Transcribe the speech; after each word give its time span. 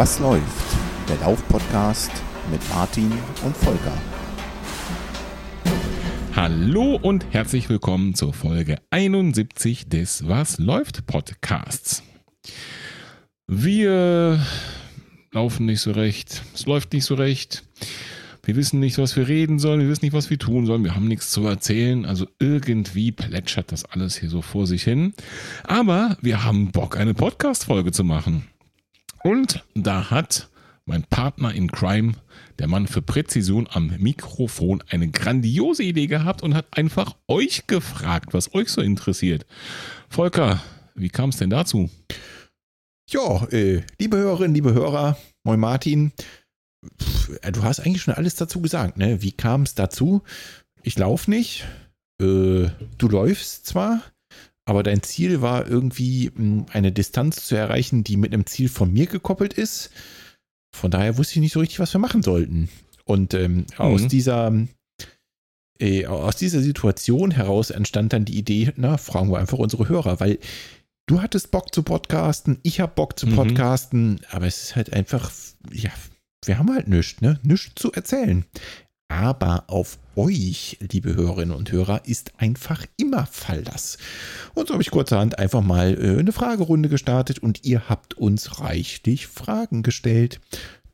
Was 0.00 0.18
läuft? 0.18 0.78
Der 1.10 1.18
Lauf-Podcast 1.18 2.10
mit 2.50 2.66
Martin 2.70 3.12
und 3.44 3.54
Volker. 3.54 3.92
Hallo 6.34 6.98
und 7.02 7.26
herzlich 7.34 7.68
willkommen 7.68 8.14
zur 8.14 8.32
Folge 8.32 8.78
71 8.88 9.90
des 9.90 10.26
Was 10.26 10.56
läuft 10.56 11.06
Podcasts. 11.06 12.02
Wir 13.46 14.40
laufen 15.32 15.66
nicht 15.66 15.82
so 15.82 15.90
recht, 15.90 16.44
es 16.54 16.64
läuft 16.64 16.94
nicht 16.94 17.04
so 17.04 17.14
recht. 17.16 17.64
Wir 18.42 18.56
wissen 18.56 18.80
nicht, 18.80 18.96
was 18.96 19.16
wir 19.16 19.28
reden 19.28 19.58
sollen, 19.58 19.80
wir 19.80 19.90
wissen 19.90 20.06
nicht, 20.06 20.14
was 20.14 20.30
wir 20.30 20.38
tun 20.38 20.64
sollen, 20.64 20.82
wir 20.82 20.94
haben 20.94 21.08
nichts 21.08 21.30
zu 21.30 21.46
erzählen. 21.46 22.06
Also 22.06 22.26
irgendwie 22.38 23.12
plätschert 23.12 23.70
das 23.70 23.84
alles 23.84 24.16
hier 24.16 24.30
so 24.30 24.40
vor 24.40 24.66
sich 24.66 24.82
hin. 24.82 25.12
Aber 25.64 26.16
wir 26.22 26.42
haben 26.42 26.72
Bock, 26.72 26.96
eine 26.96 27.12
Podcast-Folge 27.12 27.92
zu 27.92 28.02
machen. 28.02 28.49
Und 29.22 29.64
da 29.74 30.10
hat 30.10 30.48
mein 30.86 31.04
Partner 31.04 31.54
in 31.54 31.70
Crime, 31.70 32.14
der 32.58 32.66
Mann 32.66 32.86
für 32.86 33.02
Präzision 33.02 33.68
am 33.70 33.94
Mikrofon, 33.98 34.82
eine 34.88 35.08
grandiose 35.08 35.82
Idee 35.82 36.06
gehabt 36.06 36.42
und 36.42 36.54
hat 36.54 36.66
einfach 36.72 37.16
euch 37.28 37.66
gefragt, 37.66 38.32
was 38.32 38.54
euch 38.54 38.70
so 38.70 38.80
interessiert. 38.80 39.46
Volker, 40.08 40.62
wie 40.94 41.10
kam 41.10 41.30
es 41.30 41.36
denn 41.36 41.50
dazu? 41.50 41.90
Ja, 43.08 43.46
äh, 43.48 43.82
liebe 43.98 44.16
Hörerinnen, 44.16 44.54
liebe 44.54 44.72
Hörer, 44.72 45.16
moin 45.44 45.60
Martin. 45.60 46.12
Pff, 47.00 47.38
äh, 47.42 47.52
du 47.52 47.62
hast 47.62 47.80
eigentlich 47.80 48.02
schon 48.02 48.14
alles 48.14 48.36
dazu 48.36 48.60
gesagt, 48.60 48.96
ne? 48.96 49.22
Wie 49.22 49.32
kam 49.32 49.62
es 49.62 49.74
dazu? 49.74 50.22
Ich 50.82 50.98
laufe 50.98 51.30
nicht. 51.30 51.64
Äh, 52.20 52.68
du 52.98 53.08
läufst 53.08 53.66
zwar, 53.66 54.02
aber 54.70 54.84
dein 54.84 55.02
Ziel 55.02 55.42
war 55.42 55.66
irgendwie 55.66 56.30
mh, 56.32 56.66
eine 56.72 56.92
Distanz 56.92 57.44
zu 57.44 57.56
erreichen, 57.56 58.04
die 58.04 58.16
mit 58.16 58.32
einem 58.32 58.46
Ziel 58.46 58.68
von 58.68 58.92
mir 58.92 59.06
gekoppelt 59.06 59.52
ist. 59.52 59.90
Von 60.72 60.92
daher 60.92 61.18
wusste 61.18 61.34
ich 61.34 61.40
nicht 61.40 61.52
so 61.52 61.58
richtig, 61.58 61.80
was 61.80 61.92
wir 61.92 61.98
machen 61.98 62.22
sollten. 62.22 62.68
Und 63.04 63.34
ähm, 63.34 63.66
aus 63.78 64.06
dieser 64.06 64.52
äh, 65.80 66.06
aus 66.06 66.36
dieser 66.36 66.60
Situation 66.60 67.32
heraus 67.32 67.70
entstand 67.70 68.12
dann 68.12 68.24
die 68.24 68.38
Idee, 68.38 68.72
na, 68.76 68.96
fragen 68.96 69.32
wir 69.32 69.38
einfach 69.38 69.58
unsere 69.58 69.88
Hörer, 69.88 70.20
weil 70.20 70.38
du 71.06 71.20
hattest 71.20 71.50
Bock 71.50 71.74
zu 71.74 71.82
podcasten, 71.82 72.58
ich 72.62 72.78
hab 72.78 72.94
Bock 72.94 73.18
zu 73.18 73.26
Mhm. 73.26 73.34
podcasten, 73.34 74.20
aber 74.30 74.46
es 74.46 74.62
ist 74.62 74.76
halt 74.76 74.92
einfach, 74.92 75.32
ja, 75.72 75.90
wir 76.44 76.58
haben 76.58 76.72
halt 76.72 76.86
nichts, 76.86 77.20
ne? 77.20 77.40
Nichts 77.42 77.72
zu 77.74 77.90
erzählen. 77.92 78.44
Aber 79.10 79.64
auf 79.66 79.98
euch, 80.14 80.78
liebe 80.92 81.16
Hörerinnen 81.16 81.54
und 81.54 81.72
Hörer, 81.72 82.02
ist 82.04 82.32
einfach 82.38 82.86
immer 82.96 83.26
Verlass. 83.26 83.98
Und 84.54 84.68
so 84.68 84.74
habe 84.74 84.84
ich 84.84 84.92
kurzerhand 84.92 85.36
einfach 85.36 85.62
mal 85.62 85.98
äh, 86.00 86.20
eine 86.20 86.30
Fragerunde 86.30 86.88
gestartet 86.88 87.40
und 87.40 87.66
ihr 87.66 87.88
habt 87.88 88.14
uns 88.14 88.60
reichlich 88.60 89.26
Fragen 89.26 89.82
gestellt. 89.82 90.40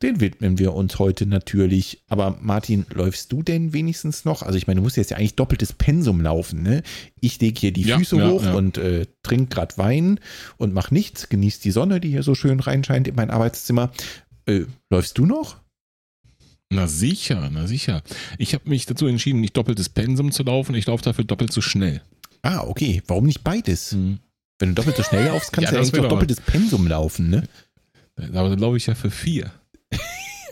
Den 0.00 0.18
widmen 0.20 0.58
wir 0.58 0.72
uns 0.72 0.98
heute 0.98 1.26
natürlich. 1.26 2.02
Aber 2.08 2.38
Martin, 2.40 2.86
läufst 2.90 3.32
du 3.32 3.42
denn 3.42 3.74
wenigstens 3.74 4.24
noch? 4.24 4.42
Also 4.42 4.56
ich 4.56 4.66
meine, 4.66 4.78
du 4.80 4.82
musst 4.82 4.96
jetzt 4.96 5.10
ja 5.10 5.18
eigentlich 5.18 5.36
doppeltes 5.36 5.74
Pensum 5.74 6.22
laufen, 6.22 6.62
ne? 6.62 6.82
Ich 7.20 7.38
lege 7.40 7.60
hier 7.60 7.72
die 7.72 7.82
Ja, 7.82 7.98
Füße 7.98 8.16
ja, 8.16 8.30
hoch 8.30 8.44
ja. 8.44 8.54
und 8.54 8.78
äh, 8.78 9.04
trink 9.24 9.50
grad 9.50 9.76
Wein 9.76 10.20
und 10.56 10.72
mach 10.72 10.90
nichts, 10.90 11.28
genieß 11.28 11.60
die 11.60 11.70
Sonne, 11.70 12.00
die 12.00 12.08
hier 12.08 12.22
so 12.22 12.34
schön 12.34 12.60
reinscheint 12.60 13.08
in 13.08 13.14
mein 13.14 13.30
Arbeitszimmer. 13.30 13.90
Äh, 14.46 14.62
läufst 14.88 15.18
du 15.18 15.26
noch? 15.26 15.56
Na 16.70 16.88
sicher, 16.88 17.48
na 17.52 17.66
sicher. 17.66 18.02
Ich 18.38 18.52
habe 18.54 18.68
mich 18.68 18.86
dazu 18.86 19.06
entschieden, 19.06 19.40
nicht 19.40 19.56
doppeltes 19.56 19.88
Pensum 19.88 20.32
zu 20.32 20.42
laufen. 20.42 20.74
Ich 20.74 20.86
laufe 20.86 21.04
dafür 21.04 21.24
doppelt 21.24 21.52
so 21.52 21.60
schnell. 21.60 22.02
Ah, 22.42 22.60
okay. 22.60 23.02
Warum 23.06 23.26
nicht 23.26 23.44
beides? 23.44 23.92
Wenn 23.94 24.18
du 24.60 24.72
doppelt 24.74 24.96
so 24.96 25.02
schnell 25.02 25.26
laufst, 25.28 25.52
kannst 25.52 25.66
Ja, 25.66 25.70
du 25.70 25.76
ja 25.76 25.82
eigentlich 25.82 26.04
auch 26.04 26.08
doppeltes 26.08 26.40
Pensum 26.40 26.86
laufen, 26.88 27.30
ne? 27.30 27.44
Aber 28.16 28.48
dann 28.48 28.58
laufe 28.58 28.76
ich 28.76 28.86
ja 28.86 28.94
für 28.94 29.10
vier. 29.10 29.52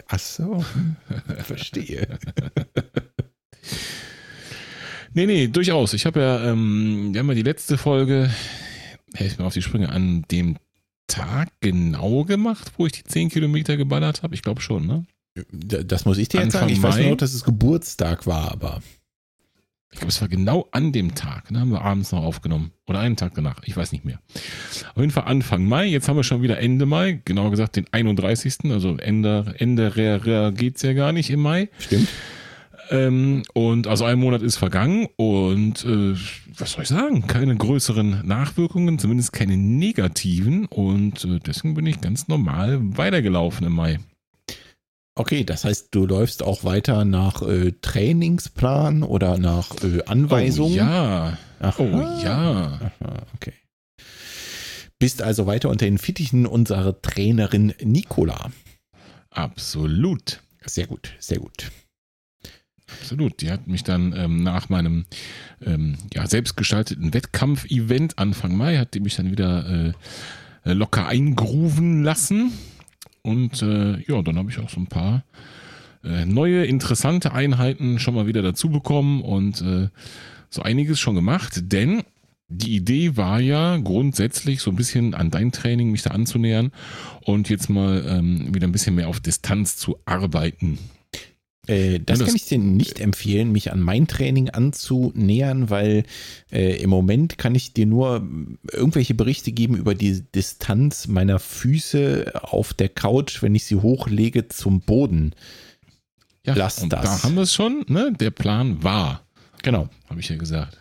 Ach 0.08 0.18
so. 0.18 0.64
Verstehe. 1.44 2.06
Nee, 5.14 5.26
nee, 5.26 5.48
durchaus. 5.48 5.94
Ich 5.94 6.06
habe 6.06 6.20
ja, 6.20 6.50
ähm, 6.50 7.10
wir 7.12 7.20
haben 7.20 7.28
ja 7.28 7.34
die 7.34 7.42
letzte 7.42 7.78
Folge, 7.78 8.30
helf 9.14 9.38
mir 9.38 9.44
auf 9.46 9.54
die 9.54 9.62
Sprünge, 9.62 9.88
an 9.90 10.22
dem 10.30 10.56
Tag 11.06 11.50
genau 11.60 12.24
gemacht, 12.24 12.72
wo 12.76 12.86
ich 12.86 12.92
die 12.92 13.04
10 13.04 13.30
Kilometer 13.30 13.76
geballert 13.76 14.22
habe. 14.22 14.34
Ich 14.34 14.42
glaube 14.42 14.60
schon, 14.60 14.86
ne? 14.86 15.06
Das 15.50 16.04
muss 16.04 16.18
ich 16.18 16.28
dir 16.28 16.40
jetzt 16.40 16.54
Anfang 16.54 16.68
sagen. 16.68 16.72
Ich 16.72 16.82
weiß 16.82 16.94
Mai. 16.96 17.02
nur 17.02 17.10
noch, 17.12 17.16
dass 17.18 17.34
es 17.34 17.44
Geburtstag 17.44 18.26
war, 18.26 18.52
aber. 18.52 18.80
Ich 19.90 20.00
glaube, 20.00 20.10
es 20.10 20.20
war 20.20 20.28
genau 20.28 20.68
an 20.72 20.90
dem 20.90 21.14
Tag. 21.14 21.44
Da 21.50 21.60
haben 21.60 21.70
wir 21.70 21.82
abends 21.82 22.10
noch 22.10 22.24
aufgenommen. 22.24 22.72
Oder 22.88 22.98
einen 22.98 23.14
Tag 23.14 23.34
danach. 23.34 23.60
Ich 23.64 23.76
weiß 23.76 23.92
nicht 23.92 24.04
mehr. 24.04 24.18
Auf 24.92 25.00
jeden 25.00 25.12
Fall 25.12 25.24
Anfang 25.24 25.64
Mai. 25.66 25.86
Jetzt 25.86 26.08
haben 26.08 26.16
wir 26.16 26.24
schon 26.24 26.42
wieder 26.42 26.58
Ende 26.58 26.84
Mai. 26.84 27.20
Genauer 27.24 27.52
gesagt 27.52 27.76
den 27.76 27.86
31. 27.92 28.72
Also 28.72 28.96
Ende, 28.96 29.54
Ende 29.58 30.52
geht 30.56 30.76
es 30.76 30.82
ja 30.82 30.94
gar 30.94 31.12
nicht 31.12 31.30
im 31.30 31.40
Mai. 31.40 31.68
Stimmt. 31.78 32.08
Ähm, 32.90 33.44
und 33.54 33.86
also 33.86 34.04
ein 34.04 34.18
Monat 34.18 34.42
ist 34.42 34.56
vergangen 34.56 35.08
und 35.16 35.84
äh, 35.84 36.14
was 36.58 36.72
soll 36.72 36.82
ich 36.82 36.88
sagen? 36.88 37.26
Keine 37.26 37.56
größeren 37.56 38.26
Nachwirkungen, 38.26 38.98
zumindest 38.98 39.32
keine 39.32 39.56
negativen. 39.56 40.66
Und 40.66 41.24
äh, 41.24 41.38
deswegen 41.38 41.74
bin 41.74 41.86
ich 41.86 42.00
ganz 42.00 42.28
normal 42.28 42.80
weitergelaufen 42.82 43.66
im 43.66 43.72
Mai. 43.74 44.00
Okay, 45.16 45.44
das 45.44 45.64
heißt, 45.64 45.88
du 45.92 46.06
läufst 46.06 46.42
auch 46.42 46.64
weiter 46.64 47.04
nach 47.04 47.42
äh, 47.42 47.72
Trainingsplan 47.80 49.04
oder 49.04 49.38
nach 49.38 49.70
äh, 49.84 50.02
Anweisungen. 50.06 50.72
Oh 50.72 50.76
ja. 50.76 51.38
Aha. 51.60 51.74
Oh 51.78 52.22
ja. 52.22 52.80
Aha, 53.00 53.26
okay. 53.34 53.52
Bist 54.98 55.22
also 55.22 55.46
weiter 55.46 55.70
unter 55.70 55.84
den 55.84 55.98
Fittichen 55.98 56.46
unserer 56.46 57.00
Trainerin 57.00 57.74
Nicola. 57.82 58.50
Absolut. 59.30 60.40
Sehr 60.64 60.86
gut, 60.86 61.12
sehr 61.20 61.38
gut. 61.38 61.70
Absolut. 62.90 63.40
Die 63.40 63.50
hat 63.50 63.68
mich 63.68 63.84
dann 63.84 64.14
ähm, 64.16 64.42
nach 64.42 64.68
meinem 64.68 65.04
ähm, 65.64 65.96
ja, 66.12 66.26
selbstgestalteten 66.26 67.14
Wettkampf-Event 67.14 68.18
Anfang 68.18 68.56
Mai, 68.56 68.78
hat 68.78 68.94
die 68.94 69.00
mich 69.00 69.16
dann 69.16 69.30
wieder 69.30 69.94
äh, 70.64 70.72
locker 70.72 71.06
eingrooven 71.06 72.02
lassen. 72.02 72.52
Und 73.24 73.62
äh, 73.62 74.00
ja, 74.06 74.22
dann 74.22 74.36
habe 74.36 74.50
ich 74.50 74.58
auch 74.58 74.68
so 74.68 74.78
ein 74.78 74.86
paar 74.86 75.24
äh, 76.04 76.26
neue, 76.26 76.66
interessante 76.66 77.32
Einheiten 77.32 77.98
schon 77.98 78.14
mal 78.14 78.26
wieder 78.26 78.42
dazu 78.42 78.68
bekommen 78.68 79.22
und 79.22 79.62
äh, 79.62 79.88
so 80.50 80.62
einiges 80.62 81.00
schon 81.00 81.14
gemacht, 81.14 81.72
denn 81.72 82.02
die 82.48 82.76
Idee 82.76 83.16
war 83.16 83.40
ja 83.40 83.78
grundsätzlich 83.78 84.60
so 84.60 84.70
ein 84.70 84.76
bisschen 84.76 85.14
an 85.14 85.30
dein 85.30 85.50
Training 85.50 85.90
mich 85.90 86.02
da 86.02 86.10
anzunähern 86.10 86.70
und 87.22 87.48
jetzt 87.48 87.70
mal 87.70 88.04
ähm, 88.06 88.54
wieder 88.54 88.68
ein 88.68 88.72
bisschen 88.72 88.94
mehr 88.94 89.08
auf 89.08 89.20
Distanz 89.20 89.76
zu 89.76 89.98
arbeiten. 90.04 90.78
Äh, 91.66 91.98
das, 92.00 92.18
das- 92.18 92.26
kann 92.28 92.36
ich 92.36 92.44
dir 92.46 92.58
nicht 92.58 93.00
empfehlen, 93.00 93.50
mich 93.52 93.72
an 93.72 93.80
mein 93.80 94.06
Training 94.06 94.50
anzunähern, 94.50 95.70
weil 95.70 96.04
äh, 96.52 96.76
im 96.82 96.90
Moment 96.90 97.38
kann 97.38 97.54
ich 97.54 97.72
dir 97.72 97.86
nur 97.86 98.26
irgendwelche 98.70 99.14
Berichte 99.14 99.50
geben 99.52 99.74
über 99.76 99.94
die 99.94 100.22
Distanz 100.34 101.06
meiner 101.06 101.38
Füße 101.38 102.32
auf 102.42 102.74
der 102.74 102.90
Couch, 102.90 103.42
wenn 103.42 103.54
ich 103.54 103.64
sie 103.64 103.76
hochlege 103.76 104.48
zum 104.48 104.80
Boden. 104.80 105.32
Ja, 106.46 106.52
Lass 106.54 106.76
das. 106.76 106.88
da 106.88 107.22
haben 107.22 107.34
wir 107.36 107.42
es 107.44 107.54
schon, 107.54 107.84
ne? 107.88 108.12
Der 108.20 108.30
Plan 108.30 108.82
war, 108.82 109.24
Genau. 109.62 109.88
habe 110.10 110.20
ich 110.20 110.28
ja 110.28 110.36
gesagt. 110.36 110.78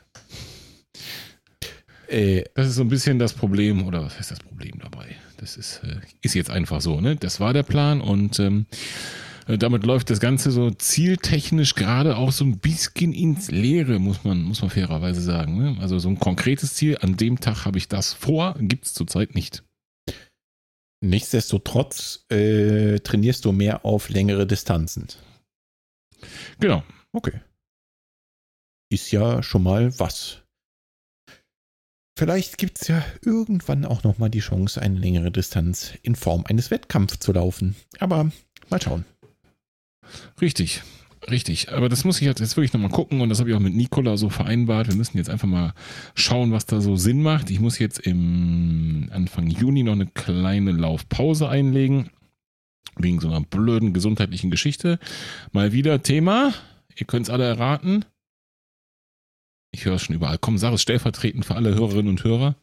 Äh, 2.09 2.43
Das 2.55 2.67
ist 2.67 2.75
so 2.75 2.81
ein 2.81 2.89
bisschen 2.89 3.17
das 3.19 3.33
Problem, 3.33 3.85
oder 3.87 4.03
was 4.03 4.17
heißt 4.19 4.31
das 4.31 4.39
Problem 4.39 4.73
dabei? 4.81 5.15
Das 5.37 5.55
ist, 5.57 5.81
äh, 5.83 5.95
ist 6.21 6.35
jetzt 6.35 6.49
einfach 6.49 6.81
so, 6.81 6.99
ne? 6.99 7.15
Das 7.15 7.39
war 7.39 7.53
der 7.53 7.63
Plan 7.63 8.01
und 8.01 8.39
ähm, 8.39 8.65
äh, 8.71 8.75
damit 9.47 9.85
läuft 9.85 10.09
das 10.09 10.19
Ganze 10.19 10.51
so 10.51 10.71
zieltechnisch 10.71 11.75
gerade 11.75 12.17
auch 12.17 12.31
so 12.31 12.45
ein 12.45 12.59
bisschen 12.59 13.13
ins 13.13 13.51
Leere, 13.51 13.99
muss 13.99 14.23
man, 14.23 14.41
muss 14.41 14.61
man 14.61 14.69
fairerweise 14.69 15.21
sagen. 15.21 15.57
Ne? 15.57 15.77
Also 15.81 15.99
so 15.99 16.09
ein 16.09 16.19
konkretes 16.19 16.75
Ziel, 16.75 16.97
an 17.01 17.17
dem 17.17 17.39
Tag 17.39 17.65
habe 17.65 17.77
ich 17.77 17.87
das 17.87 18.13
vor, 18.13 18.55
gibt 18.59 18.85
es 18.85 18.93
zurzeit 18.93 19.35
nicht. 19.35 19.63
nichtsdestotrotz 21.01 22.25
äh, 22.29 22.99
trainierst 22.99 23.43
du 23.45 23.51
mehr 23.51 23.85
auf 23.85 24.09
längere 24.09 24.47
Distanzen. 24.47 25.07
Genau. 26.59 26.83
Okay. 27.11 27.41
Ist 28.89 29.11
ja 29.11 29.43
schon 29.43 29.63
mal 29.63 29.97
was. 29.99 30.39
Vielleicht 32.17 32.57
gibt 32.57 32.81
es 32.81 32.87
ja 32.87 33.03
irgendwann 33.21 33.85
auch 33.85 34.03
nochmal 34.03 34.29
die 34.29 34.39
Chance, 34.39 34.81
eine 34.81 34.99
längere 34.99 35.31
Distanz 35.31 35.93
in 36.03 36.15
Form 36.15 36.45
eines 36.45 36.71
Wettkampfs 36.71 37.19
zu 37.19 37.33
laufen. 37.33 37.75
Aber 37.99 38.31
mal 38.69 38.81
schauen. 38.81 39.03
Richtig, 40.41 40.81
richtig. 41.29 41.71
Aber 41.71 41.89
das 41.89 42.03
muss 42.03 42.19
ich 42.19 42.27
jetzt, 42.27 42.39
jetzt 42.39 42.55
wirklich 42.57 42.73
nochmal 42.73 42.91
gucken 42.91 43.21
und 43.21 43.29
das 43.29 43.39
habe 43.39 43.49
ich 43.49 43.55
auch 43.55 43.59
mit 43.59 43.73
Nicola 43.73 44.17
so 44.17 44.29
vereinbart. 44.29 44.87
Wir 44.87 44.95
müssen 44.95 45.17
jetzt 45.17 45.29
einfach 45.29 45.47
mal 45.47 45.73
schauen, 46.15 46.51
was 46.51 46.65
da 46.65 46.81
so 46.81 46.95
Sinn 46.95 47.21
macht. 47.21 47.49
Ich 47.49 47.59
muss 47.59 47.79
jetzt 47.79 47.99
im 47.99 49.09
Anfang 49.11 49.47
Juni 49.47 49.83
noch 49.83 49.93
eine 49.93 50.07
kleine 50.07 50.71
Laufpause 50.71 51.49
einlegen. 51.49 52.09
Wegen 52.95 53.19
so 53.19 53.27
einer 53.27 53.41
blöden 53.41 53.93
gesundheitlichen 53.93 54.51
Geschichte. 54.51 54.99
Mal 55.51 55.71
wieder 55.73 56.03
Thema. 56.03 56.53
Ihr 56.95 57.07
könnt 57.07 57.25
es 57.25 57.29
alle 57.31 57.45
erraten. 57.45 58.05
Ich 59.71 59.85
höre 59.85 59.95
es 59.95 60.03
schon 60.03 60.15
überall. 60.15 60.37
Komm, 60.37 60.59
sag 60.59 60.73
es 60.73 60.83
stellvertretend 60.83 61.45
für 61.45 61.55
alle 61.55 61.73
Hörerinnen 61.73 62.09
und 62.09 62.23
Hörer. 62.23 62.55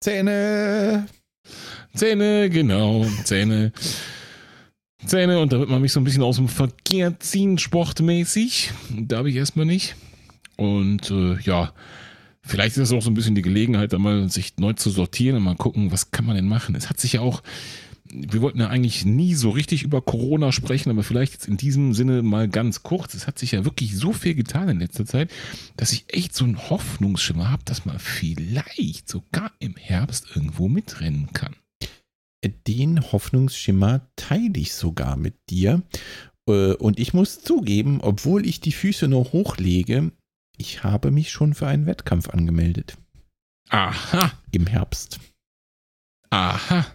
Zähne! 0.00 1.08
Zähne, 1.94 2.48
genau, 2.48 3.04
Zähne. 3.24 3.72
Zähne 5.06 5.40
und 5.40 5.52
da 5.52 5.58
wird 5.58 5.70
man 5.70 5.80
mich 5.80 5.92
so 5.92 6.00
ein 6.00 6.04
bisschen 6.04 6.22
aus 6.22 6.36
dem 6.36 6.48
Verkehr 6.48 7.18
ziehen, 7.20 7.58
sportmäßig. 7.58 8.72
Da 8.90 9.18
habe 9.18 9.30
ich 9.30 9.36
erstmal 9.36 9.66
nicht. 9.66 9.96
Und 10.56 11.10
äh, 11.10 11.40
ja, 11.40 11.72
vielleicht 12.42 12.76
ist 12.76 12.90
das 12.90 12.92
auch 12.92 13.02
so 13.02 13.10
ein 13.10 13.14
bisschen 13.14 13.34
die 13.34 13.42
Gelegenheit, 13.42 13.92
da 13.92 13.98
mal 13.98 14.28
sich 14.28 14.58
neu 14.58 14.74
zu 14.74 14.90
sortieren 14.90 15.36
und 15.36 15.42
mal 15.42 15.56
gucken, 15.56 15.90
was 15.90 16.10
kann 16.10 16.26
man 16.26 16.36
denn 16.36 16.48
machen. 16.48 16.74
Es 16.74 16.90
hat 16.90 17.00
sich 17.00 17.14
ja 17.14 17.20
auch, 17.22 17.42
wir 18.12 18.42
wollten 18.42 18.60
ja 18.60 18.68
eigentlich 18.68 19.06
nie 19.06 19.34
so 19.34 19.50
richtig 19.50 19.84
über 19.84 20.02
Corona 20.02 20.52
sprechen, 20.52 20.90
aber 20.90 21.02
vielleicht 21.02 21.32
jetzt 21.32 21.48
in 21.48 21.56
diesem 21.56 21.94
Sinne 21.94 22.22
mal 22.22 22.48
ganz 22.48 22.82
kurz. 22.82 23.14
Es 23.14 23.26
hat 23.26 23.38
sich 23.38 23.52
ja 23.52 23.64
wirklich 23.64 23.96
so 23.96 24.12
viel 24.12 24.34
getan 24.34 24.68
in 24.68 24.80
letzter 24.80 25.06
Zeit, 25.06 25.30
dass 25.76 25.92
ich 25.92 26.04
echt 26.08 26.34
so 26.34 26.44
einen 26.44 26.70
Hoffnungsschimmer 26.70 27.50
habe, 27.50 27.62
dass 27.64 27.86
man 27.86 27.98
vielleicht 27.98 29.08
sogar 29.08 29.52
im 29.60 29.76
Herbst 29.76 30.26
irgendwo 30.34 30.68
mitrennen 30.68 31.32
kann. 31.32 31.56
Den 32.44 33.12
Hoffnungsschimmer 33.12 34.10
teile 34.16 34.58
ich 34.58 34.72
sogar 34.74 35.16
mit 35.16 35.34
dir. 35.50 35.82
Äh, 36.48 36.74
Und 36.74 36.98
ich 36.98 37.12
muss 37.14 37.40
zugeben, 37.42 38.00
obwohl 38.00 38.46
ich 38.46 38.60
die 38.60 38.72
Füße 38.72 39.08
noch 39.08 39.32
hochlege, 39.32 40.12
ich 40.56 40.82
habe 40.84 41.10
mich 41.10 41.30
schon 41.30 41.54
für 41.54 41.66
einen 41.66 41.86
Wettkampf 41.86 42.28
angemeldet. 42.30 42.96
Aha, 43.68 44.32
Im 44.50 44.66
Herbst. 44.66 45.20
aha. 46.30 46.86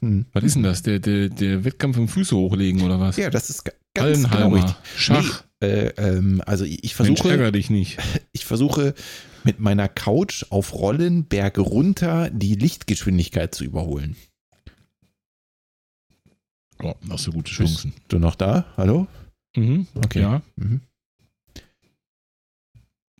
Mhm. 0.00 0.26
Was 0.32 0.44
ist 0.44 0.56
denn 0.56 0.62
das? 0.62 0.82
Der, 0.82 0.98
der, 0.98 1.30
der 1.30 1.64
Wettkampf 1.64 1.96
im 1.96 2.08
Füße 2.08 2.36
hochlegen 2.36 2.82
oder 2.82 3.00
was? 3.00 3.16
Ja, 3.16 3.30
das 3.30 3.48
ist 3.48 3.64
ga- 3.64 3.72
ganz 3.94 4.28
genau 4.28 4.50
richtig. 4.50 4.74
Schach. 4.96 5.44
Nee, 5.62 5.66
äh, 5.68 5.86
ähm, 5.96 6.42
also 6.44 6.64
ich, 6.64 6.84
ich 6.84 6.98
Mensch, 6.98 7.18
versuche, 7.20 7.30
ärger 7.30 7.52
dich 7.52 7.70
nicht. 7.70 7.98
ich 8.32 8.44
versuche 8.44 8.94
mit 9.44 9.58
meiner 9.58 9.88
Couch 9.88 10.44
auf 10.50 10.74
Rollen 10.74 11.24
Berge 11.26 11.62
runter 11.62 12.28
die 12.30 12.56
Lichtgeschwindigkeit 12.56 13.54
zu 13.54 13.64
überholen. 13.64 14.16
Oh, 16.82 16.94
hast 17.10 17.26
du 17.26 17.32
gute 17.32 17.50
Chancen. 17.50 17.92
Du 18.08 18.18
noch 18.18 18.34
da? 18.34 18.64
Hallo? 18.76 19.06
Mhm. 19.56 19.86
Okay. 19.94 20.20
Ja. 20.20 20.42
Mhm. 20.56 20.80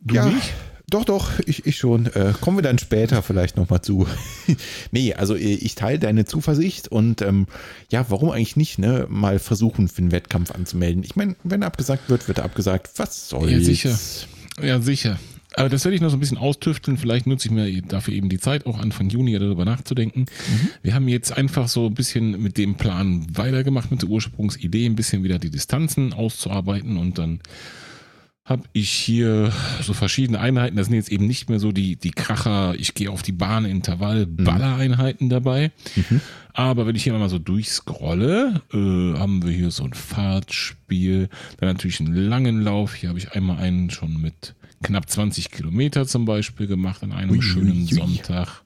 Du 0.02 0.14
Ja. 0.14 0.26
nicht? 0.26 0.52
Doch, 0.88 1.04
doch, 1.04 1.38
ich, 1.46 1.66
ich 1.66 1.76
schon. 1.76 2.06
Äh, 2.06 2.32
kommen 2.40 2.58
wir 2.58 2.62
dann 2.62 2.78
später 2.78 3.22
vielleicht 3.22 3.56
nochmal 3.56 3.80
zu. 3.80 4.08
nee, 4.90 5.14
also 5.14 5.36
äh, 5.36 5.38
ich 5.38 5.76
teile 5.76 6.00
deine 6.00 6.24
Zuversicht 6.24 6.88
und 6.88 7.22
ähm, 7.22 7.46
ja, 7.90 8.06
warum 8.08 8.30
eigentlich 8.30 8.56
nicht, 8.56 8.78
ne? 8.80 9.06
Mal 9.08 9.38
versuchen, 9.38 9.86
für 9.86 9.98
einen 10.02 10.10
Wettkampf 10.10 10.50
anzumelden. 10.50 11.04
Ich 11.04 11.14
meine, 11.14 11.36
wenn 11.44 11.62
abgesagt 11.62 12.08
wird, 12.10 12.26
wird 12.26 12.40
abgesagt. 12.40 12.90
Was 12.96 13.28
soll's? 13.28 13.52
Ja, 13.52 13.60
sicher. 13.60 13.96
Ja, 14.60 14.80
sicher. 14.80 15.20
Aber 15.54 15.68
das 15.68 15.84
werde 15.84 15.96
ich 15.96 16.00
noch 16.00 16.10
so 16.10 16.16
ein 16.16 16.20
bisschen 16.20 16.38
austüfteln. 16.38 16.96
Vielleicht 16.96 17.26
nutze 17.26 17.48
ich 17.48 17.52
mir 17.52 17.82
dafür 17.82 18.14
eben 18.14 18.28
die 18.28 18.38
Zeit, 18.38 18.66
auch 18.66 18.78
Anfang 18.78 19.08
Juni 19.08 19.38
darüber 19.38 19.64
nachzudenken. 19.64 20.26
Wir 20.82 20.94
haben 20.94 21.08
jetzt 21.08 21.36
einfach 21.36 21.68
so 21.68 21.86
ein 21.86 21.94
bisschen 21.94 22.40
mit 22.40 22.56
dem 22.56 22.76
Plan 22.76 23.26
weitergemacht, 23.32 23.90
mit 23.90 24.02
der 24.02 24.08
Ursprungsidee, 24.08 24.86
ein 24.86 24.96
bisschen 24.96 25.24
wieder 25.24 25.38
die 25.38 25.50
Distanzen 25.50 26.12
auszuarbeiten 26.12 26.96
und 26.96 27.18
dann 27.18 27.40
habe 28.50 28.64
ich 28.72 28.90
hier 28.90 29.52
so 29.80 29.92
verschiedene 29.92 30.40
Einheiten. 30.40 30.76
Das 30.76 30.88
sind 30.88 30.96
jetzt 30.96 31.12
eben 31.12 31.26
nicht 31.26 31.48
mehr 31.48 31.60
so 31.60 31.70
die, 31.70 31.94
die 31.94 32.10
Kracher, 32.10 32.74
ich 32.76 32.94
gehe 32.94 33.10
auf 33.10 33.22
die 33.22 33.32
Bahn, 33.32 33.64
Intervall, 33.64 34.26
Ballereinheiten 34.26 35.28
dabei. 35.28 35.70
Mhm. 35.94 36.20
Aber 36.52 36.86
wenn 36.86 36.96
ich 36.96 37.04
hier 37.04 37.12
mal 37.12 37.28
so 37.28 37.38
durchscrolle, 37.38 38.60
äh, 38.72 39.18
haben 39.18 39.44
wir 39.44 39.52
hier 39.52 39.70
so 39.70 39.84
ein 39.84 39.94
Fahrtspiel, 39.94 41.28
dann 41.58 41.68
natürlich 41.68 42.00
einen 42.00 42.12
langen 42.12 42.60
Lauf. 42.60 42.94
Hier 42.94 43.10
habe 43.10 43.20
ich 43.20 43.32
einmal 43.32 43.58
einen 43.58 43.90
schon 43.90 44.20
mit 44.20 44.56
knapp 44.82 45.08
20 45.08 45.50
Kilometer 45.50 46.06
zum 46.06 46.24
Beispiel 46.24 46.66
gemacht 46.66 47.02
an 47.02 47.12
einem 47.12 47.30
Ui, 47.32 47.42
schönen 47.42 47.82
ui. 47.82 47.94
Sonntag. 47.94 48.64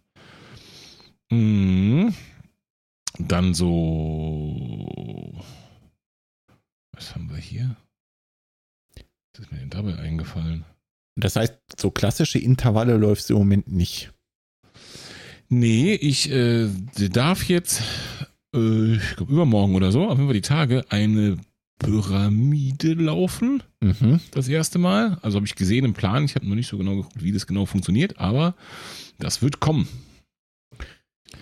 Mhm. 1.31 2.15
Dann 3.19 3.55
so. 3.55 5.43
Was 6.93 7.15
haben 7.15 7.31
wir 7.31 7.39
hier? 7.39 7.77
Was 9.35 9.45
ist 9.45 9.53
mir 9.53 9.59
denn 9.59 9.71
dabei 9.71 9.97
eingefallen? 9.99 10.65
Das 11.17 11.37
heißt, 11.37 11.55
so 11.79 11.91
klassische 11.91 12.39
Intervalle 12.39 12.97
läufst 12.97 13.31
du 13.31 13.35
im 13.35 13.41
Moment 13.41 13.69
nicht. 13.69 14.13
Nee, 15.49 15.95
ich 15.95 16.31
äh, 16.31 16.69
darf 17.11 17.45
jetzt, 17.49 17.83
äh, 18.55 18.95
ich 18.95 19.17
glaube 19.17 19.33
übermorgen 19.33 19.75
oder 19.75 19.93
so, 19.93 20.05
auf 20.09 20.17
jeden 20.17 20.27
Fall 20.27 20.35
die 20.35 20.41
Tage, 20.41 20.85
eine 20.89 21.39
Pyramide 21.85 22.95
laufen. 22.95 23.63
Mhm. 23.81 24.21
Das 24.33 24.49
erste 24.49 24.79
Mal. 24.79 25.19
Also 25.23 25.37
habe 25.37 25.47
ich 25.47 25.55
gesehen 25.55 25.85
im 25.85 25.95
Plan. 25.95 26.25
Ich 26.25 26.35
habe 26.35 26.47
noch 26.49 26.55
nicht 26.55 26.69
so 26.69 26.79
genau 26.79 26.97
geguckt, 26.97 27.23
wie 27.23 27.33
das 27.33 27.47
genau 27.47 27.67
funktioniert, 27.67 28.19
aber 28.19 28.55
das 29.19 29.43
wird 29.43 29.61
kommen. 29.61 29.89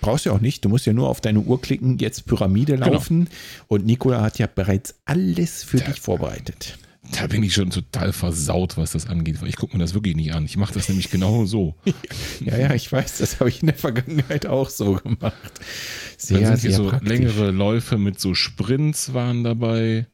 Brauchst 0.01 0.25
du 0.27 0.31
ja 0.31 0.37
auch 0.37 0.41
nicht. 0.41 0.65
Du 0.65 0.69
musst 0.69 0.87
ja 0.87 0.93
nur 0.93 1.09
auf 1.09 1.21
deine 1.21 1.41
Uhr 1.41 1.61
klicken, 1.61 1.99
jetzt 1.99 2.27
Pyramide 2.27 2.75
Genau. 2.75 2.93
laufen. 2.93 3.29
Und 3.69 3.87
Nikola 3.87 4.21
hat 4.23 4.39
ja 4.39 4.47
bereits 4.53 4.95
alles 5.05 5.63
für 5.65 5.79
Ja. 5.79 5.85
dich 5.85 6.01
vorbereitet. 6.01 6.79
Da 7.19 7.27
bin 7.27 7.43
ich 7.43 7.53
schon 7.53 7.71
total 7.71 8.13
versaut, 8.13 8.77
was 8.77 8.93
das 8.93 9.07
angeht, 9.09 9.43
weil 9.43 9.49
ich 9.49 9.57
gucke 9.57 9.77
mir 9.77 9.83
das 9.83 9.93
wirklich 9.93 10.15
nicht 10.17 10.33
an. 10.35 10.45
Ich 10.45 10.57
mache 10.57 10.73
das 10.73 10.89
nämlich 10.89 11.11
genau 11.11 11.45
so. 11.47 11.75
Ja, 12.45 12.57
ja, 12.59 12.75
ich 12.75 12.91
weiß, 12.91 13.19
das 13.19 13.39
habe 13.39 13.51
ich 13.51 13.61
in 13.61 13.67
der 13.67 13.77
Vergangenheit 13.77 14.47
auch 14.47 14.69
so 14.71 14.95
gemacht. 14.95 15.35
Sehr, 16.17 16.41
Dann 16.41 16.57
sind 16.57 16.71
hier 16.71 16.77
so 16.77 16.89
praktisch. 16.89 17.09
längere 17.09 17.51
Läufe 17.51 17.99
mit 17.99 18.19
so 18.21 18.35
Sprints 18.35 19.15
waren 19.15 19.45
dabei. 19.45 20.07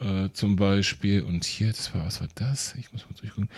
Äh, 0.00 0.30
zum 0.32 0.56
Beispiel. 0.56 1.22
Und 1.22 1.44
hier, 1.44 1.68
das 1.68 1.94
war, 1.94 2.06
was 2.06 2.20
war 2.20 2.28
das? 2.34 2.74
Ich 2.78 2.92
muss 2.92 3.04
mal 3.04 3.14
durchgucken. 3.20 3.50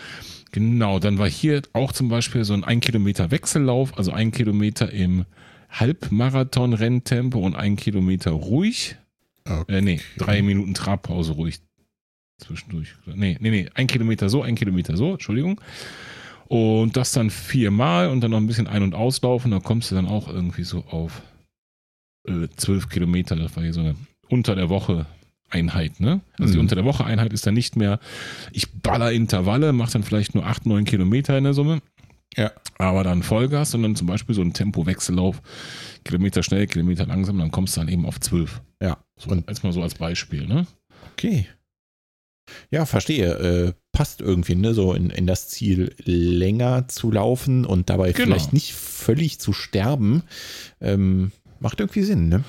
Genau, 0.51 0.99
dann 0.99 1.17
war 1.17 1.29
hier 1.29 1.61
auch 1.71 1.93
zum 1.93 2.09
Beispiel 2.09 2.43
so 2.43 2.53
ein 2.53 2.63
1 2.65 2.85
Kilometer 2.85 3.31
Wechsellauf, 3.31 3.97
also 3.97 4.11
ein 4.11 4.31
Kilometer 4.31 4.91
im 4.91 5.25
Halbmarathon-Renntempo 5.69 7.39
und 7.39 7.55
ein 7.55 7.77
Kilometer 7.77 8.31
ruhig. 8.31 8.97
Okay. 9.45 9.77
Äh, 9.77 9.81
nee, 9.81 10.01
drei 10.17 10.41
Minuten 10.41 10.73
Trabpause 10.73 11.33
ruhig 11.33 11.59
zwischendurch. 12.39 12.95
Nee, 13.05 13.37
nee, 13.39 13.49
nee, 13.49 13.69
ein 13.73 13.87
Kilometer 13.87 14.27
so, 14.29 14.41
ein 14.41 14.55
Kilometer 14.55 14.97
so, 14.97 15.13
Entschuldigung. 15.13 15.61
Und 16.47 16.97
das 16.97 17.13
dann 17.13 17.29
viermal 17.29 18.09
und 18.09 18.21
dann 18.21 18.31
noch 18.31 18.37
ein 18.37 18.47
bisschen 18.47 18.67
ein- 18.67 18.83
und 18.83 18.95
auslaufen. 18.95 19.51
Da 19.51 19.59
kommst 19.59 19.91
du 19.91 19.95
dann 19.95 20.07
auch 20.07 20.27
irgendwie 20.27 20.63
so 20.63 20.83
auf 20.89 21.21
äh, 22.27 22.47
zwölf 22.57 22.89
Kilometer. 22.89 23.37
Das 23.37 23.55
war 23.55 23.63
hier 23.63 23.73
so 23.73 23.79
eine 23.79 23.95
unter 24.29 24.55
der 24.55 24.69
Woche 24.69 25.05
Einheit, 25.53 25.99
ne? 25.99 26.19
Also 26.39 26.51
die 26.53 26.57
Mhm. 26.57 26.61
unter 26.63 26.75
der 26.75 26.85
Woche 26.85 27.05
Einheit 27.05 27.31
ist 27.33 27.45
dann 27.47 27.53
nicht 27.53 27.75
mehr, 27.77 27.99
ich 28.51 28.71
baller 28.73 29.11
Intervalle, 29.11 29.71
mach 29.73 29.91
dann 29.91 30.03
vielleicht 30.03 30.35
nur 30.35 30.45
acht, 30.45 30.65
neun 30.65 30.83
Kilometer 30.85 31.37
in 31.37 31.45
der 31.45 31.53
Summe. 31.53 31.81
Ja. 32.35 32.51
Aber 32.79 33.03
dann 33.03 33.21
Vollgas, 33.23 33.71
sondern 33.71 33.95
zum 33.95 34.07
Beispiel 34.07 34.33
so 34.35 34.41
ein 34.41 34.53
Tempo-Wechsellauf, 34.53 35.41
Kilometer 36.03 36.41
schnell, 36.43 36.65
Kilometer 36.67 37.05
langsam, 37.05 37.37
dann 37.37 37.51
kommst 37.51 37.77
du 37.77 37.81
dann 37.81 37.89
eben 37.89 38.05
auf 38.05 38.19
zwölf. 38.19 38.61
Ja, 38.81 38.97
So, 39.17 39.29
als 39.45 39.63
mal 39.63 39.71
so 39.71 39.81
als 39.83 39.95
Beispiel, 39.95 40.47
ne? 40.47 40.65
okay. 41.13 41.47
Ja, 42.71 42.85
verstehe. 42.85 43.33
Äh, 43.35 43.73
passt 43.93 44.19
irgendwie, 44.19 44.55
ne? 44.55 44.73
So 44.73 44.93
in, 44.93 45.09
in 45.11 45.27
das 45.27 45.47
Ziel 45.49 45.95
länger 46.03 46.87
zu 46.89 47.09
laufen 47.11 47.65
und 47.65 47.89
dabei 47.89 48.11
Genau. 48.11 48.25
vielleicht 48.25 48.51
nicht 48.51 48.73
völlig 48.73 49.39
zu 49.39 49.53
sterben. 49.53 50.23
Ähm, 50.81 51.31
macht 51.59 51.79
irgendwie 51.79 52.01
Sinn, 52.03 52.27
ne? 52.27 52.43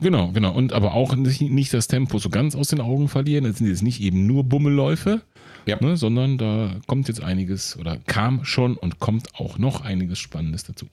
Genau, 0.00 0.32
genau. 0.32 0.52
Und 0.54 0.72
aber 0.72 0.94
auch 0.94 1.14
nicht, 1.16 1.40
nicht 1.40 1.72
das 1.72 1.88
Tempo 1.88 2.18
so 2.18 2.28
ganz 2.30 2.54
aus 2.54 2.68
den 2.68 2.80
Augen 2.80 3.08
verlieren. 3.08 3.44
Das 3.44 3.58
sind 3.58 3.68
jetzt 3.68 3.82
nicht 3.82 4.00
eben 4.00 4.26
nur 4.26 4.44
Bummelläufe, 4.44 5.22
Ja. 5.66 5.78
ne, 5.80 5.96
sondern 5.96 6.36
da 6.38 6.76
kommt 6.86 7.08
jetzt 7.08 7.22
einiges 7.22 7.76
oder 7.78 7.96
kam 7.96 8.44
schon 8.44 8.76
und 8.76 8.98
kommt 8.98 9.34
auch 9.34 9.58
noch 9.58 9.80
einiges 9.82 10.18
Spannendes 10.18 10.64
dazu. 10.64 10.86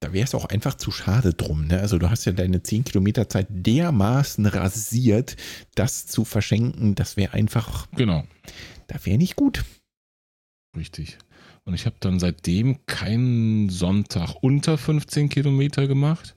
Da 0.00 0.12
wäre 0.12 0.24
es 0.24 0.34
auch 0.34 0.44
einfach 0.46 0.74
zu 0.74 0.90
schade 0.90 1.32
drum. 1.32 1.66
Ne? 1.68 1.80
Also 1.80 1.98
du 1.98 2.10
hast 2.10 2.26
ja 2.26 2.32
deine 2.32 2.62
10 2.62 2.84
Kilometer 2.84 3.28
Zeit 3.28 3.46
dermaßen 3.50 4.44
rasiert, 4.46 5.36
das 5.74 6.06
zu 6.06 6.24
verschenken, 6.24 6.94
das 6.94 7.16
wäre 7.16 7.32
einfach, 7.32 7.86
Genau, 7.96 8.24
da 8.88 8.98
wäre 9.04 9.18
nicht 9.18 9.36
gut. 9.36 9.64
richtig. 10.76 11.18
Und 11.64 11.74
ich 11.74 11.86
habe 11.86 11.96
dann 12.00 12.20
seitdem 12.20 12.84
keinen 12.86 13.70
Sonntag 13.70 14.34
unter 14.40 14.78
15 14.78 15.28
Kilometer 15.28 15.88
gemacht. 15.88 16.35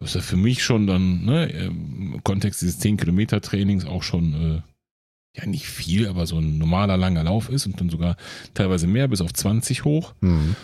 Was 0.00 0.14
ja 0.14 0.20
für 0.20 0.36
mich 0.36 0.62
schon 0.62 0.86
dann 0.86 1.24
ne, 1.24 1.46
im 1.46 2.22
Kontext 2.22 2.62
dieses 2.62 2.78
10 2.78 2.96
Kilometer 2.96 3.40
Trainings 3.40 3.84
auch 3.84 4.02
schon 4.02 4.34
äh, 4.34 5.38
ja 5.38 5.46
nicht 5.46 5.66
viel, 5.66 6.06
aber 6.06 6.26
so 6.26 6.38
ein 6.38 6.58
normaler 6.58 6.96
langer 6.96 7.24
Lauf 7.24 7.48
ist 7.48 7.66
und 7.66 7.80
dann 7.80 7.90
sogar 7.90 8.16
teilweise 8.54 8.86
mehr 8.86 9.08
bis 9.08 9.20
auf 9.20 9.32
20 9.32 9.84
hoch. 9.84 10.14
Hm. 10.20 10.54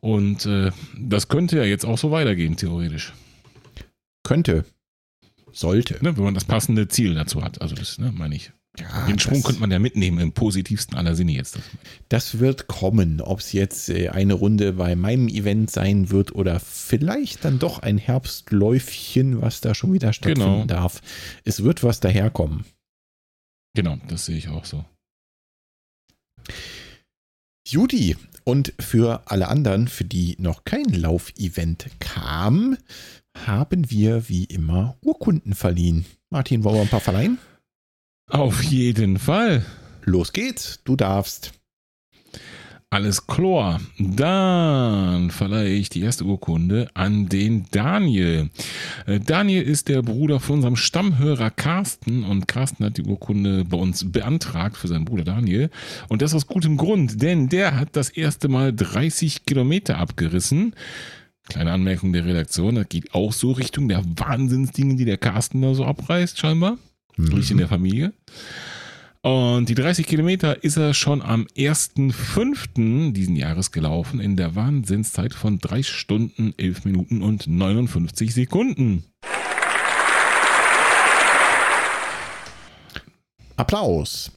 Und 0.00 0.46
äh, 0.46 0.70
das 0.96 1.28
könnte 1.28 1.58
ja 1.58 1.64
jetzt 1.64 1.84
auch 1.84 1.98
so 1.98 2.10
weitergehen, 2.10 2.56
theoretisch. 2.56 3.12
Könnte. 4.22 4.64
Sollte. 5.52 6.02
Ne, 6.02 6.16
wenn 6.16 6.24
man 6.24 6.34
das 6.34 6.44
passende 6.44 6.88
Ziel 6.88 7.14
dazu 7.14 7.42
hat. 7.42 7.60
Also 7.60 7.74
das 7.74 7.98
ne, 7.98 8.12
meine 8.16 8.36
ich. 8.36 8.52
Ja, 8.80 9.06
Den 9.06 9.18
Schwung 9.18 9.42
könnte 9.42 9.60
man 9.60 9.70
ja 9.70 9.78
mitnehmen 9.78 10.18
im 10.18 10.32
positivsten 10.32 10.96
aller 10.96 11.14
Sinne 11.14 11.32
jetzt. 11.32 11.58
Das, 12.08 12.38
wird 12.38 12.66
kommen. 12.66 13.20
Ob 13.20 13.40
es 13.40 13.52
jetzt 13.52 13.88
äh, 13.88 14.08
eine 14.10 14.34
Runde 14.34 14.74
bei 14.74 14.94
meinem 14.96 15.28
Event 15.28 15.70
sein 15.70 16.10
wird 16.10 16.32
oder 16.34 16.60
vielleicht 16.60 17.44
dann 17.44 17.58
doch 17.58 17.80
ein 17.80 17.98
Herbstläufchen, 17.98 19.40
was 19.42 19.60
da 19.60 19.74
schon 19.74 19.92
wieder 19.92 20.12
stattfinden 20.12 20.62
Genau. 20.62 20.64
darf. 20.66 21.00
Es 21.44 21.62
wird 21.64 21.82
was 21.82 22.00
daherkommen. 22.00 22.64
genau, 23.74 23.96
das 24.08 24.26
sehe 24.26 24.36
ich 24.36 24.48
auch 24.48 24.64
so. 24.64 24.84
Judy, 27.66 28.16
und 28.44 28.72
für 28.80 29.22
alle 29.26 29.48
anderen, 29.48 29.88
für 29.88 30.04
die 30.04 30.36
noch 30.38 30.64
kein 30.64 30.84
Laufevent 30.86 31.86
kam, 31.98 32.78
haben 33.36 33.90
wir 33.90 34.28
wie 34.28 34.44
immer 34.44 34.96
Urkunden 35.04 35.54
verliehen. 35.54 36.06
Martin, 36.30 36.64
wollen 36.64 36.76
wir 36.76 36.82
ein 36.82 36.88
paar 36.88 37.00
verleihen? 37.00 37.38
Auf 38.28 38.62
jeden 38.62 39.18
Fall. 39.18 39.64
Los 40.04 40.32
geht's, 40.32 40.80
du 40.84 40.96
darfst. 40.96 41.52
Alles 42.90 43.26
Chlor. 43.26 43.80
Dann 43.98 45.30
verleihe 45.30 45.74
ich 45.74 45.88
die 45.90 46.00
erste 46.00 46.24
Urkunde 46.24 46.88
an 46.94 47.28
den 47.28 47.66
Daniel. 47.70 48.48
Äh, 49.06 49.20
Daniel 49.20 49.62
ist 49.62 49.88
der 49.88 50.02
Bruder 50.02 50.40
von 50.40 50.56
unserem 50.56 50.76
Stammhörer 50.76 51.50
Carsten 51.50 52.24
und 52.24 52.48
Carsten 52.48 52.84
hat 52.84 52.96
die 52.96 53.02
Urkunde 53.02 53.64
bei 53.66 53.76
uns 53.76 54.10
beantragt 54.10 54.76
für 54.76 54.88
seinen 54.88 55.04
Bruder 55.04 55.24
Daniel. 55.24 55.70
Und 56.08 56.22
das 56.22 56.34
aus 56.34 56.46
gutem 56.46 56.78
Grund, 56.78 57.20
denn 57.20 57.50
der 57.50 57.78
hat 57.78 57.90
das 57.92 58.08
erste 58.08 58.48
Mal 58.48 58.74
30 58.74 59.44
Kilometer 59.44 59.98
abgerissen. 59.98 60.74
Kleine 61.48 61.72
Anmerkung 61.72 62.12
der 62.12 62.24
Redaktion, 62.24 62.74
das 62.74 62.88
geht 62.88 63.14
auch 63.14 63.32
so 63.32 63.52
Richtung 63.52 63.88
der 63.88 64.02
Wahnsinnsdinge, 64.04 64.96
die 64.96 65.06
der 65.06 65.18
Carsten 65.18 65.62
da 65.62 65.74
so 65.74 65.84
abreißt, 65.84 66.38
scheinbar. 66.38 66.78
Mhm. 67.18 67.30
Durch 67.30 67.50
in 67.50 67.58
der 67.58 67.68
Familie. 67.68 68.14
Und 69.20 69.68
die 69.68 69.74
30 69.74 70.06
Kilometer 70.06 70.62
ist 70.62 70.76
er 70.76 70.94
schon 70.94 71.20
am 71.20 71.46
1.5. 71.56 73.12
diesen 73.12 73.36
Jahres 73.36 73.72
gelaufen 73.72 74.20
in 74.20 74.36
der 74.36 74.54
Wahnsinnszeit 74.54 75.34
von 75.34 75.58
3 75.58 75.82
Stunden, 75.82 76.54
11 76.56 76.84
Minuten 76.84 77.22
und 77.22 77.46
59 77.46 78.32
Sekunden. 78.32 79.04
Applaus. 83.56 84.30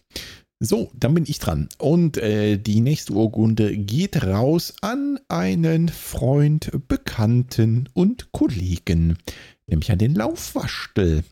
So, 0.60 0.92
dann 0.96 1.14
bin 1.14 1.26
ich 1.28 1.40
dran. 1.40 1.70
Und 1.78 2.18
äh, 2.18 2.58
die 2.58 2.82
nächste 2.82 3.14
Urkunde 3.14 3.76
geht 3.78 4.24
raus 4.24 4.74
an 4.82 5.20
einen 5.28 5.90
Freund, 5.90 6.72
Bekannten 6.88 7.90
und 7.94 8.32
Kollegen, 8.32 9.18
nämlich 9.72 9.92
an 9.92 9.98
den 9.98 10.14
Laufwaschtel. 10.14 11.24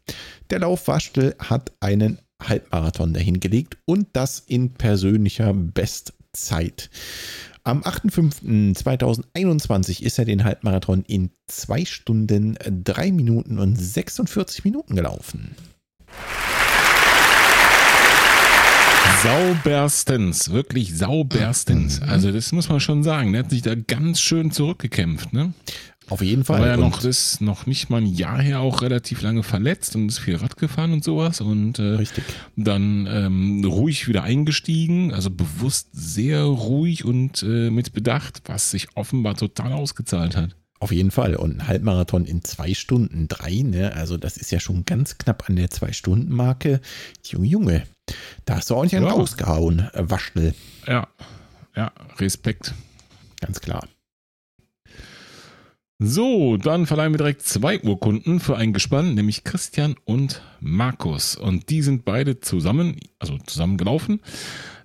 Der 0.50 0.60
Laufwaschtel 0.60 1.36
hat 1.38 1.72
einen 1.80 2.18
Halbmarathon 2.42 3.14
dahingelegt 3.14 3.78
und 3.86 4.08
das 4.14 4.40
in 4.40 4.74
persönlicher 4.74 5.54
Bestzeit. 5.54 6.90
Am 7.64 7.84
8.5.2021 7.84 10.02
ist 10.02 10.18
er 10.18 10.26
den 10.26 10.44
Halbmarathon 10.44 11.04
in 11.04 11.30
2 11.48 11.86
Stunden, 11.86 12.58
3 12.66 13.12
Minuten 13.12 13.60
und 13.60 13.76
46 13.76 14.64
Minuten 14.64 14.96
gelaufen. 14.96 15.56
Sauberstens, 19.22 20.52
wirklich 20.52 20.98
sauberstens. 20.98 22.02
Also 22.02 22.32
das 22.32 22.54
muss 22.54 22.70
man 22.70 22.80
schon 22.80 23.04
sagen. 23.04 23.34
Er 23.34 23.44
hat 23.44 23.50
sich 23.50 23.62
da 23.62 23.76
ganz 23.76 24.22
schön 24.22 24.52
zurückgekämpft. 24.52 25.34
Ne? 25.34 25.54
Auf 26.10 26.22
jeden 26.22 26.44
Fall. 26.44 26.62
War 26.62 26.68
ja 26.68 26.78
noch, 26.78 27.02
das 27.02 27.40
noch 27.40 27.66
nicht 27.66 27.90
mal 27.90 28.02
ein 28.02 28.08
Jahr 28.08 28.42
her 28.42 28.60
auch 28.60 28.82
relativ 28.82 29.22
lange 29.22 29.44
verletzt 29.44 29.96
und 29.96 30.10
ist 30.10 30.20
viel 30.20 30.36
Rad 30.36 30.58
gefahren 30.58 30.94
und 30.94 31.04
sowas. 31.04 31.42
Und 31.42 31.80
äh, 31.80 31.84
Richtig. 31.84 32.24
dann 32.56 33.08
ähm, 33.08 33.64
ruhig 33.64 34.08
wieder 34.08 34.24
eingestiegen, 34.24 35.14
also 35.14 35.30
bewusst 35.30 35.90
sehr 35.94 36.44
ruhig 36.44 37.06
und 37.06 37.44
äh, 37.44 37.70
mit 37.70 37.94
Bedacht, 37.94 38.42
was 38.46 38.72
sich 38.72 38.88
offenbar 38.96 39.36
total 39.36 39.74
ausgezahlt 39.74 40.36
hat. 40.36 40.56
Auf 40.80 40.92
jeden 40.94 41.12
Fall. 41.12 41.36
Und 41.36 41.58
ein 41.58 41.68
Halbmarathon 41.68 42.26
in 42.26 42.44
zwei 42.44 42.74
Stunden 42.74 43.28
drei, 43.28 43.64
ne? 43.64 43.94
Also 43.94 44.18
das 44.18 44.38
ist 44.38 44.52
ja 44.52 44.62
schon 44.62 44.86
ganz 44.86 45.18
knapp 45.18 45.50
an 45.50 45.58
der 45.58 45.70
Zwei-Stunden-Marke. 45.70 46.80
Junge, 47.26 47.48
Junge, 47.48 47.84
da 48.46 48.56
hast 48.56 48.70
du 48.70 48.76
auch 48.76 48.84
nicht 48.84 48.96
einen 48.96 49.06
rausgehauen, 49.06 49.90
äh, 49.94 50.10
Waschel. 50.10 50.56
Ja, 50.88 51.08
ja, 51.76 51.92
Respekt. 52.18 52.74
Ganz 53.42 53.60
klar. 53.60 53.88
So, 56.02 56.56
dann 56.56 56.86
verleihen 56.86 57.12
wir 57.12 57.18
direkt 57.18 57.42
zwei 57.42 57.78
Urkunden 57.82 58.40
für 58.40 58.56
ein 58.56 58.72
Gespann, 58.72 59.16
nämlich 59.16 59.44
Christian 59.44 59.96
und 60.06 60.42
Markus. 60.62 61.36
Und 61.36 61.70
die 61.70 61.82
sind 61.82 62.06
beide 62.06 62.40
zusammen, 62.40 62.96
also 63.20 63.38
zusammen 63.40 63.76
gelaufen, 63.76 64.22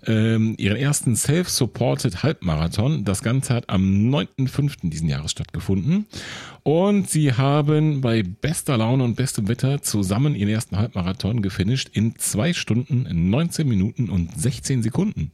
ähm, 0.07 0.57
ihren 0.59 0.77
ersten 0.77 1.15
Self-Supported 1.15 2.25
Halbmarathon. 2.25 3.05
Das 3.05 3.23
Ganze 3.23 3.55
hat 3.55 3.71
am 3.71 4.11
9.5. 4.11 4.91
diesen 4.91 5.09
Jahres 5.09 5.31
stattgefunden. 5.31 6.07
Und 6.65 7.09
sie 7.09 7.33
haben 7.33 8.01
bei 8.01 8.25
bester 8.25 8.77
Laune 8.77 9.05
und 9.05 9.15
bestem 9.15 9.47
Wetter 9.47 9.83
zusammen 9.83 10.35
ihren 10.35 10.49
ersten 10.49 10.77
Halbmarathon 10.77 11.43
gefinisht 11.43 11.91
in 11.93 12.19
zwei 12.19 12.53
Stunden, 12.53 13.07
19 13.31 13.69
Minuten 13.69 14.11
und 14.11 14.37
16 14.37 14.83
Sekunden. 14.83 15.31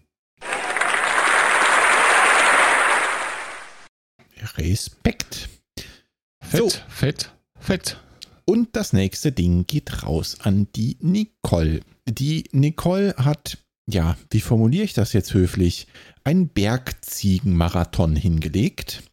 Respekt. 4.58 5.48
Fett, 6.50 6.58
so. 6.58 6.68
fett, 6.88 7.30
fett. 7.60 7.96
Und 8.44 8.74
das 8.74 8.92
nächste 8.92 9.30
Ding 9.30 9.68
geht 9.68 10.02
raus 10.02 10.38
an 10.40 10.66
die 10.74 10.96
Nicole. 11.00 11.78
Die 12.08 12.42
Nicole 12.50 13.14
hat, 13.16 13.58
ja, 13.88 14.16
wie 14.32 14.40
formuliere 14.40 14.82
ich 14.82 14.92
das 14.92 15.12
jetzt 15.12 15.32
höflich, 15.32 15.86
einen 16.24 16.48
Bergziegenmarathon 16.48 18.16
hingelegt, 18.16 19.04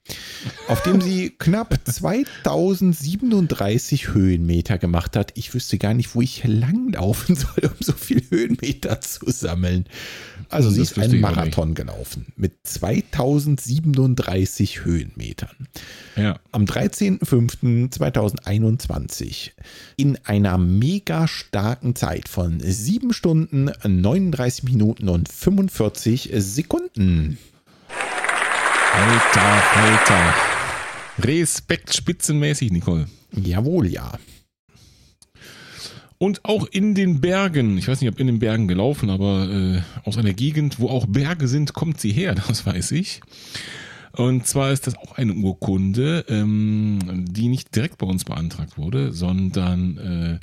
auf 0.67 0.81
dem 0.81 0.99
sie 0.99 1.29
knapp 1.37 1.79
2037 1.85 4.15
Höhenmeter 4.15 4.79
gemacht 4.79 5.15
hat. 5.15 5.33
Ich 5.35 5.53
wüsste 5.53 5.77
gar 5.77 5.93
nicht, 5.93 6.15
wo 6.15 6.21
ich 6.21 6.43
langlaufen 6.43 7.35
soll, 7.35 7.65
um 7.65 7.75
so 7.79 7.93
viel 7.93 8.23
Höhenmeter 8.31 8.99
zu 9.01 9.29
sammeln. 9.29 9.85
Also 10.49 10.69
sie 10.69 10.81
ist 10.81 10.97
einen 10.97 11.21
Marathon 11.21 11.75
gelaufen 11.75 12.25
mit 12.35 12.55
2037 12.63 14.83
Höhenmetern. 14.85 15.67
Ja. 16.15 16.39
Am 16.51 16.65
13.05.2021 16.65 19.51
in 19.97 20.17
einer 20.25 20.57
mega 20.57 21.27
starken 21.27 21.95
Zeit 21.95 22.27
von 22.29 22.59
7 22.59 23.13
Stunden, 23.13 23.69
39 23.83 24.63
Minuten 24.63 25.09
und 25.09 25.29
45 25.29 26.31
Sekunden. 26.37 27.37
Alter, 28.93 29.63
Alter. 29.75 30.33
Respekt 31.19 31.93
spitzenmäßig, 31.93 32.71
Nicole. 32.71 33.07
Jawohl, 33.31 33.87
ja. 33.87 34.13
Und 36.19 36.45
auch 36.45 36.65
in 36.65 36.95
den 36.95 37.21
Bergen, 37.21 37.77
ich 37.77 37.87
weiß 37.87 38.01
nicht, 38.01 38.09
ob 38.11 38.19
in 38.19 38.27
den 38.27 38.39
Bergen 38.39 38.67
gelaufen, 38.67 39.09
aber 39.09 39.49
äh, 39.49 39.81
aus 40.03 40.17
einer 40.17 40.33
Gegend, 40.33 40.79
wo 40.79 40.89
auch 40.89 41.05
Berge 41.05 41.47
sind, 41.47 41.73
kommt 41.73 42.01
sie 42.01 42.11
her, 42.11 42.35
das 42.47 42.65
weiß 42.65 42.91
ich. 42.91 43.21
Und 44.13 44.47
zwar 44.47 44.71
ist 44.71 44.87
das 44.87 44.97
auch 44.97 45.15
eine 45.17 45.33
Urkunde, 45.33 46.25
ähm, 46.27 47.25
die 47.29 47.49
nicht 47.49 47.75
direkt 47.75 47.99
bei 47.99 48.07
uns 48.07 48.25
beantragt 48.25 48.77
wurde, 48.77 49.13
sondern 49.13 49.97
äh, 49.97 50.39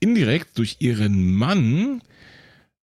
indirekt 0.00 0.56
durch 0.56 0.76
ihren 0.78 1.34
Mann, 1.34 2.00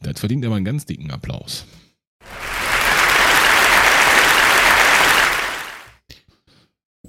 Das 0.00 0.18
verdient 0.18 0.46
aber 0.46 0.56
einen 0.56 0.64
ganz 0.64 0.86
dicken 0.86 1.10
Applaus. 1.10 1.66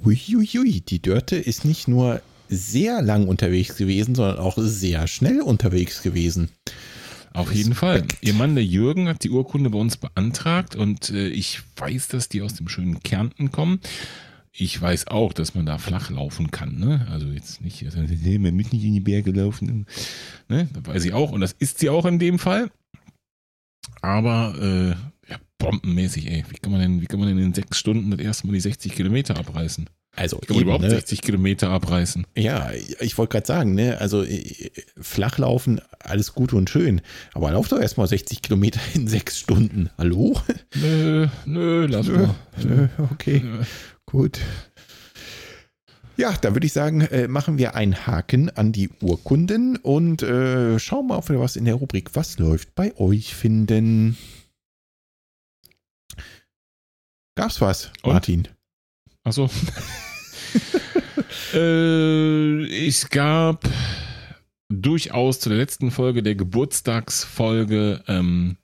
Uiuiui, 0.04 0.82
die 0.82 1.00
Dörte 1.00 1.36
ist 1.36 1.64
nicht 1.64 1.88
nur 1.88 2.20
sehr 2.50 3.00
lang 3.02 3.26
unterwegs 3.28 3.76
gewesen, 3.76 4.14
sondern 4.14 4.38
auch 4.38 4.58
sehr 4.58 5.06
schnell 5.06 5.40
unterwegs 5.40 6.02
gewesen. 6.02 6.50
Auf 7.32 7.54
jeden 7.54 7.74
Fall. 7.74 8.04
Ihr 8.20 8.34
Mann, 8.34 8.56
der 8.56 8.64
Jürgen, 8.64 9.08
hat 9.08 9.22
die 9.22 9.30
Urkunde 9.30 9.70
bei 9.70 9.78
uns 9.78 9.96
beantragt 9.96 10.74
und 10.74 11.10
äh, 11.10 11.28
ich 11.28 11.60
weiß, 11.76 12.08
dass 12.08 12.28
die 12.28 12.42
aus 12.42 12.54
dem 12.54 12.68
schönen 12.68 13.02
Kärnten 13.02 13.52
kommen. 13.52 13.80
Ich 14.52 14.80
weiß 14.80 15.06
auch, 15.06 15.32
dass 15.32 15.54
man 15.54 15.64
da 15.64 15.78
flach 15.78 16.10
laufen 16.10 16.50
kann. 16.50 16.78
Ne? 16.78 17.06
Also 17.08 17.28
jetzt 17.28 17.60
nicht, 17.60 17.84
also, 17.84 17.98
man 17.98 18.56
mit 18.56 18.72
nicht 18.72 18.84
in 18.84 18.94
die 18.94 19.00
Berge 19.00 19.30
laufen. 19.30 19.86
Ne? 20.48 20.68
Das 20.72 20.86
weiß 20.86 21.04
ich 21.04 21.12
auch 21.12 21.30
und 21.30 21.40
das 21.40 21.52
ist 21.52 21.78
sie 21.78 21.88
auch 21.88 22.04
in 22.04 22.18
dem 22.18 22.40
Fall. 22.40 22.70
Aber 24.02 24.54
äh, 24.60 25.30
ja, 25.30 25.38
bombenmäßig, 25.58 26.28
ey. 26.28 26.44
Wie 26.48 26.56
kann 26.56 26.72
man 26.72 26.80
denn, 26.80 27.00
wie 27.00 27.06
kann 27.06 27.20
man 27.20 27.28
denn 27.28 27.38
in 27.38 27.54
sechs 27.54 27.78
Stunden 27.78 28.10
das 28.10 28.20
erste 28.20 28.48
Mal 28.48 28.54
die 28.54 28.60
60 28.60 28.92
Kilometer 28.92 29.38
abreißen? 29.38 29.88
Also 30.16 30.38
Kann 30.38 30.56
man 30.56 30.64
überhaupt 30.64 30.84
ne? 30.84 30.90
60 30.90 31.22
Kilometer 31.22 31.70
abreißen. 31.70 32.26
Ja, 32.36 32.70
ich 33.00 33.16
wollte 33.16 33.32
gerade 33.32 33.46
sagen, 33.46 33.74
ne, 33.74 33.98
also 33.98 34.22
äh, 34.24 34.70
Flachlaufen, 35.00 35.80
alles 36.00 36.34
gut 36.34 36.52
und 36.52 36.68
schön, 36.68 37.00
aber 37.32 37.52
lauf 37.52 37.68
doch 37.68 37.80
erstmal 37.80 38.06
60 38.08 38.42
Kilometer 38.42 38.80
in 38.94 39.06
sechs 39.06 39.38
Stunden. 39.38 39.88
Hallo? 39.96 40.38
Nö, 40.74 41.28
nö, 41.46 41.86
lass 41.86 42.06
nö, 42.06 42.26
mal. 42.26 42.34
Nö, 42.62 42.88
okay, 43.12 43.40
nö. 43.44 43.62
gut. 44.04 44.40
Ja, 46.16 46.32
dann 46.32 46.54
würde 46.54 46.66
ich 46.66 46.74
sagen, 46.74 47.00
äh, 47.00 47.28
machen 47.28 47.56
wir 47.56 47.74
einen 47.76 48.06
Haken 48.06 48.50
an 48.50 48.72
die 48.72 48.90
Urkunden 49.00 49.76
und 49.76 50.22
äh, 50.22 50.78
schauen 50.78 51.06
mal, 51.06 51.16
ob 51.16 51.30
wir 51.30 51.40
was 51.40 51.56
in 51.56 51.64
der 51.64 51.76
Rubrik 51.76 52.10
Was 52.14 52.38
läuft 52.38 52.74
bei 52.74 52.94
euch 52.98 53.34
finden. 53.34 54.18
Gab's 57.36 57.60
was, 57.62 57.90
Und? 58.02 58.12
Martin? 58.12 58.48
Achso. 59.24 59.50
äh, 61.54 62.86
es 62.86 63.08
gab 63.10 63.68
durchaus 64.70 65.40
zu 65.40 65.48
der 65.48 65.58
letzten 65.58 65.90
Folge, 65.90 66.22
der 66.22 66.36
Geburtstagsfolge, 66.36 68.02
ähm, 68.08 68.56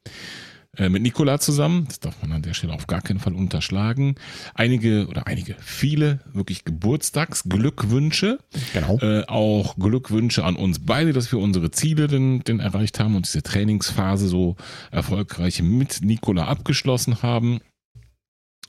äh, 0.77 0.89
mit 0.89 1.03
Nikola 1.03 1.39
zusammen, 1.39 1.85
das 1.89 2.01
darf 2.01 2.21
man 2.23 2.33
an 2.33 2.43
der 2.43 2.55
Stelle 2.55 2.75
auf 2.75 2.87
gar 2.87 3.01
keinen 3.01 3.19
Fall 3.19 3.35
unterschlagen, 3.35 4.17
einige 4.55 5.07
oder 5.09 5.27
einige, 5.27 5.57
viele 5.59 6.21
wirklich 6.33 6.65
Geburtstagsglückwünsche. 6.65 8.39
Genau. 8.73 8.99
Äh, 9.01 9.25
auch 9.27 9.77
Glückwünsche 9.77 10.45
an 10.45 10.57
uns 10.57 10.85
beide, 10.85 11.13
dass 11.13 11.33
wir 11.33 11.39
unsere 11.39 11.71
Ziele 11.71 12.09
denn, 12.09 12.41
denn 12.41 12.61
erreicht 12.61 13.01
haben 13.01 13.17
und 13.17 13.27
diese 13.27 13.43
Trainingsphase 13.43 14.29
so 14.29 14.57
erfolgreich 14.91 15.63
mit 15.63 16.01
Nikola 16.03 16.47
abgeschlossen 16.47 17.23
haben. 17.23 17.61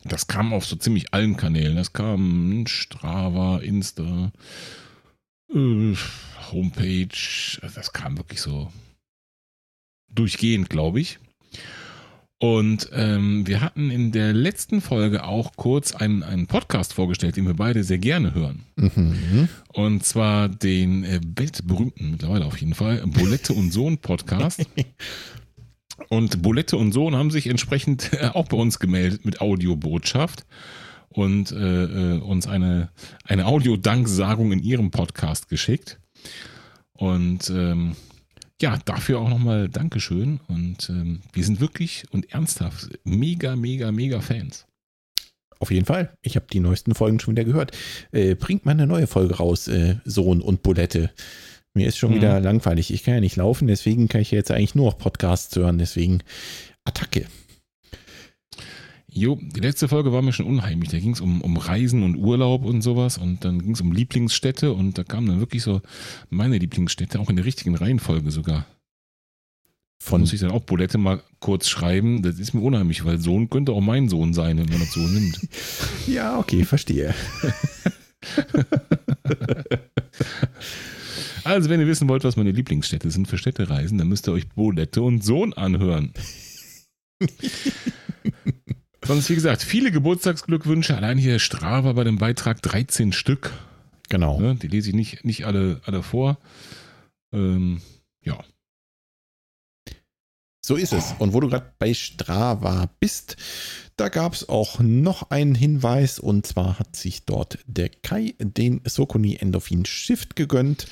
Das 0.04 0.28
kam 0.28 0.54
auf 0.54 0.66
so 0.66 0.76
ziemlich 0.76 1.14
allen 1.14 1.38
Kanälen. 1.38 1.76
Das 1.76 1.94
kam 1.94 2.66
Strava, 2.68 3.60
Insta, 3.60 4.32
äh, 5.54 5.96
Homepage. 6.52 7.60
Das 7.76 7.94
kam 7.94 8.18
wirklich 8.18 8.42
so 8.42 8.72
durchgehend, 10.10 10.70
glaube 10.70 11.00
ich. 11.00 11.20
Und 12.40 12.90
ähm, 12.94 13.48
wir 13.48 13.62
hatten 13.62 13.90
in 13.90 14.12
der 14.12 14.32
letzten 14.32 14.80
Folge 14.80 15.24
auch 15.24 15.54
kurz 15.56 15.96
einen, 15.96 16.22
einen 16.22 16.46
Podcast 16.46 16.94
vorgestellt, 16.94 17.36
den 17.36 17.48
wir 17.48 17.56
beide 17.56 17.84
sehr 17.84 17.98
gerne 17.98 18.36
hören. 18.36 18.64
Mhm. 18.76 19.50
Und 19.74 20.06
zwar 20.06 20.48
den 20.48 21.04
äh, 21.04 21.20
weltberühmten, 21.36 22.12
mittlerweile 22.12 22.46
auf 22.46 22.60
jeden 22.60 22.76
Fall, 22.76 23.04
Bolette 23.08 23.54
und 23.54 23.72
Sohn 23.72 23.98
Podcast. 23.98 24.68
Und 26.10 26.42
Bolette 26.42 26.78
und 26.78 26.92
Sohn 26.92 27.16
haben 27.16 27.32
sich 27.32 27.48
entsprechend 27.48 28.14
äh, 28.14 28.30
auch 28.34 28.48
bei 28.48 28.58
uns 28.58 28.80
gemeldet 28.80 29.26
mit 29.26 29.42
Audiobotschaft 29.42 30.46
und 31.10 31.52
äh, 31.52 31.84
äh, 32.16 32.20
uns 32.20 32.48
eine, 32.48 32.90
eine 33.24 33.46
Audiodanksagung 33.46 34.52
in 34.52 34.60
ihrem 34.60 34.92
Podcast 34.92 35.50
geschickt. 35.50 36.00
Und 36.94 37.50
ähm, 37.50 37.96
ja, 38.62 38.78
dafür 38.86 39.20
auch 39.20 39.30
nochmal 39.30 39.70
Dankeschön. 39.70 40.40
Und 40.48 40.90
ähm, 40.90 41.22
wir 41.34 41.44
sind 41.44 41.60
wirklich 41.60 42.06
und 42.12 42.32
ernsthaft 42.32 42.90
mega, 43.04 43.56
mega, 43.56 43.92
mega 43.92 44.22
Fans. 44.22 44.66
Auf 45.60 45.72
jeden 45.72 45.86
Fall. 45.86 46.14
Ich 46.22 46.36
habe 46.36 46.46
die 46.52 46.60
neuesten 46.60 46.94
Folgen 46.94 47.20
schon 47.20 47.36
wieder 47.36 47.46
gehört. 47.46 47.76
Äh, 48.12 48.36
bringt 48.36 48.66
mal 48.66 48.72
eine 48.72 48.88
neue 48.88 49.08
Folge 49.08 49.38
raus, 49.38 49.68
äh, 49.68 49.96
Sohn 50.06 50.42
und 50.42 50.62
Bulette. 50.62 51.12
Mir 51.78 51.88
ist 51.88 51.98
schon 52.00 52.10
Mhm. 52.12 52.16
wieder 52.16 52.40
langweilig. 52.40 52.92
Ich 52.92 53.04
kann 53.04 53.14
ja 53.14 53.20
nicht 53.20 53.36
laufen, 53.36 53.68
deswegen 53.68 54.08
kann 54.08 54.22
ich 54.22 54.32
jetzt 54.32 54.50
eigentlich 54.50 54.74
nur 54.74 54.88
noch 54.88 54.98
Podcasts 54.98 55.56
hören. 55.56 55.78
Deswegen 55.78 56.24
Attacke. 56.86 57.28
Jo, 59.10 59.38
die 59.40 59.60
letzte 59.60 59.88
Folge 59.88 60.12
war 60.12 60.24
mir 60.24 60.34
schon 60.34 60.48
unheimlich. 60.48 60.90
Da 60.90 60.98
ging 60.98 61.12
es 61.12 61.22
um, 61.22 61.42
um 61.42 61.56
Reisen 61.56 62.02
und 62.02 62.16
Urlaub 62.16 62.66
und 62.66 62.82
sowas 62.82 63.20
und 63.20 63.46
dann 63.46 63.62
ging 63.62 63.74
es 63.74 63.82
um 63.82 63.92
Lieblingsstädte 63.92 64.74
und 64.74 64.98
da 64.98 65.04
kamen 65.04 65.28
dann 65.28 65.40
wirklich 65.40 65.62
so 65.62 65.82
meine 66.32 66.58
Lieblingsstädte, 66.58 67.20
auch 67.20 67.30
in 67.30 67.36
der 67.36 67.46
richtigen 67.46 67.76
Reihenfolge 67.76 68.32
sogar. 68.32 68.66
Von, 70.04 70.22
Muss 70.22 70.34
ich 70.34 70.40
dann 70.40 70.50
auch 70.52 70.62
Bulette 70.62 70.98
mal 70.98 71.22
kurz 71.40 71.68
schreiben. 71.68 72.24
Das 72.24 72.40
ist 72.40 72.54
mir 72.56 72.62
unheimlich, 72.62 73.06
weil 73.06 73.20
Sohn 73.20 73.52
könnte 73.52 73.72
auch 73.72 73.82
mein 73.82 74.10
Sohn 74.10 74.34
sein, 74.34 74.58
wenn 74.58 74.70
man 74.70 74.80
das 74.80 74.94
so 74.94 75.00
nimmt. 75.02 75.40
ja, 76.08 76.40
okay, 76.40 76.64
verstehe. 76.64 77.14
Also, 81.48 81.70
wenn 81.70 81.80
ihr 81.80 81.88
wissen 81.88 82.10
wollt, 82.10 82.26
was 82.26 82.36
meine 82.36 82.52
Lieblingsstädte 82.52 83.10
sind 83.10 83.30
für 83.30 83.38
Städtereisen, 83.38 83.98
dann 83.98 84.10
müsst 84.10 84.28
ihr 84.28 84.34
euch 84.34 84.50
Bulette 84.50 85.02
und 85.02 85.24
Sohn 85.24 85.54
anhören. 85.54 86.12
Sonst, 89.06 89.30
wie 89.30 89.36
gesagt, 89.36 89.64
viele 89.64 89.92
Geburtstagsglückwünsche. 89.92 90.98
Allein 90.98 91.18
hier 91.18 91.40
Strava 91.40 91.94
bei 91.94 92.04
dem 92.04 92.18
Beitrag 92.18 92.62
13 92.62 93.14
Stück. 93.14 93.54
Genau. 94.10 94.42
Ne? 94.42 94.56
Die 94.56 94.68
lese 94.68 94.90
ich 94.90 94.96
nicht, 94.96 95.24
nicht 95.24 95.46
alle, 95.46 95.80
alle 95.86 96.04
vor. 96.04 96.38
Ähm, 97.32 97.80
ja. 98.22 98.44
So 100.62 100.76
ist 100.76 100.92
es. 100.94 101.14
Und 101.20 101.34
wo 101.34 101.40
du 101.40 101.48
gerade 101.50 101.72
bei 101.80 101.94
Strava 101.94 102.90
bist, 103.00 103.38
da 103.96 104.10
gab 104.10 104.34
es 104.34 104.50
auch 104.50 104.80
noch 104.80 105.30
einen 105.32 105.56
Hinweis. 105.56 106.20
Und 106.20 106.46
zwar 106.46 106.78
hat 106.80 106.96
sich 106.96 107.26
dort 107.26 107.60
der 107.68 107.90
Kai 107.90 108.36
den 108.40 108.82
Sokoni 108.86 109.36
Endorphin 109.38 109.86
Shift 109.86 110.36
gegönnt. 110.36 110.88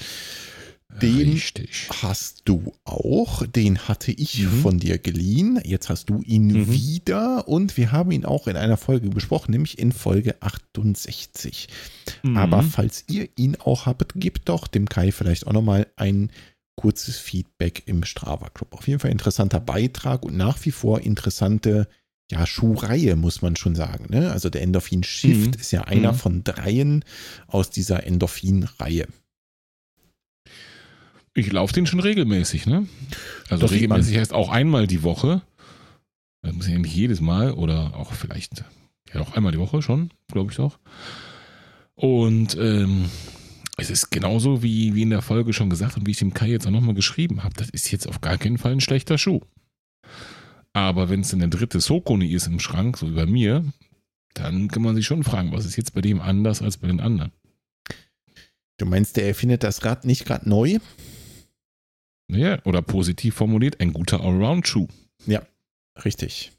Den 1.02 1.32
Richtig. 1.32 1.90
hast 2.02 2.44
du 2.46 2.72
auch. 2.86 3.46
Den 3.46 3.80
hatte 3.90 4.14
ich 4.14 4.44
Mhm. 4.44 4.62
von 4.62 4.80
dir 4.80 4.98
geliehen. 4.98 5.60
Jetzt 5.66 5.90
hast 5.90 6.10
du 6.10 6.22
ihn 6.22 6.48
Mhm. 6.48 6.72
wieder. 6.72 7.50
Und 7.50 7.76
wir 7.76 7.92
haben 7.92 8.12
ihn 8.12 8.24
auch 8.24 8.48
in 8.48 8.56
einer 8.56 8.78
Folge 8.78 9.10
besprochen, 9.10 9.52
nämlich 9.52 9.78
in 9.78 9.92
Folge 9.92 10.42
68. 10.42 11.68
Mhm. 12.24 12.38
Aber 12.38 12.64
falls 12.64 13.04
ihr 13.10 13.28
ihn 13.36 13.58
auch 13.58 13.88
habt, 13.88 14.14
gebt 14.16 14.48
doch 14.48 14.68
dem 14.68 14.88
Kai 14.88 15.12
vielleicht 15.12 15.48
auch 15.48 15.54
nochmal 15.54 15.88
ein 15.98 16.32
kurzes 16.76 17.18
Feedback 17.18 17.84
im 17.86 18.04
Strava 18.04 18.50
Club. 18.50 18.74
Auf 18.74 18.88
jeden 18.88 19.00
Fall 19.00 19.12
interessanter 19.12 19.60
Beitrag 19.60 20.24
und 20.24 20.36
nach 20.36 20.64
wie 20.66 20.72
vor 20.72 21.02
interessante 21.02 21.88
ja, 22.32 22.46
Schuhreihe, 22.48 23.16
muss 23.16 23.42
man 23.44 23.56
schon 23.56 23.76
sagen. 23.76 24.08
Ne? 24.10 24.32
Also 24.32 24.50
der 24.50 24.64
Endorphin 24.64 25.04
Shift 25.04 25.56
Mhm. 25.56 25.60
ist 25.62 25.72
ja 25.72 25.84
einer 25.84 26.14
Mhm. 26.14 26.18
von 26.18 26.44
dreien 26.44 27.06
aus 27.48 27.70
dieser 27.70 28.04
Endorphin-Reihe. 28.06 29.08
Ich 31.34 31.52
laufe 31.52 31.74
den 31.74 31.86
schon 31.86 32.00
regelmäßig, 32.00 32.66
ne? 32.66 32.88
Also 33.50 33.66
man. 33.66 33.74
regelmäßig 33.74 34.18
heißt 34.18 34.34
auch 34.34 34.50
einmal 34.50 34.88
die 34.88 35.04
Woche. 35.04 35.42
Das 36.42 36.54
muss 36.54 36.68
ja 36.68 36.78
nicht 36.78 36.96
jedes 36.96 37.22
Mal 37.22 37.52
oder 37.52 37.96
auch 37.96 38.14
vielleicht, 38.14 38.64
ja 39.14 39.20
doch 39.20 39.34
einmal 39.34 39.52
die 39.52 39.60
Woche 39.60 39.82
schon, 39.82 40.12
glaube 40.32 40.52
ich 40.52 40.58
doch. 40.58 40.80
Und 41.96 42.56
ähm, 42.60 43.10
es 43.78 43.90
ist 43.90 44.10
genauso 44.10 44.64
wie, 44.64 44.96
wie 44.96 45.02
in 45.02 45.10
der 45.10 45.22
Folge 45.22 45.54
schon 45.54 45.70
gesagt 45.70 45.98
und 45.98 46.08
wie 46.08 46.12
ich 46.12 46.20
dem 46.20 46.34
Kai 46.34 46.50
jetzt 46.50 46.66
auch 46.66 46.72
nochmal 46.72 46.96
geschrieben 46.96 47.44
habe, 47.44 47.56
das 47.56 47.70
ist 47.70 47.92
jetzt 47.92 48.08
auf 48.08 48.22
gar 48.22 48.38
keinen 48.38 48.58
Fall 48.58 48.72
ein 48.72 48.82
schlechter 48.82 49.18
Schuh. 49.18 49.42
Aber 50.74 51.10
wenn 51.10 51.22
es 51.22 51.30
dann 51.30 51.40
der 51.40 51.50
dritte 51.50 51.80
Sokoni 51.80 52.34
ist 52.34 52.48
im 52.48 52.60
Schrank, 52.60 52.98
so 52.98 53.10
wie 53.10 53.16
bei 53.16 53.26
mir, 53.26 53.66
dann 54.34 54.68
kann 54.68 54.82
man 54.82 54.96
sich 54.96 55.06
schon 55.06 55.24
fragen, 55.24 55.52
was 55.52 55.66
ist 55.66 55.78
jetzt 55.78 55.94
bei 55.94 56.02
dem 56.02 56.20
anders 56.22 56.62
als 56.62 56.78
bei 56.78 56.88
den 56.88 57.00
anderen? 57.00 57.32
Du 58.78 58.86
meinst, 58.86 59.16
der 59.16 59.28
erfindet 59.28 59.64
das 59.64 59.86
Rad 59.86 60.04
nicht 60.04 60.26
gerade 60.26 60.50
neu? 60.50 60.80
Ja, 62.28 62.62
oder 62.66 62.82
positiv 62.82 63.36
formuliert, 63.36 63.80
ein 63.80 63.94
guter 63.94 64.20
Allround-Schuh. 64.20 64.88
Richtig. 66.04 66.52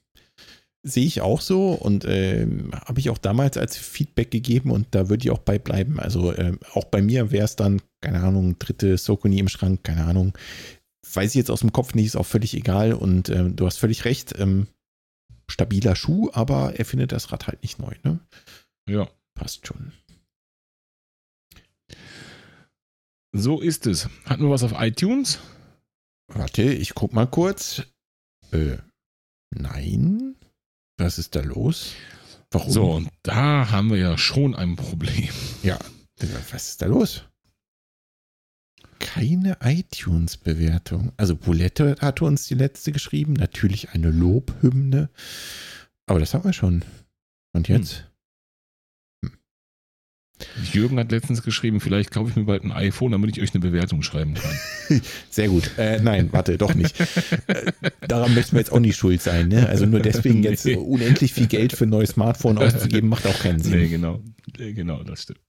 Sehe 0.89 1.07
ich 1.07 1.21
auch 1.21 1.41
so 1.41 1.73
und 1.73 2.05
ähm, 2.07 2.71
habe 2.73 3.01
ich 3.01 3.11
auch 3.11 3.19
damals 3.19 3.57
als 3.57 3.77
Feedback 3.77 4.31
gegeben 4.31 4.71
und 4.71 4.87
da 4.93 5.09
würde 5.09 5.25
ich 5.25 5.33
auch 5.33 5.41
bei 5.41 5.59
bleiben. 5.59 5.99
Also 5.99 6.33
ähm, 6.37 6.61
auch 6.75 6.85
bei 6.85 7.03
mir 7.03 7.33
wäre 7.33 7.45
es 7.45 7.57
dann, 7.57 7.83
keine 8.01 8.21
Ahnung, 8.21 8.57
dritte 8.61 8.97
Sokoni 8.97 9.39
im 9.39 9.49
Schrank, 9.49 9.83
keine 9.83 10.05
Ahnung. 10.05 10.39
Weiß 11.13 11.31
ich 11.31 11.37
jetzt 11.37 11.51
aus 11.51 11.61
dem 11.61 11.73
Kopf 11.73 11.95
nicht, 11.95 12.07
ist 12.07 12.17
auch 12.17 12.27
völlig 12.27 12.55
egal 12.55 12.93
und 12.93 13.29
ähm, 13.31 13.57
du 13.57 13.67
hast 13.67 13.79
völlig 13.79 14.05
recht. 14.05 14.39
Ähm, 14.39 14.69
stabiler 15.51 15.97
Schuh, 15.97 16.31
aber 16.33 16.79
er 16.79 16.85
findet 16.85 17.13
das 17.13 17.33
Rad 17.33 17.47
halt 17.47 17.63
nicht 17.63 17.79
neu. 17.79 17.95
Ne? 18.05 18.21
Ja. 18.89 19.09
Passt 19.35 19.67
schon. 19.67 19.93
So 23.33 23.61
ist 23.61 23.87
es. 23.87 24.09
Hatten 24.25 24.45
wir 24.45 24.51
was 24.51 24.63
auf 24.63 24.75
iTunes? 24.77 25.41
Warte, 26.29 26.63
ich 26.63 26.95
guck 26.95 27.13
mal 27.13 27.27
kurz. 27.27 27.83
Äh, 28.51 28.79
nein. 29.55 30.26
Was 30.99 31.19
ist 31.19 31.35
da 31.37 31.41
los? 31.41 31.93
Warum? 32.51 32.73
So, 32.73 32.91
und 32.93 33.11
da 33.23 33.71
haben 33.71 33.91
wir 33.91 33.99
ja 33.99 34.17
schon 34.17 34.55
ein 34.55 34.77
Problem. 34.77 35.29
Ja, 35.63 35.79
was 36.51 36.69
ist 36.69 36.83
da 36.83 36.87
los? 36.87 37.25
Keine 38.99 39.59
iTunes-Bewertung. 39.63 41.13
Also 41.17 41.37
Bulette 41.37 41.97
hatte 42.01 42.25
uns 42.25 42.47
die 42.47 42.55
letzte 42.55 42.93
geschrieben. 42.93 43.35
Natürlich 43.35 43.91
eine 43.91 44.11
Lobhymne. 44.11 45.11
Aber 46.07 46.19
das 46.19 46.33
haben 46.33 46.45
wir 46.45 46.53
schon. 46.53 46.83
Und 47.53 47.69
jetzt? 47.69 48.07
Jürgen 50.73 50.99
hat 50.99 51.11
letztens 51.13 51.43
geschrieben, 51.43 51.81
vielleicht 51.81 52.11
kaufe 52.11 52.31
ich 52.31 52.37
mir 52.37 52.45
bald 52.45 52.63
ein 52.65 52.73
iPhone, 52.73 53.13
damit 53.13 53.37
ich 53.37 53.43
euch 53.43 53.55
eine 53.55 53.61
Bewertung 53.61 54.03
schreiben 54.03 54.35
kann. 54.35 55.01
Sehr 55.31 55.49
gut. 55.49 55.71
Äh, 55.79 56.01
nein, 56.01 56.29
warte, 56.33 56.59
doch 56.59 56.75
nicht. 56.75 56.95
Äh, 57.47 57.73
daran 58.07 58.35
möchten 58.35 58.53
wir 58.53 58.61
jetzt 58.61 58.71
auch 58.73 58.81
nicht 58.81 58.97
schuld 58.97 59.23
sein. 59.23 59.49
Ne? 59.49 59.67
Also 59.67 59.87
nur 59.87 60.01
deswegen 60.01 60.43
jetzt 60.43 60.67
Nee. 60.67 60.77
unendlich 60.77 61.33
viel 61.33 61.47
Geld 61.47 61.73
für 61.73 61.85
ein 61.85 61.91
neues 61.91 62.11
Smartphone 62.11 62.59
auszugeben, 62.59 63.09
macht 63.09 63.27
auch 63.27 63.39
keinen 63.39 63.61
Sinn. 63.63 63.79
nee, 63.79 63.89
genau. 63.89 64.21
Nee, 64.59 64.73
genau, 64.75 65.03
das 65.03 65.23
stimmt. 65.23 65.41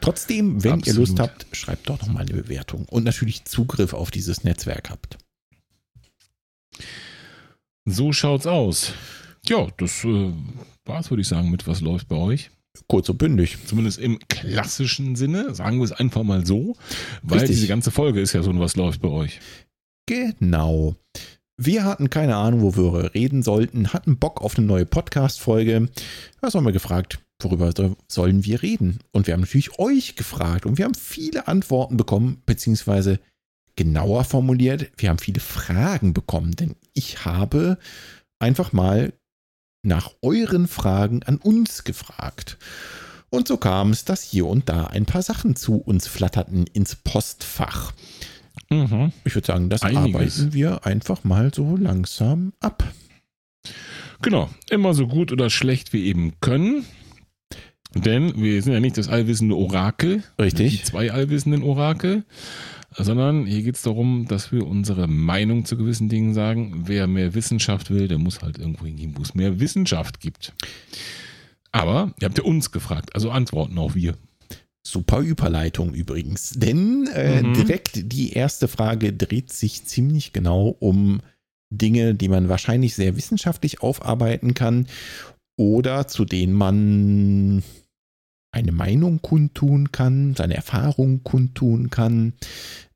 Trotzdem, 0.00 0.62
wenn 0.62 0.70
ihr 0.70 0.76
Absolut. 0.76 1.08
Lust 1.08 1.18
habt, 1.20 1.46
schreibt 1.52 1.88
doch 1.88 2.00
noch 2.00 2.08
mal 2.08 2.20
eine 2.20 2.32
Bewertung 2.34 2.84
und 2.88 3.02
natürlich 3.02 3.44
Zugriff 3.44 3.92
auf 3.92 4.12
dieses 4.12 4.44
Netzwerk 4.44 4.90
habt. 4.90 5.18
So 7.84 8.12
schaut's 8.12 8.46
aus. 8.46 8.92
Ja, 9.48 9.68
das 9.78 10.04
äh, 10.04 10.32
war's, 10.84 11.10
würde 11.10 11.22
ich 11.22 11.28
sagen, 11.28 11.50
mit 11.50 11.66
was 11.66 11.80
läuft 11.80 12.08
bei 12.08 12.16
euch. 12.16 12.50
Kurz 12.88 13.08
und 13.08 13.18
bündig. 13.18 13.58
Zumindest 13.66 13.98
im 13.98 14.18
klassischen 14.28 15.16
Sinne, 15.16 15.54
sagen 15.54 15.78
wir 15.78 15.84
es 15.84 15.92
einfach 15.92 16.22
mal 16.22 16.46
so, 16.46 16.76
weil 17.22 17.40
Richtig. 17.40 17.56
diese 17.56 17.68
ganze 17.68 17.90
Folge 17.90 18.20
ist 18.20 18.32
ja 18.32 18.42
so 18.42 18.56
was 18.58 18.76
läuft 18.76 19.00
bei 19.00 19.08
euch. 19.08 19.40
Genau. 20.06 20.94
Wir 21.58 21.84
hatten 21.84 22.10
keine 22.10 22.36
Ahnung, 22.36 22.62
worüber 22.62 23.02
wir 23.02 23.14
reden 23.14 23.42
sollten, 23.42 23.92
hatten 23.92 24.18
Bock 24.18 24.42
auf 24.42 24.58
eine 24.58 24.66
neue 24.66 24.86
Podcast-Folge. 24.86 25.88
Was 26.40 26.54
haben 26.54 26.66
wir 26.66 26.72
gefragt? 26.72 27.18
Worüber 27.42 27.72
sollen 28.08 28.44
wir 28.44 28.62
reden? 28.62 28.98
Und 29.12 29.26
wir 29.26 29.34
haben 29.34 29.40
natürlich 29.40 29.78
euch 29.78 30.16
gefragt 30.16 30.66
und 30.66 30.78
wir 30.78 30.84
haben 30.84 30.94
viele 30.94 31.48
Antworten 31.48 31.96
bekommen, 31.96 32.42
beziehungsweise 32.46 33.20
genauer 33.76 34.24
formuliert, 34.24 34.90
wir 34.96 35.10
haben 35.10 35.18
viele 35.18 35.40
Fragen 35.40 36.14
bekommen, 36.14 36.52
denn 36.52 36.74
ich 36.94 37.24
habe 37.24 37.78
einfach 38.38 38.72
mal 38.72 39.12
nach 39.82 40.10
euren 40.22 40.68
Fragen 40.68 41.22
an 41.22 41.36
uns 41.36 41.84
gefragt. 41.84 42.58
Und 43.30 43.48
so 43.48 43.56
kam 43.56 43.90
es, 43.90 44.04
dass 44.04 44.22
hier 44.22 44.46
und 44.46 44.68
da 44.68 44.86
ein 44.86 45.06
paar 45.06 45.22
Sachen 45.22 45.56
zu 45.56 45.76
uns 45.76 46.06
flatterten 46.06 46.66
ins 46.72 46.96
Postfach. 46.96 47.92
Mhm. 48.70 49.12
Ich 49.24 49.34
würde 49.34 49.46
sagen, 49.46 49.68
das 49.68 49.82
Einiges. 49.82 50.14
arbeiten 50.14 50.52
wir 50.52 50.86
einfach 50.86 51.24
mal 51.24 51.52
so 51.54 51.76
langsam 51.76 52.52
ab. 52.60 52.84
Genau, 54.22 54.48
immer 54.70 54.94
so 54.94 55.06
gut 55.06 55.32
oder 55.32 55.50
schlecht 55.50 55.92
wie 55.92 56.06
eben 56.06 56.32
können. 56.40 56.84
Denn 57.94 58.40
wir 58.40 58.62
sind 58.62 58.72
ja 58.72 58.80
nicht 58.80 58.98
das 58.98 59.08
allwissende 59.08 59.56
Orakel. 59.56 60.22
Richtig. 60.38 60.78
Die 60.78 60.82
zwei 60.82 61.12
allwissenden 61.12 61.62
Orakel. 61.62 62.24
Sondern 62.98 63.44
hier 63.44 63.62
geht 63.62 63.76
es 63.76 63.82
darum, 63.82 64.26
dass 64.26 64.52
wir 64.52 64.66
unsere 64.66 65.06
Meinung 65.06 65.64
zu 65.66 65.76
gewissen 65.76 66.08
Dingen 66.08 66.32
sagen. 66.32 66.84
Wer 66.86 67.06
mehr 67.06 67.34
Wissenschaft 67.34 67.90
will, 67.90 68.08
der 68.08 68.18
muss 68.18 68.40
halt 68.40 68.58
irgendwo 68.58 68.86
hingehen, 68.86 69.14
wo 69.16 69.22
es 69.22 69.34
mehr 69.34 69.60
Wissenschaft 69.60 70.20
gibt. 70.20 70.54
Aber 71.72 72.14
ihr 72.20 72.26
habt 72.26 72.38
ja 72.38 72.44
uns 72.44 72.72
gefragt, 72.72 73.14
also 73.14 73.30
antworten 73.30 73.78
auch 73.78 73.94
wir. 73.94 74.16
Super 74.86 75.20
Überleitung 75.20 75.92
übrigens. 75.92 76.50
Denn 76.50 77.06
äh, 77.12 77.42
mhm. 77.42 77.54
direkt 77.54 78.12
die 78.12 78.32
erste 78.32 78.68
Frage 78.68 79.12
dreht 79.12 79.52
sich 79.52 79.84
ziemlich 79.84 80.32
genau 80.32 80.68
um 80.78 81.20
Dinge, 81.70 82.14
die 82.14 82.28
man 82.28 82.48
wahrscheinlich 82.48 82.94
sehr 82.94 83.16
wissenschaftlich 83.16 83.82
aufarbeiten 83.82 84.54
kann 84.54 84.86
oder 85.58 86.06
zu 86.06 86.24
denen 86.24 86.52
man 86.52 87.62
eine 88.52 88.72
Meinung 88.72 89.20
kundtun 89.20 89.92
kann, 89.92 90.34
seine 90.34 90.54
Erfahrung 90.54 91.22
kundtun 91.24 91.90
kann. 91.90 92.34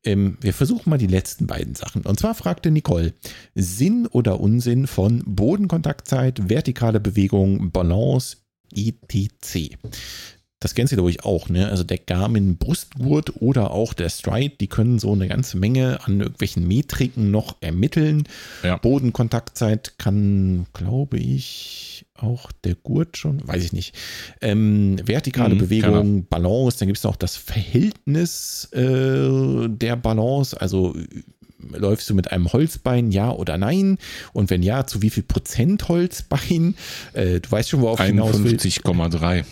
Ähm, 0.04 0.38
wir 0.40 0.54
versuchen 0.54 0.88
mal 0.90 0.98
die 0.98 1.06
letzten 1.06 1.46
beiden 1.46 1.74
Sachen. 1.74 2.02
Und 2.02 2.18
zwar 2.18 2.34
fragte 2.34 2.70
Nicole, 2.70 3.12
Sinn 3.54 4.06
oder 4.06 4.40
Unsinn 4.40 4.86
von 4.86 5.22
Bodenkontaktzeit, 5.26 6.48
vertikale 6.48 7.00
Bewegung, 7.00 7.70
Balance, 7.70 8.38
etc. 8.74 9.76
Das 10.58 10.74
kennst 10.74 10.92
du, 10.92 10.96
glaube 10.96 11.10
ich, 11.10 11.24
auch, 11.24 11.48
ne? 11.48 11.68
Also 11.68 11.84
der 11.84 11.96
Garmin 11.96 12.58
Brustgurt 12.58 13.40
oder 13.40 13.70
auch 13.70 13.94
der 13.94 14.10
Stride, 14.10 14.56
die 14.60 14.66
können 14.66 14.98
so 14.98 15.12
eine 15.12 15.26
ganze 15.26 15.56
Menge 15.56 16.00
an 16.04 16.20
irgendwelchen 16.20 16.68
Metriken 16.68 17.30
noch 17.30 17.56
ermitteln. 17.62 18.24
Ja. 18.62 18.76
Bodenkontaktzeit 18.76 19.94
kann, 19.98 20.66
glaube 20.74 21.16
ich, 21.18 21.99
auch 22.22 22.52
der 22.64 22.74
Gurt 22.74 23.16
schon, 23.16 23.46
weiß 23.46 23.64
ich 23.64 23.72
nicht. 23.72 23.94
Ähm, 24.40 24.96
vertikale 25.04 25.54
mhm, 25.54 25.58
Bewegung, 25.58 26.26
Balance, 26.26 26.78
dann 26.78 26.88
gibt 26.88 26.98
es 26.98 27.04
noch 27.04 27.16
das 27.16 27.36
Verhältnis 27.36 28.68
äh, 28.72 29.68
der 29.68 29.96
Balance, 29.96 30.60
also 30.60 30.94
läufst 31.72 32.08
du 32.10 32.14
mit 32.14 32.32
einem 32.32 32.52
Holzbein, 32.52 33.10
ja 33.10 33.30
oder 33.30 33.58
nein? 33.58 33.98
Und 34.32 34.50
wenn 34.50 34.62
ja, 34.62 34.86
zu 34.86 35.02
wie 35.02 35.10
viel 35.10 35.22
Prozent 35.22 35.88
Holzbein? 35.88 36.74
Äh, 37.12 37.40
du 37.40 37.50
weißt 37.50 37.68
schon, 37.68 37.82
worauf 37.82 38.00
51,3. 38.00 39.44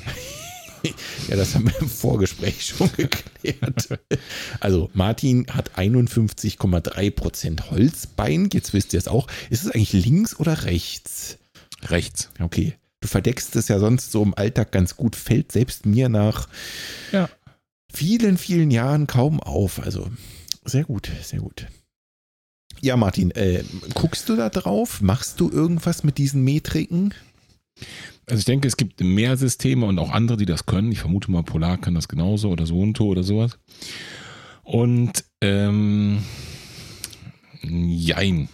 ja, 1.29 1.37
das 1.37 1.55
haben 1.55 1.67
wir 1.67 1.81
im 1.81 1.89
Vorgespräch 1.89 2.67
schon 2.67 2.91
geklärt. 2.97 3.89
Also 4.61 4.91
Martin 4.95 5.47
hat 5.51 5.79
51,3 5.79 7.11
Prozent 7.11 7.71
Holzbein. 7.71 8.49
Jetzt 8.53 8.73
wisst 8.73 8.93
ihr 8.93 8.99
es 8.99 9.09
auch. 9.09 9.27
Ist 9.51 9.65
es 9.65 9.71
eigentlich 9.71 9.93
links 9.93 10.39
oder 10.39 10.65
rechts? 10.65 11.39
Rechts. 11.83 12.31
Okay. 12.41 12.75
Du 13.01 13.09
verdeckst 13.09 13.55
es 13.57 13.69
ja 13.69 13.79
sonst 13.79 14.11
so 14.11 14.23
im 14.23 14.35
Alltag 14.35 14.73
ganz 14.73 14.97
gut. 14.97 15.14
Fällt 15.14 15.53
selbst 15.53 15.87
mir 15.87 16.09
nach 16.09 16.49
ja. 17.12 17.29
vielen, 17.93 18.38
vielen 18.38 18.71
Jahren 18.71 19.07
kaum 19.07 19.41
auf. 19.41 19.81
Also 19.81 20.11
sehr 20.64 20.85
gut, 20.85 21.11
sehr 21.23 21.41
gut. 21.41 21.67
Ja, 22.81 22.97
Martin, 22.97 23.31
äh, 23.33 23.64
guckst 23.95 24.29
du 24.29 24.37
da 24.37 24.51
drauf? 24.51 25.01
Machst 25.01 25.41
du 25.41 25.51
irgendwas 25.51 26.05
mit 26.05 26.19
diesen 26.19 26.43
Metriken? 26.43 27.14
Also 28.27 28.41
ich 28.41 28.45
denke, 28.45 28.69
es 28.69 28.77
gibt 28.77 29.01
mehr 29.01 29.37
Systeme 29.37 29.87
und 29.87 29.99
auch 29.99 30.11
andere, 30.11 30.37
die 30.37 30.47
das 30.47 30.67
können. 30.67 30.93
Ich 30.93 31.01
vermute 31.01 31.31
mal, 31.31 31.43
Polar 31.43 31.79
kann 31.79 31.95
das 31.95 32.09
genauso 32.09 32.51
oder 32.51 32.67
Suunto 32.67 33.05
oder 33.05 33.23
sowas. 33.23 33.59
Und 34.62 35.25
ähm, 35.41 36.23
jein. 37.62 38.49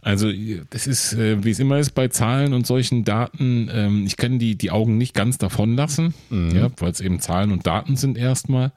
Also 0.00 0.30
das 0.70 0.86
ist, 0.86 1.14
äh, 1.14 1.42
wie 1.44 1.50
es 1.50 1.58
immer 1.58 1.78
ist 1.78 1.90
bei 1.90 2.08
Zahlen 2.08 2.52
und 2.52 2.66
solchen 2.66 3.04
Daten, 3.04 3.68
ähm, 3.72 4.06
ich 4.06 4.16
kann 4.16 4.38
die, 4.38 4.56
die 4.56 4.70
Augen 4.70 4.96
nicht 4.96 5.12
ganz 5.12 5.38
davon 5.38 5.74
lassen, 5.74 6.14
mhm. 6.30 6.54
ja, 6.54 6.70
weil 6.76 6.92
es 6.92 7.00
eben 7.00 7.20
Zahlen 7.20 7.50
und 7.50 7.66
Daten 7.66 7.96
sind 7.96 8.16
erstmal. 8.16 8.72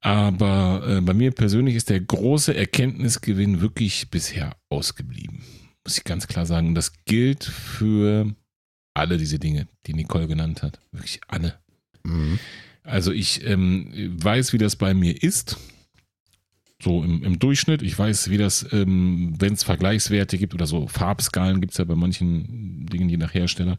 Aber 0.00 0.84
äh, 0.88 1.00
bei 1.00 1.14
mir 1.14 1.30
persönlich 1.30 1.76
ist 1.76 1.90
der 1.90 2.00
große 2.00 2.54
Erkenntnisgewinn 2.54 3.60
wirklich 3.60 4.10
bisher 4.10 4.56
ausgeblieben. 4.68 5.42
Muss 5.84 5.96
ich 5.96 6.04
ganz 6.04 6.26
klar 6.26 6.44
sagen. 6.44 6.68
Und 6.68 6.74
das 6.74 6.92
gilt 7.04 7.44
für 7.44 8.34
alle 8.94 9.16
diese 9.16 9.38
Dinge, 9.38 9.68
die 9.86 9.94
Nicole 9.94 10.26
genannt 10.26 10.62
hat. 10.62 10.80
Wirklich 10.90 11.20
alle. 11.28 11.54
Mhm. 12.02 12.38
Also 12.82 13.12
ich 13.12 13.46
ähm, 13.46 13.92
weiß, 14.20 14.52
wie 14.52 14.58
das 14.58 14.74
bei 14.74 14.92
mir 14.92 15.22
ist. 15.22 15.56
So 16.82 17.04
im, 17.04 17.22
im 17.22 17.38
Durchschnitt. 17.38 17.80
Ich 17.82 17.96
weiß, 17.96 18.30
wie 18.30 18.38
das, 18.38 18.66
ähm, 18.72 19.34
wenn 19.38 19.52
es 19.52 19.62
Vergleichswerte 19.62 20.36
gibt 20.36 20.52
oder 20.52 20.66
so 20.66 20.88
Farbskalen 20.88 21.60
gibt 21.60 21.72
es 21.72 21.78
ja 21.78 21.84
bei 21.84 21.94
manchen 21.94 22.86
Dingen 22.86 23.08
je 23.08 23.18
nach 23.18 23.34
Hersteller. 23.34 23.78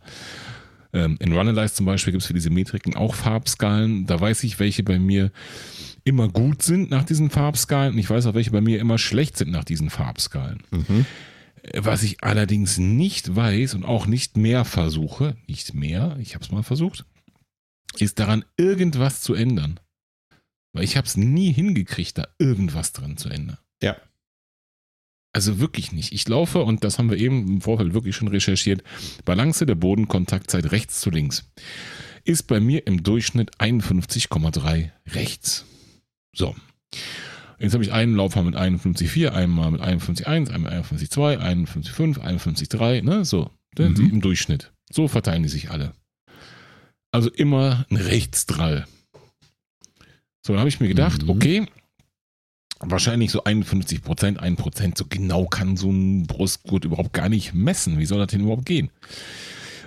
Ähm, 0.93 1.17
in 1.19 1.33
Runalyze 1.33 1.73
zum 1.73 1.85
Beispiel 1.85 2.11
gibt 2.13 2.21
es 2.21 2.27
für 2.27 2.33
diese 2.33 2.49
Metriken 2.49 2.95
auch 2.95 3.15
Farbskalen. 3.15 4.05
Da 4.05 4.21
weiß 4.21 4.43
ich, 4.45 4.59
welche 4.59 4.83
bei 4.83 4.99
mir 4.99 5.31
immer 6.05 6.29
gut 6.29 6.61
sind 6.61 6.91
nach 6.91 7.03
diesen 7.03 7.29
Farbskalen. 7.29 7.93
Und 7.93 7.99
ich 7.99 8.09
weiß 8.09 8.25
auch, 8.27 8.35
welche 8.35 8.51
bei 8.51 8.61
mir 8.61 8.79
immer 8.79 8.97
schlecht 8.97 9.37
sind 9.37 9.51
nach 9.51 9.65
diesen 9.65 9.89
Farbskalen. 9.89 10.63
Mhm. 10.71 11.05
Was 11.75 12.03
ich 12.03 12.23
allerdings 12.23 12.77
nicht 12.77 13.35
weiß 13.35 13.73
und 13.73 13.85
auch 13.85 14.05
nicht 14.05 14.37
mehr 14.37 14.63
versuche, 14.63 15.35
nicht 15.47 15.73
mehr, 15.73 16.17
ich 16.21 16.35
habe 16.35 16.43
es 16.45 16.51
mal 16.51 16.63
versucht, 16.63 17.05
ist 17.99 18.19
daran 18.19 18.45
irgendwas 18.57 19.21
zu 19.21 19.33
ändern. 19.33 19.79
Weil 20.73 20.83
ich 20.83 20.97
habe 20.97 21.07
es 21.07 21.15
nie 21.17 21.53
hingekriegt, 21.53 22.17
da 22.17 22.27
irgendwas 22.39 22.91
dran 22.91 23.17
zu 23.17 23.29
ändern. 23.29 23.57
Ja. 23.81 23.95
Also 25.31 25.59
wirklich 25.59 25.91
nicht. 25.91 26.12
Ich 26.12 26.27
laufe, 26.27 26.63
und 26.63 26.83
das 26.83 26.99
haben 26.99 27.09
wir 27.09 27.17
eben 27.17 27.47
im 27.47 27.62
Vorfeld 27.62 27.93
wirklich 27.93 28.15
schon 28.15 28.27
recherchiert, 28.27 28.83
Balance 29.25 29.65
der 29.65 29.75
Bodenkontaktzeit 29.75 30.71
rechts 30.71 30.99
zu 30.99 31.09
links 31.09 31.45
ist 32.23 32.47
bei 32.47 32.59
mir 32.59 32.88
im 32.88 33.03
Durchschnitt 33.03 33.55
51,3 33.57 34.91
rechts. 35.07 35.65
So. 36.33 36.55
Jetzt 37.59 37.73
habe 37.73 37.83
ich 37.83 37.91
einen 37.91 38.15
Laufbahn 38.15 38.45
mit 38.45 38.55
51,4, 38.55 39.29
einmal 39.29 39.71
mit 39.71 39.81
51,1, 39.81 40.51
einmal 40.51 40.73
51,2, 40.73 41.38
51,5, 41.38 42.19
51,3, 42.19 43.03
ne, 43.03 43.25
so. 43.25 43.51
Mhm. 43.77 43.95
Im 43.95 44.21
Durchschnitt. 44.21 44.71
So 44.91 45.07
verteilen 45.07 45.43
die 45.43 45.49
sich 45.49 45.71
alle. 45.71 45.93
Also 47.12 47.29
immer 47.29 47.86
ein 47.89 47.97
Rechtsdrall. 47.97 48.86
So, 50.45 50.53
dann 50.53 50.60
habe 50.60 50.69
ich 50.69 50.79
mir 50.79 50.89
gedacht, 50.89 51.23
mhm. 51.23 51.29
okay, 51.29 51.65
wahrscheinlich 52.79 53.32
so 53.32 53.43
51 53.43 54.01
Prozent, 54.01 54.39
1 54.39 54.60
Prozent, 54.60 54.97
so 54.97 55.06
genau 55.08 55.45
kann 55.45 55.77
so 55.77 55.89
ein 55.89 56.27
Brustgurt 56.27 56.86
überhaupt 56.86 57.13
gar 57.13 57.29
nicht 57.29 57.53
messen. 57.53 57.97
Wie 57.97 58.06
soll 58.06 58.19
das 58.19 58.27
denn 58.27 58.41
überhaupt 58.41 58.65
gehen? 58.65 58.89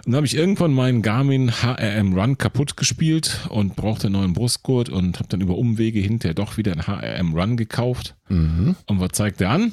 Und 0.06 0.12
dann 0.12 0.16
habe 0.16 0.26
ich 0.26 0.36
irgendwann 0.36 0.72
meinen 0.72 1.02
Garmin 1.02 1.50
HRM 1.50 2.14
Run 2.14 2.38
kaputt 2.38 2.76
gespielt 2.76 3.40
und 3.48 3.74
brauchte 3.74 4.06
einen 4.06 4.14
neuen 4.14 4.32
Brustgurt 4.34 4.88
und 4.88 5.18
habe 5.18 5.28
dann 5.28 5.40
über 5.40 5.58
Umwege 5.58 5.98
hinterher 5.98 6.34
doch 6.34 6.56
wieder 6.56 6.72
einen 6.72 6.86
HRM 6.86 7.34
Run 7.34 7.56
gekauft. 7.56 8.14
Mhm. 8.28 8.76
Und 8.86 9.00
was 9.00 9.10
zeigt 9.12 9.40
der 9.40 9.50
an? 9.50 9.72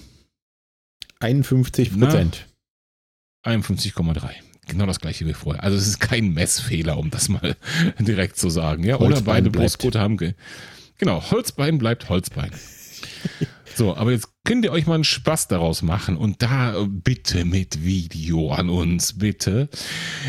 51 1.19 1.98
Prozent. 1.98 2.48
51,3. 3.46 4.32
Genau 4.67 4.86
das 4.86 4.99
gleiche 4.99 5.26
wie 5.26 5.34
vorher. 5.34 5.63
Also 5.63 5.78
es 5.78 5.88
ist 5.88 5.99
kein 5.99 6.34
Messfehler, 6.34 6.97
um 6.97 7.10
das 7.10 7.30
mal 7.30 7.56
direkt 7.99 8.38
zu 8.38 8.49
sagen. 8.49 8.84
Ja, 8.84 8.99
oder 8.99 9.21
beide 9.21 9.49
Brustgurte 9.49 9.99
haben. 9.99 10.17
Ge 10.17 10.34
genau, 10.97 11.32
Holzbein 11.32 11.78
bleibt 11.78 12.10
Holzbein. 12.10 12.52
So, 13.75 13.95
aber 13.95 14.12
jetzt 14.12 14.27
könnt 14.43 14.65
ihr 14.65 14.71
euch 14.71 14.86
mal 14.86 14.95
einen 14.95 15.03
Spaß 15.03 15.47
daraus 15.47 15.81
machen 15.81 16.17
und 16.17 16.41
da 16.43 16.86
bitte 16.88 17.45
mit 17.45 17.83
Video 17.83 18.51
an 18.51 18.69
uns, 18.69 19.17
bitte. 19.17 19.69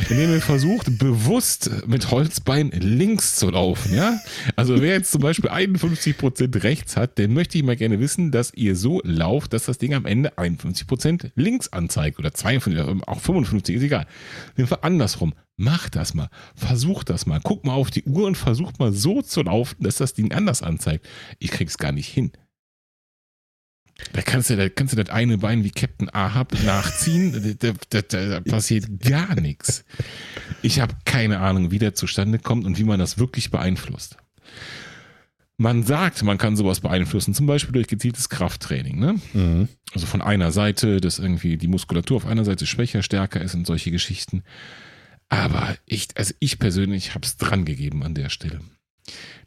Indem 0.08 0.30
ihr 0.30 0.40
versucht, 0.40 0.98
bewusst 0.98 1.70
mit 1.86 2.10
Holzbein 2.10 2.70
links 2.70 3.36
zu 3.36 3.50
laufen, 3.50 3.94
ja? 3.94 4.18
Also 4.56 4.80
wer 4.80 4.92
jetzt 4.92 5.12
zum 5.12 5.20
Beispiel 5.20 5.50
51% 5.50 6.62
rechts 6.62 6.96
hat, 6.96 7.18
den 7.18 7.34
möchte 7.34 7.58
ich 7.58 7.64
mal 7.64 7.76
gerne 7.76 8.00
wissen, 8.00 8.30
dass 8.30 8.54
ihr 8.54 8.76
so 8.76 9.00
lauft, 9.04 9.52
dass 9.52 9.64
das 9.64 9.78
Ding 9.78 9.94
am 9.94 10.06
Ende 10.06 10.38
51% 10.38 11.32
links 11.34 11.72
anzeigt 11.72 12.18
oder 12.18 12.32
52, 12.32 13.02
auch 13.06 13.20
55, 13.20 13.76
ist 13.76 13.82
egal. 13.82 14.06
Jedenfalls 14.56 14.82
andersrum. 14.82 15.34
Macht 15.56 15.94
das 15.94 16.14
mal. 16.14 16.30
Versucht 16.56 17.10
das 17.10 17.26
mal. 17.26 17.38
Guckt 17.38 17.64
mal 17.64 17.74
auf 17.74 17.92
die 17.92 18.02
Uhr 18.04 18.26
und 18.26 18.36
versucht 18.36 18.80
mal 18.80 18.92
so 18.92 19.22
zu 19.22 19.42
laufen, 19.42 19.76
dass 19.84 19.96
das 19.96 20.12
Ding 20.12 20.32
anders 20.32 20.62
anzeigt. 20.62 21.06
Ich 21.38 21.52
krieg's 21.52 21.78
gar 21.78 21.92
nicht 21.92 22.08
hin. 22.08 22.32
Da 24.12 24.22
kannst 24.22 24.50
du, 24.50 24.56
da 24.56 24.68
kannst 24.68 24.92
du 24.92 25.02
das 25.02 25.14
eine 25.14 25.38
Bein 25.38 25.64
wie 25.64 25.70
Captain 25.70 26.12
Ahab 26.12 26.52
nachziehen. 26.64 27.56
da, 27.60 27.72
da, 27.90 28.02
da, 28.02 28.40
passiert 28.40 28.86
gar 29.00 29.40
nichts. 29.40 29.84
Ich 30.62 30.80
habe 30.80 30.94
keine 31.04 31.40
Ahnung, 31.40 31.70
wie 31.70 31.78
der 31.78 31.94
zustande 31.94 32.38
kommt 32.38 32.64
und 32.64 32.78
wie 32.78 32.84
man 32.84 32.98
das 32.98 33.18
wirklich 33.18 33.50
beeinflusst. 33.50 34.16
Man 35.56 35.84
sagt, 35.84 36.22
man 36.24 36.38
kann 36.38 36.56
sowas 36.56 36.80
beeinflussen, 36.80 37.32
zum 37.32 37.46
Beispiel 37.46 37.72
durch 37.72 37.86
gezieltes 37.86 38.28
Krafttraining. 38.28 38.98
Ne? 38.98 39.20
Mhm. 39.32 39.68
Also 39.92 40.06
von 40.06 40.20
einer 40.20 40.50
Seite, 40.50 41.00
dass 41.00 41.20
irgendwie 41.20 41.56
die 41.56 41.68
Muskulatur 41.68 42.16
auf 42.16 42.26
einer 42.26 42.44
Seite 42.44 42.66
schwächer, 42.66 43.02
stärker 43.02 43.40
ist 43.40 43.54
und 43.54 43.64
solche 43.64 43.92
Geschichten. 43.92 44.42
Aber 45.28 45.76
ich, 45.86 46.08
also 46.16 46.34
ich 46.40 46.58
persönlich 46.58 47.14
habe 47.14 47.24
es 47.24 47.36
dran 47.36 47.64
gegeben 47.64 48.02
an 48.02 48.14
der 48.14 48.30
Stelle. 48.30 48.60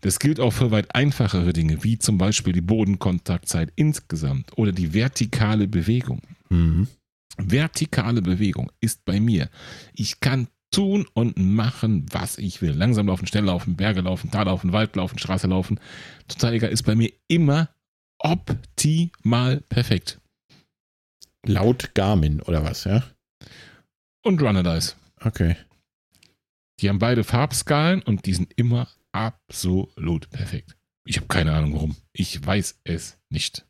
Das 0.01 0.19
gilt 0.19 0.39
auch 0.39 0.51
für 0.51 0.71
weit 0.71 0.93
einfachere 0.95 1.53
Dinge, 1.53 1.83
wie 1.83 1.97
zum 1.97 2.17
Beispiel 2.17 2.53
die 2.53 2.61
Bodenkontaktzeit 2.61 3.71
insgesamt 3.75 4.57
oder 4.57 4.71
die 4.71 4.93
vertikale 4.93 5.67
Bewegung. 5.67 6.21
Mhm. 6.49 6.87
Vertikale 7.37 8.21
Bewegung 8.21 8.71
ist 8.79 9.05
bei 9.05 9.19
mir. 9.19 9.49
Ich 9.93 10.19
kann 10.19 10.47
tun 10.71 11.07
und 11.13 11.37
machen, 11.37 12.05
was 12.11 12.37
ich 12.37 12.61
will. 12.61 12.71
Langsam 12.71 13.07
laufen, 13.07 13.27
schnell 13.27 13.45
laufen, 13.45 13.75
Berge 13.75 14.01
laufen, 14.01 14.31
Tal 14.31 14.45
laufen, 14.45 14.73
Wald 14.73 14.95
laufen, 14.95 15.17
Straße 15.17 15.47
laufen. 15.47 15.79
Total 16.27 16.53
egal, 16.53 16.71
ist 16.71 16.83
bei 16.83 16.95
mir 16.95 17.11
immer 17.27 17.69
optimal 18.19 19.61
perfekt. 19.69 20.19
Laut 21.45 21.93
Garmin 21.93 22.41
oder 22.41 22.63
was, 22.63 22.83
ja? 22.83 23.03
Und 24.23 24.41
Runner 24.41 24.63
Dice. 24.63 24.95
Okay. 25.21 25.55
Die 26.79 26.89
haben 26.89 26.99
beide 26.99 27.23
Farbskalen 27.23 28.01
und 28.01 28.25
die 28.25 28.33
sind 28.33 28.53
immer 28.55 28.87
absolut 29.17 30.29
perfekt. 30.29 30.75
Ich 31.05 31.17
habe 31.17 31.27
keine 31.27 31.53
Ahnung 31.53 31.73
warum. 31.73 31.95
Ich 32.13 32.45
weiß 32.45 32.79
es 32.83 33.17
nicht. 33.29 33.65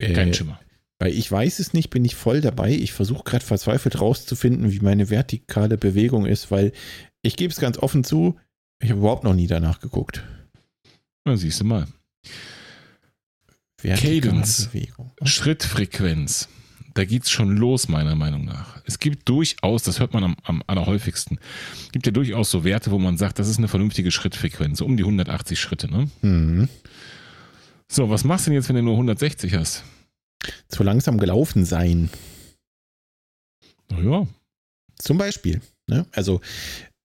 Kein 0.00 0.28
Äh, 0.30 0.34
Schimmer. 0.34 0.60
Bei 0.98 1.10
Ich 1.10 1.30
weiß 1.30 1.58
es 1.58 1.72
nicht, 1.72 1.90
bin 1.90 2.04
ich 2.04 2.14
voll 2.14 2.40
dabei. 2.40 2.70
Ich 2.70 2.92
versuche 2.92 3.24
gerade 3.24 3.44
verzweifelt 3.44 4.00
rauszufinden, 4.00 4.70
wie 4.70 4.80
meine 4.80 5.10
vertikale 5.10 5.76
Bewegung 5.76 6.26
ist, 6.26 6.50
weil 6.50 6.72
ich 7.22 7.36
gebe 7.36 7.52
es 7.52 7.60
ganz 7.60 7.76
offen 7.78 8.04
zu, 8.04 8.38
ich 8.82 8.90
habe 8.90 9.00
überhaupt 9.00 9.24
noch 9.24 9.34
nie 9.34 9.46
danach 9.46 9.80
geguckt. 9.80 10.24
Na, 11.24 11.36
siehst 11.36 11.60
du 11.60 11.64
mal. 11.64 11.86
Vertikale 13.80 14.20
Cadence. 14.20 14.68
Bewegung. 14.68 15.12
Schrittfrequenz. 15.24 16.48
Da 16.94 17.04
geht's 17.04 17.30
schon 17.30 17.56
los, 17.56 17.88
meiner 17.88 18.14
Meinung 18.14 18.44
nach. 18.44 18.82
Es 18.84 18.98
gibt 18.98 19.28
durchaus, 19.28 19.82
das 19.82 19.98
hört 19.98 20.12
man 20.12 20.24
am, 20.24 20.36
am 20.42 20.62
allerhäufigsten, 20.66 21.38
gibt 21.90 22.04
ja 22.06 22.12
durchaus 22.12 22.50
so 22.50 22.64
Werte, 22.64 22.90
wo 22.90 22.98
man 22.98 23.16
sagt, 23.16 23.38
das 23.38 23.48
ist 23.48 23.58
eine 23.58 23.68
vernünftige 23.68 24.10
Schrittfrequenz, 24.10 24.80
um 24.82 24.96
die 24.96 25.02
180 25.04 25.58
Schritte. 25.58 25.90
Ne? 25.90 26.10
Mhm. 26.20 26.68
So, 27.90 28.10
was 28.10 28.24
machst 28.24 28.46
du 28.46 28.50
denn 28.50 28.56
jetzt, 28.58 28.68
wenn 28.68 28.76
du 28.76 28.82
nur 28.82 28.94
160 28.94 29.54
hast? 29.54 29.84
Zu 30.68 30.82
langsam 30.82 31.18
gelaufen 31.18 31.64
sein. 31.64 32.10
Naja, 33.90 34.26
Zum 34.98 35.18
Beispiel. 35.18 35.60
Ne? 35.86 36.06
Also, 36.12 36.40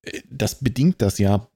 äh, 0.03 0.21
das 0.29 0.59
bedingt 0.59 1.01
das 1.01 1.17
ja 1.17 1.47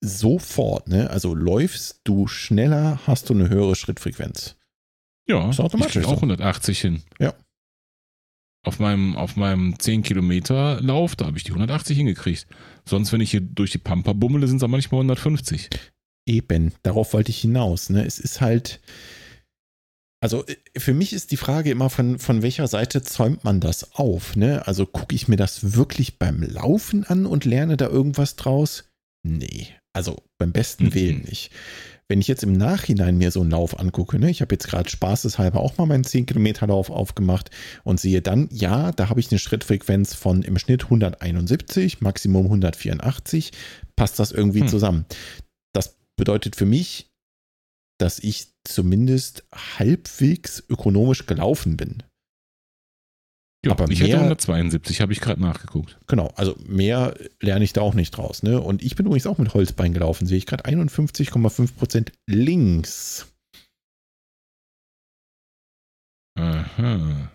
sofort. 0.00 0.88
Ne? 0.88 1.10
Also, 1.10 1.34
läufst 1.34 2.00
du 2.04 2.26
schneller, 2.26 3.00
hast 3.06 3.28
du 3.28 3.34
eine 3.34 3.48
höhere 3.48 3.74
Schrittfrequenz. 3.76 4.56
ja, 5.28 5.48
Ist 5.50 5.58
ich 5.58 5.64
automatisch 5.64 5.94
krieg 5.94 6.04
auch 6.04 6.10
so. 6.10 6.16
180 6.16 6.80
hin. 6.80 7.02
Ja. 7.18 7.34
Auf 8.62 8.78
meinem, 8.78 9.16
auf 9.16 9.36
meinem 9.36 9.78
10 9.78 10.02
Kilometer 10.02 10.80
Lauf, 10.82 11.16
da 11.16 11.26
habe 11.26 11.38
ich 11.38 11.44
die 11.44 11.50
180 11.50 11.96
hingekriegt. 11.96 12.46
Sonst, 12.84 13.12
wenn 13.12 13.22
ich 13.22 13.30
hier 13.30 13.40
durch 13.40 13.70
die 13.70 13.78
Pampa 13.78 14.12
bummele, 14.12 14.46
sind 14.46 14.62
es 14.62 14.68
manchmal 14.68 14.98
150. 15.00 15.70
Eben, 16.26 16.72
darauf 16.82 17.14
wollte 17.14 17.30
ich 17.30 17.38
hinaus. 17.40 17.88
Ne? 17.88 18.04
Es 18.04 18.18
ist 18.18 18.42
halt, 18.42 18.80
also 20.22 20.44
äh, 20.46 20.56
für 20.76 20.92
mich 20.92 21.12
ist 21.14 21.30
die 21.30 21.38
Frage 21.38 21.70
immer, 21.70 21.88
von, 21.88 22.18
von 22.18 22.42
welcher 22.42 22.66
Seite 22.66 23.02
zäumt 23.02 23.44
man 23.44 23.60
das 23.60 23.94
auf? 23.94 24.36
Ne? 24.36 24.66
Also 24.66 24.84
gucke 24.84 25.14
ich 25.14 25.28
mir 25.28 25.36
das 25.36 25.74
wirklich 25.74 26.18
beim 26.18 26.42
Laufen 26.42 27.04
an 27.04 27.24
und 27.24 27.46
lerne 27.46 27.78
da 27.78 27.86
irgendwas 27.86 28.36
draus? 28.36 28.84
Nee, 29.22 29.68
also 29.94 30.22
beim 30.38 30.52
besten 30.52 30.84
Mhm. 30.84 30.94
Willen 30.94 31.22
nicht. 31.22 31.50
Wenn 32.10 32.20
ich 32.20 32.26
jetzt 32.26 32.42
im 32.42 32.54
Nachhinein 32.54 33.18
mir 33.18 33.30
so 33.30 33.40
einen 33.40 33.52
Lauf 33.52 33.78
angucke, 33.78 34.18
ne, 34.18 34.30
ich 34.30 34.40
habe 34.40 34.52
jetzt 34.52 34.66
gerade 34.66 34.90
spaßeshalber 34.90 35.60
auch 35.60 35.78
mal 35.78 35.86
meinen 35.86 36.02
10-Kilometer-Lauf 36.02 36.90
aufgemacht 36.90 37.52
und 37.84 38.00
sehe 38.00 38.20
dann, 38.20 38.48
ja, 38.50 38.90
da 38.90 39.10
habe 39.10 39.20
ich 39.20 39.30
eine 39.30 39.38
Schrittfrequenz 39.38 40.14
von 40.14 40.42
im 40.42 40.58
Schnitt 40.58 40.82
171, 40.82 42.00
Maximum 42.00 42.46
184, 42.46 43.52
passt 43.94 44.18
das 44.18 44.32
irgendwie 44.32 44.62
Hm. 44.62 44.66
zusammen. 44.68 45.06
Das 45.72 45.98
bedeutet 46.16 46.56
für 46.56 46.66
mich, 46.66 47.12
dass 48.00 48.18
ich 48.18 48.48
zumindest 48.64 49.44
halbwegs 49.54 50.64
ökonomisch 50.68 51.26
gelaufen 51.26 51.76
bin. 51.76 52.02
Ja, 53.64 53.72
Aber 53.72 53.90
ich 53.90 54.00
mehr- 54.02 54.16
172, 54.18 55.00
habe 55.02 55.12
ich 55.12 55.20
gerade 55.20 55.40
nachgeguckt. 55.40 55.98
Genau, 56.06 56.28
also 56.36 56.56
mehr 56.66 57.14
lerne 57.40 57.62
ich 57.64 57.74
da 57.74 57.82
auch 57.82 57.92
nicht 57.94 58.12
draus. 58.12 58.42
Ne? 58.42 58.58
Und 58.60 58.82
ich 58.82 58.96
bin 58.96 59.04
übrigens 59.06 59.26
auch 59.26 59.36
mit 59.36 59.52
Holzbein 59.52 59.92
gelaufen, 59.92 60.26
sehe 60.26 60.38
ich 60.38 60.46
gerade 60.46 60.64
51,5% 60.64 62.12
links. 62.26 63.26
Aha. 66.38 67.30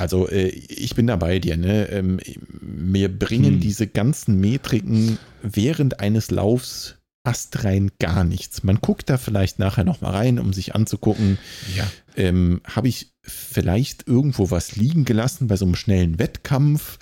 Also 0.00 0.28
äh, 0.28 0.48
ich 0.48 0.96
bin 0.96 1.06
da 1.06 1.16
bei 1.16 1.38
dir. 1.38 1.56
Ne? 1.56 1.88
Ähm, 1.90 2.18
mir 2.60 3.16
bringen 3.16 3.54
Hm. 3.54 3.60
diese 3.60 3.86
ganzen 3.86 4.40
Metriken 4.40 5.18
während 5.42 6.00
eines 6.00 6.30
Laufs 6.32 6.98
astrein 7.24 7.90
gar 7.98 8.22
nichts. 8.24 8.62
Man 8.62 8.76
guckt 8.80 9.10
da 9.10 9.16
vielleicht 9.18 9.58
nachher 9.58 9.84
nochmal 9.84 10.12
rein, 10.12 10.38
um 10.38 10.52
sich 10.52 10.74
anzugucken, 10.74 11.38
Ja. 11.74 11.90
ähm, 12.16 12.60
habe 12.64 12.88
ich 12.88 13.12
vielleicht 13.22 14.06
irgendwo 14.06 14.50
was 14.50 14.76
liegen 14.76 15.04
gelassen 15.04 15.48
bei 15.48 15.56
so 15.56 15.64
einem 15.64 15.74
schnellen 15.74 16.18
Wettkampf, 16.18 16.98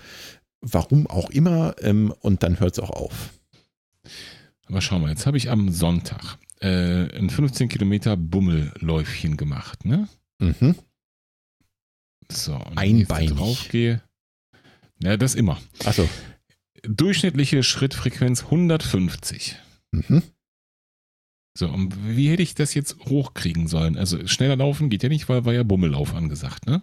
warum 0.60 1.06
auch 1.08 1.28
immer, 1.30 1.74
ähm, 1.80 2.14
und 2.20 2.42
dann 2.44 2.60
hört 2.60 2.74
es 2.74 2.78
auch 2.78 2.90
auf. 2.90 3.30
Aber 4.66 4.80
schau 4.80 4.98
mal, 5.00 5.10
jetzt 5.10 5.26
habe 5.26 5.36
ich 5.36 5.50
am 5.50 5.70
Sonntag 5.70 6.38
äh, 6.60 7.18
ein 7.18 7.28
15 7.28 7.68
Kilometer 7.68 8.16
Bummelläufchen 8.16 9.36
gemacht, 9.36 9.84
ne? 9.84 10.08
Mhm. 10.38 10.76
So, 12.30 12.54
und 12.54 12.78
Einbeinig. 12.78 13.32
drauf 13.32 13.68
gehe. 13.68 14.00
Ja, 15.02 15.16
das 15.16 15.34
immer. 15.34 15.60
Achso. 15.84 16.08
Durchschnittliche 16.84 17.62
Schrittfrequenz 17.64 18.44
150. 18.44 19.56
Mhm. 19.92 20.22
So, 21.56 21.68
und 21.68 21.94
wie 22.16 22.30
hätte 22.30 22.42
ich 22.42 22.54
das 22.54 22.74
jetzt 22.74 22.98
hochkriegen 23.04 23.68
sollen? 23.68 23.96
Also 23.96 24.26
schneller 24.26 24.56
laufen 24.56 24.88
geht 24.88 25.02
ja 25.02 25.08
nicht, 25.08 25.28
weil 25.28 25.44
war 25.44 25.52
ja 25.52 25.62
Bummellauf 25.62 26.14
angesagt, 26.14 26.66
ne? 26.66 26.82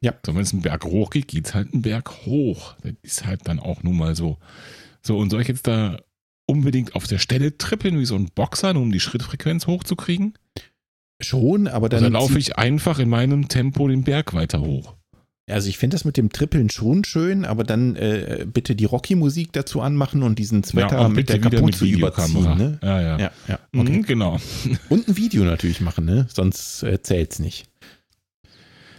Ja. 0.00 0.14
So, 0.24 0.34
wenn 0.34 0.42
es 0.42 0.52
einen 0.52 0.62
Berg 0.62 0.84
hoch 0.84 1.10
geht, 1.10 1.28
geht 1.28 1.46
es 1.46 1.54
halt 1.54 1.72
einen 1.72 1.82
Berg 1.82 2.10
hoch. 2.26 2.74
Das 2.82 2.92
ist 3.02 3.26
halt 3.26 3.46
dann 3.48 3.58
auch 3.58 3.82
nun 3.82 3.96
mal 3.96 4.16
so. 4.16 4.38
So, 5.02 5.18
und 5.18 5.30
soll 5.30 5.42
ich 5.42 5.48
jetzt 5.48 5.66
da 5.66 6.00
unbedingt 6.46 6.94
auf 6.94 7.06
der 7.06 7.18
Stelle 7.18 7.58
trippeln 7.58 7.98
wie 7.98 8.06
so 8.06 8.14
ein 8.16 8.30
Boxer, 8.34 8.72
nur 8.72 8.82
um 8.82 8.92
die 8.92 9.00
Schrittfrequenz 9.00 9.66
hochzukriegen? 9.66 10.34
Schon, 11.20 11.66
aber 11.66 11.88
dann. 11.88 12.02
Dann 12.02 12.12
laufe 12.12 12.38
ich 12.38 12.56
einfach 12.56 12.98
in 12.98 13.08
meinem 13.08 13.48
Tempo 13.48 13.88
den 13.88 14.04
Berg 14.04 14.34
weiter 14.34 14.60
hoch. 14.60 14.95
Also 15.48 15.68
ich 15.68 15.78
finde 15.78 15.94
das 15.94 16.04
mit 16.04 16.16
dem 16.16 16.30
Trippeln 16.30 16.70
schon 16.70 17.04
schön, 17.04 17.44
aber 17.44 17.62
dann 17.62 17.94
äh, 17.94 18.46
bitte 18.52 18.74
die 18.74 18.84
Rocky-Musik 18.84 19.52
dazu 19.52 19.80
anmachen 19.80 20.24
und 20.24 20.40
diesen 20.40 20.64
Sweater 20.64 21.06
und 21.06 21.14
mit 21.14 21.28
der 21.28 21.40
Kapuze 21.40 21.84
Videokamera. 21.84 22.54
überziehen. 22.54 22.58
Ne? 22.58 22.78
Ja, 22.82 23.00
ja. 23.00 23.18
Ja, 23.18 23.30
ja. 23.46 23.58
Mhm, 23.70 23.80
Okay. 23.80 24.02
genau. 24.06 24.40
Und 24.88 25.06
ein 25.08 25.16
Video 25.16 25.44
natürlich 25.44 25.80
machen, 25.80 26.04
ne? 26.04 26.26
Sonst 26.34 26.82
äh, 26.82 27.00
zählt's 27.00 27.38
nicht. 27.38 27.66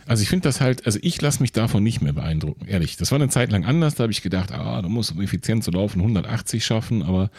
Also 0.06 0.24
ich 0.24 0.30
finde 0.30 0.44
das 0.48 0.62
halt, 0.62 0.86
also 0.86 1.00
ich 1.02 1.22
lasse 1.22 1.42
mich 1.42 1.52
davon 1.52 1.84
nicht 1.84 2.02
mehr 2.02 2.14
beeindrucken, 2.14 2.66
ehrlich. 2.66 2.96
Das 2.96 3.12
war 3.12 3.18
eine 3.18 3.28
Zeit 3.28 3.52
lang 3.52 3.66
anders, 3.66 3.96
da 3.96 4.04
habe 4.04 4.14
ich 4.14 4.22
gedacht, 4.22 4.54
ah, 4.54 4.82
du 4.82 4.88
musst 4.88 5.12
um 5.12 5.20
effizient 5.22 5.66
zu 5.66 5.72
laufen 5.72 6.00
180 6.00 6.66
schaffen, 6.66 7.04
aber 7.04 7.30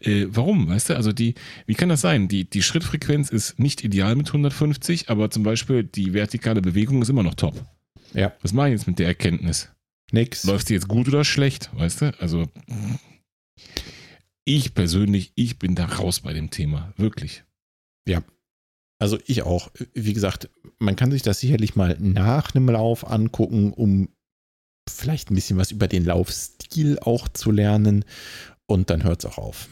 äh, 0.00 0.26
warum, 0.28 0.68
weißt 0.68 0.90
du? 0.90 0.96
Also 0.96 1.12
die, 1.12 1.32
wie 1.64 1.74
kann 1.74 1.88
das 1.88 2.02
sein? 2.02 2.28
Die, 2.28 2.44
die 2.44 2.62
Schrittfrequenz 2.62 3.30
ist 3.30 3.58
nicht 3.58 3.82
ideal 3.82 4.16
mit 4.16 4.26
150, 4.26 5.08
aber 5.08 5.30
zum 5.30 5.44
Beispiel 5.44 5.82
die 5.82 6.12
vertikale 6.12 6.60
Bewegung 6.60 7.00
ist 7.00 7.08
immer 7.08 7.22
noch 7.22 7.34
top. 7.36 7.54
Ja. 8.12 8.32
Was 8.42 8.52
mache 8.52 8.68
ich 8.68 8.72
jetzt 8.72 8.86
mit 8.86 8.98
der 8.98 9.06
Erkenntnis? 9.06 9.70
Nix. 10.12 10.44
Läuft 10.44 10.68
sie 10.68 10.74
jetzt 10.74 10.88
gut 10.88 11.08
oder 11.08 11.24
schlecht, 11.24 11.70
weißt 11.74 12.00
du? 12.00 12.20
Also 12.20 12.46
ich 14.44 14.74
persönlich, 14.74 15.32
ich 15.36 15.58
bin 15.58 15.74
da 15.74 15.86
raus 15.86 16.20
bei 16.20 16.32
dem 16.32 16.50
Thema, 16.50 16.92
wirklich. 16.96 17.44
Also 18.98 19.18
ich 19.26 19.42
auch. 19.42 19.70
Wie 19.94 20.12
gesagt, 20.12 20.50
man 20.78 20.96
kann 20.96 21.10
sich 21.10 21.22
das 21.22 21.40
sicherlich 21.40 21.74
mal 21.74 21.96
nach 22.00 22.54
einem 22.54 22.68
Lauf 22.68 23.06
angucken, 23.08 23.72
um 23.72 24.08
vielleicht 24.88 25.30
ein 25.30 25.34
bisschen 25.34 25.56
was 25.56 25.70
über 25.70 25.88
den 25.88 26.04
Laufstil 26.04 26.98
auch 26.98 27.28
zu 27.28 27.50
lernen. 27.50 28.04
Und 28.66 28.90
dann 28.90 29.02
hört's 29.02 29.24
auch 29.24 29.38
auf. 29.38 29.68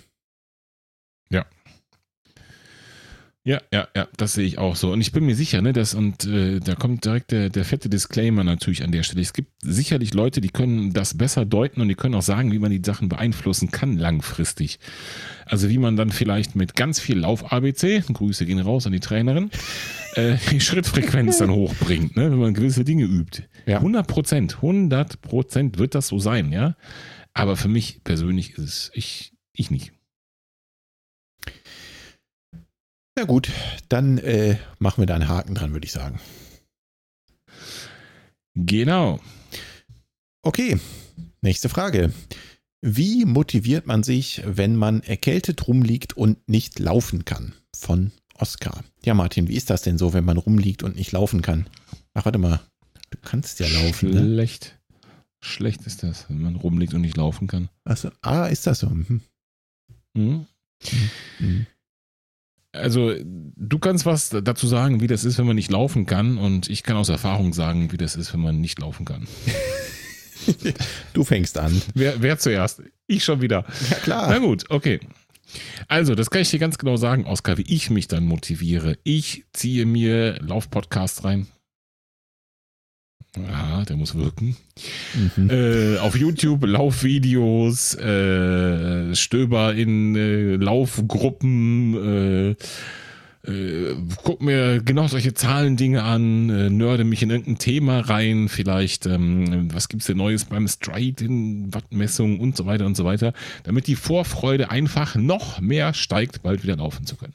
Ja, 3.49 3.63
ja, 3.73 3.89
ja, 3.97 4.07
das 4.19 4.35
sehe 4.35 4.45
ich 4.45 4.59
auch 4.59 4.77
so. 4.77 4.93
Und 4.93 5.01
ich 5.01 5.11
bin 5.11 5.25
mir 5.25 5.35
sicher, 5.35 5.63
ne, 5.63 5.73
dass, 5.73 5.95
und 5.95 6.27
äh, 6.27 6.61
da 6.61 6.75
kommt 6.75 7.07
direkt 7.07 7.31
der, 7.31 7.49
der 7.49 7.65
fette 7.65 7.89
Disclaimer 7.89 8.45
natürlich 8.45 8.85
an 8.85 8.93
der 8.93 9.03
Stelle. 9.03 9.23
Es 9.23 9.33
gibt 9.33 9.51
sicherlich 9.63 10.13
Leute, 10.13 10.43
die 10.43 10.51
können 10.51 10.93
das 10.93 11.17
besser 11.17 11.47
deuten 11.47 11.81
und 11.81 11.89
die 11.89 11.95
können 11.95 12.15
auch 12.15 12.21
sagen, 12.21 12.53
wie 12.53 12.59
man 12.59 12.71
die 12.71 12.83
Sachen 12.85 13.09
beeinflussen 13.09 13.71
kann 13.71 13.97
langfristig. 13.97 14.81
Also 15.47 15.71
wie 15.71 15.79
man 15.79 15.97
dann 15.97 16.11
vielleicht 16.11 16.57
mit 16.57 16.77
ganz 16.77 17.01
viel 17.01 17.21
Lauf-ABC, 17.21 18.05
Grüße 18.13 18.45
gehen 18.45 18.59
raus 18.59 18.85
an 18.85 18.93
die 18.93 19.01
Trainerin, 19.01 19.51
äh, 20.13 20.37
die 20.51 20.61
Schrittfrequenz 20.61 21.39
dann 21.39 21.51
hochbringt, 21.51 22.19
ne, 22.19 22.31
wenn 22.31 22.39
man 22.39 22.53
gewisse 22.53 22.85
Dinge 22.85 23.05
übt. 23.05 23.45
Ja. 23.65 23.79
100 23.79 24.07
Prozent, 24.07 24.57
100 24.57 25.23
Prozent 25.23 25.79
wird 25.79 25.95
das 25.95 26.09
so 26.09 26.19
sein, 26.19 26.53
ja. 26.53 26.77
Aber 27.33 27.57
für 27.57 27.69
mich 27.69 28.05
persönlich 28.05 28.59
ist 28.59 28.65
es, 28.65 28.91
ich, 28.93 29.33
ich 29.55 29.71
nicht. 29.71 29.93
Na 33.19 33.25
gut, 33.25 33.51
dann 33.89 34.19
äh, 34.19 34.59
machen 34.79 35.03
wir 35.03 35.07
da 35.07 35.17
einen 35.17 35.27
Haken 35.27 35.57
dran, 35.57 35.73
würde 35.73 35.85
ich 35.85 35.91
sagen. 35.91 36.21
Genau. 38.55 39.19
Okay, 40.43 40.79
nächste 41.41 41.69
Frage. 41.69 42.13
Wie 42.81 43.25
motiviert 43.25 43.89
man 43.89 44.05
sich, 44.05 44.43
wenn 44.47 44.77
man 44.77 45.03
erkältet 45.03 45.67
rumliegt 45.67 46.17
und 46.17 46.49
nicht 46.49 46.79
laufen 46.79 47.25
kann? 47.25 47.55
Von 47.75 48.13
Oskar. 48.35 48.85
Ja, 49.05 49.15
Martin, 49.15 49.49
wie 49.49 49.57
ist 49.57 49.71
das 49.71 49.83
denn 49.83 49.99
so, 49.99 50.13
wenn 50.13 50.25
man 50.25 50.37
rumliegt 50.37 50.85
und 50.85 50.95
nicht 50.95 51.11
laufen 51.11 51.43
kann? 51.43 51.67
Ach, 52.15 52.25
warte 52.25 52.39
mal. 52.39 52.61
Du 53.11 53.19
kannst 53.21 53.59
ja 53.59 53.67
laufen. 53.67 54.11
Ne? 54.11 54.21
Schlecht. 54.21 54.79
Schlecht 55.41 55.85
ist 55.89 56.05
das, 56.05 56.27
wenn 56.29 56.41
man 56.41 56.55
rumliegt 56.55 56.95
und 56.95 57.01
nicht 57.01 57.17
laufen 57.17 57.49
kann. 57.49 57.69
Achso, 57.83 58.11
ah, 58.23 58.47
ist 58.47 58.69
das 58.69 58.79
so? 58.79 58.91
Mhm. 58.91 59.23
Mhm. 60.15 60.47
Mhm. 61.41 61.67
Also, 62.79 63.15
du 63.25 63.79
kannst 63.79 64.07
was 64.07 64.31
dazu 64.31 64.67
sagen, 64.67 65.01
wie 65.01 65.07
das 65.07 65.25
ist, 65.25 65.39
wenn 65.39 65.47
man 65.47 65.57
nicht 65.57 65.71
laufen 65.71 66.07
kann. 66.07 66.39
Und 66.39 66.71
ich 66.71 66.83
kann 66.83 66.97
aus 66.97 67.09
Erfahrung 67.09 67.53
sagen, 67.53 67.93
wie 67.93 67.97
das 67.97 68.17
ist, 68.17 68.33
wenn 68.33 68.41
man 68.41 68.61
nicht 68.61 68.79
laufen 68.79 69.05
kann. 69.05 69.27
Du 71.13 71.25
fängst 71.25 71.59
an. 71.59 71.83
Wer, 71.95 72.23
wer 72.23 72.39
zuerst? 72.39 72.83
Ich 73.07 73.25
schon 73.25 73.43
wieder. 73.43 73.67
Ja, 73.91 73.97
klar. 73.97 74.31
Na 74.31 74.39
gut, 74.39 74.65
okay. 74.71 75.01
Also, 75.89 76.15
das 76.15 76.31
kann 76.31 76.43
ich 76.43 76.51
dir 76.51 76.59
ganz 76.59 76.79
genau 76.79 76.97
sagen, 76.97 77.27
Oskar, 77.27 77.59
wie 77.59 77.63
ich 77.63 77.91
mich 77.91 78.09
dann 78.09 78.25
motiviere. 78.25 78.97
Ich 79.03 79.45
ziehe 79.53 79.85
mir 79.85 80.39
Laufpodcasts 80.41 81.25
rein. 81.25 81.49
Ja, 83.51 83.85
der 83.85 83.97
muss 83.97 84.15
wirken. 84.15 84.57
Mhm. 85.37 85.51
Äh, 85.51 85.99
auf 85.99 86.17
YouTube 86.17 86.65
Laufvideos, 86.67 87.95
äh, 87.95 89.15
Stöber 89.15 89.75
in 89.75 90.17
äh, 90.17 90.57
Laufgruppen, 90.57 92.55
äh, 92.55 92.57
äh, 93.49 93.95
guck 94.25 94.43
mir 94.43 94.81
genau 94.83 95.07
solche 95.07 95.33
Zahlendinge 95.33 96.03
an, 96.03 96.51
äh, 96.51 96.71
nörde 96.71 97.05
mich 97.05 97.23
in 97.23 97.31
irgendein 97.31 97.59
Thema 97.59 98.01
rein, 98.01 98.49
vielleicht, 98.49 99.07
ähm, 99.07 99.73
was 99.73 99.89
gibt's 99.89 100.07
denn 100.07 100.19
Neues 100.19 100.45
beim 100.45 100.69
Stride 100.69 101.25
in 101.25 101.73
Wattmessungen 101.73 102.41
und 102.41 102.57
so 102.57 102.67
weiter 102.67 102.85
und 102.85 102.97
so 102.97 103.05
weiter, 103.05 103.33
damit 103.65 103.87
die 103.87 103.97
Vorfreude 103.97 104.71
einfach 104.71 105.15
noch 105.15 105.61
mehr 105.61 105.95
steigt, 105.95 106.43
bald 106.43 106.63
wieder 106.63 106.77
laufen 106.77 107.07
zu 107.07 107.17
können. 107.17 107.35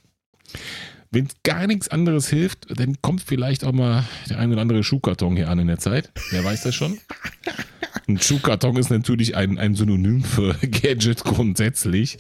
Wenn 1.14 1.28
gar 1.44 1.68
nichts 1.68 1.90
anderes 1.90 2.28
hilft, 2.28 2.80
dann 2.80 3.00
kommt 3.04 3.22
vielleicht 3.22 3.64
auch 3.66 3.72
mal 3.72 4.04
der 4.30 4.40
ein 4.40 4.52
oder 4.52 4.62
andere 4.62 4.84
Schuhkarton 4.84 5.36
hier 5.36 5.48
an 5.48 5.60
in 5.60 5.68
der 5.68 5.78
Zeit. 5.78 6.12
Wer 6.32 6.44
weiß 6.44 6.64
das 6.64 6.74
schon? 6.74 6.98
Ein 8.08 8.20
Schuhkarton 8.20 8.78
ist 8.78 8.90
natürlich 8.90 9.36
ein, 9.36 9.60
ein 9.60 9.76
Synonym 9.76 10.24
für 10.24 10.54
Gadget 10.62 11.24
grundsätzlich. 11.24 12.18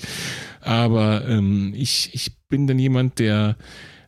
Aber 0.62 1.28
ähm, 1.28 1.74
ich, 1.76 2.12
ich 2.14 2.38
bin 2.50 2.68
dann 2.68 2.78
jemand, 2.78 3.18
der 3.18 3.58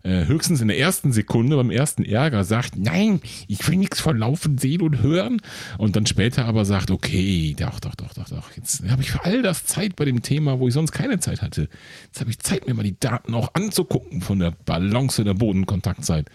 äh, 0.05 0.27
höchstens 0.27 0.61
in 0.61 0.67
der 0.67 0.77
ersten 0.77 1.11
Sekunde 1.11 1.55
beim 1.55 1.71
ersten 1.71 2.05
Ärger 2.05 2.43
sagt, 2.43 2.77
nein, 2.77 3.21
ich 3.47 3.67
will 3.67 3.77
nichts 3.77 3.99
von 3.99 4.17
Laufen 4.17 4.59
sehen 4.59 4.81
und 4.81 5.01
hören. 5.01 5.41
Und 5.79 5.95
dann 5.95 6.05
später 6.05 6.45
aber 6.45 6.63
sagt, 6.63 6.91
okay, 6.91 7.55
doch, 7.57 7.79
doch, 7.79 7.95
doch, 7.95 8.13
doch, 8.13 8.29
doch. 8.29 8.51
Jetzt 8.55 8.87
habe 8.87 9.01
ich 9.01 9.11
für 9.11 9.25
all 9.25 9.41
das 9.41 9.65
Zeit 9.65 9.95
bei 9.95 10.05
dem 10.05 10.21
Thema, 10.21 10.59
wo 10.59 10.67
ich 10.67 10.75
sonst 10.75 10.91
keine 10.91 11.19
Zeit 11.19 11.41
hatte. 11.41 11.69
Jetzt 12.05 12.19
habe 12.19 12.29
ich 12.29 12.37
Zeit, 12.37 12.67
mir 12.67 12.75
mal 12.75 12.83
die 12.83 12.99
Daten 12.99 13.33
auch 13.33 13.55
anzugucken 13.55 14.21
von 14.21 14.37
der 14.37 14.51
Balance 14.51 15.23
der 15.23 15.33
Bodenkontaktzeit 15.33 16.29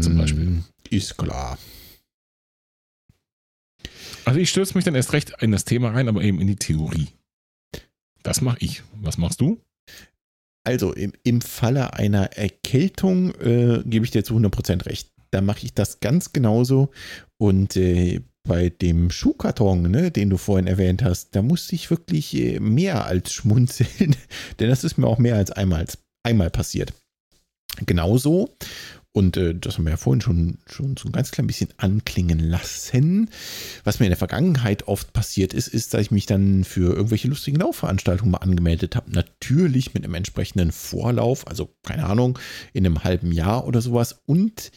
zum 0.00 0.16
Beispiel. 0.18 0.44
Mhm. 0.44 0.64
Ist 0.90 1.16
klar. 1.16 1.58
Also 4.24 4.40
ich 4.40 4.50
stürze 4.50 4.74
mich 4.74 4.84
dann 4.84 4.96
erst 4.96 5.12
recht 5.12 5.32
in 5.40 5.52
das 5.52 5.64
Thema 5.64 5.90
rein, 5.90 6.08
aber 6.08 6.22
eben 6.22 6.40
in 6.40 6.48
die 6.48 6.56
Theorie. 6.56 7.08
Das 8.24 8.40
mache 8.40 8.58
ich. 8.60 8.82
Was 9.00 9.16
machst 9.16 9.40
du? 9.40 9.60
Also 10.64 10.92
im, 10.92 11.12
im 11.24 11.40
Falle 11.40 11.94
einer 11.94 12.36
Erkältung 12.36 13.34
äh, 13.36 13.82
gebe 13.84 14.04
ich 14.04 14.10
dir 14.10 14.24
zu 14.24 14.36
100% 14.36 14.86
recht. 14.86 15.10
Da 15.30 15.40
mache 15.40 15.64
ich 15.64 15.74
das 15.74 16.00
ganz 16.00 16.32
genauso. 16.32 16.90
Und 17.38 17.76
äh, 17.76 18.20
bei 18.44 18.70
dem 18.70 19.10
Schuhkarton, 19.10 19.82
ne, 19.82 20.10
den 20.10 20.30
du 20.30 20.36
vorhin 20.36 20.66
erwähnt 20.66 21.02
hast, 21.02 21.34
da 21.34 21.42
musste 21.42 21.74
ich 21.74 21.90
wirklich 21.90 22.34
äh, 22.34 22.60
mehr 22.60 23.06
als 23.06 23.32
schmunzeln. 23.32 24.16
Denn 24.60 24.68
das 24.68 24.84
ist 24.84 24.98
mir 24.98 25.06
auch 25.06 25.18
mehr 25.18 25.36
als 25.36 25.50
einmal, 25.50 25.86
einmal 26.24 26.50
passiert. 26.50 26.92
Genauso. 27.86 28.54
Und 29.14 29.36
äh, 29.36 29.54
das 29.54 29.76
haben 29.76 29.84
wir 29.84 29.90
ja 29.90 29.96
vorhin 29.98 30.22
schon, 30.22 30.58
schon 30.66 30.96
so 30.96 31.08
ein 31.08 31.12
ganz 31.12 31.30
klein 31.30 31.46
bisschen 31.46 31.68
anklingen 31.76 32.38
lassen. 32.38 33.28
Was 33.84 34.00
mir 34.00 34.06
in 34.06 34.10
der 34.10 34.16
Vergangenheit 34.16 34.88
oft 34.88 35.12
passiert 35.12 35.52
ist, 35.52 35.68
ist, 35.68 35.92
dass 35.92 36.00
ich 36.00 36.10
mich 36.10 36.24
dann 36.24 36.64
für 36.64 36.94
irgendwelche 36.94 37.28
lustigen 37.28 37.60
Laufveranstaltungen 37.60 38.32
mal 38.32 38.38
angemeldet 38.38 38.96
habe. 38.96 39.12
Natürlich 39.12 39.92
mit 39.92 40.04
einem 40.04 40.14
entsprechenden 40.14 40.72
Vorlauf, 40.72 41.46
also 41.46 41.74
keine 41.82 42.06
Ahnung, 42.06 42.38
in 42.72 42.86
einem 42.86 43.04
halben 43.04 43.32
Jahr 43.32 43.66
oder 43.66 43.82
sowas. 43.82 44.22
Und 44.24 44.70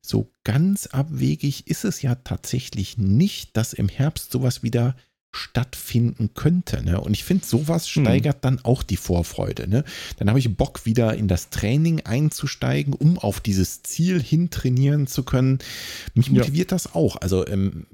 so 0.00 0.32
ganz 0.42 0.86
abwegig 0.86 1.68
ist 1.68 1.84
es 1.84 2.02
ja 2.02 2.16
tatsächlich 2.16 2.98
nicht, 2.98 3.56
dass 3.56 3.72
im 3.72 3.88
Herbst 3.88 4.32
sowas 4.32 4.64
wieder 4.64 4.96
stattfinden 5.36 6.30
könnte. 6.34 6.82
Ne? 6.82 7.00
Und 7.00 7.12
ich 7.12 7.24
finde, 7.24 7.44
sowas 7.46 7.88
steigert 7.88 8.44
dann 8.44 8.58
auch 8.64 8.82
die 8.82 8.96
Vorfreude. 8.96 9.68
Ne? 9.68 9.84
Dann 10.18 10.28
habe 10.28 10.38
ich 10.38 10.56
Bock, 10.56 10.84
wieder 10.86 11.14
in 11.14 11.28
das 11.28 11.50
Training 11.50 12.00
einzusteigen, 12.00 12.94
um 12.94 13.18
auf 13.18 13.40
dieses 13.40 13.82
Ziel 13.82 14.22
hin 14.22 14.50
trainieren 14.50 15.06
zu 15.06 15.22
können. 15.22 15.58
Mich 16.14 16.28
Ja. 16.28 16.34
motiviert 16.34 16.72
das 16.72 16.94
auch. 16.94 17.16
Also 17.16 17.46
ähm, 17.46 17.86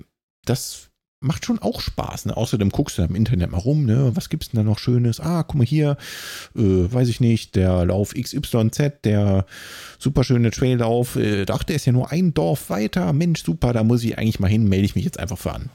das 0.44 0.88
macht 1.20 1.44
schon 1.44 1.60
auch 1.60 1.80
Spaß. 1.80 2.26
Ne? 2.26 2.36
Außerdem 2.36 2.70
guckst 2.70 2.98
du 2.98 3.02
im 3.02 3.14
Internet 3.14 3.50
mal 3.50 3.58
rum, 3.58 3.84
ne? 3.84 4.10
was 4.14 4.28
gibt's 4.28 4.48
denn 4.50 4.58
da 4.58 4.64
noch 4.64 4.78
Schönes? 4.78 5.20
Ah, 5.20 5.44
guck 5.44 5.54
mal 5.56 5.66
hier, 5.66 5.96
äh, 6.56 6.60
weiß 6.92 7.08
ich 7.08 7.20
nicht, 7.20 7.54
der 7.54 7.84
Lauf 7.84 8.12
XYZ, 8.14 8.92
der 9.04 9.46
super 9.98 10.24
schöne 10.24 10.50
Traillauf. 10.50 11.16
Äh, 11.16 11.46
ach, 11.48 11.62
der 11.62 11.76
ist 11.76 11.86
ja 11.86 11.92
nur 11.92 12.10
ein 12.10 12.34
Dorf 12.34 12.70
weiter. 12.70 13.12
Mensch, 13.12 13.44
super, 13.44 13.72
da 13.72 13.84
muss 13.84 14.02
ich 14.02 14.18
eigentlich 14.18 14.40
mal 14.40 14.48
hin, 14.48 14.68
melde 14.68 14.84
ich 14.84 14.96
mich 14.96 15.04
jetzt 15.04 15.20
einfach 15.20 15.38
für 15.38 15.52
an 15.52 15.70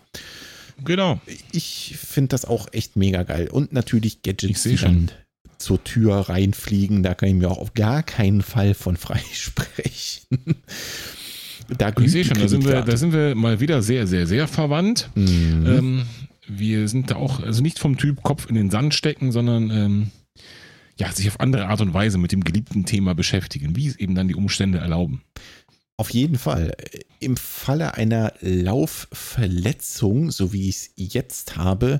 Genau. 0.84 1.20
ich 1.52 1.96
finde 1.98 2.30
das 2.30 2.46
auch 2.46 2.68
echt 2.72 2.96
mega 2.96 3.24
geil. 3.24 3.50
Und 3.50 3.74
natürlich 3.74 4.16
Ich 4.18 4.22
Gadgets, 4.24 4.63
die 4.63 4.78
schon. 4.78 5.08
dann 5.08 5.12
zur 5.58 5.84
Tür 5.84 6.16
reinfliegen. 6.30 7.04
Da 7.04 7.13
kann 7.13 7.30
ich 7.30 7.36
mir 7.36 7.50
auch 7.50 7.58
auf 7.58 7.74
gar 7.74 8.04
keinen 8.04 8.42
Fall 8.42 8.74
von 8.74 8.96
freisprechen. 8.98 10.28
da 11.78 11.92
Ich 12.00 12.12
sehe 12.12 12.26
schon, 12.26 12.38
da 12.40 12.48
sind, 12.48 12.66
wir, 12.66 12.82
da 12.82 12.98
sind 12.98 13.13
wir 13.13 13.36
mal 13.36 13.60
wieder 13.60 13.82
sehr, 13.82 14.08
sehr, 14.08 14.28
sehr 14.28 14.48
verwandt. 14.48 15.10
Mhm. 15.16 15.66
Ähm, 15.66 16.04
wir 16.48 16.88
sind 16.88 17.12
da 17.12 17.16
auch, 17.16 17.42
also 17.42 17.62
nicht 17.62 17.80
vom 17.80 17.98
Typ 17.98 18.24
Kopf 18.24 18.48
in 18.50 18.56
den 18.56 18.70
Sand 18.70 18.94
stecken, 18.94 19.32
sondern 19.32 19.70
ähm, 19.70 20.12
ja, 20.98 21.12
sich 21.12 21.28
auf 21.28 21.40
andere 21.40 21.68
Art 21.68 21.82
und 21.82 21.94
Weise 21.94 22.18
mit 22.18 22.32
dem 22.32 22.44
geliebten 22.44 22.86
Thema 22.86 23.13
beschäftigen, 23.13 23.76
wie 23.76 23.88
es 23.88 23.98
eben 23.98 24.16
dann 24.16 24.28
die 24.28 24.36
Umstände 24.36 24.80
erlauben. 24.80 25.22
Auf 25.99 26.12
jeden 26.12 26.38
Fall. 26.38 26.75
Im 27.19 27.38
Falle 27.38 27.95
einer 27.95 28.33
Laufverletzung, 28.41 30.29
so 30.29 30.53
wie 30.53 30.69
ich 30.69 30.75
es 30.75 30.91
jetzt 30.95 31.56
habe, 31.56 32.00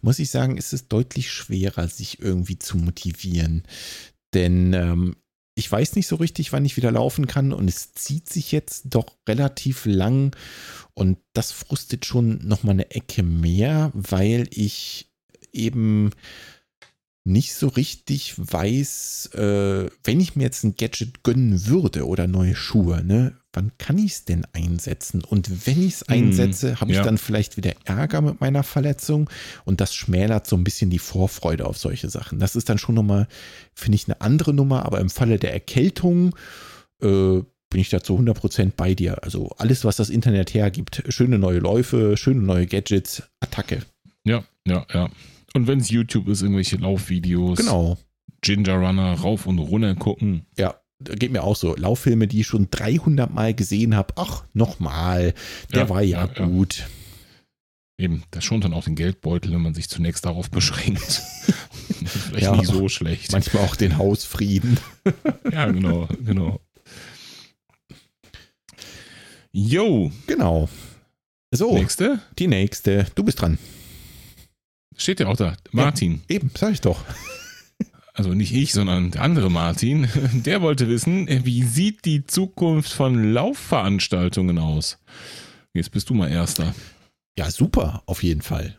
muss 0.00 0.20
ich 0.20 0.30
sagen, 0.30 0.56
ist 0.56 0.72
es 0.72 0.86
deutlich 0.86 1.32
schwerer, 1.32 1.88
sich 1.88 2.20
irgendwie 2.20 2.58
zu 2.58 2.76
motivieren. 2.76 3.64
Denn 4.32 4.72
ähm, 4.74 5.16
ich 5.56 5.70
weiß 5.70 5.96
nicht 5.96 6.06
so 6.06 6.16
richtig, 6.16 6.52
wann 6.52 6.64
ich 6.64 6.76
wieder 6.76 6.92
laufen 6.92 7.26
kann 7.26 7.52
und 7.52 7.68
es 7.68 7.92
zieht 7.94 8.28
sich 8.28 8.52
jetzt 8.52 8.84
doch 8.86 9.18
relativ 9.28 9.86
lang 9.86 10.34
und 10.94 11.18
das 11.32 11.50
frustet 11.50 12.06
schon 12.06 12.38
nochmal 12.46 12.74
eine 12.74 12.90
Ecke 12.92 13.22
mehr, 13.22 13.90
weil 13.92 14.46
ich 14.50 15.10
eben 15.52 16.10
nicht 17.24 17.54
so 17.54 17.68
richtig 17.68 18.34
weiß, 18.36 19.30
äh, 19.34 19.90
wenn 20.02 20.20
ich 20.20 20.34
mir 20.34 20.42
jetzt 20.42 20.64
ein 20.64 20.76
Gadget 20.76 21.22
gönnen 21.22 21.66
würde 21.66 22.06
oder 22.06 22.26
neue 22.26 22.56
Schuhe, 22.56 23.04
ne, 23.04 23.36
wann 23.52 23.70
kann 23.78 23.98
ich 23.98 24.12
es 24.12 24.24
denn 24.24 24.44
einsetzen? 24.52 25.22
Und 25.22 25.66
wenn 25.66 25.80
ich 25.82 25.94
es 25.94 26.00
Hm, 26.00 26.06
einsetze, 26.08 26.80
habe 26.80 26.90
ich 26.90 26.96
ja. 26.96 27.04
dann 27.04 27.18
vielleicht 27.18 27.56
wieder 27.56 27.74
Ärger 27.84 28.22
mit 28.22 28.40
meiner 28.40 28.62
Verletzung 28.64 29.30
und 29.64 29.80
das 29.80 29.94
schmälert 29.94 30.46
so 30.46 30.56
ein 30.56 30.64
bisschen 30.64 30.90
die 30.90 30.98
Vorfreude 30.98 31.66
auf 31.66 31.78
solche 31.78 32.10
Sachen. 32.10 32.40
Das 32.40 32.56
ist 32.56 32.68
dann 32.68 32.78
schon 32.78 32.94
nochmal, 32.96 33.28
finde 33.74 33.96
ich, 33.96 34.06
eine 34.08 34.20
andere 34.20 34.52
Nummer, 34.52 34.84
aber 34.84 35.00
im 35.00 35.10
Falle 35.10 35.38
der 35.38 35.52
Erkältung 35.52 36.34
äh, 37.02 37.40
bin 37.70 37.80
ich 37.80 37.88
da 37.90 38.02
zu 38.02 38.18
100% 38.18 38.72
bei 38.76 38.94
dir. 38.94 39.22
Also 39.22 39.50
alles, 39.58 39.84
was 39.84 39.96
das 39.96 40.10
Internet 40.10 40.54
hergibt, 40.54 41.04
schöne 41.08 41.38
neue 41.38 41.58
Läufe, 41.58 42.16
schöne 42.16 42.40
neue 42.42 42.66
Gadgets, 42.66 43.22
Attacke. 43.40 43.82
Ja, 44.24 44.44
ja, 44.66 44.86
ja. 44.92 45.08
Und 45.54 45.66
wenn 45.66 45.80
es 45.80 45.90
YouTube 45.90 46.28
ist, 46.28 46.42
irgendwelche 46.42 46.76
Laufvideos, 46.76 47.58
Genau. 47.58 47.98
Ginger 48.40 48.74
Runner 48.76 49.12
rauf 49.14 49.46
und 49.46 49.58
runter 49.58 49.94
gucken. 49.94 50.46
Ja, 50.58 50.74
geht 51.00 51.30
mir 51.32 51.42
auch 51.44 51.56
so. 51.56 51.76
Lauffilme, 51.76 52.26
die 52.26 52.40
ich 52.40 52.46
schon 52.46 52.68
300 52.70 53.32
Mal 53.32 53.54
gesehen 53.54 53.94
habe. 53.94 54.14
Ach, 54.16 54.44
nochmal. 54.54 55.34
Der 55.72 55.82
Ja, 55.82 55.88
war 55.88 56.02
ja, 56.02 56.24
ja, 56.26 56.30
ja. 56.38 56.46
gut. 56.46 56.86
Eben, 57.98 58.24
das 58.30 58.42
schont 58.44 58.64
dann 58.64 58.72
auch 58.72 58.84
den 58.84 58.96
Geldbeutel, 58.96 59.52
wenn 59.52 59.60
man 59.60 59.74
sich 59.74 59.88
zunächst 59.88 60.24
darauf 60.24 60.50
beschränkt. 60.50 61.00
vielleicht 62.04 62.42
Ja. 62.46 62.56
nicht 62.56 62.66
so 62.66 62.88
schlecht. 62.88 63.30
Manchmal 63.32 63.62
auch 63.64 63.76
den 63.76 63.98
Hausfrieden. 63.98 64.78
Ja, 65.52 65.66
genau, 65.70 66.08
genau. 66.24 66.60
Yo, 69.52 70.10
Genau. 70.26 70.68
So, 71.54 71.74
nächste. 71.74 72.20
die 72.38 72.46
nächste. 72.46 73.06
Du 73.14 73.22
bist 73.22 73.40
dran. 73.42 73.58
Steht 74.96 75.20
ja 75.20 75.26
auch 75.26 75.36
da. 75.36 75.54
Martin. 75.70 76.22
Eben, 76.28 76.50
sag 76.56 76.72
ich 76.72 76.80
doch. 76.80 77.04
Also 78.14 78.34
nicht 78.34 78.54
ich, 78.54 78.72
sondern 78.74 79.10
der 79.10 79.22
andere 79.22 79.50
Martin. 79.50 80.06
Der 80.44 80.60
wollte 80.60 80.88
wissen, 80.88 81.26
wie 81.46 81.62
sieht 81.62 82.04
die 82.04 82.26
Zukunft 82.26 82.92
von 82.92 83.32
Laufveranstaltungen 83.32 84.58
aus? 84.58 84.98
Jetzt 85.72 85.92
bist 85.92 86.10
du 86.10 86.14
mal 86.14 86.30
Erster. 86.30 86.74
Ja, 87.38 87.50
super, 87.50 88.02
auf 88.04 88.22
jeden 88.22 88.42
Fall. 88.42 88.78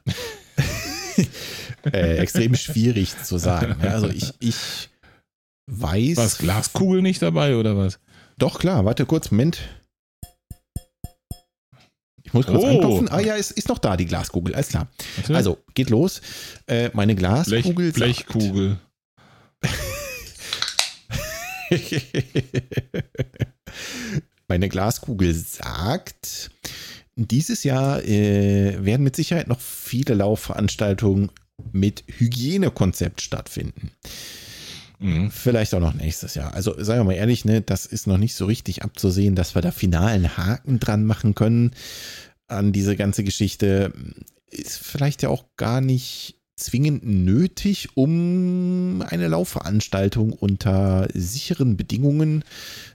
äh, 1.91 2.17
extrem 2.17 2.53
schwierig 2.55 3.17
zu 3.23 3.39
sagen. 3.39 3.75
Ja, 3.81 3.89
also 3.89 4.07
ich, 4.09 4.33
ich 4.39 4.89
weiß. 5.65 6.17
Was, 6.17 6.37
Glaskugel 6.37 7.01
nicht 7.01 7.23
dabei 7.23 7.55
oder 7.55 7.75
was? 7.75 7.99
Doch, 8.37 8.59
klar, 8.59 8.85
warte 8.85 9.07
kurz, 9.07 9.31
Moment. 9.31 9.61
Ich 12.33 12.35
muss 12.35 12.47
kurz 12.47 12.63
Oh. 12.63 12.67
anklopfen. 12.67 13.09
Ah 13.09 13.19
ja, 13.19 13.35
ist, 13.35 13.51
ist 13.51 13.69
noch 13.69 13.77
da, 13.77 13.95
die 13.95 14.07
Glaskugel, 14.07 14.55
alles 14.55 14.69
klar. 14.69 14.87
Warte. 15.17 15.35
Also, 15.35 15.59
geht 15.75 15.91
los. 15.91 16.19
Äh, 16.65 16.89
meine 16.93 17.13
Blech, 17.13 17.43
Glaskugel. 17.45 17.85
sagt- 17.87 17.95
Blechkugel. 17.95 18.79
Meine 24.47 24.69
Glaskugel 24.69 25.33
sagt, 25.33 26.51
dieses 27.15 27.63
Jahr 27.63 28.03
äh, 28.03 28.83
werden 28.83 29.03
mit 29.03 29.15
Sicherheit 29.15 29.47
noch 29.47 29.59
viele 29.61 30.13
Laufveranstaltungen 30.15 31.31
mit 31.71 32.03
Hygienekonzept 32.07 33.21
stattfinden. 33.21 33.91
Mhm. 35.03 35.31
Vielleicht 35.31 35.73
auch 35.73 35.81
noch 35.81 35.93
nächstes 35.93 36.33
Jahr. 36.33 36.53
Also 36.53 36.75
seien 36.81 36.99
wir 36.99 37.03
mal 37.03 37.13
ehrlich, 37.13 37.43
ne, 37.43 37.61
das 37.61 37.85
ist 37.85 38.07
noch 38.07 38.17
nicht 38.17 38.35
so 38.35 38.45
richtig 38.45 38.83
abzusehen, 38.83 39.35
dass 39.35 39.53
wir 39.53 39.61
da 39.61 39.71
finalen 39.71 40.37
Haken 40.37 40.79
dran 40.79 41.05
machen 41.05 41.35
können 41.35 41.71
an 42.47 42.71
diese 42.71 42.95
ganze 42.95 43.23
Geschichte. 43.23 43.93
Ist 44.49 44.77
vielleicht 44.77 45.21
ja 45.21 45.29
auch 45.29 45.45
gar 45.57 45.81
nicht 45.81 46.37
zwingend 46.55 47.03
nötig, 47.03 47.89
um 47.95 49.03
eine 49.05 49.27
Laufveranstaltung 49.27 50.31
unter 50.31 51.09
sicheren 51.13 51.75
Bedingungen 51.75 52.43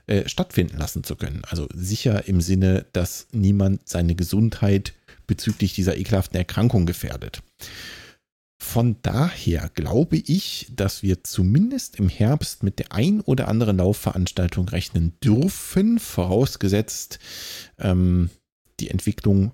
äh, 0.07 0.27
stattfinden 0.27 0.77
lassen 0.77 1.03
zu 1.03 1.15
können. 1.15 1.43
Also 1.47 1.67
sicher 1.75 2.27
im 2.27 2.41
Sinne, 2.41 2.87
dass 2.93 3.27
niemand 3.31 3.87
seine 3.87 4.15
Gesundheit 4.15 4.93
bezüglich 5.27 5.75
dieser 5.75 5.97
ekelhaften 5.97 6.37
Erkrankung 6.37 6.87
gefährdet. 6.87 7.43
Von 8.61 8.97
daher 9.01 9.69
glaube 9.73 10.17
ich, 10.17 10.67
dass 10.75 11.01
wir 11.01 11.23
zumindest 11.23 11.95
im 11.95 12.09
Herbst 12.09 12.61
mit 12.61 12.79
der 12.79 12.91
ein 12.91 13.21
oder 13.21 13.47
anderen 13.47 13.77
Laufveranstaltung 13.77 14.67
rechnen 14.67 15.13
dürfen, 15.23 15.97
vorausgesetzt 15.97 17.19
ähm, 17.77 18.29
die 18.79 18.89
Entwicklung 18.89 19.53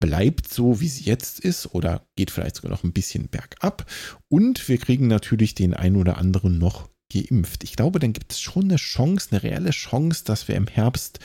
bleibt 0.00 0.52
so, 0.52 0.80
wie 0.80 0.88
sie 0.88 1.04
jetzt 1.04 1.40
ist 1.40 1.74
oder 1.74 2.06
geht 2.16 2.30
vielleicht 2.30 2.56
sogar 2.56 2.72
noch 2.72 2.84
ein 2.84 2.92
bisschen 2.92 3.28
bergab. 3.28 3.86
Und 4.28 4.68
wir 4.68 4.78
kriegen 4.78 5.06
natürlich 5.06 5.54
den 5.54 5.74
ein 5.74 5.96
oder 5.96 6.18
anderen 6.18 6.58
noch 6.58 6.88
geimpft. 7.12 7.62
Ich 7.64 7.76
glaube, 7.76 8.00
dann 8.00 8.12
gibt 8.12 8.32
es 8.32 8.40
schon 8.40 8.64
eine 8.64 8.76
Chance, 8.76 9.28
eine 9.30 9.42
reelle 9.42 9.70
Chance, 9.70 10.24
dass 10.24 10.48
wir 10.48 10.56
im 10.56 10.66
Herbst 10.66 11.20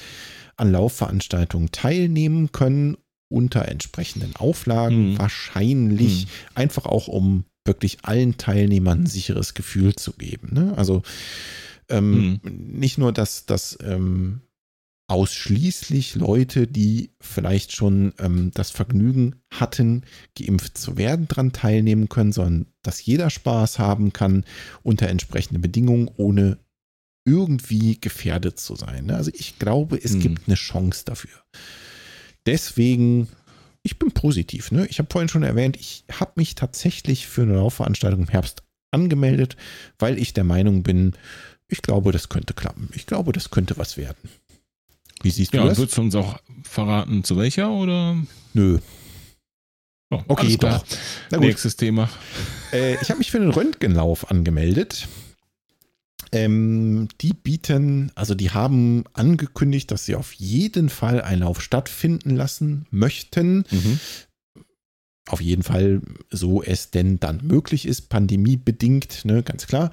an 0.58 0.72
Laufveranstaltungen 0.72 1.72
teilnehmen 1.72 2.52
können 2.52 2.98
unter 3.30 3.68
entsprechenden 3.68 4.36
Auflagen. 4.36 5.12
Mhm. 5.14 5.20
Wahrscheinlich 5.20 6.28
einfach 6.56 6.86
auch, 6.86 7.08
um 7.08 7.44
wirklich 7.66 7.98
allen 8.04 8.38
Teilnehmern 8.38 9.04
ein 9.04 9.08
sicheres 9.08 9.54
Gefühl 9.54 9.96
zu 9.96 10.14
geben. 10.14 10.50
Ne? 10.54 10.74
Also 10.78 11.04
ähm, 11.90 12.40
nicht 12.44 12.98
nur, 12.98 13.12
dass 13.12 13.46
das 13.46 13.78
ähm, 13.84 14.42
ausschließlich 15.10 16.16
Leute, 16.16 16.68
die 16.68 17.12
vielleicht 17.22 17.74
schon 17.76 18.14
ähm, 18.20 18.52
das 18.54 18.72
Vergnügen 18.72 19.36
hatten, 19.52 20.04
geimpft 20.38 20.78
zu 20.78 20.98
werden, 20.98 21.28
daran 21.28 21.54
teilnehmen 21.54 22.10
können, 22.10 22.34
sondern 22.34 22.66
dass 22.84 23.06
jeder 23.06 23.30
Spaß 23.30 23.80
haben 23.80 24.12
kann 24.14 24.46
unter 24.84 25.08
entsprechenden 25.08 25.62
Bedingungen, 25.62 26.10
ohne 26.18 26.60
irgendwie 27.26 28.00
gefährdet 28.00 28.60
zu 28.60 28.76
sein. 28.76 29.06
ne? 29.06 29.16
Also 29.16 29.32
ich 29.34 29.60
glaube, 29.60 29.98
es 30.02 30.14
Mhm. 30.14 30.20
gibt 30.22 30.48
eine 30.48 30.56
Chance 30.56 31.04
dafür. 31.06 31.32
Deswegen, 32.48 33.28
ich 33.84 34.00
bin 34.00 34.12
positiv. 34.12 34.72
Ne? 34.72 34.88
Ich 34.88 34.98
habe 35.00 35.10
vorhin 35.12 35.30
schon 35.30 35.44
erwähnt, 35.44 35.78
ich 35.78 36.04
habe 36.12 36.32
mich 36.36 36.56
tatsächlich 36.56 37.28
für 37.28 37.44
eine 37.44 37.56
Laufveranstaltung 37.56 38.22
im 38.22 38.28
Herbst 38.30 38.64
angemeldet, 38.92 39.56
weil 40.00 40.18
ich 40.18 40.34
der 40.34 40.44
Meinung 40.46 40.82
bin, 40.82 41.14
ich 41.68 41.82
glaube, 41.82 42.12
das 42.12 42.30
könnte 42.30 42.54
klappen. 42.54 42.90
Ich 42.96 43.06
glaube, 43.06 43.34
das 43.34 43.52
könnte 43.52 43.78
was 43.78 43.98
werden. 43.98 44.30
Wie 45.22 45.30
siehst 45.32 45.54
du 45.54 45.58
Ja, 45.58 45.64
und 45.64 45.70
das? 45.70 45.78
würdest 45.78 45.98
du 45.98 46.02
uns 46.02 46.16
auch 46.16 46.40
verraten, 46.64 47.24
zu 47.24 47.38
welcher 47.38 47.70
oder? 47.72 48.16
Nö. 48.54 48.80
Oh, 50.10 50.22
Okay, 50.30 50.56
doch. 50.56 50.86
Nächstes 51.38 51.76
Thema. 51.76 52.10
Äh, 52.72 52.96
ich 53.02 53.10
habe 53.10 53.18
mich 53.18 53.30
für 53.32 53.40
den 53.40 53.50
Röntgenlauf 53.50 54.32
angemeldet. 54.32 55.08
Ähm, 56.32 57.08
die 57.22 57.34
bieten, 57.34 58.12
also 58.16 58.36
die 58.36 58.52
haben 58.52 59.04
angekündigt, 59.14 59.92
dass 59.92 60.06
sie 60.06 60.16
auf 60.16 60.34
jeden 60.34 60.90
Fall 60.90 61.22
einen 61.22 61.42
Lauf 61.42 61.62
stattfinden 61.62 62.36
lassen 62.36 62.86
möchten. 62.92 63.64
Mhm. 63.70 64.00
Auf 65.28 65.42
jeden 65.42 65.64
Fall, 65.64 66.02
so 66.32 66.64
es 66.64 66.90
denn 66.90 67.20
dann 67.20 67.42
möglich 67.44 67.86
ist, 67.86 68.10
pandemiebedingt, 68.10 69.26
ne, 69.26 69.44
ganz 69.44 69.68
klar. 69.68 69.92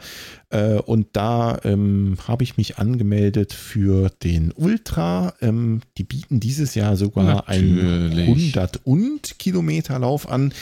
Äh, 0.51 0.75
und 0.75 1.09
da 1.15 1.59
ähm, 1.65 2.17
habe 2.29 2.45
ich 2.45 2.57
mich 2.57 2.79
angemeldet 2.79 3.53
für 3.53 4.11
den 4.23 4.53
Ultra. 4.53 5.35
Ähm, 5.41 5.81
die 5.99 6.05
bieten 6.05 6.39
dieses 6.39 6.77
Jahr 6.77 6.97
sogar 6.97 7.49
einen 7.49 8.11
Natürlich. 8.11 8.29
100 8.29 8.81
und 8.85 9.41
Kilometer 9.41 9.99
Lauf 9.99 10.29
an. 10.29 10.55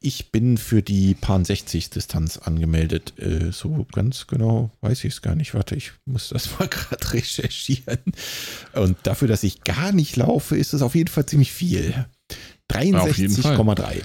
Ich 0.00 0.30
bin 0.30 0.58
für 0.58 0.82
die 0.82 1.14
Pan 1.14 1.46
60 1.46 1.88
Distanz 1.88 2.36
angemeldet. 2.36 3.14
Äh, 3.18 3.52
so 3.52 3.86
ganz 3.90 4.26
genau 4.26 4.70
weiß 4.82 5.04
ich 5.04 5.14
es 5.14 5.22
gar 5.22 5.34
nicht. 5.34 5.54
Warte, 5.54 5.76
ich 5.76 5.92
muss 6.04 6.28
das 6.28 6.58
mal 6.58 6.68
gerade 6.70 7.14
recherchieren. 7.14 8.00
Und 8.74 8.98
dafür, 9.04 9.28
dass 9.28 9.44
ich 9.44 9.64
gar 9.64 9.92
nicht 9.92 10.16
laufe, 10.16 10.58
ist 10.58 10.74
es 10.74 10.82
auf 10.82 10.94
jeden 10.94 11.08
Fall 11.08 11.24
ziemlich 11.24 11.52
viel. 11.52 12.06
Auf 12.96 13.16
jeden 13.18 13.34
Fall. 13.34 13.56
63,3. 13.56 14.02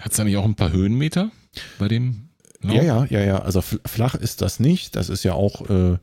Hat 0.00 0.10
es 0.12 0.16
da 0.16 0.24
nicht 0.24 0.36
auch 0.36 0.44
ein 0.44 0.54
paar 0.54 0.72
Höhenmeter 0.72 1.30
bei 1.78 1.88
dem 1.88 2.28
Lauf? 2.60 2.74
Ja, 2.74 2.82
ja, 2.82 3.04
ja, 3.10 3.20
ja. 3.24 3.38
Also 3.40 3.60
fl- 3.60 3.80
flach 3.86 4.14
ist 4.14 4.42
das 4.42 4.60
nicht. 4.60 4.94
Das 4.96 5.08
ist 5.08 5.24
ja 5.24 5.32
auch 5.34 5.68
äh, 5.68 5.98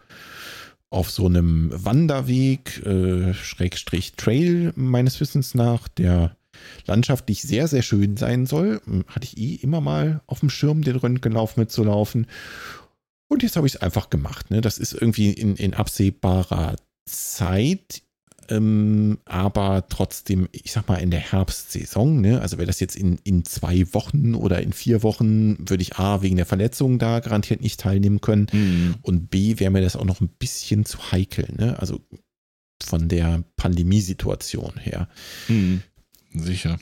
auf 0.90 1.10
so 1.12 1.26
einem 1.26 1.72
Wanderweg, 1.74 2.86
äh, 2.86 3.34
Schrägstrich 3.34 4.14
Trail 4.14 4.74
meines 4.76 5.20
Wissens 5.20 5.56
nach, 5.56 5.88
der 5.88 6.36
landschaftlich 6.86 7.42
sehr, 7.42 7.68
sehr 7.68 7.82
schön 7.82 8.18
sein 8.18 8.46
soll. 8.46 8.82
Hm, 8.86 9.06
Hatte 9.08 9.26
ich 9.26 9.38
eh 9.38 9.56
immer 9.56 9.82
mal 9.82 10.22
auf 10.28 10.40
dem 10.42 10.50
Schirm, 10.50 10.82
den 10.84 10.96
Röntgenlauf 10.96 11.58
mitzulaufen. 11.58 12.28
Und 13.28 13.44
jetzt 13.44 13.56
habe 13.56 13.66
ich 13.68 13.76
es 13.76 13.82
einfach 13.82 14.10
gemacht. 14.10 14.52
Ne? 14.52 14.62
Das 14.62 14.78
ist 14.78 14.94
irgendwie 14.94 15.32
in, 15.32 15.56
in 15.56 15.74
absehbarer 15.74 16.76
Zeit. 17.06 18.02
Ähm, 18.50 19.18
aber 19.26 19.86
trotzdem, 19.90 20.48
ich 20.52 20.72
sag 20.72 20.88
mal, 20.88 20.98
in 20.98 21.12
der 21.12 21.20
Herbstsaison, 21.20 22.22
ne? 22.22 22.42
also 22.42 22.58
wäre 22.58 22.68
das 22.68 22.80
jetzt 22.80 22.96
in, 22.96 23.20
in 23.24 23.44
zwei 23.46 23.86
Wochen 23.94 24.36
oder 24.36 24.62
in 24.62 24.74
vier 24.74 25.04
Wochen, 25.04 25.58
würde 25.70 25.82
ich 25.82 25.98
A, 25.98 26.22
wegen 26.22 26.36
der 26.36 26.46
Verletzung 26.46 27.00
da 27.00 27.20
garantiert 27.20 27.62
nicht 27.62 27.80
teilnehmen 27.80 28.22
können 28.22 28.48
Mhm. 28.52 28.96
und 29.02 29.30
B, 29.32 29.60
wäre 29.60 29.72
mir 29.72 29.82
das 29.82 29.96
auch 29.96 30.06
noch 30.06 30.22
ein 30.22 30.30
bisschen 30.30 30.86
zu 30.86 31.12
heikel, 31.12 31.48
ne? 31.58 31.80
also 31.80 32.00
von 32.84 33.08
der 33.10 33.44
Pandemiesituation 33.56 34.74
her. 34.78 35.08
Mhm. 35.48 35.82
Sicher. 36.34 36.78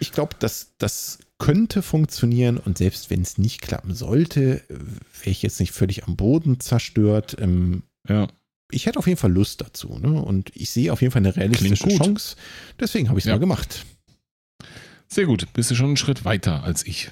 Ich 0.00 0.12
glaube, 0.12 0.36
dass 0.38 0.74
das 0.78 1.18
könnte 1.38 1.82
funktionieren 1.82 2.56
und 2.56 2.78
selbst 2.78 3.10
wenn 3.10 3.20
es 3.20 3.36
nicht 3.36 3.60
klappen 3.60 3.94
sollte, 3.94 4.62
wäre 4.68 5.30
ich 5.30 5.42
jetzt 5.42 5.60
nicht 5.60 5.72
völlig 5.72 6.04
am 6.04 6.16
Boden 6.16 6.60
zerstört. 6.60 7.36
Ähm, 7.40 7.82
Ja. 8.08 8.28
Ich 8.70 8.86
hätte 8.86 8.98
auf 8.98 9.06
jeden 9.06 9.18
Fall 9.18 9.32
Lust 9.32 9.60
dazu 9.60 9.98
ne? 10.00 10.20
und 10.22 10.50
ich 10.54 10.70
sehe 10.70 10.92
auf 10.92 11.00
jeden 11.02 11.12
Fall 11.12 11.20
eine 11.20 11.36
realistische. 11.36 11.88
Chance. 11.88 12.36
Deswegen 12.80 13.08
habe 13.08 13.18
ich 13.18 13.24
es 13.24 13.28
Ja. 13.28 13.34
mal 13.34 13.40
gemacht. 13.40 13.84
Sehr 15.08 15.26
gut. 15.26 15.46
Bist 15.52 15.70
du 15.70 15.74
schon 15.74 15.86
einen 15.86 15.96
Schritt 15.96 16.24
weiter 16.24 16.64
als 16.64 16.86
ich. 16.86 17.10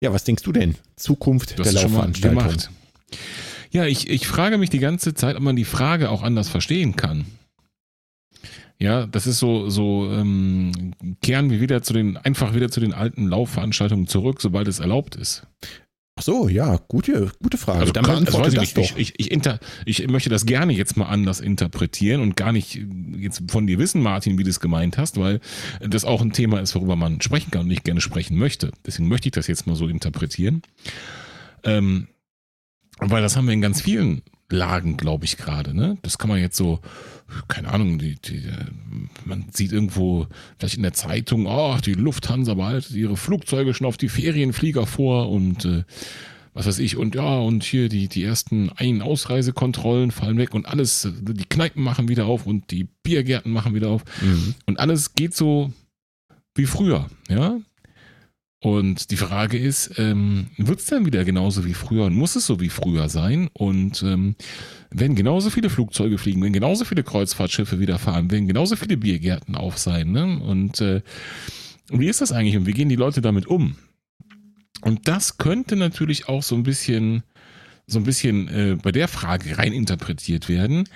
Ja, 0.00 0.12
was 0.12 0.24
denkst 0.24 0.42
du 0.42 0.52
denn? 0.52 0.74
Zukunft 0.96 1.58
Du 1.58 1.62
der 1.62 1.72
Laufveranstaltung. 1.72 2.38
gemacht. 2.38 2.70
Ja, 3.70 3.84
ich, 3.86 4.08
ich 4.08 4.26
frage 4.26 4.56
mich 4.58 4.70
die 4.70 4.78
ganze 4.78 5.14
Zeit, 5.14 5.36
ob 5.36 5.42
man 5.42 5.56
die 5.56 5.64
Frage 5.64 6.10
auch 6.10 6.22
anders 6.22 6.48
verstehen 6.48 6.96
kann. 6.96 7.26
Ja, 8.78 9.06
das 9.06 9.26
ist 9.26 9.38
so, 9.38 9.68
so 9.70 10.10
ähm, 10.10 10.94
kehren 11.22 11.50
wir 11.50 11.60
wieder 11.60 11.82
zu 11.82 11.92
den, 11.92 12.16
einfach 12.16 12.54
wieder 12.54 12.70
zu 12.70 12.80
den 12.80 12.92
alten 12.92 13.28
Laufveranstaltungen 13.28 14.06
zurück, 14.06 14.40
sobald 14.40 14.66
es 14.68 14.80
erlaubt 14.80 15.14
ist. 15.16 15.46
Ach 16.16 16.22
so, 16.22 16.48
ja, 16.48 16.76
gute, 16.86 17.32
gute 17.42 17.58
Frage. 17.58 17.80
Also, 17.80 17.92
Dann 17.92 18.04
also 18.04 18.38
weiß 18.38 18.52
ich, 18.52 18.58
das 18.58 18.76
nicht, 18.76 18.98
ich, 18.98 19.14
ich, 19.18 19.32
inter, 19.32 19.58
ich 19.84 20.06
möchte 20.06 20.30
das 20.30 20.46
gerne 20.46 20.72
jetzt 20.72 20.96
mal 20.96 21.06
anders 21.06 21.40
interpretieren 21.40 22.20
und 22.20 22.36
gar 22.36 22.52
nicht 22.52 22.76
äh, 22.76 22.86
jetzt 23.18 23.42
von 23.50 23.66
dir 23.66 23.78
wissen, 23.78 24.00
Martin, 24.00 24.38
wie 24.38 24.44
du 24.44 24.50
es 24.50 24.60
gemeint 24.60 24.96
hast, 24.96 25.18
weil 25.18 25.40
das 25.80 26.04
auch 26.04 26.20
ein 26.20 26.32
Thema 26.32 26.60
ist, 26.60 26.76
worüber 26.76 26.94
man 26.94 27.20
sprechen 27.20 27.50
kann 27.50 27.62
und 27.62 27.70
ich 27.72 27.82
gerne 27.82 28.00
sprechen 28.00 28.38
möchte. 28.38 28.70
Deswegen 28.86 29.08
möchte 29.08 29.26
ich 29.28 29.32
das 29.32 29.48
jetzt 29.48 29.66
mal 29.66 29.74
so 29.74 29.88
interpretieren. 29.88 30.62
Ähm, 31.64 32.06
weil 32.98 33.22
das 33.22 33.36
haben 33.36 33.46
wir 33.46 33.54
in 33.54 33.60
ganz 33.60 33.80
vielen 33.80 34.22
Lagen, 34.50 34.96
glaube 34.96 35.24
ich, 35.24 35.36
gerade. 35.36 35.74
Ne? 35.74 35.98
Das 36.02 36.18
kann 36.18 36.28
man 36.28 36.38
jetzt 36.38 36.56
so, 36.56 36.78
keine 37.48 37.68
Ahnung, 37.72 37.98
die, 37.98 38.16
die, 38.16 38.36
äh, 38.46 38.64
man 39.24 39.46
sieht 39.52 39.72
irgendwo 39.72 40.26
vielleicht 40.58 40.76
in 40.76 40.82
der 40.82 40.92
Zeitung, 40.92 41.46
oh, 41.46 41.76
die 41.84 41.94
Lufthansa 41.94 42.54
behaltet 42.54 42.92
ihre 42.92 43.16
Flugzeuge 43.16 43.74
schon 43.74 43.86
auf 43.86 43.96
die 43.96 44.08
Ferienflieger 44.08 44.86
vor 44.86 45.30
und 45.30 45.64
äh, 45.64 45.84
was 46.56 46.66
weiß 46.66 46.78
ich, 46.78 46.96
und 46.96 47.16
ja, 47.16 47.38
und 47.38 47.64
hier 47.64 47.88
die, 47.88 48.06
die 48.08 48.22
ersten 48.22 48.70
Ein- 48.76 49.02
Ausreisekontrollen 49.02 50.12
fallen 50.12 50.38
weg 50.38 50.54
und 50.54 50.66
alles, 50.66 51.04
äh, 51.04 51.10
die 51.20 51.44
Kneipen 51.46 51.82
machen 51.82 52.08
wieder 52.08 52.26
auf 52.26 52.46
und 52.46 52.70
die 52.70 52.84
Biergärten 53.02 53.50
machen 53.52 53.74
wieder 53.74 53.88
auf 53.88 54.04
Mhm. 54.22 54.54
und 54.66 54.78
alles 54.78 55.14
geht 55.14 55.34
so 55.34 55.72
wie 56.54 56.66
früher, 56.66 57.08
ja. 57.28 57.58
Und 58.64 59.10
die 59.10 59.18
Frage 59.18 59.58
ist, 59.58 59.98
ähm, 59.98 60.46
wird 60.56 60.80
es 60.80 60.86
dann 60.86 61.04
wieder 61.04 61.26
genauso 61.26 61.66
wie 61.66 61.74
früher 61.74 62.06
und 62.06 62.14
muss 62.14 62.34
es 62.34 62.46
so 62.46 62.60
wie 62.60 62.70
früher 62.70 63.10
sein? 63.10 63.50
Und 63.52 64.02
ähm, 64.02 64.36
werden 64.90 65.16
genauso 65.16 65.50
viele 65.50 65.68
Flugzeuge 65.68 66.16
fliegen, 66.16 66.40
werden 66.40 66.54
genauso 66.54 66.86
viele 66.86 67.02
Kreuzfahrtschiffe 67.02 67.78
wieder 67.78 67.98
fahren, 67.98 68.30
werden 68.30 68.48
genauso 68.48 68.76
viele 68.76 68.96
Biergärten 68.96 69.54
auf 69.54 69.76
sein. 69.76 70.12
Ne? 70.12 70.40
Und 70.40 70.80
äh, 70.80 71.02
wie 71.90 72.08
ist 72.08 72.22
das 72.22 72.32
eigentlich 72.32 72.56
und 72.56 72.64
wie 72.64 72.72
gehen 72.72 72.88
die 72.88 72.96
Leute 72.96 73.20
damit 73.20 73.46
um? 73.46 73.76
Und 74.80 75.08
das 75.08 75.36
könnte 75.36 75.76
natürlich 75.76 76.30
auch 76.30 76.42
so 76.42 76.54
ein 76.54 76.62
bisschen, 76.62 77.22
so 77.86 77.98
ein 77.98 78.04
bisschen 78.04 78.48
äh, 78.48 78.78
bei 78.82 78.92
der 78.92 79.08
Frage 79.08 79.58
reininterpretiert 79.58 80.48
werden. 80.48 80.88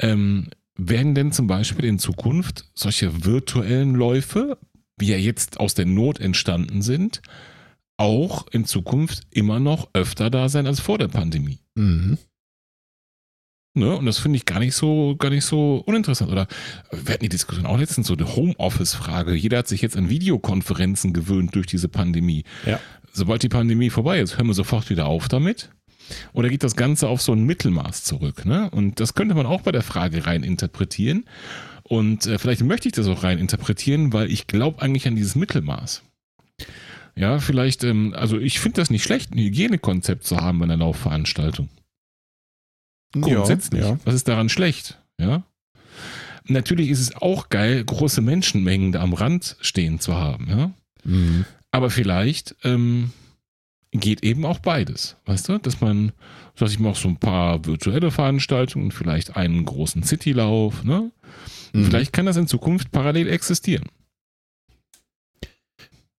Ähm, 0.00 0.48
werden 0.76 1.14
denn 1.14 1.32
zum 1.32 1.46
Beispiel 1.46 1.86
in 1.86 1.98
Zukunft 1.98 2.68
solche 2.74 3.24
virtuellen 3.24 3.94
Läufe, 3.94 4.58
wie 4.98 5.08
ja 5.08 5.16
jetzt 5.16 5.60
aus 5.60 5.74
der 5.74 5.86
Not 5.86 6.20
entstanden 6.20 6.82
sind, 6.82 7.22
auch 7.96 8.46
in 8.48 8.64
Zukunft 8.64 9.26
immer 9.30 9.60
noch 9.60 9.88
öfter 9.92 10.30
da 10.30 10.48
sein 10.48 10.66
als 10.66 10.80
vor 10.80 10.98
der 10.98 11.08
Pandemie? 11.08 11.60
Mhm. 11.74 12.18
Ne? 13.76 13.94
Und 13.94 14.06
das 14.06 14.18
finde 14.18 14.36
ich 14.38 14.46
gar 14.46 14.58
nicht 14.58 14.74
so, 14.74 15.16
gar 15.18 15.28
nicht 15.28 15.44
so 15.44 15.82
uninteressant. 15.84 16.32
Oder 16.32 16.46
wir 16.90 17.12
hatten 17.12 17.24
die 17.24 17.28
Diskussion 17.28 17.66
auch 17.66 17.78
letztens 17.78 18.06
so 18.06 18.16
die 18.16 18.24
Homeoffice-Frage. 18.24 19.34
Jeder 19.34 19.58
hat 19.58 19.68
sich 19.68 19.82
jetzt 19.82 19.98
an 19.98 20.08
Videokonferenzen 20.08 21.12
gewöhnt 21.12 21.54
durch 21.54 21.66
diese 21.66 21.88
Pandemie. 21.88 22.44
Ja. 22.64 22.80
Sobald 23.12 23.42
die 23.42 23.50
Pandemie 23.50 23.90
vorbei 23.90 24.20
ist, 24.20 24.38
hören 24.38 24.46
wir 24.46 24.54
sofort 24.54 24.88
wieder 24.88 25.06
auf 25.06 25.28
damit. 25.28 25.70
Oder 26.32 26.48
geht 26.48 26.62
das 26.62 26.76
Ganze 26.76 27.08
auf 27.08 27.20
so 27.20 27.32
ein 27.32 27.44
Mittelmaß 27.44 28.02
zurück? 28.04 28.46
Ne? 28.46 28.70
Und 28.70 28.98
das 29.00 29.14
könnte 29.14 29.34
man 29.34 29.44
auch 29.44 29.60
bei 29.60 29.72
der 29.72 29.82
Frage 29.82 30.26
rein 30.26 30.42
interpretieren. 30.42 31.24
Und 31.88 32.26
äh, 32.26 32.38
vielleicht 32.38 32.62
möchte 32.62 32.88
ich 32.88 32.94
das 32.94 33.06
auch 33.06 33.22
rein 33.22 33.38
interpretieren, 33.38 34.12
weil 34.12 34.30
ich 34.30 34.46
glaube 34.46 34.82
eigentlich 34.82 35.06
an 35.06 35.14
dieses 35.14 35.36
Mittelmaß. 35.36 36.02
Ja, 37.14 37.38
vielleicht, 37.38 37.84
ähm, 37.84 38.12
also 38.14 38.38
ich 38.38 38.60
finde 38.60 38.80
das 38.80 38.90
nicht 38.90 39.04
schlecht, 39.04 39.32
ein 39.32 39.38
Hygienekonzept 39.38 40.24
zu 40.24 40.38
haben 40.38 40.58
bei 40.58 40.64
einer 40.64 40.76
Laufveranstaltung. 40.76 41.68
Grundsätzlich. 43.12 43.82
Ja, 43.82 43.90
ja. 43.90 43.98
Was 44.04 44.14
ist 44.14 44.28
daran 44.28 44.48
schlecht? 44.48 45.00
Ja. 45.18 45.44
Natürlich 46.48 46.90
ist 46.90 47.00
es 47.00 47.16
auch 47.16 47.48
geil, 47.48 47.84
große 47.84 48.20
Menschenmengen 48.20 48.92
da 48.92 49.00
am 49.00 49.14
Rand 49.14 49.56
stehen 49.60 50.00
zu 50.00 50.14
haben, 50.14 50.48
ja. 50.48 50.70
Mhm. 51.04 51.44
Aber 51.70 51.90
vielleicht 51.90 52.56
ähm, 52.64 53.12
geht 53.92 54.22
eben 54.22 54.44
auch 54.44 54.58
beides, 54.58 55.16
weißt 55.24 55.48
du? 55.48 55.58
Dass 55.58 55.80
man, 55.80 56.12
sag 56.54 56.68
ich 56.68 56.84
auch 56.84 56.96
so 56.96 57.08
ein 57.08 57.18
paar 57.18 57.64
virtuelle 57.64 58.10
Veranstaltungen, 58.10 58.90
vielleicht 58.90 59.36
einen 59.36 59.64
großen 59.64 60.02
Citylauf, 60.02 60.84
ne? 60.84 61.10
Mhm. 61.76 61.84
Vielleicht 61.86 62.12
kann 62.12 62.26
das 62.26 62.36
in 62.36 62.46
Zukunft 62.46 62.90
parallel 62.90 63.28
existieren. 63.28 63.86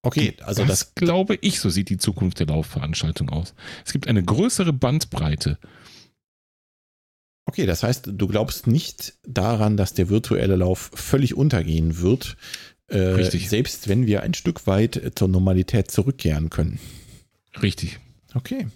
Okay, 0.04 0.36
also 0.42 0.64
das, 0.64 0.80
das, 0.80 0.96
glaube 0.96 1.38
ich, 1.42 1.60
so 1.60 1.70
sieht 1.70 1.90
die 1.90 1.98
Zukunft 1.98 2.40
der 2.40 2.48
Laufveranstaltung 2.48 3.30
aus. 3.30 3.54
Es 3.86 3.92
gibt 3.92 4.08
eine 4.08 4.24
größere 4.24 4.72
Bandbreite. 4.72 5.58
okay, 7.46 7.66
das 7.66 7.84
heißt, 7.84 8.12
du 8.14 8.28
glaubst 8.28 8.68
nicht 8.68 9.16
daran, 9.28 9.76
dass 9.76 9.94
der 9.94 10.10
virtuelle 10.10 10.56
Lauf 10.56 10.92
völlig 10.94 11.36
untergehen 11.36 12.00
wird, 12.00 12.38
äh, 12.88 13.00
Richtig. 13.00 13.50
selbst 13.50 13.90
wenn 13.90 14.08
wir 14.08 14.24
ein 14.24 14.34
Stück 14.34 14.66
weit 14.66 14.96
äh, 14.96 15.14
zur 15.14 15.28
Normalität 15.28 15.92
zurückkehren 15.92 16.50
können. 16.50 16.80
Richtig. 17.62 18.00
Okay. 18.34 18.68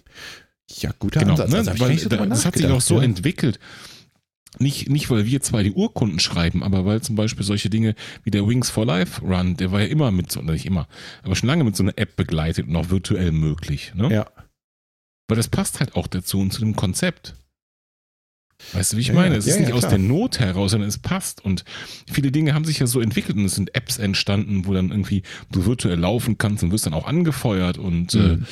Ja, 0.80 0.92
guter 0.98 1.20
Genau, 1.20 1.32
Ansatz. 1.32 1.50
ne? 1.50 1.58
Also 1.58 1.78
weil, 1.78 2.28
das 2.28 2.44
hat 2.44 2.56
sich 2.56 2.66
auch 2.66 2.80
so 2.80 2.98
ja. 2.98 3.04
entwickelt. 3.04 3.58
Nicht, 4.58 4.90
nicht, 4.90 5.08
weil 5.10 5.24
wir 5.26 5.40
zwei 5.40 5.62
die 5.62 5.72
Urkunden 5.72 6.18
schreiben, 6.18 6.62
aber 6.62 6.84
weil 6.84 7.00
zum 7.00 7.16
Beispiel 7.16 7.44
solche 7.44 7.70
Dinge 7.70 7.94
wie 8.22 8.30
der 8.30 8.46
Wings 8.46 8.68
for 8.70 8.84
Life 8.84 9.22
Run, 9.22 9.56
der 9.56 9.72
war 9.72 9.80
ja 9.80 9.86
immer 9.86 10.10
mit, 10.10 10.30
so- 10.30 10.40
oder 10.40 10.52
nicht 10.52 10.66
immer, 10.66 10.88
aber 11.22 11.34
schon 11.34 11.48
lange 11.48 11.64
mit 11.64 11.74
so 11.74 11.82
einer 11.82 11.96
App 11.96 12.16
begleitet 12.16 12.68
und 12.68 12.76
auch 12.76 12.90
virtuell 12.90 13.32
möglich. 13.32 13.92
Ne? 13.94 14.12
Ja. 14.12 14.26
Weil 15.28 15.36
das 15.36 15.48
passt 15.48 15.80
halt 15.80 15.96
auch 15.96 16.06
dazu 16.06 16.38
und 16.40 16.52
zu 16.52 16.60
dem 16.60 16.76
Konzept. 16.76 17.34
Weißt 18.72 18.92
du, 18.92 18.96
wie 18.96 19.00
ich 19.02 19.08
Ja, 19.08 19.14
meine? 19.14 19.36
Es 19.36 19.46
Ja, 19.46 19.54
ist 19.54 19.60
nicht 19.60 19.68
ja, 19.70 19.74
aus 19.74 19.80
klar. 19.80 19.90
der 19.90 19.98
Not 19.98 20.38
heraus, 20.40 20.70
sondern 20.70 20.88
es 20.88 20.98
passt. 20.98 21.44
Und 21.44 21.64
viele 22.10 22.30
Dinge 22.32 22.54
haben 22.54 22.64
sich 22.64 22.78
ja 22.78 22.86
so 22.86 23.00
entwickelt 23.00 23.36
und 23.36 23.44
es 23.44 23.54
sind 23.54 23.74
Apps 23.74 23.98
entstanden, 23.98 24.66
wo 24.66 24.72
dann 24.72 24.90
irgendwie 24.90 25.22
du 25.50 25.66
virtuell 25.66 25.98
laufen 25.98 26.38
kannst 26.38 26.62
und 26.64 26.72
wirst 26.72 26.86
dann 26.86 26.94
auch 26.94 27.06
angefeuert. 27.06 27.78
Und 27.78 28.14
äh, 28.14 28.18
Mhm. 28.18 28.46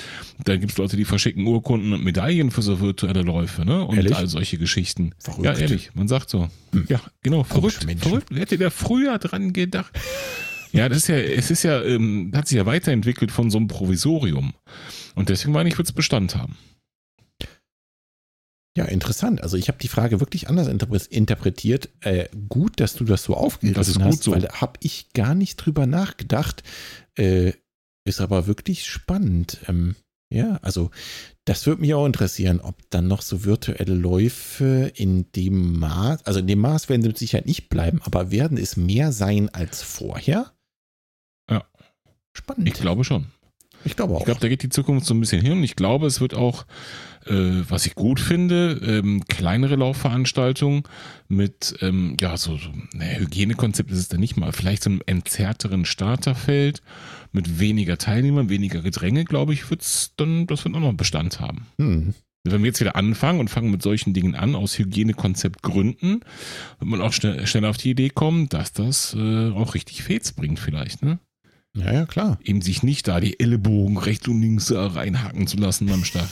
da 0.45 0.57
gibt 0.57 0.73
es 0.73 0.79
Leute, 0.79 0.97
die 0.97 1.05
verschicken 1.05 1.47
Urkunden 1.47 1.93
und 1.93 2.05
Medaillen 2.05 2.51
für 2.51 2.63
so 2.63 2.81
virtuelle 2.81 3.23
Läufe, 3.23 3.65
ne? 3.65 3.85
Und 3.85 3.97
Ehrlich? 3.97 4.17
all 4.17 4.27
solche 4.27 4.59
Geschichten. 4.59 5.15
Verrückt. 5.19 5.45
Ja, 5.45 5.53
ehrlich, 5.55 5.91
man 5.95 6.09
sagt 6.09 6.29
so. 6.31 6.49
Hm. 6.73 6.85
Ja, 6.89 7.01
genau, 7.23 7.45
verrückt. 7.45 7.87
Verrückt. 7.99 8.27
Wer 8.31 8.41
hätte 8.41 8.59
da 8.59 8.71
früher 8.71 9.19
dran 9.19 9.53
gedacht? 9.53 9.93
Ja, 10.73 10.89
das 10.89 10.99
ist 10.99 11.09
ja, 11.09 11.17
es 11.17 11.51
ist 11.51 11.63
ja, 11.65 11.83
ähm, 11.83 12.31
hat 12.35 12.47
sich 12.47 12.57
ja 12.57 12.65
weiterentwickelt 12.67 13.33
von 13.33 13.51
so 13.51 13.59
einem 13.59 13.67
Provisorium. 13.69 14.53
Und 15.17 15.29
deswegen 15.29 15.53
meine 15.53 15.69
ich, 15.69 15.77
wird 15.79 15.89
es 15.89 15.93
Bestand 15.93 16.37
haben. 16.37 16.57
Ja, 18.77 18.85
interessant. 18.85 19.43
Also 19.43 19.57
ich 19.57 19.69
habe 19.69 19.79
die 19.79 19.89
Frage 19.89 20.21
wirklich 20.21 20.49
anders 20.49 20.69
interpre- 20.69 21.09
interpretiert. 21.11 21.89
Äh, 22.01 22.29
gut, 22.49 22.79
dass 22.79 22.95
du 22.95 23.05
das 23.05 23.25
so 23.25 23.35
aufgegriffen 23.35 23.75
Das 23.75 23.89
ist 23.89 23.97
gut 23.97 24.05
hast, 24.07 24.23
so. 24.23 24.33
weil 24.33 24.43
da 24.43 24.61
habe 24.61 24.75
ich 24.81 25.13
gar 25.13 25.35
nicht 25.35 25.57
drüber 25.57 25.87
nachgedacht. 25.87 26.63
Äh, 27.17 27.53
ist 28.07 28.21
aber 28.21 28.47
wirklich 28.47 28.87
spannend. 28.87 29.59
Ähm, 29.69 29.97
ja, 30.33 30.59
also 30.63 30.91
das 31.45 31.67
würde 31.67 31.81
mich 31.81 31.93
auch 31.95 32.07
interessieren, 32.07 32.61
ob 32.61 32.77
dann 32.91 33.09
noch 33.09 33.23
so 33.23 33.45
virtuelle 33.45 33.95
Läufe 33.95 34.93
in 34.95 35.31
dem 35.33 35.79
Maß, 35.81 36.25
also 36.25 36.39
in 36.39 36.47
dem 36.47 36.61
Maß 36.61 36.89
werden 36.89 37.03
sie 37.03 37.09
mit 37.09 37.19
Sicherheit 37.19 37.47
nicht 37.47 37.69
bleiben, 37.69 38.01
aber 38.05 38.31
werden 38.31 38.57
es 38.57 38.77
mehr 38.77 39.11
sein 39.11 39.49
als 39.49 39.83
vorher? 39.83 40.53
Ja. 41.51 41.67
Spannend. 42.37 42.69
Ich 42.69 42.75
glaube 42.75 43.03
schon. 43.03 43.27
Ich 43.85 43.97
glaube 43.97 44.15
auch. 44.15 44.21
Ich 44.21 44.25
glaube, 44.27 44.41
da 44.41 44.49
geht 44.49 44.63
die 44.63 44.69
Zukunft 44.69 45.07
so 45.07 45.15
ein 45.15 45.21
bisschen 45.21 45.43
hin. 45.43 45.53
Und 45.53 45.65
ich 45.65 45.77
glaube, 45.77 46.07
es 46.07 46.21
wird 46.21 46.35
auch, 46.35 46.67
äh, 47.27 47.63
was 47.69 47.87
ich 47.87 47.95
gut 47.95 48.21
finde, 48.21 48.81
ähm, 48.85 49.25
kleinere 49.29 49.77
Laufveranstaltungen 49.77 50.83
mit, 51.29 51.77
ähm, 51.81 52.17
ja, 52.21 52.37
so, 52.37 52.57
so 52.57 52.71
naja, 52.93 53.19
Hygienekonzept 53.19 53.91
ist 53.91 53.99
es 53.99 54.09
dann 54.09 54.21
nicht 54.21 54.37
mal, 54.37 54.53
vielleicht 54.53 54.83
so 54.83 54.91
einem 54.91 55.03
entzerrteren 55.07 55.85
Starterfeld 55.85 56.83
mit 57.33 57.59
weniger 57.59 57.97
Teilnehmern, 57.97 58.49
weniger 58.49 58.83
Gedränge, 58.83 59.25
glaube 59.25 59.53
ich, 59.53 59.71
wird's 59.71 60.13
dann, 60.17 60.47
das 60.47 60.65
wird 60.65 60.75
auch 60.75 60.81
noch 60.81 60.93
Bestand 60.93 61.41
haben. 61.41 61.67
hm. 61.79 62.15
Wenn 62.43 62.63
wir 62.63 62.69
jetzt 62.69 62.81
wieder 62.81 62.97
anfangen 62.97 63.39
und 63.39 63.51
fangen 63.51 63.71
mit 63.71 63.83
solchen 63.83 64.15
Dingen 64.15 64.35
an, 64.35 64.55
aus 64.55 64.79
Hygienekonzeptgründen, 64.79 66.21
wird 66.79 66.91
man 66.91 67.03
auch 67.03 67.13
schnell, 67.13 67.47
schnell 67.47 67.67
auf 67.67 67.77
die 67.77 67.91
Idee 67.91 68.09
kommen, 68.09 68.49
dass 68.49 68.73
das 68.73 69.15
äh, 69.15 69.51
auch 69.51 69.75
richtig 69.75 70.03
Fets 70.03 70.33
bringt 70.33 70.59
vielleicht, 70.59 71.03
ne? 71.03 71.19
Ja, 71.77 71.93
ja, 71.93 72.07
klar. 72.07 72.39
eben 72.43 72.63
sich 72.63 72.83
nicht 72.83 73.07
da 73.07 73.21
die 73.21 73.39
Ellenbogen 73.39 73.97
rechts 73.97 74.27
und 74.27 74.41
links 74.41 74.71
äh, 74.71 74.79
reinhaken 74.79 75.47
zu 75.47 75.57
lassen 75.57 75.87
beim 75.87 76.05
Start. 76.05 76.29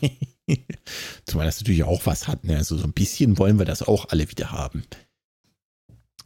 Zumal 1.26 1.46
das 1.46 1.60
natürlich 1.60 1.84
auch 1.84 2.04
was 2.04 2.28
hat. 2.28 2.44
Ne? 2.44 2.56
Also 2.56 2.76
so 2.76 2.84
ein 2.84 2.92
bisschen 2.92 3.38
wollen 3.38 3.58
wir 3.58 3.64
das 3.64 3.82
auch 3.82 4.10
alle 4.10 4.30
wieder 4.30 4.52
haben. 4.52 4.84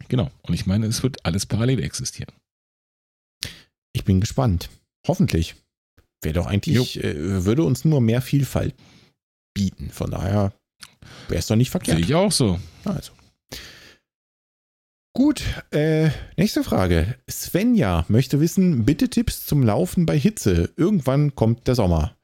Genau. 0.09 0.31
Und 0.43 0.55
ich 0.55 0.67
meine, 0.67 0.87
es 0.87 1.03
wird 1.03 1.25
alles 1.25 1.47
parallel 1.47 1.83
existieren. 1.83 2.33
Ich 3.93 4.05
bin 4.05 4.21
gespannt. 4.21 4.69
Hoffentlich. 5.07 5.55
Wäre 6.23 6.35
doch 6.35 6.47
eigentlich, 6.47 7.03
äh, 7.03 7.45
würde 7.45 7.63
uns 7.63 7.85
nur 7.85 8.01
mehr 8.01 8.21
Vielfalt 8.21 8.75
bieten. 9.55 9.91
Von 9.91 10.11
daher 10.11 10.53
wäre 11.29 11.39
es 11.39 11.47
doch 11.47 11.57
nicht 11.57 11.69
Sehe 11.69 11.81
verkehrt. 11.81 12.01
ich 12.01 12.15
auch 12.15 12.33
so. 12.33 12.61
Also. 12.85 13.13
Gut, 15.17 15.43
äh, 15.71 16.11
nächste 16.37 16.63
Frage. 16.63 17.15
Svenja 17.31 18.05
möchte 18.09 18.39
wissen, 18.39 18.85
bitte 18.85 19.09
Tipps 19.09 19.47
zum 19.47 19.63
Laufen 19.63 20.05
bei 20.05 20.19
Hitze. 20.19 20.69
Irgendwann 20.77 21.35
kommt 21.35 21.67
der 21.69 21.75
Sommer. 21.75 22.15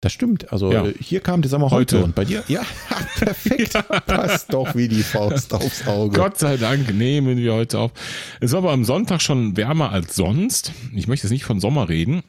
Das 0.00 0.12
stimmt. 0.12 0.52
Also 0.52 0.70
Ja. 0.72 0.86
hier 1.00 1.18
kam 1.18 1.42
der 1.42 1.48
Sommer 1.50 1.72
heute. 1.72 1.96
Heute. 1.96 2.04
und 2.04 2.14
bei 2.14 2.24
dir? 2.24 2.44
Ja, 2.46 2.62
perfekt. 3.18 3.72
Passt 4.06 4.52
doch 4.52 4.76
wie 4.76 4.86
die 4.86 5.02
Faust 5.02 5.52
aufs 5.52 5.84
Auge. 5.88 6.16
Gott 6.16 6.38
sei 6.38 6.56
Dank 6.56 6.94
nehmen 6.94 7.38
wir 7.38 7.54
heute 7.54 7.80
auf. 7.80 7.90
Es 8.38 8.52
war 8.52 8.58
aber 8.58 8.70
am 8.70 8.84
Sonntag 8.84 9.20
schon 9.20 9.56
wärmer 9.56 9.90
als 9.90 10.14
sonst. 10.14 10.70
Ich 10.94 11.08
möchte 11.08 11.26
jetzt 11.26 11.32
nicht 11.32 11.44
von 11.44 11.58
Sommer 11.58 11.88
reden. 11.88 12.22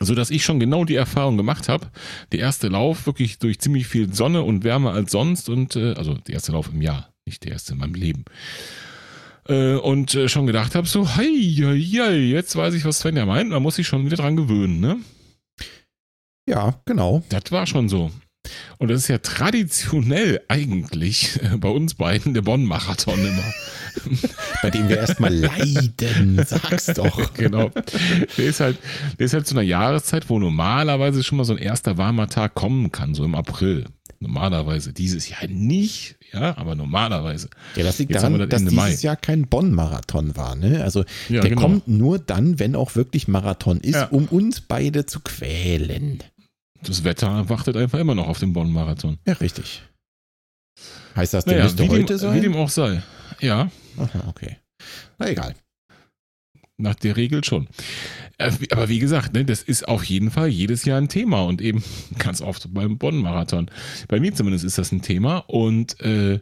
so 0.00 0.16
dass 0.16 0.30
ich 0.30 0.44
schon 0.44 0.58
genau 0.58 0.84
die 0.84 0.96
Erfahrung 0.96 1.36
gemacht 1.36 1.68
habe. 1.68 1.86
Der 2.32 2.40
erste 2.40 2.66
Lauf 2.66 3.06
wirklich 3.06 3.38
durch 3.38 3.60
ziemlich 3.60 3.86
viel 3.86 4.12
Sonne 4.12 4.42
und 4.42 4.64
Wärme 4.64 4.90
als 4.90 5.12
sonst 5.12 5.48
und 5.48 5.76
äh, 5.76 5.92
also 5.92 6.14
der 6.14 6.34
erste 6.34 6.50
Lauf 6.50 6.70
im 6.72 6.82
Jahr, 6.82 7.12
nicht 7.26 7.44
der 7.44 7.52
erste 7.52 7.74
in 7.74 7.78
meinem 7.78 7.94
Leben. 7.94 8.24
Äh, 9.48 9.76
und 9.76 10.14
äh, 10.14 10.28
schon 10.28 10.46
gedacht 10.46 10.74
habe, 10.74 10.86
so, 10.86 11.16
hei, 11.16 11.24
hei, 11.24 11.80
hei, 11.80 12.16
jetzt 12.16 12.54
weiß 12.54 12.74
ich, 12.74 12.84
was 12.84 13.00
Svenja 13.00 13.24
meint, 13.24 13.50
man 13.50 13.62
muss 13.62 13.76
sich 13.76 13.86
schon 13.86 14.04
wieder 14.04 14.16
dran 14.16 14.36
gewöhnen, 14.36 14.80
ne? 14.80 14.98
Ja, 16.46 16.80
genau. 16.84 17.22
Das 17.28 17.50
war 17.50 17.66
schon 17.66 17.88
so. 17.88 18.10
Und 18.78 18.88
das 18.88 19.02
ist 19.02 19.08
ja 19.08 19.18
traditionell 19.18 20.40
eigentlich 20.48 21.40
äh, 21.42 21.56
bei 21.56 21.68
uns 21.68 21.94
beiden 21.94 22.34
der 22.34 22.42
Bonn-Marathon 22.42 23.18
immer. 23.18 23.52
Bei 24.62 24.70
dem 24.70 24.88
wir 24.88 24.96
erstmal 24.96 25.34
leiden, 25.34 26.42
sag's 26.46 26.86
doch. 26.86 27.34
genau. 27.34 27.70
Der 28.36 28.44
ist, 28.44 28.60
halt, 28.60 28.78
der 29.18 29.26
ist 29.26 29.34
halt 29.34 29.46
zu 29.46 29.54
einer 29.54 29.62
Jahreszeit, 29.62 30.30
wo 30.30 30.38
normalerweise 30.38 31.22
schon 31.24 31.38
mal 31.38 31.44
so 31.44 31.52
ein 31.52 31.58
erster 31.58 31.98
warmer 31.98 32.28
Tag 32.28 32.54
kommen 32.54 32.92
kann, 32.92 33.14
so 33.14 33.24
im 33.24 33.34
April. 33.34 33.86
Normalerweise. 34.20 34.92
Dieses 34.92 35.28
Jahr 35.28 35.46
nicht, 35.46 36.16
ja, 36.32 36.56
aber 36.58 36.74
normalerweise. 36.74 37.48
Ja, 37.76 37.84
das 37.84 37.98
liegt 37.98 38.10
Jetzt 38.10 38.22
daran, 38.22 38.38
das 38.38 38.48
dass 38.48 38.60
Ende 38.62 38.70
dieses 38.72 39.02
Mai. 39.02 39.06
Jahr 39.06 39.16
kein 39.16 39.46
Bonn-Marathon 39.46 40.36
war. 40.36 40.56
Ne? 40.56 40.82
Also 40.82 41.04
Ja, 41.28 41.40
der 41.40 41.50
genau. 41.50 41.62
kommt 41.62 41.86
nur 41.88 42.18
dann, 42.18 42.58
wenn 42.58 42.74
auch 42.74 42.96
wirklich 42.96 43.28
Marathon 43.28 43.78
ist, 43.78 43.94
Ja. 43.94 44.06
um 44.08 44.26
uns 44.26 44.60
beide 44.60 45.06
zu 45.06 45.20
quälen. 45.20 46.22
Das 46.82 47.04
Wetter 47.04 47.48
wartet 47.48 47.76
einfach 47.76 47.98
immer 48.00 48.14
noch 48.16 48.26
auf 48.28 48.40
den 48.40 48.52
Bonn-Marathon. 48.52 49.18
Ja, 49.26 49.34
richtig. 49.34 49.82
Heißt 51.14 51.34
das, 51.34 51.44
der 51.44 51.54
Naja, 51.54 51.64
müsste 51.64 51.88
heute 51.88 52.04
dem, 52.04 52.18
sein? 52.18 52.34
wie 52.36 52.40
dem 52.40 52.56
auch 52.56 52.68
sei. 52.70 53.02
Ja, 53.40 53.70
Aha, 53.96 54.24
okay. 54.28 54.56
Na 55.18 55.28
egal. 55.28 55.54
Nach 56.78 56.94
der 56.94 57.16
Regel 57.16 57.44
schon. 57.44 57.68
Äh, 58.38 58.52
Aber 58.70 58.88
wie 58.88 58.98
gesagt, 59.00 59.34
ne, 59.34 59.44
das 59.44 59.62
ist 59.62 59.86
auf 59.88 60.04
jeden 60.04 60.30
Fall 60.30 60.48
jedes 60.48 60.84
Jahr 60.84 60.98
ein 61.00 61.08
Thema 61.08 61.42
und 61.42 61.60
eben 61.60 61.82
ganz 62.18 62.40
oft 62.40 62.72
beim 62.72 62.98
Bonn-Marathon. 62.98 63.70
Bei 64.08 64.20
mir 64.20 64.32
zumindest 64.34 64.64
ist 64.64 64.78
das 64.78 64.92
ein 64.92 65.02
Thema 65.02 65.38
und 65.38 66.00
äh, 66.00 66.40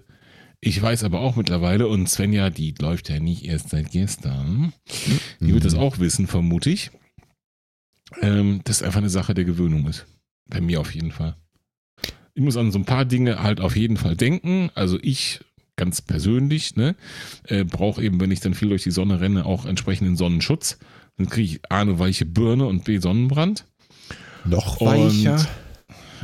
ich 0.61 0.81
weiß 0.81 1.05
aber 1.05 1.21
auch 1.21 1.37
mittlerweile, 1.37 1.87
und 1.87 2.09
Svenja, 2.09 2.51
die 2.51 2.75
läuft 2.79 3.09
ja 3.11 3.21
nicht 3.21 3.45
erst 3.45 3.69
seit 3.71 3.91
gestern, 3.93 4.73
die 5.41 5.53
wird 5.53 5.65
das 5.65 5.75
Mhm. 5.75 5.81
auch 5.81 5.99
wissen, 5.99 6.27
vermute 6.27 6.71
ich, 6.71 6.91
ähm, 8.23 8.61
dass 8.65 8.83
einfach 8.83 8.99
eine 8.99 9.11
Sache 9.11 9.35
der 9.35 9.45
Gewöhnung 9.45 9.87
ist. 9.87 10.07
Bei 10.49 10.61
mir 10.61 10.81
auf 10.81 10.95
jeden 10.95 11.13
Fall. 11.13 11.37
Ich 12.35 12.43
muss 12.43 12.57
an 12.57 12.71
so 12.73 12.79
ein 12.79 12.85
paar 12.85 13.05
Dinge 13.05 13.43
halt 13.43 13.61
auf 13.61 13.77
jeden 13.77 13.97
Fall 13.97 14.17
denken. 14.17 14.71
Also 14.75 14.99
ich 15.03 15.41
ganz 15.77 16.01
persönlich, 16.03 16.77
ne, 16.77 16.97
äh, 17.45 17.65
brauche 17.65 18.03
eben, 18.03 18.21
wenn 18.21 18.31
ich 18.31 18.41
dann 18.41 18.55
viel 18.55 18.69
durch 18.71 18.83
die 18.83 18.91
Sonne 18.91 19.21
renne, 19.21 19.45
auch 19.47 19.67
entsprechenden 19.67 20.17
Sonnenschutz. 20.17 20.79
Dann 21.19 21.29
kriege 21.29 21.47
ich 21.55 21.61
A, 21.71 21.81
eine 21.81 21.99
weiche 21.99 22.27
Birne 22.27 22.67
und 22.67 22.85
B, 22.85 22.99
Sonnenbrand. 22.99 23.65
Noch 24.45 24.81
Und- 24.81 24.87
weicher. 24.89 25.47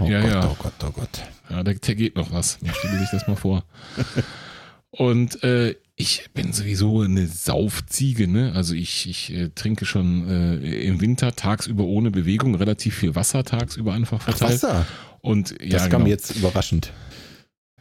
Oh 0.00 0.06
Ja, 0.06 0.20
Gott, 0.22 0.30
ja. 0.30 0.48
oh 0.50 0.56
Gott, 0.58 0.72
oh 0.84 0.90
Gott. 0.90 1.22
Ja, 1.50 1.62
da, 1.62 1.72
da 1.74 1.94
geht 1.94 2.16
noch 2.16 2.32
was. 2.32 2.58
Stelle 2.78 2.98
sich 2.98 3.10
das 3.10 3.26
mal 3.28 3.36
vor. 3.36 3.64
Und 4.90 5.42
äh, 5.42 5.74
ich 5.96 6.28
bin 6.34 6.52
sowieso 6.52 7.00
eine 7.00 7.26
Saufziege, 7.26 8.28
ne? 8.28 8.52
Also 8.54 8.74
ich, 8.74 9.08
ich 9.08 9.32
äh, 9.32 9.48
trinke 9.54 9.86
schon 9.86 10.28
äh, 10.28 10.56
im 10.86 11.00
Winter 11.00 11.34
tagsüber 11.34 11.84
ohne 11.84 12.10
Bewegung 12.10 12.54
relativ 12.54 12.96
viel 12.96 13.14
Wasser 13.14 13.42
tagsüber 13.44 13.92
einfach 13.94 14.18
Ach, 14.20 14.24
verteilt. 14.36 14.62
Wasser. 14.62 14.86
Und 15.20 15.52
ja, 15.62 15.78
Das 15.78 15.88
kam 15.90 16.00
genau. 16.02 16.10
jetzt 16.10 16.36
überraschend. 16.36 16.92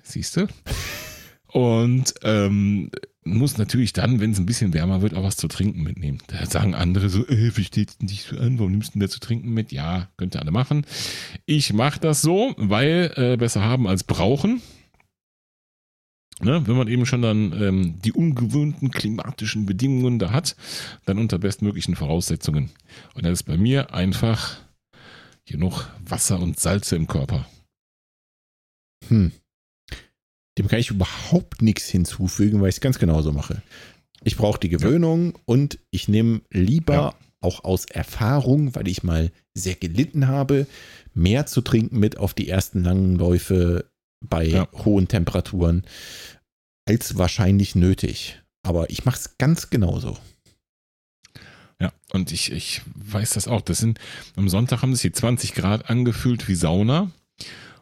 Siehst 0.04 0.38
du? 0.38 0.48
Und 1.52 2.14
ähm, 2.24 2.92
muss 3.24 3.58
natürlich 3.58 3.94
dann, 3.94 4.20
wenn 4.20 4.32
es 4.32 4.40
ein 4.40 4.46
bisschen 4.46 4.74
wärmer 4.74 5.02
wird, 5.02 5.14
auch 5.14 5.24
was 5.24 5.38
zu 5.38 5.48
trinken 5.48 5.84
mitnehmen. 5.84 6.20
Da 6.28 6.46
sagen 6.46 6.74
andere 6.74 7.10
so, 7.10 7.28
äh, 7.28 7.56
wie 7.56 7.64
steht's 7.64 7.98
denn 7.98 8.08
dich 8.08 8.24
so 8.24 8.38
an? 8.38 8.58
Warum 8.58 8.72
nimmst 8.72 8.90
du 8.90 8.94
denn 8.94 9.02
da 9.02 9.10
zu 9.10 9.20
trinken 9.20 9.54
mit? 9.54 9.72
Ja, 9.72 10.10
könnt 10.18 10.36
ihr 10.36 10.42
alle 10.42 10.52
machen. 10.52 10.86
Ich 11.46 11.74
mache 11.74 12.00
das 12.00 12.22
so, 12.22 12.56
weil 12.58 13.14
äh, 13.16 13.38
besser 13.38 13.62
haben 13.62 13.88
als 13.88 14.04
brauchen. 14.04 14.62
Ne, 16.40 16.66
wenn 16.66 16.76
man 16.76 16.88
eben 16.88 17.06
schon 17.06 17.22
dann 17.22 17.54
ähm, 17.62 18.02
die 18.02 18.14
ungewöhnten 18.14 18.90
klimatischen 18.90 19.68
Bedingungen 19.68 20.18
da 20.18 20.32
hat, 20.32 20.56
dann 21.06 21.20
unter 21.20 21.38
bestmöglichen 21.38 21.96
Voraussetzungen. 21.96 22.72
Und 23.14 23.26
das 23.26 23.34
ist 23.34 23.44
bei 23.44 23.58
mir 23.58 23.94
einfach 23.94 24.58
genug 25.46 25.88
Wasser 26.04 26.40
und 26.40 26.60
Salze 26.60 26.96
im 26.96 27.06
Körper. 27.06 27.48
Hm. 29.08 29.32
Dem 30.62 30.68
kann 30.68 30.78
ich 30.80 30.92
überhaupt 30.92 31.64
nichts 31.64 31.88
hinzufügen, 31.90 32.62
weil 32.62 32.70
ich 32.70 32.76
es 32.76 32.82
ganz 32.82 33.00
genauso 33.00 33.32
mache. 33.32 33.64
Ich 34.24 34.38
brauche 34.38 34.60
die 34.60 34.70
Gewöhnung 34.70 35.34
und 35.46 35.80
ich 35.90 36.08
nehme 36.08 36.42
lieber 36.52 36.94
Ja. 36.94 37.16
auch 37.40 37.64
aus 37.64 37.86
Erfahrung, 37.86 38.76
weil 38.76 38.88
ich 38.88 39.02
mal 39.02 39.32
sehr 39.56 39.74
gelitten 39.74 40.28
habe, 40.28 40.68
mehr 41.16 41.48
zu 41.48 41.62
trinken 41.62 41.98
mit 41.98 42.18
auf 42.20 42.36
die 42.36 42.48
ersten 42.48 42.84
langen 42.84 43.16
Läufe 43.16 43.90
bei 44.24 44.46
Ja. 44.46 44.68
hohen 44.86 45.08
Temperaturen 45.08 45.84
als 46.88 47.18
wahrscheinlich 47.18 47.74
nötig. 47.74 48.40
Aber 48.62 48.92
ich 48.92 49.04
mache 49.04 49.18
es 49.18 49.40
ganz 49.40 49.72
genauso. 49.72 50.16
Ja, 51.80 51.92
und 52.14 52.32
ich, 52.32 52.52
ich 52.52 52.82
weiß 52.94 53.32
das 53.32 53.48
auch. 53.48 53.62
Das 53.62 53.80
sind, 53.80 54.00
am 54.36 54.48
Sonntag 54.50 54.84
haben 54.84 54.94
sich 54.94 55.02
die 55.02 55.12
20 55.14 55.56
Grad 55.56 55.90
angefühlt 55.90 56.48
wie 56.48 56.54
Sauna. 56.54 57.10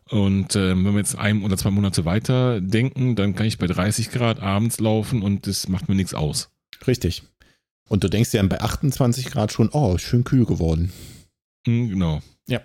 Und 0.10 0.56
ähm, 0.56 0.86
wenn 0.86 0.94
wir 0.94 1.00
jetzt 1.00 1.16
ein 1.18 1.44
oder 1.44 1.56
zwei 1.58 1.70
Monate 1.70 2.04
weiter 2.06 2.62
denken, 2.62 3.16
dann 3.16 3.36
kann 3.36 3.46
ich 3.46 3.58
bei 3.60 3.68
30 3.68 4.10
Grad 4.12 4.40
abends 4.42 4.80
laufen 4.80 5.22
und 5.22 5.46
das 5.46 5.68
macht 5.68 5.88
mir 5.88 5.96
nichts 5.96 6.14
aus. 6.16 6.50
Richtig. 6.88 7.24
Und 7.90 8.04
du 8.04 8.10
denkst 8.10 8.32
dir 8.32 8.38
dann 8.38 8.50
bei 8.50 8.60
28 8.62 9.26
Grad 9.26 9.52
schon, 9.52 9.70
oh, 9.72 9.98
schön 9.98 10.24
kühl 10.24 10.46
geworden. 10.46 10.92
Hm, 11.68 11.90
genau. 11.90 12.22
Geht 12.48 12.62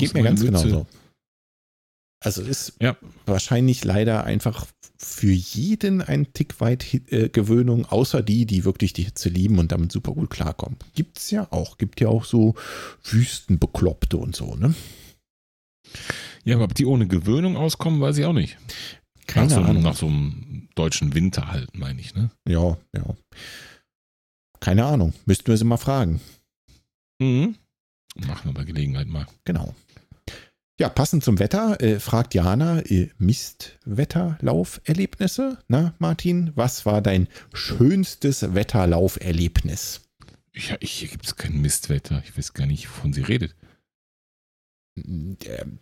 Muss 0.00 0.14
mir 0.14 0.22
ganz 0.24 0.40
Mütze- 0.40 0.46
genauso. 0.46 0.86
Also 2.24 2.42
ist 2.42 2.74
Ja. 2.80 2.96
wahrscheinlich 3.26 3.84
leider 3.84 4.24
einfach 4.24 4.66
für 4.96 5.32
jeden 5.32 6.00
ein 6.02 6.32
Tick 6.32 6.60
weit 6.60 6.86
äh, 7.12 7.28
Gewöhnung, 7.28 7.86
außer 7.86 8.22
die, 8.22 8.46
die 8.46 8.64
wirklich 8.64 8.92
die 8.92 9.02
Hitze 9.02 9.28
lieben 9.28 9.58
und 9.58 9.72
damit 9.72 9.90
super 9.92 10.12
gut 10.12 10.30
klarkommen. 10.30 10.78
Gibt's 10.94 11.30
ja 11.32 11.48
auch. 11.50 11.78
Gibt 11.78 12.00
ja 12.00 12.08
auch 12.08 12.24
so 12.24 12.54
Wüstenbekloppte 13.04 14.16
und 14.16 14.34
so, 14.36 14.54
ne? 14.54 14.74
Ja, 16.44 16.56
aber 16.56 16.64
ob 16.64 16.74
die 16.74 16.86
ohne 16.86 17.06
Gewöhnung 17.06 17.56
auskommen, 17.56 18.00
weiß 18.00 18.18
ich 18.18 18.24
auch 18.24 18.32
nicht. 18.32 18.58
Keine 19.26 19.46
nach, 19.48 19.54
so, 19.54 19.60
Ahnung. 19.62 19.82
nach 19.82 19.96
so 19.96 20.06
einem 20.06 20.68
deutschen 20.74 21.14
Winter 21.14 21.52
halt, 21.52 21.76
meine 21.76 22.00
ich, 22.00 22.14
ne? 22.14 22.30
Ja, 22.48 22.76
ja. 22.94 23.04
Keine 24.60 24.84
Ahnung. 24.84 25.12
Müssten 25.26 25.48
wir 25.48 25.56
sie 25.56 25.64
mal 25.64 25.76
fragen. 25.76 26.20
Mhm. 27.20 27.56
Machen 28.26 28.50
wir 28.50 28.54
bei 28.54 28.64
Gelegenheit 28.64 29.08
mal. 29.08 29.26
Genau. 29.44 29.74
Ja, 30.80 30.88
passend 30.88 31.22
zum 31.22 31.38
Wetter, 31.38 31.78
äh, 31.80 32.00
fragt 32.00 32.34
Jana, 32.34 32.80
äh, 32.80 33.10
Mistwetterlauferlebnisse? 33.18 35.58
Na, 35.68 35.94
Martin, 35.98 36.50
was 36.54 36.86
war 36.86 37.02
dein 37.02 37.28
schönstes 37.52 38.54
Wetterlauferlebnis? 38.54 40.00
Ja, 40.54 40.76
ich, 40.80 40.92
hier 40.92 41.08
gibt 41.08 41.26
es 41.26 41.36
kein 41.36 41.60
Mistwetter. 41.60 42.22
Ich 42.24 42.36
weiß 42.36 42.54
gar 42.54 42.66
nicht, 42.66 42.88
wovon 42.88 43.12
sie 43.12 43.22
redet. 43.22 43.54
Ähm, 44.96 45.78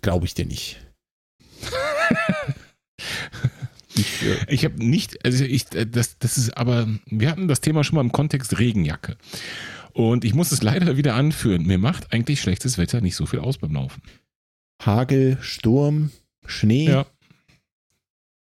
Glaube 0.00 0.26
ich 0.26 0.34
dir 0.34 0.46
nicht. 0.46 0.80
ich, 3.94 4.22
äh, 4.22 4.36
Ich 4.48 4.64
habe 4.64 4.82
nicht, 4.84 5.24
also 5.24 5.44
ich, 5.44 5.72
äh, 5.74 5.86
das, 5.86 6.18
das 6.18 6.38
ist 6.38 6.56
aber, 6.56 6.88
wir 7.06 7.30
hatten 7.30 7.48
das 7.48 7.60
Thema 7.60 7.84
schon 7.84 7.96
mal 7.96 8.00
im 8.02 8.12
Kontext 8.12 8.58
Regenjacke. 8.58 9.16
Und 9.92 10.24
ich 10.24 10.34
muss 10.34 10.52
es 10.52 10.62
leider 10.62 10.96
wieder 10.96 11.14
anführen. 11.14 11.64
Mir 11.66 11.78
macht 11.78 12.12
eigentlich 12.12 12.40
schlechtes 12.40 12.78
Wetter 12.78 13.00
nicht 13.00 13.16
so 13.16 13.26
viel 13.26 13.40
aus 13.40 13.58
beim 13.58 13.72
Laufen. 13.74 14.02
Hagel, 14.80 15.38
Sturm, 15.40 16.10
Schnee, 16.46 16.86
Ja. 16.88 17.06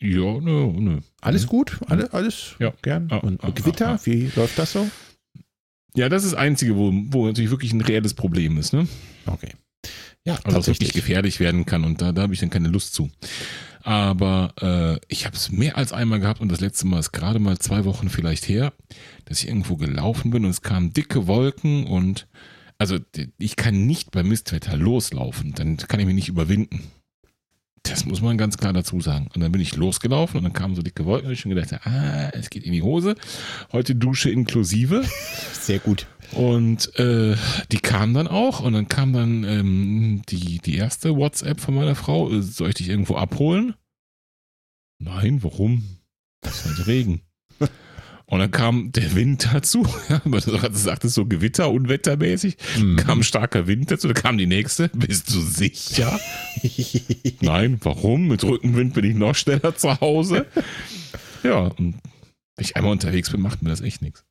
Ja, 0.03 0.41
nö, 0.41 0.73
nö. 0.73 1.01
alles 1.21 1.47
gut? 1.47 1.79
Alle, 1.87 2.11
alles 2.15 2.55
Ja. 2.59 2.73
gern? 2.81 3.09
Ja, 3.11 3.19
Und 3.19 3.43
ja, 3.43 3.51
Gewitter, 3.51 3.85
ja, 3.87 3.93
ja. 3.97 4.07
wie 4.07 4.31
läuft 4.35 4.59
das 4.59 4.73
so? 4.73 4.89
Ja, 5.95 6.09
das 6.09 6.25
ist 6.25 6.33
das 6.33 6.39
Einzige, 6.41 6.75
wo, 6.77 6.91
wo 7.09 7.27
natürlich 7.27 7.51
wirklich 7.51 7.73
ein 7.75 7.83
reelles 7.83 8.15
Problem 8.15 8.57
ist, 8.57 8.73
ne? 8.73 8.89
Okay. 9.27 9.53
Ja, 10.25 10.35
Also 10.45 10.57
tatsächlich. 10.59 10.93
gefährlich 10.93 11.41
werden 11.41 11.65
kann 11.67 11.85
und 11.85 12.03
da, 12.03 12.13
da 12.13 12.23
habe 12.23 12.35
ich 12.35 12.41
dann 12.41 12.51
keine 12.51 12.69
Lust 12.69 12.95
zu. 12.95 13.11
Aber 13.83 14.53
äh, 14.61 15.01
ich 15.09 15.25
habe 15.25 15.35
es 15.37 15.51
mehr 15.51 15.79
als 15.79 15.93
einmal 15.93 16.21
gehabt 16.21 16.41
und 16.41 16.51
das 16.53 16.61
letzte 16.61 16.87
Mal 16.87 16.99
ist 16.99 17.13
gerade 17.13 17.39
mal 17.39 17.59
zwei 17.59 17.87
Wochen 17.87 18.11
vielleicht 18.11 18.47
her, 18.49 18.75
dass 19.25 19.41
ich 19.43 19.49
irgendwo 19.49 19.77
gelaufen 19.77 20.31
bin 20.31 20.45
und 20.45 20.51
es 20.51 20.61
kamen 20.61 20.93
dicke 20.93 21.27
Wolken 21.27 21.87
und 21.87 22.29
also 22.77 22.99
ich 23.39 23.57
kann 23.57 23.87
nicht 23.87 24.11
bei 24.11 24.23
Mistwetter 24.23 24.77
loslaufen, 24.77 25.55
dann 25.55 25.77
kann 25.79 26.01
ich 26.01 26.07
mich 26.07 26.15
nicht 26.15 26.29
überwinden. 26.29 26.91
Das 27.83 28.05
muss 28.05 28.21
man 28.21 28.37
ganz 28.37 28.59
klar 28.59 28.75
dazu 28.75 29.01
sagen. 29.01 29.29
Und 29.35 29.41
dann 29.41 29.53
bin 29.53 29.61
ich 29.63 29.75
losgelaufen 29.75 30.37
und 30.37 30.45
dann 30.45 30.53
kamen 30.53 30.75
so 30.75 30.83
dicke 30.83 31.07
Wolken 31.07 31.29
und 31.29 31.33
ich 31.33 31.41
schon 31.41 31.55
gedacht, 31.55 31.73
ah, 31.87 32.29
es 32.35 32.51
geht 32.51 32.65
in 32.65 32.73
die 32.73 32.83
Hose. 32.83 33.15
Heute 33.73 33.95
Dusche 33.95 34.31
inklusive. 34.31 35.03
Sehr 35.53 35.79
gut. 35.79 36.07
Und 36.33 36.97
äh, 36.99 37.37
die 37.73 37.79
kam 37.79 38.15
dann 38.15 38.29
auch 38.29 38.61
und 38.61 38.73
dann 38.73 38.89
kam 38.89 39.13
dann 39.13 39.45
ähm, 39.45 40.23
die, 40.29 40.59
die 40.59 40.77
erste 40.77 41.17
WhatsApp 41.17 41.61
von 41.61 41.75
meiner 41.75 41.95
Frau, 41.95 42.31
äh, 42.31 42.43
soll 42.43 42.69
ich 42.69 42.77
dich 42.77 42.89
irgendwo 42.89 43.17
abholen? 43.17 43.75
Nein, 44.99 45.43
warum? 45.43 45.99
Es 46.43 46.65
ist 46.65 46.67
halt 46.67 46.87
Regen. 46.87 47.23
Und 48.31 48.39
dann 48.39 48.53
kam 48.53 48.93
der 48.93 49.17
Wind 49.17 49.49
dazu. 49.53 49.85
Ja, 50.09 50.21
du 50.25 50.39
sagtest 50.73 51.15
so 51.15 51.27
Gewitter, 51.27 51.71
unwettermäßig. 51.71 52.57
Mhm. 52.79 52.97
Kam 52.97 53.23
starker 53.25 53.67
Wind 53.67 53.91
dazu. 53.91 54.07
Da 54.07 54.15
kam 54.15 54.39
die 54.39 54.47
nächste. 54.47 54.89
Bist 54.91 55.35
du 55.35 55.41
sicher? 55.41 56.19
Nein, 57.41 57.79
warum? 57.83 58.29
Mit 58.29 58.45
Rückenwind 58.45 58.95
bin 58.95 59.05
ich 59.05 59.17
noch 59.17 59.35
schneller 59.35 59.75
zu 59.75 60.01
Hause. 60.01 60.47
Ja, 61.43 61.59
und 61.59 61.97
wenn 62.57 62.65
ich 62.65 62.77
einmal 62.77 62.93
unterwegs 62.93 63.31
bin, 63.31 63.41
macht 63.41 63.63
mir 63.63 63.71
das 63.71 63.81
echt 63.81 64.01
nichts. 64.01 64.25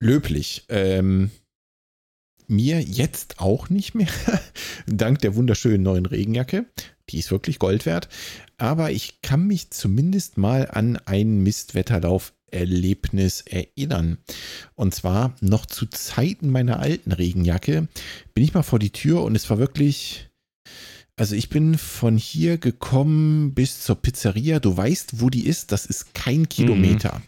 Löblich. 0.00 0.64
Ähm, 0.68 1.30
mir 2.48 2.80
jetzt 2.80 3.40
auch 3.40 3.70
nicht 3.70 3.94
mehr, 3.94 4.08
dank 4.86 5.20
der 5.20 5.34
wunderschönen 5.34 5.82
neuen 5.82 6.06
Regenjacke. 6.06 6.66
Die 7.10 7.18
ist 7.18 7.30
wirklich 7.30 7.58
Gold 7.58 7.86
wert. 7.86 8.08
Aber 8.58 8.90
ich 8.90 9.20
kann 9.22 9.46
mich 9.46 9.70
zumindest 9.70 10.38
mal 10.38 10.68
an 10.70 10.96
ein 11.06 11.42
Mistwetterlauf-Erlebnis 11.42 13.42
erinnern. 13.42 14.18
Und 14.74 14.94
zwar 14.94 15.34
noch 15.40 15.66
zu 15.66 15.86
Zeiten 15.86 16.50
meiner 16.50 16.80
alten 16.80 17.12
Regenjacke 17.12 17.88
bin 18.34 18.44
ich 18.44 18.54
mal 18.54 18.62
vor 18.62 18.78
die 18.78 18.90
Tür 18.90 19.22
und 19.22 19.36
es 19.36 19.48
war 19.50 19.58
wirklich. 19.58 20.28
Also 21.18 21.34
ich 21.34 21.48
bin 21.48 21.78
von 21.78 22.18
hier 22.18 22.58
gekommen 22.58 23.54
bis 23.54 23.80
zur 23.80 23.96
Pizzeria. 23.96 24.60
Du 24.60 24.76
weißt, 24.76 25.22
wo 25.22 25.30
die 25.30 25.46
ist. 25.46 25.72
Das 25.72 25.86
ist 25.86 26.12
kein 26.12 26.46
Kilometer. 26.46 27.22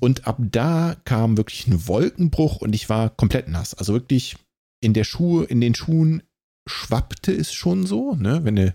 Und 0.00 0.26
ab 0.26 0.38
da 0.40 0.96
kam 1.04 1.36
wirklich 1.36 1.66
ein 1.66 1.86
Wolkenbruch 1.86 2.56
und 2.56 2.74
ich 2.74 2.88
war 2.88 3.10
komplett 3.10 3.48
nass. 3.48 3.74
Also 3.74 3.92
wirklich 3.92 4.36
in 4.80 4.94
der 4.94 5.04
Schuhe, 5.04 5.44
in 5.44 5.60
den 5.60 5.74
Schuhen 5.74 6.22
schwappte 6.66 7.32
es 7.32 7.52
schon 7.52 7.86
so, 7.86 8.14
ne? 8.14 8.40
Wenn 8.44 8.56
du 8.56 8.74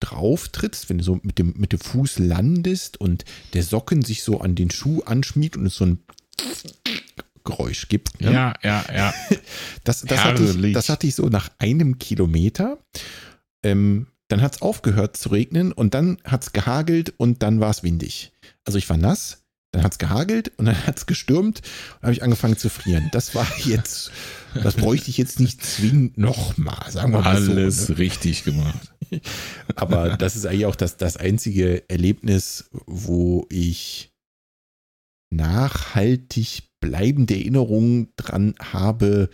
drauf 0.00 0.48
trittst, 0.48 0.90
wenn 0.90 0.98
du 0.98 1.04
so 1.04 1.20
mit 1.22 1.38
dem, 1.38 1.54
mit 1.56 1.72
dem 1.72 1.78
Fuß 1.78 2.18
landest 2.18 3.00
und 3.00 3.24
der 3.54 3.62
Socken 3.62 4.02
sich 4.02 4.22
so 4.22 4.40
an 4.40 4.54
den 4.54 4.70
Schuh 4.70 5.02
anschmiegt 5.02 5.56
und 5.56 5.66
es 5.66 5.76
so 5.76 5.86
ein 5.86 5.98
Geräusch 7.44 7.88
gibt. 7.88 8.20
Ne? 8.20 8.32
Ja, 8.32 8.54
ja, 8.62 8.84
ja. 8.92 9.14
Das, 9.84 10.00
das, 10.02 10.24
hatte 10.24 10.42
ich, 10.42 10.72
das 10.72 10.88
hatte 10.88 11.06
ich 11.06 11.14
so 11.14 11.28
nach 11.28 11.50
einem 11.58 11.98
Kilometer. 11.98 12.78
Ähm, 13.62 14.06
dann 14.28 14.40
hat 14.40 14.56
es 14.56 14.62
aufgehört 14.62 15.16
zu 15.16 15.28
regnen 15.28 15.72
und 15.72 15.94
dann 15.94 16.18
hat 16.24 16.42
es 16.42 16.52
gehagelt 16.52 17.12
und 17.18 17.42
dann 17.42 17.60
war 17.60 17.70
es 17.70 17.82
windig. 17.82 18.32
Also 18.64 18.78
ich 18.78 18.88
war 18.88 18.96
nass, 18.96 19.43
dann 19.74 19.82
hat 19.82 19.92
es 19.92 19.98
gehagelt 19.98 20.52
und 20.56 20.66
dann 20.66 20.86
hat 20.86 20.98
es 20.98 21.06
gestürmt 21.06 21.62
und 21.96 22.02
habe 22.02 22.12
ich 22.12 22.22
angefangen 22.22 22.56
zu 22.56 22.68
frieren. 22.68 23.08
Das 23.12 23.34
war 23.34 23.46
jetzt, 23.64 24.12
das 24.54 24.74
bräuchte 24.74 25.10
ich 25.10 25.18
jetzt 25.18 25.40
nicht 25.40 25.64
zwingend 25.64 26.16
nochmal, 26.16 26.90
sagen 26.90 27.12
wir 27.12 27.20
mal 27.20 27.34
Alles 27.34 27.86
so. 27.86 27.92
Ne? 27.92 27.98
richtig 27.98 28.44
gemacht. 28.44 28.92
Aber 29.74 30.16
das 30.16 30.36
ist 30.36 30.46
eigentlich 30.46 30.66
auch 30.66 30.76
das, 30.76 30.96
das 30.96 31.16
einzige 31.16 31.88
Erlebnis, 31.88 32.70
wo 32.86 33.46
ich 33.50 34.12
nachhaltig 35.30 36.62
bleibende 36.80 37.34
Erinnerungen 37.34 38.12
dran 38.16 38.54
habe, 38.60 39.28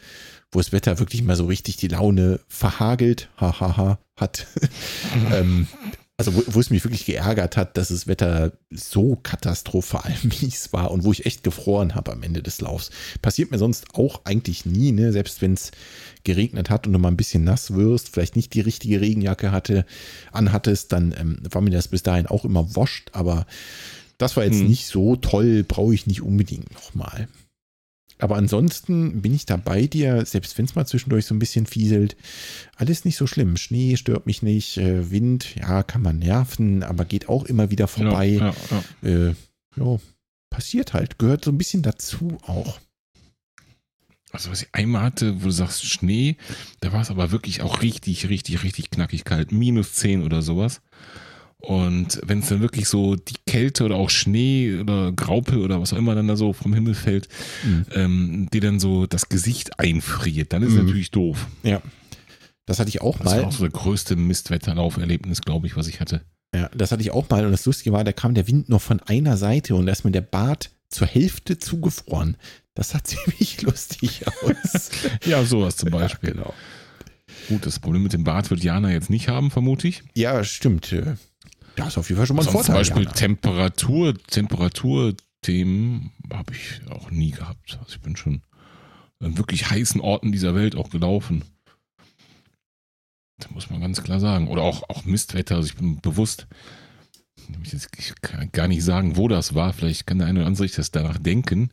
wo 0.52 0.58
das 0.58 0.72
Wetter 0.72 0.98
wirklich 0.98 1.22
mal 1.22 1.36
so 1.36 1.46
richtig 1.46 1.76
die 1.76 1.88
Laune 1.88 2.40
verhagelt, 2.48 3.28
hahaha, 3.36 3.98
hat. 4.16 4.46
ähm, 5.32 5.66
also 6.20 6.34
wo, 6.34 6.42
wo 6.54 6.60
es 6.60 6.68
mich 6.68 6.84
wirklich 6.84 7.06
geärgert 7.06 7.56
hat, 7.56 7.76
dass 7.78 7.88
das 7.88 8.06
Wetter 8.06 8.52
so 8.70 9.16
katastrophal 9.16 10.14
mies 10.22 10.72
war 10.72 10.90
und 10.90 11.02
wo 11.04 11.12
ich 11.12 11.24
echt 11.24 11.42
gefroren 11.42 11.94
habe 11.94 12.12
am 12.12 12.22
Ende 12.22 12.42
des 12.42 12.60
Laufs. 12.60 12.90
Passiert 13.22 13.50
mir 13.50 13.58
sonst 13.58 13.94
auch 13.94 14.20
eigentlich 14.24 14.66
nie, 14.66 14.92
ne? 14.92 15.12
Selbst 15.12 15.40
wenn 15.40 15.54
es 15.54 15.70
geregnet 16.24 16.68
hat 16.68 16.86
und 16.86 16.92
du 16.92 16.98
mal 16.98 17.08
ein 17.08 17.16
bisschen 17.16 17.44
nass 17.44 17.72
wirst, 17.74 18.10
vielleicht 18.10 18.36
nicht 18.36 18.52
die 18.52 18.60
richtige 18.60 19.00
Regenjacke 19.00 19.50
hatte, 19.50 19.86
anhattest, 20.30 20.92
dann 20.92 21.14
ähm, 21.18 21.38
war 21.50 21.62
mir 21.62 21.70
das 21.70 21.88
bis 21.88 22.02
dahin 22.02 22.26
auch 22.26 22.44
immer 22.44 22.76
wascht, 22.76 23.08
aber 23.12 23.46
das 24.18 24.36
war 24.36 24.44
jetzt 24.44 24.60
Hm. 24.60 24.66
nicht 24.66 24.86
so 24.86 25.16
toll, 25.16 25.64
brauche 25.64 25.94
ich 25.94 26.06
nicht 26.06 26.20
unbedingt 26.20 26.70
nochmal. 26.74 27.28
Aber 28.22 28.36
ansonsten 28.36 29.22
bin 29.22 29.34
ich 29.34 29.46
da 29.46 29.56
bei 29.56 29.86
dir, 29.86 30.24
selbst 30.26 30.56
wenn 30.58 30.64
es 30.64 30.74
mal 30.74 30.86
zwischendurch 30.86 31.26
so 31.26 31.34
ein 31.34 31.38
bisschen 31.38 31.66
fieselt, 31.66 32.16
alles 32.76 33.04
nicht 33.04 33.16
so 33.16 33.26
schlimm. 33.26 33.56
Schnee 33.56 33.96
stört 33.96 34.26
mich 34.26 34.42
nicht, 34.42 34.76
äh, 34.78 35.10
Wind, 35.10 35.54
ja, 35.56 35.82
kann 35.82 36.02
man 36.02 36.18
nerven, 36.18 36.82
aber 36.82 37.04
geht 37.04 37.28
auch 37.28 37.44
immer 37.44 37.70
wieder 37.70 37.88
vorbei. 37.88 38.26
Ja, 38.26 38.54
ja, 38.70 38.84
ja. 39.02 39.08
Äh, 39.08 39.34
ja, 39.76 39.98
passiert 40.50 40.92
halt, 40.92 41.18
gehört 41.18 41.44
so 41.44 41.50
ein 41.50 41.58
bisschen 41.58 41.82
dazu 41.82 42.38
auch. 42.42 42.80
Also 44.32 44.50
was 44.50 44.62
ich 44.62 44.68
einmal 44.72 45.02
hatte, 45.02 45.40
wo 45.40 45.46
du 45.46 45.50
sagst 45.50 45.84
Schnee, 45.84 46.36
da 46.80 46.92
war 46.92 47.00
es 47.00 47.10
aber 47.10 47.32
wirklich 47.32 47.62
auch 47.62 47.82
richtig, 47.82 48.28
richtig, 48.28 48.62
richtig 48.62 48.90
knackig 48.90 49.24
kalt. 49.24 49.50
Minus 49.50 49.94
10 49.94 50.22
oder 50.22 50.42
sowas. 50.42 50.82
Und 51.60 52.20
wenn 52.24 52.38
es 52.40 52.48
dann 52.48 52.60
wirklich 52.60 52.88
so 52.88 53.16
die 53.16 53.34
Kälte 53.46 53.84
oder 53.84 53.96
auch 53.96 54.08
Schnee 54.10 54.78
oder 54.80 55.12
Graupe 55.12 55.58
oder 55.58 55.80
was 55.80 55.92
auch 55.92 55.98
immer 55.98 56.14
dann 56.14 56.26
da 56.28 56.36
so 56.36 56.52
vom 56.52 56.72
Himmel 56.74 56.94
fällt, 56.94 57.28
Mhm. 57.64 57.84
ähm, 57.94 58.48
die 58.52 58.60
dann 58.60 58.80
so 58.80 59.06
das 59.06 59.28
Gesicht 59.28 59.78
einfriert, 59.78 60.52
dann 60.52 60.62
ist 60.62 60.70
Mhm. 60.72 60.86
natürlich 60.86 61.10
doof. 61.10 61.46
Ja. 61.62 61.82
Das 62.66 62.78
hatte 62.78 62.88
ich 62.88 63.00
auch 63.02 63.18
Das 63.18 63.26
war 63.26 63.36
mal. 63.36 63.44
auch 63.44 63.52
so 63.52 63.64
der 63.64 63.70
größte 63.72 64.16
Mistwetterlauferlebnis, 64.16 65.42
glaube 65.42 65.66
ich, 65.66 65.76
was 65.76 65.86
ich 65.88 66.00
hatte. 66.00 66.22
Ja, 66.54 66.68
das 66.74 66.92
hatte 66.92 67.02
ich 67.02 67.10
auch 67.10 67.28
mal. 67.28 67.44
Und 67.44 67.52
das 67.52 67.66
Lustige 67.66 67.92
war, 67.92 68.04
da 68.04 68.12
kam 68.12 68.34
der 68.34 68.46
Wind 68.46 68.68
nur 68.68 68.80
von 68.80 69.00
einer 69.00 69.36
Seite 69.36 69.74
und 69.74 69.86
da 69.86 69.92
ist 69.92 70.04
mir 70.04 70.10
der 70.12 70.20
Bart 70.22 70.70
zur 70.88 71.06
Hälfte 71.06 71.58
zugefroren. 71.58 72.36
Das 72.74 72.90
sah 72.90 73.02
ziemlich 73.04 73.62
lustig 73.62 74.22
aus. 74.42 74.90
Ja, 75.26 75.44
sowas 75.44 75.76
zum 75.76 75.90
Beispiel. 75.90 76.30
Ja, 76.30 76.34
genau. 76.36 76.54
Gut, 77.48 77.66
das 77.66 77.78
Problem 77.78 78.02
mit 78.02 78.12
dem 78.12 78.24
Bart 78.24 78.50
wird 78.50 78.62
Jana 78.62 78.90
jetzt 78.92 79.10
nicht 79.10 79.28
haben, 79.28 79.50
vermute 79.50 79.88
ich. 79.88 80.02
Ja, 80.14 80.42
stimmt. 80.44 80.94
Äh, 81.80 81.82
Da 81.82 81.88
ist 81.88 81.98
auf 81.98 82.08
jeden 82.08 82.18
Fall 82.18 82.26
schon 82.26 82.36
mal 82.36 82.42
ein 82.42 82.44
Sonst 82.52 82.66
Vorteil. 82.66 82.84
zum 82.84 82.94
Beispiel 82.94 83.02
Jana. 83.04 83.14
Temperatur, 83.16 84.14
Temperaturthemen 84.26 86.10
habe 86.32 86.52
ich 86.54 86.80
auch 86.90 87.10
nie 87.10 87.30
gehabt. 87.32 87.78
Also 87.80 87.94
ich 87.96 88.00
bin 88.00 88.16
schon 88.16 88.42
an 89.20 89.36
wirklich 89.36 89.70
heißen 89.70 90.00
Orten 90.00 90.32
dieser 90.32 90.54
Welt 90.54 90.74
auch 90.76 90.90
gelaufen. 90.90 91.44
Das 93.38 93.50
muss 93.50 93.70
man 93.70 93.80
ganz 93.80 94.02
klar 94.02 94.20
sagen. 94.20 94.48
Oder 94.48 94.62
auch, 94.62 94.88
auch 94.88 95.04
Mistwetter. 95.04 95.56
Also 95.56 95.68
ich 95.68 95.76
bin 95.76 96.00
bewusst, 96.00 96.46
ich 97.62 97.72
jetzt- 97.72 97.88
ich 97.98 98.12
kann 98.20 98.50
gar 98.52 98.68
nicht 98.68 98.84
sagen, 98.84 99.16
wo 99.16 99.28
das 99.28 99.54
war. 99.54 99.72
Vielleicht 99.72 100.06
kann 100.06 100.18
der 100.18 100.26
eine 100.26 100.40
oder 100.40 100.46
andere 100.46 100.64
sich 100.66 100.76
das 100.76 100.90
danach 100.90 101.18
denken. 101.18 101.70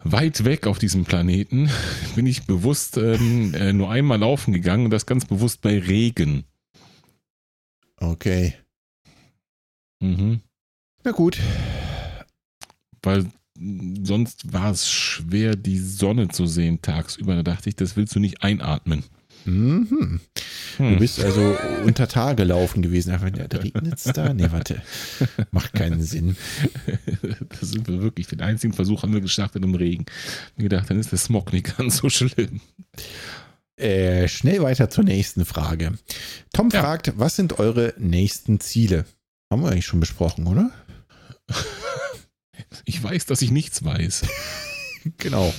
Weit 0.00 0.44
weg 0.44 0.66
auf 0.68 0.78
diesem 0.78 1.04
Planeten 1.04 1.70
bin 2.14 2.26
ich 2.26 2.44
bewusst 2.44 2.96
ähm, 2.96 3.52
äh, 3.54 3.72
nur 3.72 3.90
einmal 3.90 4.18
laufen 4.18 4.52
gegangen 4.52 4.84
und 4.84 4.90
das 4.92 5.06
ganz 5.06 5.24
bewusst 5.24 5.60
bei 5.60 5.78
Regen. 5.78 6.44
Okay. 7.96 8.54
Mhm. 10.00 10.40
Na 11.04 11.10
gut. 11.12 11.38
weil 13.02 13.26
sonst 14.04 14.52
war 14.52 14.70
es 14.70 14.88
schwer, 14.90 15.56
die 15.56 15.78
Sonne 15.78 16.28
zu 16.28 16.46
sehen 16.46 16.80
tagsüber. 16.82 17.34
Da 17.36 17.42
dachte 17.42 17.68
ich, 17.68 17.76
das 17.76 17.96
willst 17.96 18.14
du 18.14 18.20
nicht 18.20 18.42
einatmen. 18.42 19.02
Mhm. 19.44 20.20
Du 20.76 20.84
Hm. 20.84 20.98
bist 20.98 21.18
also 21.24 21.56
unter 21.84 22.06
Tage 22.06 22.44
laufen 22.44 22.82
gewesen. 22.82 23.10
Einfach, 23.12 23.30
da 23.30 23.58
regnet 23.58 23.94
es 23.94 24.04
da. 24.04 24.32
Nee, 24.34 24.50
warte. 24.52 24.82
Macht 25.50 25.72
keinen 25.72 26.02
Sinn. 26.02 26.36
da 27.48 27.66
sind 27.66 27.88
wir 27.88 28.00
wirklich. 28.02 28.26
Den 28.28 28.42
einzigen 28.42 28.72
Versuch 28.74 29.02
haben 29.02 29.12
wir 29.12 29.20
gestartet 29.20 29.64
im 29.64 29.74
Regen. 29.74 30.06
Mir 30.56 30.64
gedacht, 30.64 30.88
dann 30.90 30.98
ist 31.00 31.10
der 31.10 31.18
Smog 31.18 31.52
nicht 31.52 31.76
ganz 31.76 31.96
so 31.98 32.08
schlimm. 32.10 32.60
Äh, 33.76 34.28
schnell 34.28 34.62
weiter 34.62 34.90
zur 34.90 35.04
nächsten 35.04 35.44
Frage. 35.44 35.92
Tom 36.52 36.68
Ja. 36.72 36.80
fragt, 36.80 37.12
was 37.16 37.36
sind 37.36 37.58
eure 37.58 37.94
nächsten 37.98 38.60
Ziele? 38.60 39.04
Haben 39.50 39.62
wir 39.62 39.70
eigentlich 39.70 39.86
schon 39.86 40.00
besprochen, 40.00 40.46
oder? 40.46 40.70
Ich 42.84 43.02
weiß, 43.02 43.26
dass 43.26 43.40
ich 43.40 43.50
nichts 43.50 43.84
weiß. 43.84 44.26
Genau. 45.16 45.54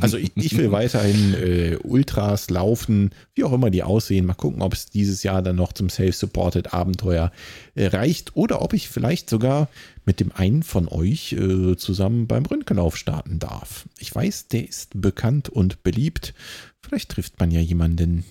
Also 0.00 0.18
ich, 0.18 0.32
ich 0.34 0.56
will 0.58 0.72
weiterhin 0.72 1.34
äh, 1.34 1.78
Ultras 1.82 2.50
laufen, 2.50 3.10
wie 3.34 3.44
auch 3.44 3.52
immer 3.52 3.70
die 3.70 3.84
aussehen. 3.84 4.26
Mal 4.26 4.34
gucken, 4.34 4.60
ob 4.60 4.74
es 4.74 4.86
dieses 4.86 5.22
Jahr 5.22 5.40
dann 5.40 5.56
noch 5.56 5.72
zum 5.72 5.88
Self-Supported 5.88 6.74
Abenteuer 6.74 7.32
äh, 7.74 7.86
reicht 7.86 8.36
oder 8.36 8.60
ob 8.60 8.74
ich 8.74 8.88
vielleicht 8.88 9.30
sogar 9.30 9.68
mit 10.04 10.20
dem 10.20 10.32
einen 10.32 10.62
von 10.62 10.88
euch 10.88 11.32
äh, 11.32 11.76
zusammen 11.76 12.26
beim 12.26 12.44
Röntgenlauf 12.44 12.96
starten 12.96 13.38
darf. 13.38 13.88
Ich 13.98 14.14
weiß, 14.14 14.48
der 14.48 14.68
ist 14.68 15.00
bekannt 15.00 15.48
und 15.48 15.82
beliebt. 15.84 16.34
Vielleicht 16.82 17.12
trifft 17.12 17.38
man 17.40 17.50
ja 17.50 17.60
jemanden. 17.60 18.24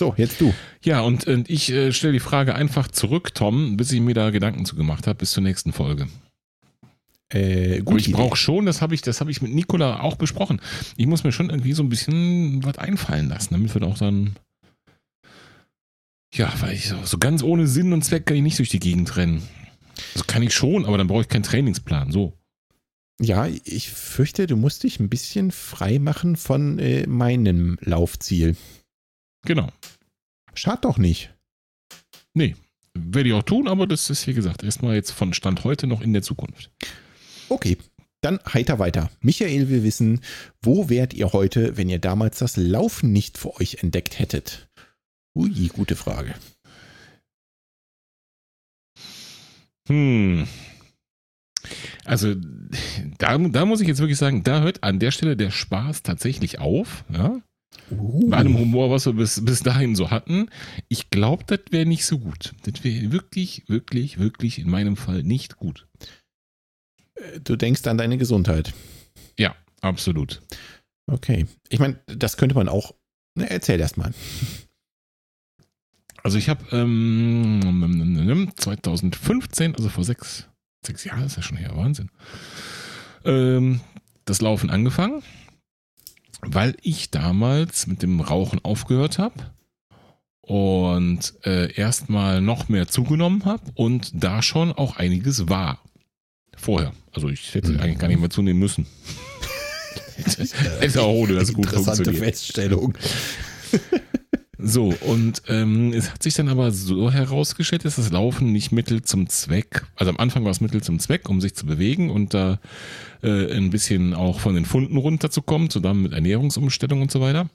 So, 0.00 0.14
jetzt 0.16 0.40
du. 0.40 0.54
Ja, 0.82 1.02
und, 1.02 1.26
und 1.26 1.50
ich 1.50 1.70
äh, 1.70 1.92
stelle 1.92 2.14
die 2.14 2.20
Frage 2.20 2.54
einfach 2.54 2.88
zurück, 2.88 3.34
Tom, 3.34 3.76
bis 3.76 3.92
ich 3.92 4.00
mir 4.00 4.14
da 4.14 4.30
Gedanken 4.30 4.64
zu 4.64 4.74
gemacht 4.74 5.06
habe, 5.06 5.18
bis 5.18 5.32
zur 5.32 5.42
nächsten 5.42 5.74
Folge. 5.74 6.08
Äh, 7.28 7.82
gut, 7.82 8.00
ich 8.00 8.10
brauche 8.10 8.34
schon, 8.34 8.64
das 8.64 8.80
habe 8.80 8.94
ich, 8.94 9.02
das 9.02 9.20
habe 9.20 9.30
ich 9.30 9.42
mit 9.42 9.52
Nicola 9.52 10.00
auch 10.00 10.16
besprochen. 10.16 10.62
Ich 10.96 11.06
muss 11.06 11.22
mir 11.22 11.32
schon 11.32 11.50
irgendwie 11.50 11.74
so 11.74 11.82
ein 11.82 11.90
bisschen 11.90 12.64
was 12.64 12.78
einfallen 12.78 13.28
lassen, 13.28 13.52
damit 13.52 13.74
wir 13.74 13.82
auch 13.82 13.98
dann. 13.98 14.36
Ja, 16.32 16.50
weil 16.60 16.72
ich 16.72 16.88
so, 16.88 16.96
so 17.04 17.18
ganz 17.18 17.42
ohne 17.42 17.66
Sinn 17.66 17.92
und 17.92 18.02
Zweck 18.02 18.24
kann 18.24 18.38
ich 18.38 18.42
nicht 18.42 18.58
durch 18.58 18.70
die 18.70 18.80
Gegend 18.80 19.18
rennen. 19.18 19.42
Also 20.14 20.24
kann 20.26 20.42
ich 20.42 20.54
schon, 20.54 20.86
aber 20.86 20.96
dann 20.96 21.08
brauche 21.08 21.20
ich 21.20 21.28
keinen 21.28 21.42
Trainingsplan. 21.42 22.10
So. 22.10 22.32
Ja, 23.20 23.46
ich 23.46 23.90
fürchte, 23.90 24.46
du 24.46 24.56
musst 24.56 24.82
dich 24.82 24.98
ein 24.98 25.10
bisschen 25.10 25.50
frei 25.50 25.98
machen 25.98 26.36
von 26.36 26.78
äh, 26.78 27.06
meinem 27.06 27.76
Laufziel. 27.82 28.56
Genau. 29.42 29.68
Schad 30.54 30.84
doch 30.84 30.98
nicht. 30.98 31.34
Nee. 32.34 32.56
werde 32.94 33.28
ich 33.28 33.34
auch 33.34 33.42
tun, 33.42 33.68
aber 33.68 33.86
das 33.86 34.10
ist, 34.10 34.26
wie 34.26 34.34
gesagt, 34.34 34.62
erstmal 34.62 34.94
jetzt 34.94 35.12
von 35.12 35.32
Stand 35.32 35.64
heute 35.64 35.86
noch 35.86 36.00
in 36.00 36.12
der 36.12 36.22
Zukunft. 36.22 36.70
Okay, 37.48 37.76
dann 38.20 38.38
heiter 38.52 38.78
weiter. 38.78 39.10
Michael 39.20 39.68
will 39.68 39.82
wissen, 39.82 40.20
wo 40.60 40.88
wärt 40.88 41.14
ihr 41.14 41.32
heute, 41.32 41.76
wenn 41.76 41.88
ihr 41.88 41.98
damals 41.98 42.38
das 42.38 42.56
Laufen 42.56 43.12
nicht 43.12 43.38
für 43.38 43.56
euch 43.60 43.82
entdeckt 43.82 44.18
hättet? 44.18 44.68
Ui, 45.34 45.68
gute 45.68 45.96
Frage. 45.96 46.34
Hm. 49.88 50.46
Also, 52.04 52.34
da, 53.18 53.38
da 53.38 53.64
muss 53.64 53.80
ich 53.80 53.88
jetzt 53.88 54.00
wirklich 54.00 54.18
sagen, 54.18 54.42
da 54.42 54.60
hört 54.60 54.82
an 54.82 54.98
der 54.98 55.10
Stelle 55.10 55.36
der 55.36 55.50
Spaß 55.50 56.02
tatsächlich 56.02 56.58
auf. 56.58 57.04
Ja? 57.12 57.40
Uh. 57.90 58.28
Bei 58.28 58.38
allem 58.38 58.58
Humor, 58.58 58.90
was 58.90 59.06
wir 59.06 59.14
bis, 59.14 59.44
bis 59.44 59.60
dahin 59.60 59.96
so 59.96 60.10
hatten. 60.10 60.48
Ich 60.88 61.10
glaube, 61.10 61.44
das 61.46 61.60
wäre 61.70 61.86
nicht 61.86 62.04
so 62.04 62.18
gut. 62.18 62.54
Das 62.62 62.84
wäre 62.84 63.12
wirklich, 63.12 63.64
wirklich, 63.68 64.18
wirklich 64.18 64.58
in 64.58 64.70
meinem 64.70 64.96
Fall 64.96 65.22
nicht 65.22 65.56
gut. 65.56 65.86
Du 67.44 67.56
denkst 67.56 67.86
an 67.86 67.98
deine 67.98 68.18
Gesundheit. 68.18 68.72
Ja, 69.38 69.54
absolut. 69.80 70.40
Okay. 71.06 71.46
Ich 71.68 71.78
meine, 71.78 72.00
das 72.06 72.36
könnte 72.36 72.54
man 72.54 72.68
auch. 72.68 72.94
Na, 73.34 73.44
erzähl 73.44 73.80
erst 73.80 73.96
mal. 73.96 74.12
Also 76.22 76.38
ich 76.38 76.48
habe 76.48 76.64
ähm, 76.72 78.52
2015, 78.56 79.74
also 79.74 79.88
vor 79.88 80.04
sechs, 80.04 80.46
sechs 80.84 81.04
Jahren 81.04 81.24
ist 81.24 81.36
ja 81.36 81.42
schon 81.42 81.56
her, 81.56 81.74
Wahnsinn, 81.76 82.10
ähm, 83.24 83.80
das 84.26 84.42
Laufen 84.42 84.68
angefangen, 84.68 85.22
weil 86.42 86.76
ich 86.82 87.10
damals 87.10 87.86
mit 87.86 88.02
dem 88.02 88.20
Rauchen 88.20 88.58
aufgehört 88.64 89.18
habe 89.18 89.34
und 90.40 91.34
äh, 91.44 91.72
erstmal 91.74 92.40
noch 92.40 92.68
mehr 92.68 92.88
zugenommen 92.88 93.44
habe 93.44 93.62
und 93.74 94.10
da 94.14 94.42
schon 94.42 94.72
auch 94.72 94.96
einiges 94.96 95.48
war. 95.48 95.82
Vorher. 96.56 96.92
Also 97.12 97.28
ich 97.28 97.54
hätte 97.54 97.72
Mhm. 97.72 97.80
eigentlich 97.80 97.98
gar 97.98 98.08
nicht 98.08 98.20
mehr 98.20 98.30
zunehmen 98.30 98.60
müssen. 98.60 98.86
Hätte 100.80 101.02
auch 101.02 101.14
ohne 101.14 101.34
das 101.34 101.52
gut 101.52 101.64
Interessante 101.66 102.04
funktioniert. 102.04 102.24
Feststellung. 102.36 102.94
So, 104.62 104.94
und 105.00 105.42
ähm, 105.48 105.92
es 105.92 106.12
hat 106.12 106.22
sich 106.22 106.34
dann 106.34 106.48
aber 106.48 106.70
so 106.72 107.10
herausgestellt, 107.10 107.84
dass 107.84 107.96
das 107.96 108.10
Laufen 108.10 108.52
nicht 108.52 108.72
Mittel 108.72 109.02
zum 109.02 109.28
Zweck, 109.28 109.86
also 109.96 110.10
am 110.10 110.18
Anfang 110.18 110.44
war 110.44 110.50
es 110.50 110.60
Mittel 110.60 110.82
zum 110.82 110.98
Zweck, 110.98 111.28
um 111.28 111.40
sich 111.40 111.54
zu 111.54 111.66
bewegen 111.66 112.10
und 112.10 112.34
da 112.34 112.58
äh, 113.22 113.56
ein 113.56 113.70
bisschen 113.70 114.14
auch 114.14 114.40
von 114.40 114.54
den 114.54 114.64
Funden 114.64 114.96
runterzukommen, 114.96 115.70
zusammen 115.70 116.02
mit 116.02 116.12
Ernährungsumstellung 116.12 117.02
und 117.02 117.10
so 117.10 117.20
weiter. 117.20 117.48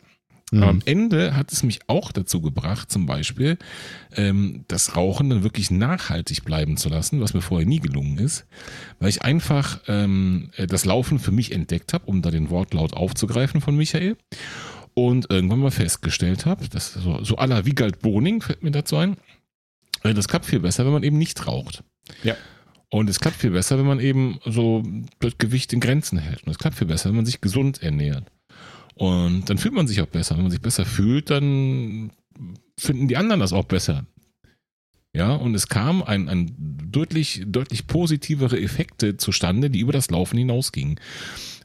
Aber 0.52 0.68
am 0.68 0.76
Mhm. 0.76 0.82
Ende 0.86 1.36
hat 1.36 1.52
es 1.52 1.64
mich 1.64 1.80
auch 1.88 2.12
dazu 2.12 2.40
gebracht, 2.40 2.92
zum 2.92 3.08
Beispiel 3.08 3.58
ähm, 4.16 4.64
das 4.68 4.96
Rauchen 4.96 5.32
dann 5.32 5.44
wirklich 5.44 5.72
nachhaltig 5.72 6.46
bleiben 6.46 6.78
zu 6.78 6.88
lassen, 6.88 7.20
was 7.20 7.34
mir 7.34 7.42
vorher 7.42 7.68
nie 7.68 7.80
gelungen 7.80 8.20
ist, 8.20 8.46
weil 9.00 9.10
ich 9.10 9.24
einfach 9.24 9.82
ähm, 9.88 10.52
äh, 10.56 10.68
das 10.68 10.86
Laufen 10.86 11.18
für 11.18 11.32
mich 11.32 11.52
entdeckt 11.52 11.94
habe, 11.94 12.06
um 12.06 12.22
da 12.22 12.30
den 12.30 12.52
Wortlaut 12.52 12.94
aufzugreifen 12.94 13.60
von 13.60 13.76
Michael 13.76 14.18
und 14.96 15.30
irgendwann 15.30 15.60
mal 15.60 15.72
festgestellt 15.72 16.46
habe, 16.46 16.68
dass 16.70 16.94
so, 16.94 17.24
so 17.24 17.38
à 17.38 17.46
la 17.46 17.66
Wiegald 17.66 18.00
Boning 18.00 18.42
fällt 18.42 18.64
mir 18.64 18.72
dazu 18.72 18.96
ein, 18.98 19.18
äh, 20.04 20.14
das 20.14 20.28
klappt 20.28 20.46
viel 20.46 20.62
besser, 20.62 20.86
wenn 20.86 20.94
man 20.94 21.04
eben 21.04 21.20
nicht 21.20 21.46
raucht. 21.46 21.84
Ja. 22.24 22.36
Und 22.90 23.10
es 23.10 23.20
klappt 23.20 23.38
viel 23.38 23.52
besser, 23.52 23.78
wenn 23.78 23.86
man 23.86 24.00
eben 24.00 24.40
so 24.46 24.84
das 25.20 25.38
Gewicht 25.38 25.74
in 25.74 25.82
Grenzen 25.82 26.18
hält. 26.18 26.44
Und 26.44 26.52
es 26.52 26.58
klappt 26.58 26.78
viel 26.78 26.88
besser, 26.88 27.10
wenn 27.10 27.18
man 27.18 27.26
sich 27.26 27.42
gesund 27.42 27.84
ernährt. 27.84 28.32
Und 28.96 29.50
dann 29.50 29.58
fühlt 29.58 29.74
man 29.74 29.88
sich 29.88 30.02
auch 30.02 30.08
besser. 30.08 30.36
Wenn 30.36 30.44
man 30.44 30.52
sich 30.52 30.62
besser 30.62 30.86
fühlt, 30.86 31.30
dann 31.30 32.12
finden 32.80 33.10
die 33.10 33.18
anderen 33.18 33.42
das 33.42 33.52
auch 33.52 33.66
besser. 33.66 34.06
Ja, 35.14 35.34
und 35.34 35.56
es 35.56 35.68
kam 35.68 36.04
ein, 36.04 36.30
ein 36.30 36.56
deutlich, 36.58 37.44
deutlich 37.46 37.88
positivere 37.88 38.60
Effekte 38.60 39.18
zustande, 39.18 39.70
die 39.70 39.80
über 39.80 39.94
das 39.94 40.10
Laufen 40.10 40.38
hinausgingen. 40.38 41.00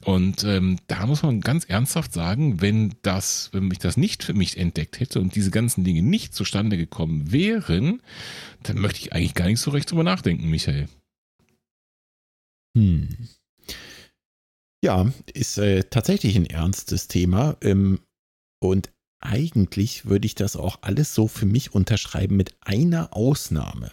Und 0.03 0.43
ähm, 0.43 0.79
da 0.87 1.05
muss 1.05 1.23
man 1.23 1.41
ganz 1.41 1.65
ernsthaft 1.65 2.13
sagen, 2.13 2.61
wenn 2.61 2.95
das, 3.03 3.49
wenn 3.53 3.69
ich 3.71 3.79
das 3.79 3.97
nicht 3.97 4.23
für 4.23 4.33
mich 4.33 4.57
entdeckt 4.57 4.99
hätte 4.99 5.19
und 5.19 5.35
diese 5.35 5.51
ganzen 5.51 5.83
Dinge 5.83 6.01
nicht 6.01 6.33
zustande 6.33 6.77
gekommen 6.77 7.31
wären, 7.31 8.01
dann 8.63 8.79
möchte 8.79 8.99
ich 8.99 9.13
eigentlich 9.13 9.35
gar 9.35 9.45
nicht 9.45 9.59
so 9.59 9.71
recht 9.71 9.89
drüber 9.91 10.03
nachdenken, 10.03 10.49
Michael. 10.49 10.87
Hm. 12.75 13.09
Ja, 14.83 15.11
ist 15.33 15.57
äh, 15.59 15.83
tatsächlich 15.83 16.35
ein 16.35 16.47
ernstes 16.47 17.07
Thema. 17.07 17.57
Ähm, 17.61 17.99
und 18.59 18.91
eigentlich 19.19 20.05
würde 20.05 20.25
ich 20.25 20.33
das 20.33 20.55
auch 20.55 20.79
alles 20.81 21.13
so 21.13 21.27
für 21.27 21.45
mich 21.45 21.75
unterschreiben 21.75 22.35
mit 22.35 22.55
einer 22.61 23.15
Ausnahme. 23.15 23.91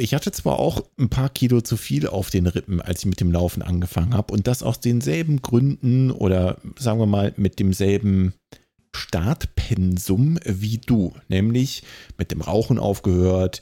Ich 0.00 0.14
hatte 0.14 0.32
zwar 0.32 0.58
auch 0.58 0.82
ein 0.98 1.10
paar 1.10 1.28
Kilo 1.28 1.60
zu 1.60 1.76
viel 1.76 2.06
auf 2.06 2.30
den 2.30 2.46
Rippen, 2.46 2.80
als 2.80 3.00
ich 3.00 3.06
mit 3.06 3.20
dem 3.20 3.30
Laufen 3.30 3.62
angefangen 3.62 4.14
habe, 4.14 4.32
und 4.32 4.46
das 4.46 4.62
aus 4.62 4.80
denselben 4.80 5.42
Gründen 5.42 6.10
oder 6.10 6.58
sagen 6.78 6.98
wir 6.98 7.06
mal 7.06 7.34
mit 7.36 7.58
demselben 7.58 8.32
Startpensum 8.96 10.38
wie 10.44 10.78
du, 10.78 11.12
nämlich 11.28 11.82
mit 12.18 12.32
dem 12.32 12.40
Rauchen 12.40 12.78
aufgehört, 12.78 13.60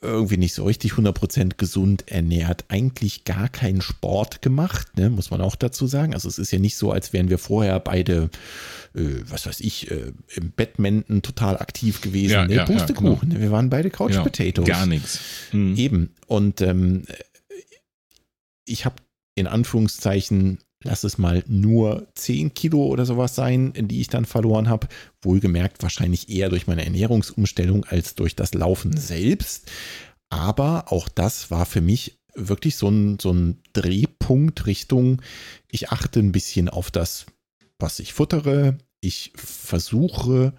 irgendwie 0.00 0.36
nicht 0.36 0.54
so 0.54 0.64
richtig 0.64 0.92
100% 0.92 1.56
gesund 1.56 2.08
ernährt, 2.08 2.64
eigentlich 2.68 3.24
gar 3.24 3.48
keinen 3.48 3.80
Sport 3.80 4.42
gemacht, 4.42 4.96
ne, 4.96 5.10
muss 5.10 5.30
man 5.30 5.40
auch 5.40 5.56
dazu 5.56 5.86
sagen. 5.86 6.14
Also 6.14 6.28
es 6.28 6.38
ist 6.38 6.52
ja 6.52 6.58
nicht 6.58 6.76
so, 6.76 6.92
als 6.92 7.12
wären 7.12 7.30
wir 7.30 7.38
vorher 7.38 7.80
beide, 7.80 8.30
äh, 8.94 9.00
was 9.28 9.46
weiß 9.46 9.60
ich, 9.60 9.90
äh, 9.90 10.12
im 10.34 10.52
Badminton 10.52 11.22
total 11.22 11.58
aktiv 11.58 12.00
gewesen. 12.00 12.32
Ja, 12.32 12.46
nee, 12.46 12.54
ja, 12.54 12.64
ja, 12.64 12.66
Pustekuchen, 12.66 13.40
wir 13.40 13.50
waren 13.50 13.70
beide 13.70 13.90
Couch 13.90 14.14
Ja, 14.14 14.22
Potatoes. 14.22 14.68
Gar 14.68 14.86
nichts. 14.86 15.20
Mhm. 15.52 15.76
Eben. 15.76 16.14
Und 16.26 16.60
ähm, 16.60 17.02
ich 18.64 18.84
habe 18.84 18.96
in 19.34 19.46
Anführungszeichen, 19.46 20.58
lass 20.84 21.04
es 21.04 21.18
mal 21.18 21.42
nur 21.46 22.06
10 22.14 22.54
Kilo 22.54 22.86
oder 22.86 23.04
sowas 23.04 23.34
sein, 23.34 23.72
die 23.74 24.00
ich 24.00 24.08
dann 24.08 24.24
verloren 24.24 24.68
habe. 24.68 24.88
Wohlgemerkt 25.22 25.82
wahrscheinlich 25.82 26.28
eher 26.28 26.48
durch 26.48 26.66
meine 26.66 26.84
Ernährungsumstellung 26.84 27.84
als 27.84 28.14
durch 28.14 28.36
das 28.36 28.54
Laufen 28.54 28.96
selbst. 28.96 29.70
Aber 30.30 30.92
auch 30.92 31.08
das 31.08 31.50
war 31.50 31.66
für 31.66 31.80
mich 31.80 32.18
wirklich 32.34 32.76
so 32.76 32.88
ein, 32.88 33.18
so 33.18 33.32
ein 33.32 33.60
Drehpunkt 33.72 34.66
Richtung, 34.66 35.22
ich 35.70 35.90
achte 35.90 36.20
ein 36.20 36.32
bisschen 36.32 36.68
auf 36.68 36.90
das, 36.90 37.26
was 37.78 37.98
ich 37.98 38.12
futtere. 38.12 38.78
Ich 39.00 39.32
versuche, 39.34 40.52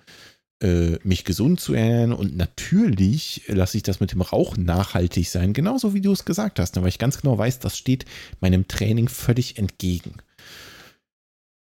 mich 0.62 1.24
gesund 1.24 1.62
zu 1.62 1.74
ernähren 1.74 2.12
und 2.12 2.36
natürlich 2.36 3.44
lasse 3.48 3.78
ich 3.78 3.84
das 3.84 4.02
mit 4.02 4.12
dem 4.12 4.20
Rauchen 4.20 4.66
nachhaltig 4.66 5.30
sein, 5.30 5.54
genauso 5.54 5.94
wie 5.94 6.02
du 6.02 6.12
es 6.12 6.26
gesagt 6.26 6.60
hast, 6.60 6.76
ne, 6.76 6.82
weil 6.82 6.90
ich 6.90 7.00
ganz 7.00 7.22
genau 7.22 7.38
weiß, 7.38 7.60
das 7.60 7.78
steht 7.78 8.04
meinem 8.42 8.68
Training 8.68 9.08
völlig 9.08 9.58
entgegen. 9.58 10.16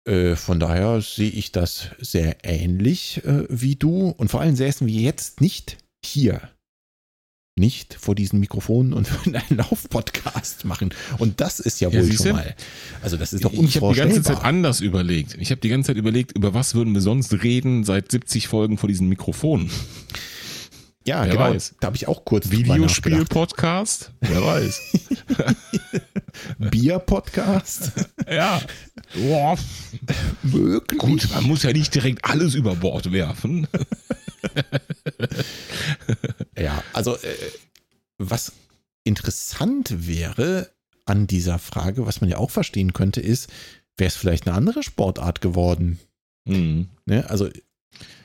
Äh, 0.06 0.36
von 0.36 0.60
daher 0.60 1.02
sehe 1.02 1.30
ich 1.30 1.52
das 1.52 1.89
sehr 2.00 2.44
ähnlich 2.44 3.24
äh, 3.24 3.46
wie 3.50 3.76
du 3.76 4.10
und 4.10 4.30
vor 4.30 4.42
allem 4.42 4.56
säßen 4.56 4.88
wir 4.88 5.02
jetzt 5.02 5.42
nicht 5.42 5.78
hier. 6.04 6.50
Nicht 7.62 7.93
vor 7.99 8.16
diesen 8.16 8.39
Mikrofonen 8.39 8.91
und 8.93 9.07
einen 9.26 9.57
Laufpodcast 9.57 10.66
machen. 10.66 10.93
Und 11.20 11.39
das 11.41 11.59
ist 11.59 11.80
ja 11.80 11.89
Ja, 11.89 12.01
wohl 12.01 12.12
schon 12.12 12.32
mal. 12.34 12.55
Also, 13.03 13.18
das 13.18 13.34
ist 13.34 13.45
doch 13.45 13.53
Ich 13.53 13.57
habe 13.59 13.68
die 13.68 13.76
unvorstellbar. 13.76 14.14
ganze 14.16 14.24
Zeit 14.34 14.43
anders 14.43 14.82
überlegt. 14.82 15.38
Ich 15.39 15.51
habe 15.51 15.62
die 15.62 15.70
ganze 15.70 15.88
Zeit 15.88 15.97
überlegt, 15.97 16.36
über 16.36 16.53
was 16.55 16.74
würden 16.76 16.93
wir 16.93 17.01
sonst 17.01 17.32
reden 17.43 17.84
seit 17.84 18.12
70 18.12 18.47
Folgen 18.47 18.78
vor 18.80 18.88
diesen 18.89 19.07
Mikrofonen. 19.07 19.70
ja, 21.05 21.22
Wer 21.24 21.34
genau. 21.34 21.39
weiß. 21.51 21.76
Da 21.80 21.88
habe 21.88 21.95
ich 21.97 22.07
auch 22.07 22.26
kurz. 22.26 22.49
Videospiel-Podcast? 22.49 24.12
Wer 24.22 24.43
weiß. 24.43 24.82
Bier-Podcast? 26.57 27.91
ja. 28.32 28.62
Boah. 29.16 29.57
Möglich. 30.43 30.99
Gut, 30.99 31.30
man 31.34 31.43
muss 31.43 31.64
ja 31.64 31.72
nicht 31.74 31.93
direkt 31.93 32.26
alles 32.26 32.55
über 32.55 32.76
Bord 32.76 33.12
werfen. 33.12 33.68
Ja, 36.58 36.84
also 36.94 37.16
äh, 37.16 37.36
was 38.18 38.54
interessant 39.04 40.08
wäre 40.08 40.70
an 41.06 41.28
dieser 41.28 41.60
Frage, 41.60 42.06
was 42.06 42.22
man 42.22 42.30
ja 42.30 42.38
auch 42.38 42.52
verstehen 42.52 42.94
könnte, 42.94 43.22
ist, 43.22 43.50
wäre 43.98 44.10
es 44.10 44.16
vielleicht 44.16 44.48
eine 44.48 44.56
andere 44.56 44.84
Sportart 44.84 45.42
geworden? 45.42 46.00
Hm. 46.48 46.89
Ne? 47.06 47.30
Also, 47.30 47.50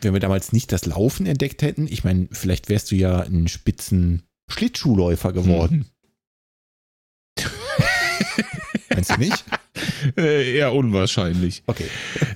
wenn 0.00 0.12
wir 0.12 0.20
damals 0.20 0.52
nicht 0.52 0.72
das 0.72 0.86
Laufen 0.86 1.26
entdeckt 1.26 1.62
hätten, 1.62 1.86
ich 1.88 2.04
meine, 2.04 2.28
vielleicht 2.30 2.68
wärst 2.68 2.90
du 2.90 2.96
ja 2.96 3.20
ein 3.20 3.48
spitzen 3.48 4.22
Schlittschuhläufer 4.48 5.32
geworden. 5.32 5.86
Meinst 8.96 9.10
du 9.10 9.18
nicht? 9.18 9.44
Äh, 10.16 10.56
eher 10.56 10.72
unwahrscheinlich. 10.72 11.62
Okay. 11.66 11.84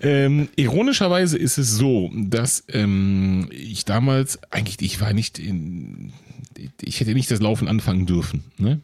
Ähm, 0.03 0.51
ironischerweise 0.57 1.39
ist 1.39 1.57
es 1.57 1.71
so, 1.71 2.11
dass 2.15 2.65
ähm, 2.69 3.49
ich 3.51 3.87
damals 3.87 4.39
eigentlich, 4.53 4.83
ich 4.83 5.01
war 5.01 5.15
nicht 5.15 5.39
in, 5.39 6.13
ich 6.83 7.01
hätte 7.01 7.15
nicht 7.15 7.31
das 7.31 7.41
Laufen 7.41 7.67
anfangen 7.67 8.05
dürfen. 8.05 8.45
Ne? 8.59 8.83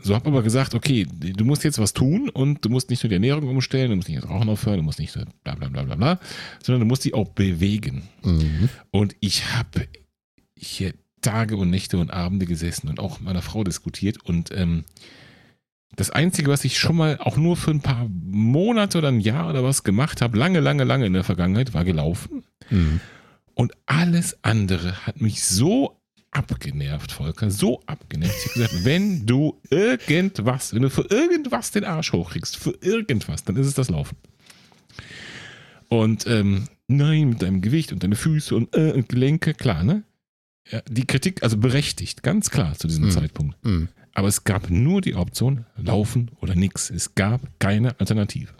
So 0.00 0.16
habe 0.16 0.28
aber 0.28 0.42
gesagt, 0.42 0.74
okay, 0.74 1.06
du 1.08 1.44
musst 1.44 1.62
jetzt 1.62 1.78
was 1.78 1.92
tun 1.92 2.28
und 2.28 2.64
du 2.64 2.70
musst 2.70 2.90
nicht 2.90 3.04
nur 3.04 3.08
die 3.08 3.16
Ernährung 3.16 3.48
umstellen, 3.48 3.90
du 3.90 3.96
musst 3.96 4.08
nicht 4.08 4.22
das 4.22 4.28
Rauchen 4.28 4.48
aufhören, 4.48 4.78
du 4.78 4.82
musst 4.82 4.98
nicht 4.98 5.16
bla 5.44 5.54
bla 5.54 5.68
bla 5.68 5.82
bla 5.84 5.94
bla, 5.94 6.20
sondern 6.60 6.80
du 6.80 6.86
musst 6.86 7.04
dich 7.04 7.14
auch 7.14 7.28
bewegen. 7.28 8.02
Mhm. 8.24 8.68
Und 8.90 9.14
ich 9.20 9.54
habe 9.54 9.86
hier 10.56 10.92
Tage 11.20 11.56
und 11.56 11.70
Nächte 11.70 11.98
und 11.98 12.12
Abende 12.12 12.46
gesessen 12.46 12.88
und 12.88 13.00
auch 13.00 13.18
mit 13.18 13.26
meiner 13.26 13.42
Frau 13.42 13.64
diskutiert. 13.64 14.24
Und 14.24 14.50
ähm, 14.52 14.84
das 15.96 16.10
Einzige, 16.10 16.50
was 16.50 16.64
ich 16.64 16.78
schon 16.78 16.96
mal 16.96 17.18
auch 17.18 17.36
nur 17.36 17.56
für 17.56 17.70
ein 17.70 17.80
paar 17.80 18.08
Monate 18.08 18.98
oder 18.98 19.08
ein 19.08 19.20
Jahr 19.20 19.48
oder 19.50 19.64
was 19.64 19.82
gemacht 19.84 20.20
habe, 20.22 20.38
lange, 20.38 20.60
lange, 20.60 20.84
lange 20.84 21.06
in 21.06 21.12
der 21.12 21.24
Vergangenheit, 21.24 21.74
war 21.74 21.84
gelaufen. 21.84 22.44
Mhm. 22.70 23.00
Und 23.54 23.72
alles 23.86 24.38
andere 24.42 25.06
hat 25.06 25.20
mich 25.20 25.42
so 25.42 26.00
abgenervt, 26.30 27.10
Volker, 27.10 27.50
so 27.50 27.80
abgenervt. 27.86 28.34
Ich 28.36 28.44
habe 28.50 28.54
gesagt, 28.68 28.84
wenn 28.84 29.26
du 29.26 29.60
irgendwas, 29.70 30.74
wenn 30.74 30.82
du 30.82 30.90
für 30.90 31.06
irgendwas 31.10 31.70
den 31.72 31.84
Arsch 31.84 32.12
hochkriegst, 32.12 32.56
für 32.56 32.76
irgendwas, 32.82 33.44
dann 33.44 33.56
ist 33.56 33.66
es 33.66 33.74
das 33.74 33.88
Laufen. 33.90 34.16
Und 35.88 36.26
ähm, 36.26 36.64
nein, 36.86 37.30
mit 37.30 37.42
deinem 37.42 37.60
Gewicht 37.62 37.92
und 37.92 38.02
deine 38.02 38.14
Füße 38.16 38.54
und, 38.54 38.76
äh, 38.76 38.92
und 38.92 39.08
Gelenke, 39.08 39.54
klar, 39.54 39.82
ne? 39.82 40.04
Ja, 40.70 40.82
die 40.88 41.06
Kritik, 41.06 41.42
also 41.42 41.56
berechtigt, 41.56 42.22
ganz 42.22 42.50
klar 42.50 42.74
zu 42.76 42.88
diesem 42.88 43.06
Mhm. 43.06 43.10
Zeitpunkt. 43.10 43.64
Mhm. 43.64 43.88
Aber 44.18 44.26
es 44.26 44.42
gab 44.42 44.68
nur 44.68 45.00
die 45.00 45.14
Option, 45.14 45.64
laufen 45.76 46.32
oder 46.40 46.56
nix. 46.56 46.90
Es 46.90 47.14
gab 47.14 47.40
keine 47.60 48.00
Alternative. 48.00 48.52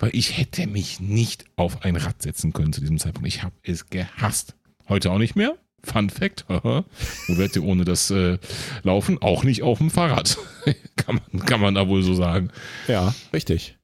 Weil 0.00 0.10
ich 0.14 0.36
hätte 0.36 0.66
mich 0.66 0.98
nicht 0.98 1.44
auf 1.54 1.84
ein 1.84 1.94
Rad 1.94 2.22
setzen 2.22 2.52
können 2.52 2.72
zu 2.72 2.80
diesem 2.80 2.98
Zeitpunkt. 2.98 3.28
Ich 3.28 3.44
habe 3.44 3.54
es 3.62 3.88
gehasst. 3.88 4.56
Heute 4.88 5.12
auch 5.12 5.18
nicht 5.18 5.36
mehr. 5.36 5.54
Fun 5.84 6.10
Fact. 6.10 6.44
Wo 6.48 6.82
werdet 7.28 7.54
ihr 7.54 7.62
ohne 7.62 7.84
das 7.84 8.10
äh, 8.10 8.38
Laufen? 8.82 9.22
Auch 9.22 9.44
nicht 9.44 9.62
auf 9.62 9.78
dem 9.78 9.92
Fahrrad. 9.92 10.36
kann, 10.96 11.20
man, 11.30 11.46
kann 11.46 11.60
man 11.60 11.76
da 11.76 11.86
wohl 11.86 12.02
so 12.02 12.14
sagen. 12.14 12.50
Ja, 12.88 13.14
richtig. 13.32 13.78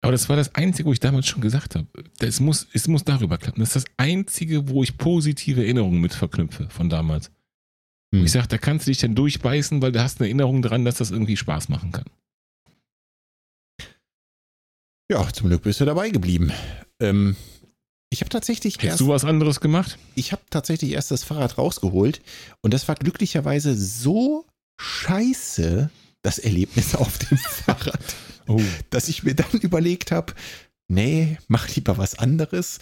Aber 0.00 0.10
das 0.10 0.28
war 0.28 0.34
das 0.34 0.52
Einzige, 0.56 0.88
wo 0.88 0.92
ich 0.92 0.98
damals 0.98 1.28
schon 1.28 1.42
gesagt 1.42 1.76
habe. 1.76 1.86
Muss, 2.40 2.66
es 2.72 2.88
muss 2.88 3.04
darüber 3.04 3.38
klappen. 3.38 3.60
Das 3.60 3.76
ist 3.76 3.86
das 3.86 3.94
Einzige, 3.98 4.68
wo 4.68 4.82
ich 4.82 4.98
positive 4.98 5.62
Erinnerungen 5.62 6.00
mit 6.00 6.12
verknüpfe 6.12 6.68
von 6.70 6.88
damals. 6.88 7.30
Hm. 8.14 8.24
Ich 8.24 8.32
sage, 8.32 8.48
da 8.48 8.58
kannst 8.58 8.86
du 8.86 8.90
dich 8.90 8.98
dann 8.98 9.14
durchbeißen, 9.14 9.80
weil 9.82 9.92
du 9.92 10.02
hast 10.02 10.20
eine 10.20 10.28
Erinnerung 10.28 10.62
dran, 10.62 10.84
dass 10.84 10.96
das 10.96 11.10
irgendwie 11.10 11.36
Spaß 11.36 11.68
machen 11.68 11.92
kann. 11.92 12.06
Ja, 15.10 15.26
zum 15.32 15.48
Glück 15.48 15.62
bist 15.62 15.80
du 15.80 15.84
dabei 15.84 16.10
geblieben. 16.10 16.52
Ähm, 17.00 17.36
ich 18.12 18.20
habe 18.20 18.28
tatsächlich 18.28 18.82
erst, 18.82 19.00
du 19.00 19.08
was 19.08 19.24
anderes 19.24 19.60
gemacht? 19.60 19.98
ich 20.14 20.32
habe 20.32 20.42
tatsächlich 20.50 20.92
erst 20.92 21.10
das 21.10 21.24
Fahrrad 21.24 21.58
rausgeholt 21.58 22.20
und 22.60 22.74
das 22.74 22.86
war 22.88 22.94
glücklicherweise 22.94 23.76
so 23.76 24.46
scheiße, 24.80 25.90
das 26.22 26.38
Erlebnis 26.38 26.94
auf 26.94 27.18
dem 27.18 27.38
Fahrrad, 27.38 28.16
Oh. 28.48 28.60
dass 28.90 29.08
ich 29.08 29.22
mir 29.22 29.34
dann 29.34 29.60
überlegt 29.60 30.10
habe, 30.10 30.32
nee, 30.90 31.38
mach 31.48 31.68
lieber 31.74 31.96
was 31.96 32.18
anderes. 32.18 32.78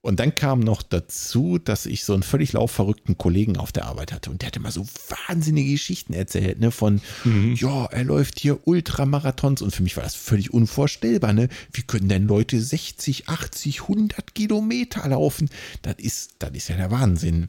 Und 0.00 0.20
dann 0.20 0.34
kam 0.34 0.60
noch 0.60 0.82
dazu, 0.82 1.58
dass 1.58 1.86
ich 1.86 2.04
so 2.04 2.14
einen 2.14 2.22
völlig 2.22 2.52
laufverrückten 2.52 3.18
Kollegen 3.18 3.56
auf 3.56 3.72
der 3.72 3.86
Arbeit 3.86 4.12
hatte 4.12 4.30
und 4.30 4.42
der 4.42 4.48
hatte 4.48 4.60
mal 4.60 4.70
so 4.70 4.86
wahnsinnige 5.26 5.72
Geschichten 5.72 6.12
erzählt, 6.12 6.60
ne, 6.60 6.70
von 6.70 7.00
Mhm. 7.24 7.54
ja, 7.54 7.86
er 7.86 8.04
läuft 8.04 8.38
hier 8.38 8.66
Ultramarathons 8.66 9.62
und 9.62 9.74
für 9.74 9.82
mich 9.82 9.96
war 9.96 10.04
das 10.04 10.14
völlig 10.14 10.52
unvorstellbar, 10.52 11.32
ne? 11.32 11.48
Wie 11.72 11.82
können 11.82 12.08
denn 12.08 12.26
Leute 12.26 12.60
60, 12.60 13.28
80, 13.28 13.82
100 13.82 14.34
Kilometer 14.34 15.08
laufen? 15.08 15.48
Das 15.82 15.96
ist, 15.98 16.36
das 16.38 16.50
ist 16.52 16.68
ja 16.68 16.76
der 16.76 16.90
Wahnsinn. 16.90 17.48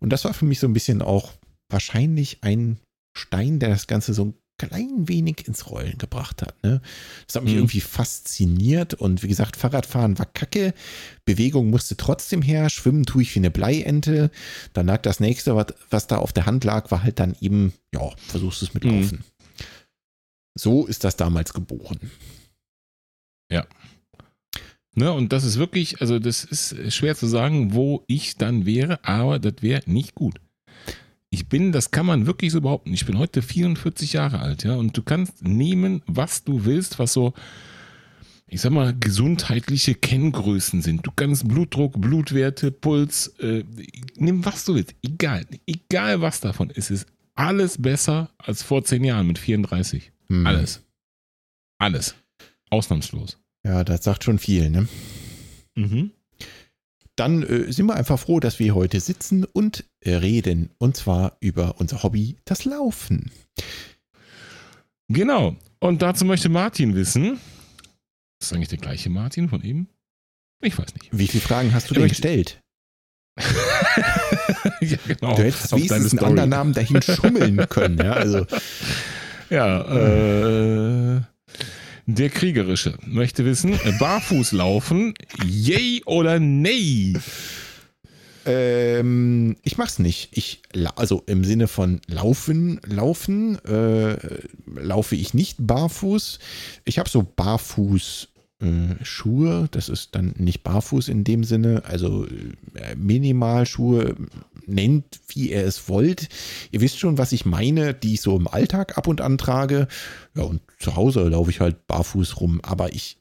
Und 0.00 0.10
das 0.10 0.24
war 0.24 0.34
für 0.34 0.44
mich 0.46 0.58
so 0.58 0.66
ein 0.66 0.72
bisschen 0.72 1.02
auch 1.02 1.32
wahrscheinlich 1.70 2.38
ein 2.42 2.78
Stein, 3.16 3.58
der 3.60 3.68
das 3.68 3.86
Ganze 3.86 4.14
so 4.14 4.24
ein 4.26 4.34
klein 4.58 5.08
wenig 5.08 5.46
ins 5.48 5.68
Rollen 5.70 5.98
gebracht 5.98 6.42
hat. 6.42 6.54
Ne? 6.62 6.80
Das 7.26 7.36
hat 7.36 7.42
mich 7.44 7.52
Mhm. 7.52 7.58
irgendwie 7.60 7.80
fasziniert 7.80 8.94
und 8.94 9.22
wie 9.22 9.28
gesagt, 9.28 9.56
Fahrradfahren 9.56 10.18
war 10.18 10.26
kacke, 10.26 10.74
Bewegung 11.24 11.70
musste 11.70 11.96
trotzdem 11.96 12.40
her, 12.42 12.70
schwimmen 12.70 13.04
tue 13.04 13.22
ich 13.22 13.34
wie 13.34 13.40
eine 13.40 13.50
Bleiente. 13.50 14.30
Dann 14.72 14.86
lag 14.86 15.02
das 15.02 15.18
nächste, 15.20 15.56
was, 15.56 15.66
was 15.90 16.06
da 16.06 16.18
auf 16.18 16.32
der 16.32 16.46
Hand 16.46 16.64
lag, 16.64 16.90
war 16.90 17.02
halt 17.02 17.18
dann 17.18 17.34
eben, 17.40 17.72
ja, 17.92 18.10
versuchst 18.28 18.62
du 18.62 18.66
es 18.66 18.74
mit 18.74 18.84
Mhm. 18.84 18.90
Laufen. 18.90 19.24
So 20.56 20.86
ist 20.86 21.02
das 21.04 21.16
damals 21.16 21.52
geboren. 21.52 21.98
Ne, 24.96 25.10
und 25.12 25.32
das 25.32 25.42
ist 25.42 25.58
wirklich, 25.58 26.00
also 26.00 26.20
das 26.20 26.44
ist 26.44 26.92
schwer 26.92 27.16
zu 27.16 27.26
sagen, 27.26 27.74
wo 27.74 28.04
ich 28.06 28.36
dann 28.36 28.64
wäre, 28.64 29.04
aber 29.04 29.40
das 29.40 29.54
wäre 29.60 29.82
nicht 29.86 30.14
gut. 30.14 30.36
Ich 31.34 31.48
bin, 31.48 31.72
das 31.72 31.90
kann 31.90 32.06
man 32.06 32.26
wirklich 32.26 32.52
so 32.52 32.60
behaupten. 32.60 32.94
Ich 32.94 33.06
bin 33.06 33.18
heute 33.18 33.42
44 33.42 34.12
Jahre 34.12 34.38
alt, 34.38 34.62
ja, 34.62 34.76
und 34.76 34.96
du 34.96 35.02
kannst 35.02 35.42
nehmen, 35.42 36.00
was 36.06 36.44
du 36.44 36.64
willst, 36.64 37.00
was 37.00 37.12
so, 37.12 37.34
ich 38.46 38.60
sag 38.60 38.70
mal, 38.70 38.94
gesundheitliche 38.96 39.96
Kenngrößen 39.96 40.80
sind. 40.80 41.04
Du 41.04 41.10
kannst 41.10 41.48
Blutdruck, 41.48 42.00
Blutwerte, 42.00 42.70
Puls, 42.70 43.34
äh, 43.40 43.64
nimm 44.14 44.44
was 44.44 44.64
du 44.64 44.76
willst. 44.76 44.94
Egal, 45.02 45.44
egal 45.66 46.20
was 46.20 46.38
davon. 46.38 46.70
Es 46.72 46.92
ist 46.92 47.06
alles 47.34 47.82
besser 47.82 48.30
als 48.38 48.62
vor 48.62 48.84
zehn 48.84 49.02
Jahren 49.02 49.26
mit 49.26 49.40
34. 49.40 50.12
Hm. 50.28 50.46
Alles. 50.46 50.82
Alles. 51.78 52.14
Ausnahmslos. 52.70 53.38
Ja, 53.64 53.82
das 53.82 54.04
sagt 54.04 54.22
schon 54.22 54.38
viel, 54.38 54.70
ne? 54.70 54.86
Mhm. 55.74 56.12
Dann 57.16 57.42
äh, 57.42 57.72
sind 57.72 57.86
wir 57.86 57.94
einfach 57.94 58.18
froh, 58.18 58.40
dass 58.40 58.58
wir 58.58 58.74
heute 58.74 59.00
sitzen 59.00 59.44
und 59.44 59.84
äh, 60.00 60.14
reden. 60.14 60.70
Und 60.78 60.96
zwar 60.96 61.36
über 61.40 61.76
unser 61.78 62.02
Hobby, 62.02 62.36
das 62.44 62.64
Laufen. 62.64 63.30
Genau. 65.08 65.56
Und 65.80 66.02
dazu 66.02 66.24
möchte 66.24 66.48
Martin 66.48 66.94
wissen. 66.94 67.34
Ist 67.34 68.50
das 68.50 68.52
eigentlich 68.52 68.68
der 68.68 68.78
gleiche 68.78 69.10
Martin 69.10 69.48
von 69.48 69.62
eben? 69.62 69.88
Ich 70.60 70.78
weiß 70.78 70.94
nicht. 70.94 71.08
Wie 71.12 71.28
viele 71.28 71.42
Fragen 71.42 71.74
hast 71.74 71.90
du 71.90 71.94
denn 71.94 72.08
gestellt? 72.08 72.60
ja, 74.80 74.96
genau. 75.06 75.36
Du 75.36 75.42
hättest 75.42 75.72
Auf 75.72 75.78
wenigstens 75.78 76.12
einen 76.12 76.24
anderen 76.24 76.50
Namen 76.50 76.72
dahin 76.72 77.02
schummeln 77.02 77.68
können. 77.68 77.98
Ja, 77.98 78.12
also, 78.12 78.46
Ja, 79.50 79.82
äh, 81.16 81.22
der 82.06 82.30
Kriegerische 82.30 82.98
möchte 83.06 83.44
wissen, 83.44 83.72
äh, 83.72 83.92
barfuß 83.98 84.52
laufen, 84.52 85.14
yay 85.44 86.02
oder 86.06 86.38
nay? 86.38 87.14
ähm, 88.46 89.56
ich 89.62 89.78
mach's 89.78 89.98
nicht. 89.98 90.28
Ich, 90.32 90.62
also 90.96 91.22
im 91.26 91.44
Sinne 91.44 91.68
von 91.68 92.00
laufen, 92.06 92.80
laufen, 92.84 93.58
äh, 93.64 94.16
laufe 94.66 95.16
ich 95.16 95.34
nicht 95.34 95.56
barfuß. 95.60 96.38
Ich 96.84 96.98
habe 96.98 97.08
so 97.08 97.22
barfuß 97.22 98.28
äh, 98.64 99.04
Schuhe, 99.04 99.68
das 99.70 99.88
ist 99.88 100.14
dann 100.14 100.34
nicht 100.38 100.62
barfuß 100.62 101.08
in 101.08 101.24
dem 101.24 101.44
Sinne, 101.44 101.82
also 101.84 102.26
äh, 102.26 102.94
Minimalschuhe, 102.96 104.16
nennt 104.66 105.20
wie 105.28 105.50
ihr 105.50 105.64
es 105.64 105.88
wollt. 105.88 106.28
Ihr 106.70 106.80
wisst 106.80 106.98
schon, 106.98 107.18
was 107.18 107.32
ich 107.32 107.44
meine, 107.44 107.94
die 107.94 108.14
ich 108.14 108.22
so 108.22 108.36
im 108.36 108.48
Alltag 108.48 108.96
ab 108.96 109.06
und 109.06 109.20
an 109.20 109.38
trage. 109.38 109.88
Ja, 110.34 110.44
und 110.44 110.62
zu 110.78 110.96
Hause 110.96 111.28
laufe 111.28 111.50
ich 111.50 111.60
halt 111.60 111.86
barfuß 111.86 112.40
rum, 112.40 112.60
aber 112.62 112.94
ich 112.94 113.18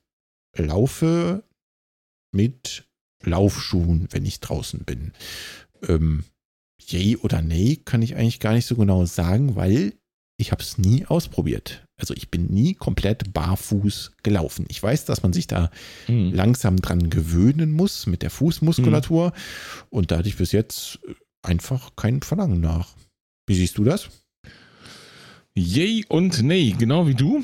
laufe 0.55 1.43
mit 2.31 2.85
Laufschuhen, 3.23 4.07
wenn 4.11 4.25
ich 4.25 4.39
draußen 4.39 4.83
bin. 4.85 5.13
Ähm, 5.87 6.23
yay 6.79 7.17
oder 7.17 7.41
nee, 7.41 7.77
kann 7.77 8.01
ich 8.01 8.15
eigentlich 8.15 8.39
gar 8.39 8.53
nicht 8.53 8.65
so 8.65 8.75
genau 8.75 9.05
sagen, 9.05 9.55
weil 9.55 9.93
ich 10.37 10.51
habe 10.51 10.63
es 10.63 10.77
nie 10.77 11.05
ausprobiert. 11.05 11.82
Also 11.97 12.13
ich 12.15 12.29
bin 12.29 12.47
nie 12.47 12.73
komplett 12.73 13.33
barfuß 13.33 14.13
gelaufen. 14.23 14.65
Ich 14.69 14.81
weiß, 14.81 15.05
dass 15.05 15.21
man 15.23 15.31
sich 15.31 15.47
da 15.47 15.69
Hm. 16.07 16.33
langsam 16.33 16.77
dran 16.77 17.09
gewöhnen 17.09 17.71
muss 17.71 18.07
mit 18.07 18.23
der 18.23 18.29
Fußmuskulatur. 18.31 19.31
Und 19.89 20.11
da 20.11 20.17
hatte 20.17 20.27
ich 20.29 20.37
bis 20.37 20.51
jetzt 20.51 20.99
einfach 21.43 21.91
kein 21.95 22.21
Verlangen 22.21 22.61
nach. 22.61 22.89
Wie 23.47 23.55
siehst 23.55 23.77
du 23.77 23.83
das? 23.83 24.09
Yay 25.55 26.05
und 26.09 26.41
nay, 26.41 26.75
genau 26.77 27.07
wie 27.07 27.13
du. 27.15 27.43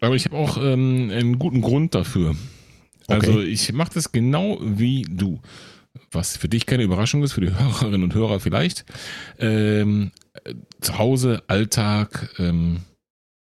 Aber 0.00 0.14
ich 0.14 0.26
habe 0.26 0.36
auch 0.36 0.58
ähm, 0.58 1.10
einen 1.10 1.38
guten 1.38 1.62
Grund 1.62 1.94
dafür. 1.94 2.36
Also 3.08 3.32
Okay. 3.32 3.44
ich 3.44 3.72
mache 3.72 3.94
das 3.94 4.12
genau 4.12 4.58
wie 4.60 5.02
du. 5.08 5.40
Was 6.12 6.36
für 6.36 6.48
dich 6.48 6.66
keine 6.66 6.82
Überraschung 6.82 7.22
ist, 7.22 7.32
für 7.32 7.40
die 7.40 7.54
Hörerinnen 7.58 8.02
und 8.02 8.14
Hörer 8.14 8.40
vielleicht. 8.40 8.84
Ähm, 9.38 10.10
äh, 10.44 10.54
zu 10.80 10.98
Hause, 10.98 11.42
Alltag. 11.46 12.34
Ähm, 12.38 12.80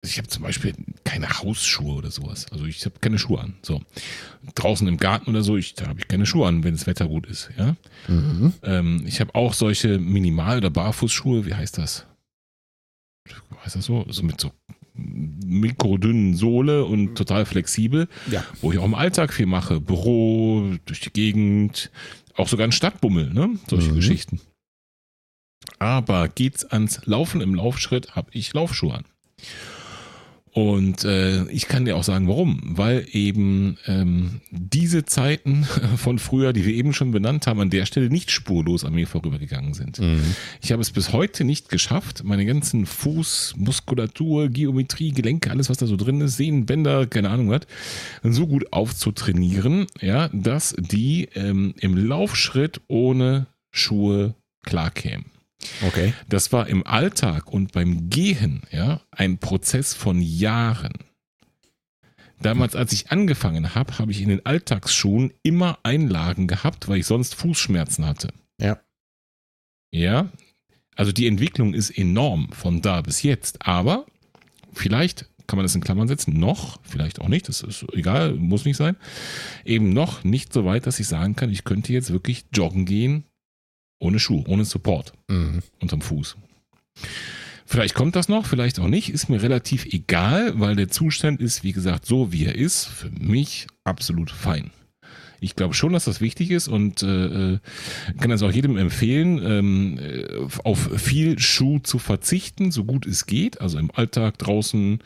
ich 0.03 0.17
habe 0.17 0.27
zum 0.27 0.43
Beispiel 0.43 0.73
keine 1.03 1.29
Hausschuhe 1.29 1.93
oder 1.95 2.09
sowas. 2.11 2.51
Also 2.51 2.65
ich 2.65 2.83
habe 2.85 2.99
keine 2.99 3.19
Schuhe 3.19 3.39
an. 3.41 3.55
So 3.61 3.81
draußen 4.55 4.87
im 4.87 4.97
Garten 4.97 5.29
oder 5.29 5.43
so, 5.43 5.57
ich, 5.57 5.75
da 5.75 5.87
habe 5.87 5.99
ich 5.99 6.07
keine 6.07 6.25
Schuhe 6.25 6.47
an, 6.47 6.63
wenn 6.63 6.73
das 6.73 6.87
Wetter 6.87 7.07
gut 7.07 7.27
ist. 7.27 7.49
Ja. 7.57 7.75
Mhm. 8.07 8.53
Ähm, 8.63 9.03
ich 9.05 9.19
habe 9.21 9.35
auch 9.35 9.53
solche 9.53 9.99
Minimal- 9.99 10.57
oder 10.57 10.69
Barfußschuhe, 10.71 11.45
wie 11.45 11.53
heißt 11.53 11.77
das? 11.77 12.05
Heißt 13.63 13.75
das 13.75 13.85
so? 13.85 14.05
So 14.09 14.23
mit 14.23 14.41
so 14.41 14.51
mikrodünnen 14.95 16.35
Sohle 16.35 16.83
und 16.85 17.15
total 17.15 17.45
flexibel, 17.45 18.07
Ja. 18.29 18.43
wo 18.61 18.71
ich 18.71 18.79
auch 18.79 18.85
im 18.85 18.95
Alltag 18.95 19.31
viel 19.33 19.45
mache. 19.45 19.79
Büro, 19.79 20.75
durch 20.85 20.99
die 20.99 21.11
Gegend, 21.13 21.91
auch 22.35 22.47
sogar 22.47 22.67
ein 22.67 22.71
Stadtbummel, 22.71 23.31
ne? 23.33 23.57
Solche 23.69 23.91
Mhm. 23.91 23.95
Geschichten. 23.95 24.41
Aber 25.77 26.27
geht's 26.27 26.65
ans 26.65 27.01
Laufen 27.05 27.39
im 27.41 27.53
Laufschritt, 27.55 28.15
habe 28.15 28.31
ich 28.33 28.53
Laufschuhe 28.53 28.95
an. 28.95 29.05
Und 30.53 31.05
äh, 31.05 31.45
ich 31.45 31.69
kann 31.69 31.85
dir 31.85 31.95
auch 31.95 32.03
sagen, 32.03 32.27
warum. 32.27 32.59
Weil 32.63 33.07
eben 33.11 33.77
ähm, 33.87 34.41
diese 34.51 35.05
Zeiten 35.05 35.63
von 35.95 36.19
früher, 36.19 36.51
die 36.51 36.65
wir 36.65 36.73
eben 36.73 36.93
schon 36.93 37.11
benannt 37.11 37.47
haben, 37.47 37.61
an 37.61 37.69
der 37.69 37.85
Stelle 37.85 38.09
nicht 38.09 38.31
spurlos 38.31 38.83
an 38.83 38.93
mir 38.93 39.07
vorübergegangen 39.07 39.73
sind. 39.73 39.99
Mhm. 39.99 40.35
Ich 40.61 40.71
habe 40.73 40.81
es 40.81 40.91
bis 40.91 41.13
heute 41.13 41.45
nicht 41.45 41.69
geschafft, 41.69 42.23
meine 42.25 42.45
ganzen 42.45 42.85
Fuß, 42.85 43.55
Muskulatur, 43.57 44.49
Geometrie, 44.49 45.11
Gelenke, 45.11 45.51
alles, 45.51 45.69
was 45.69 45.77
da 45.77 45.85
so 45.85 45.95
drin 45.95 46.19
ist, 46.19 46.35
Sehnen, 46.35 46.65
Bänder, 46.65 47.07
keine 47.07 47.29
Ahnung 47.29 47.49
was, 47.49 47.61
so 48.23 48.47
gut 48.47 48.73
aufzutrainieren, 48.73 49.87
ja, 50.01 50.29
dass 50.33 50.75
die 50.77 51.29
ähm, 51.35 51.73
im 51.79 51.95
Laufschritt 51.95 52.81
ohne 52.87 53.47
Schuhe 53.71 54.35
klarkämen. 54.63 55.30
Okay. 55.85 56.13
Das 56.27 56.51
war 56.51 56.67
im 56.67 56.85
Alltag 56.85 57.51
und 57.51 57.71
beim 57.71 58.09
Gehen, 58.09 58.63
ja, 58.71 59.01
ein 59.11 59.37
Prozess 59.37 59.93
von 59.93 60.21
Jahren. 60.21 60.93
Damals, 62.41 62.75
als 62.75 62.91
ich 62.91 63.11
angefangen 63.11 63.75
habe, 63.75 63.99
habe 63.99 64.11
ich 64.11 64.21
in 64.21 64.29
den 64.29 64.45
Alltagsschuhen 64.45 65.31
immer 65.43 65.77
Einlagen 65.83 66.47
gehabt, 66.47 66.87
weil 66.87 66.99
ich 66.99 67.05
sonst 67.05 67.35
Fußschmerzen 67.35 68.05
hatte. 68.05 68.29
Ja. 68.59 68.79
Ja. 69.91 70.29
Also 70.95 71.11
die 71.11 71.27
Entwicklung 71.27 71.73
ist 71.73 71.91
enorm 71.91 72.51
von 72.51 72.81
da 72.81 73.01
bis 73.01 73.21
jetzt, 73.21 73.65
aber 73.65 74.05
vielleicht 74.73 75.29
kann 75.47 75.57
man 75.57 75.65
das 75.65 75.75
in 75.75 75.81
Klammern 75.81 76.07
setzen, 76.07 76.39
noch, 76.39 76.79
vielleicht 76.83 77.19
auch 77.19 77.27
nicht, 77.27 77.49
das 77.49 77.61
ist 77.61 77.85
egal, 77.93 78.33
muss 78.35 78.65
nicht 78.65 78.77
sein, 78.77 78.95
eben 79.65 79.91
noch 79.91 80.23
nicht 80.23 80.53
so 80.53 80.63
weit, 80.65 80.87
dass 80.87 80.99
ich 80.99 81.07
sagen 81.07 81.35
kann, 81.35 81.49
ich 81.49 81.63
könnte 81.63 81.91
jetzt 81.93 82.11
wirklich 82.11 82.45
joggen 82.53 82.85
gehen 82.85 83.25
ohne 84.01 84.19
Schuh, 84.19 84.43
ohne 84.47 84.65
Support 84.65 85.13
mhm. 85.29 85.61
unterm 85.79 86.01
Fuß. 86.01 86.35
Vielleicht 87.65 87.95
kommt 87.95 88.17
das 88.17 88.27
noch, 88.27 88.45
vielleicht 88.45 88.79
auch 88.79 88.87
nicht, 88.87 89.09
ist 89.09 89.29
mir 89.29 89.41
relativ 89.41 89.85
egal, 89.85 90.59
weil 90.59 90.75
der 90.75 90.89
Zustand 90.89 91.39
ist, 91.39 91.63
wie 91.63 91.71
gesagt, 91.71 92.05
so 92.05 92.33
wie 92.33 92.45
er 92.45 92.55
ist, 92.55 92.85
für 92.85 93.09
mich 93.11 93.67
absolut 93.85 94.29
fein. 94.29 94.71
Ich 95.39 95.55
glaube 95.55 95.73
schon, 95.73 95.93
dass 95.93 96.05
das 96.05 96.19
wichtig 96.19 96.51
ist 96.51 96.67
und 96.67 97.01
äh, 97.01 97.53
äh 97.53 97.59
kann 98.19 98.29
das 98.29 98.43
auch 98.43 98.51
jedem 98.51 98.77
empfehlen, 98.77 99.41
ähm, 99.43 99.99
äh, 99.99 100.25
auf 100.63 100.89
viel 101.01 101.39
Schuh 101.39 101.79
zu 101.79 101.97
verzichten, 101.97 102.71
so 102.71 102.83
gut 102.83 103.07
es 103.07 103.25
geht. 103.25 103.61
Also 103.61 103.79
im 103.79 103.89
Alltag 103.91 104.37
draußen 104.37 104.99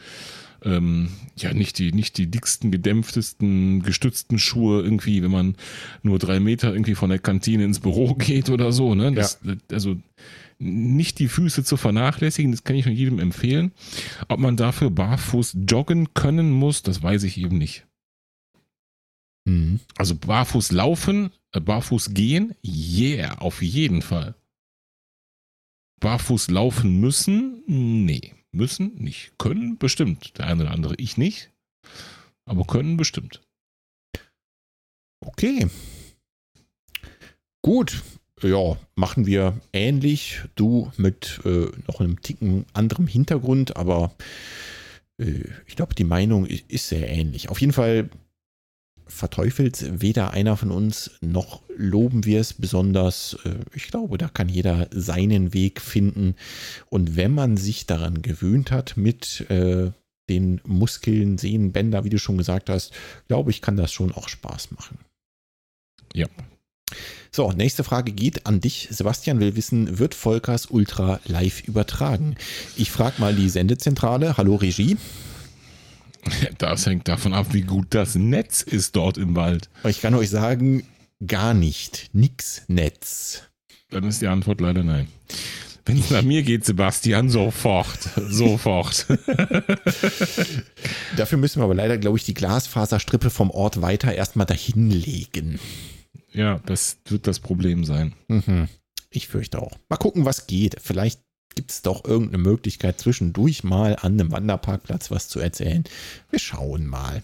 ähm, 0.65 1.09
ja 1.37 1.53
nicht 1.53 1.79
die, 1.79 1.91
nicht 1.93 2.17
die 2.17 2.27
dicksten, 2.27 2.71
gedämpftesten, 2.71 3.83
gestützten 3.83 4.39
Schuhe 4.39 4.81
irgendwie, 4.81 5.21
wenn 5.23 5.31
man 5.31 5.55
nur 6.01 6.19
drei 6.19 6.39
Meter 6.39 6.73
irgendwie 6.73 6.95
von 6.95 7.09
der 7.09 7.19
Kantine 7.19 7.63
ins 7.63 7.79
Büro 7.79 8.15
geht 8.17 8.49
oder 8.49 8.71
so. 8.71 8.95
Ne? 8.95 9.13
Das, 9.13 9.39
ja. 9.43 9.53
Also 9.71 9.97
nicht 10.57 11.19
die 11.19 11.27
Füße 11.27 11.63
zu 11.63 11.77
vernachlässigen, 11.77 12.51
das 12.51 12.63
kann 12.63 12.75
ich 12.75 12.85
nur 12.85 12.95
jedem 12.95 13.19
empfehlen. 13.19 13.71
Ob 14.27 14.39
man 14.39 14.57
dafür 14.57 14.89
barfuß 14.89 15.57
joggen 15.67 16.13
können 16.13 16.51
muss, 16.51 16.81
das 16.81 17.03
weiß 17.03 17.23
ich 17.23 17.37
eben 17.37 17.57
nicht. 17.57 17.85
Mhm. 19.45 19.79
Also 19.97 20.15
barfuß 20.15 20.71
laufen, 20.71 21.31
äh, 21.51 21.59
barfuß 21.59 22.13
gehen, 22.13 22.55
yeah, 22.65 23.37
auf 23.37 23.61
jeden 23.61 24.01
Fall. 24.01 24.35
Barfuß 25.99 26.49
laufen 26.49 26.99
müssen, 26.99 27.63
nee. 27.67 28.33
Müssen 28.55 28.95
nicht. 28.95 29.33
Können 29.37 29.77
bestimmt. 29.77 30.37
Der 30.37 30.47
eine 30.47 30.63
oder 30.63 30.71
andere. 30.71 30.95
Ich 30.97 31.17
nicht. 31.17 31.51
Aber 32.45 32.65
können 32.65 32.97
bestimmt. 32.97 33.41
Okay. 35.19 35.67
Gut. 37.61 38.01
Ja, 38.41 38.77
machen 38.95 39.25
wir 39.25 39.59
ähnlich. 39.73 40.41
Du 40.55 40.91
mit 40.97 41.39
äh, 41.45 41.67
noch 41.87 41.99
einem 41.99 42.21
Ticken 42.21 42.65
anderem 42.73 43.07
Hintergrund, 43.07 43.75
aber 43.77 44.13
äh, 45.17 45.43
ich 45.65 45.75
glaube, 45.75 45.95
die 45.95 46.03
Meinung 46.03 46.45
ist 46.45 46.89
sehr 46.89 47.09
ähnlich. 47.09 47.49
Auf 47.49 47.61
jeden 47.61 47.73
Fall 47.73 48.09
verteufelt 49.07 50.01
weder 50.01 50.31
einer 50.31 50.57
von 50.57 50.71
uns, 50.71 51.11
noch 51.21 51.61
loben 51.77 52.25
wir 52.25 52.39
es 52.39 52.53
besonders. 52.53 53.37
Äh, 53.45 53.55
ich 53.73 53.87
glaube, 53.87 54.17
da 54.17 54.27
kann 54.27 54.49
jeder 54.49 54.87
seinen 54.91 55.53
Weg 55.53 55.81
finden. 55.81 56.35
Und 56.89 57.15
wenn 57.15 57.33
man 57.33 57.57
sich 57.57 57.85
daran 57.85 58.21
gewöhnt 58.21 58.71
hat 58.71 58.97
mit 58.97 59.49
äh, 59.49 59.91
den 60.29 60.61
Muskeln, 60.65 61.37
Sehnen, 61.37 61.71
Bänder, 61.71 62.03
wie 62.03 62.09
du 62.09 62.17
schon 62.17 62.37
gesagt 62.37 62.69
hast, 62.69 62.93
glaube 63.27 63.51
ich, 63.51 63.61
kann 63.61 63.77
das 63.77 63.93
schon 63.93 64.11
auch 64.11 64.27
Spaß 64.27 64.71
machen. 64.71 64.97
Ja. 66.13 66.27
So, 67.31 67.51
nächste 67.51 67.83
Frage 67.83 68.11
geht 68.11 68.45
an 68.45 68.61
dich. 68.61 68.87
Sebastian 68.89 69.39
will 69.39 69.55
wissen, 69.55 69.99
wird 69.99 70.15
Volkers 70.15 70.67
Ultra 70.67 71.19
live 71.25 71.61
übertragen? 71.67 72.35
Ich 72.77 72.91
frage 72.91 73.19
mal 73.19 73.35
die 73.35 73.49
Sendezentrale. 73.49 74.37
Hallo 74.37 74.55
Regie. 74.55 74.97
Das 76.57 76.85
hängt 76.85 77.07
davon 77.07 77.33
ab, 77.33 77.47
wie 77.51 77.61
gut 77.61 77.87
das 77.89 78.15
Netz 78.15 78.61
ist 78.61 78.95
dort 78.95 79.17
im 79.17 79.35
Wald. 79.35 79.69
Ich 79.83 80.01
kann 80.01 80.15
euch 80.15 80.29
sagen, 80.29 80.83
gar 81.25 81.53
nicht. 81.53 82.09
Nix 82.13 82.63
Netz. 82.67 83.43
Dann 83.89 84.03
ist 84.05 84.21
die 84.21 84.27
Antwort 84.27 84.61
leider 84.61 84.83
nein. 84.83 85.07
Wenn 85.85 85.99
es 85.99 86.09
nach 86.09 86.23
mir 86.23 86.41
geht, 86.41 86.65
Sebastian, 86.65 87.29
sofort. 87.29 87.99
Sofort. 88.29 89.05
Dafür 91.15 91.37
müssen 91.37 91.59
wir 91.59 91.65
aber 91.65 91.75
leider, 91.75 91.99
glaube 91.99 92.17
ich, 92.17 92.23
die 92.23 92.33
Glasfaserstrippe 92.33 93.29
vom 93.29 93.51
Ort 93.51 93.81
weiter 93.83 94.11
erstmal 94.13 94.47
dahin 94.47 94.89
legen. 94.89 95.59
Ja, 96.33 96.59
das 96.65 96.97
wird 97.07 97.27
das 97.27 97.39
Problem 97.39 97.83
sein. 97.83 98.13
Mhm. 98.27 98.67
Ich 99.11 99.27
fürchte 99.27 99.61
auch. 99.61 99.77
Mal 99.87 99.97
gucken, 99.97 100.25
was 100.25 100.47
geht. 100.47 100.77
Vielleicht 100.81 101.21
gibt 101.55 101.71
es 101.71 101.81
doch 101.81 102.05
irgendeine 102.05 102.43
Möglichkeit, 102.43 102.99
zwischendurch 102.99 103.63
mal 103.63 103.95
an 104.01 104.13
einem 104.13 104.31
Wanderparkplatz 104.31 105.09
was 105.11 105.27
zu 105.29 105.39
erzählen. 105.39 105.83
Wir 106.29 106.39
schauen 106.39 106.85
mal. 106.85 107.23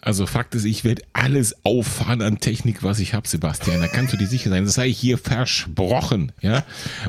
Also 0.00 0.26
Fakt 0.26 0.54
ist, 0.54 0.64
ich 0.64 0.84
werde 0.84 1.02
alles 1.12 1.56
auffahren 1.64 2.22
an 2.22 2.38
Technik, 2.38 2.82
was 2.82 3.00
ich 3.00 3.14
habe, 3.14 3.26
Sebastian. 3.26 3.80
Da 3.80 3.88
kannst 3.88 4.12
du 4.12 4.16
dir 4.16 4.26
sicher 4.26 4.50
sein. 4.50 4.64
Das 4.64 4.74
sei 4.74 4.90
hier 4.90 5.18
versprochen. 5.18 6.32
Ja? 6.40 6.64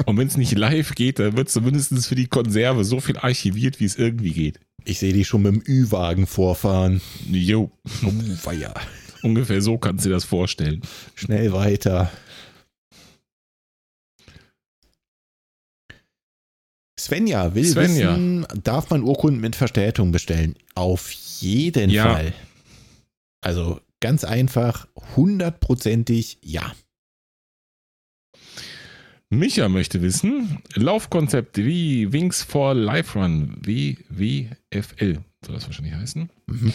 Und 0.06 0.18
wenn 0.18 0.28
es 0.28 0.38
nicht 0.38 0.58
live 0.58 0.96
geht, 0.96 1.20
dann 1.20 1.38
wird 1.38 1.50
zumindest 1.50 2.08
für 2.08 2.16
die 2.16 2.28
Konserve 2.28 2.84
so 2.84 3.00
viel 3.00 3.18
archiviert, 3.18 3.80
wie 3.80 3.86
es 3.86 3.98
irgendwie 3.98 4.32
geht. 4.32 4.60
Ich 4.86 5.00
sehe 5.00 5.14
die 5.14 5.26
schon 5.26 5.42
mit 5.42 5.54
dem 5.54 5.64
Ü-Wagen 5.68 6.28
vorfahren. 6.28 7.02
Jo. 7.30 7.72
Oh, 8.06 8.12
weia. 8.44 8.74
Ungefähr 9.22 9.62
so 9.62 9.78
kannst 9.78 10.06
du 10.06 10.10
dir 10.10 10.16
das 10.16 10.24
vorstellen. 10.24 10.82
Schnell 11.14 11.52
weiter. 11.52 12.10
Svenja 17.00 17.54
will 17.54 17.66
Svenja. 17.66 18.12
wissen, 18.12 18.48
darf 18.64 18.90
man 18.90 19.04
Urkunden 19.04 19.40
mit 19.40 19.56
Verstärkung 19.56 20.12
bestellen? 20.12 20.56
Auf 20.74 21.12
jeden 21.12 21.90
ja. 21.90 22.04
Fall. 22.04 22.34
Also 23.42 23.80
ganz 24.00 24.24
einfach, 24.24 24.88
hundertprozentig 25.16 26.40
ja. 26.42 26.74
Micha 29.30 29.68
möchte 29.68 30.02
wissen, 30.02 30.60
Laufkonzepte 30.74 31.66
wie 31.66 32.14
Wings 32.14 32.44
for 32.44 32.74
Life 32.74 33.20
Run, 33.20 33.58
wie 33.62 33.98
WFL, 34.10 35.20
soll 35.46 35.56
das 35.56 35.66
wahrscheinlich 35.66 35.96
heißen, 35.96 36.30
mhm. 36.48 36.74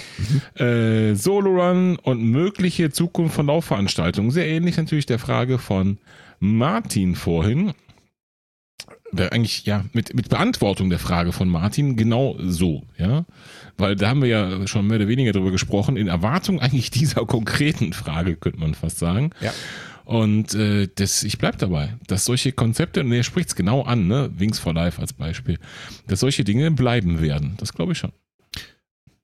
mhm. 0.57 0.63
äh, 0.63 1.15
Solo 1.15 1.51
Run 1.51 1.97
und 1.97 2.23
mögliche 2.23 2.91
Zukunft 2.91 3.35
von 3.37 3.47
Laufveranstaltungen. 3.47 4.31
Sehr 4.31 4.47
ähnlich 4.47 4.77
natürlich 4.77 5.07
der 5.07 5.19
Frage 5.19 5.59
von 5.59 5.99
Martin 6.41 7.15
vorhin 7.15 7.73
eigentlich 9.19 9.65
ja 9.67 9.85
mit, 9.93 10.15
mit 10.15 10.29
Beantwortung 10.29 10.91
der 10.91 10.99
Frage 10.99 11.33
von 11.33 11.49
Martin 11.49 11.97
genau 11.97 12.37
so, 12.41 12.83
ja. 12.99 13.25
Weil 13.77 13.97
da 13.97 14.09
haben 14.09 14.23
wir 14.23 14.29
ja 14.29 14.67
schon 14.67 14.87
mehr 14.87 14.97
oder 14.97 15.09
weniger 15.09 15.33
drüber 15.33 15.51
gesprochen, 15.51 15.97
in 15.97 16.09
Erwartung 16.09 16.61
eigentlich 16.61 16.91
dieser 16.93 17.27
konkreten 17.27 17.93
Frage, 17.93 18.37
könnte 18.37 18.61
man 18.61 18.75
fast 18.75 18.99
sagen. 18.99 19.31
Ja. 19.41 19.53
Und 20.05 20.55
äh, 20.55 20.89
das, 20.95 21.23
ich 21.23 21.39
bleib 21.39 21.59
dabei, 21.59 21.97
dass 22.07 22.25
solche 22.25 22.53
Konzepte, 22.53 23.01
und 23.01 23.13
er 23.13 23.23
spricht 23.23 23.51
es 23.51 23.55
genau 23.55 23.83
an, 23.83 24.09
ne, 24.09 24.31
Wings 24.37 24.59
for 24.59 24.75
Life 24.75 25.01
als 25.01 25.13
Beispiel, 25.13 25.59
dass 26.09 26.21
solche 26.21 26.45
Dinge 26.45 26.71
bleiben 26.73 27.21
werden. 27.21 27.55
Das 27.59 27.73
glaube 27.73 27.93
ich 27.93 27.99
schon. 27.99 28.13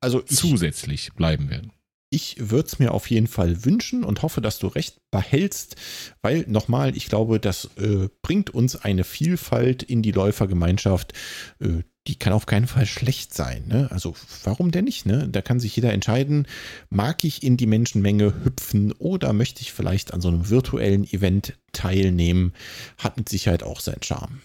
Also 0.00 0.22
ich, 0.28 0.36
zusätzlich 0.36 1.12
bleiben 1.14 1.50
werden. 1.50 1.72
Ich 2.10 2.36
würde 2.38 2.66
es 2.66 2.78
mir 2.78 2.92
auf 2.94 3.10
jeden 3.10 3.26
Fall 3.26 3.64
wünschen 3.64 4.02
und 4.02 4.22
hoffe, 4.22 4.40
dass 4.40 4.58
du 4.58 4.66
recht 4.68 4.98
behältst, 5.10 5.76
weil 6.22 6.44
nochmal, 6.48 6.96
ich 6.96 7.08
glaube, 7.08 7.38
das 7.38 7.70
äh, 7.76 8.08
bringt 8.22 8.50
uns 8.50 8.76
eine 8.76 9.04
Vielfalt 9.04 9.82
in 9.82 10.00
die 10.00 10.12
Läufergemeinschaft. 10.12 11.12
Äh, 11.60 11.82
die 12.06 12.18
kann 12.18 12.32
auf 12.32 12.46
keinen 12.46 12.66
Fall 12.66 12.86
schlecht 12.86 13.34
sein. 13.34 13.64
Ne? 13.68 13.88
Also 13.90 14.14
warum 14.42 14.70
denn 14.70 14.86
nicht? 14.86 15.04
Ne? 15.04 15.28
Da 15.28 15.42
kann 15.42 15.60
sich 15.60 15.76
jeder 15.76 15.92
entscheiden, 15.92 16.46
mag 16.88 17.22
ich 17.22 17.42
in 17.42 17.58
die 17.58 17.66
Menschenmenge 17.66 18.44
hüpfen 18.44 18.92
oder 18.92 19.34
möchte 19.34 19.60
ich 19.60 19.72
vielleicht 19.72 20.14
an 20.14 20.22
so 20.22 20.28
einem 20.28 20.48
virtuellen 20.48 21.04
Event 21.04 21.58
teilnehmen? 21.72 22.54
Hat 22.96 23.18
mit 23.18 23.28
Sicherheit 23.28 23.62
auch 23.62 23.80
seinen 23.80 24.02
Charme. 24.02 24.40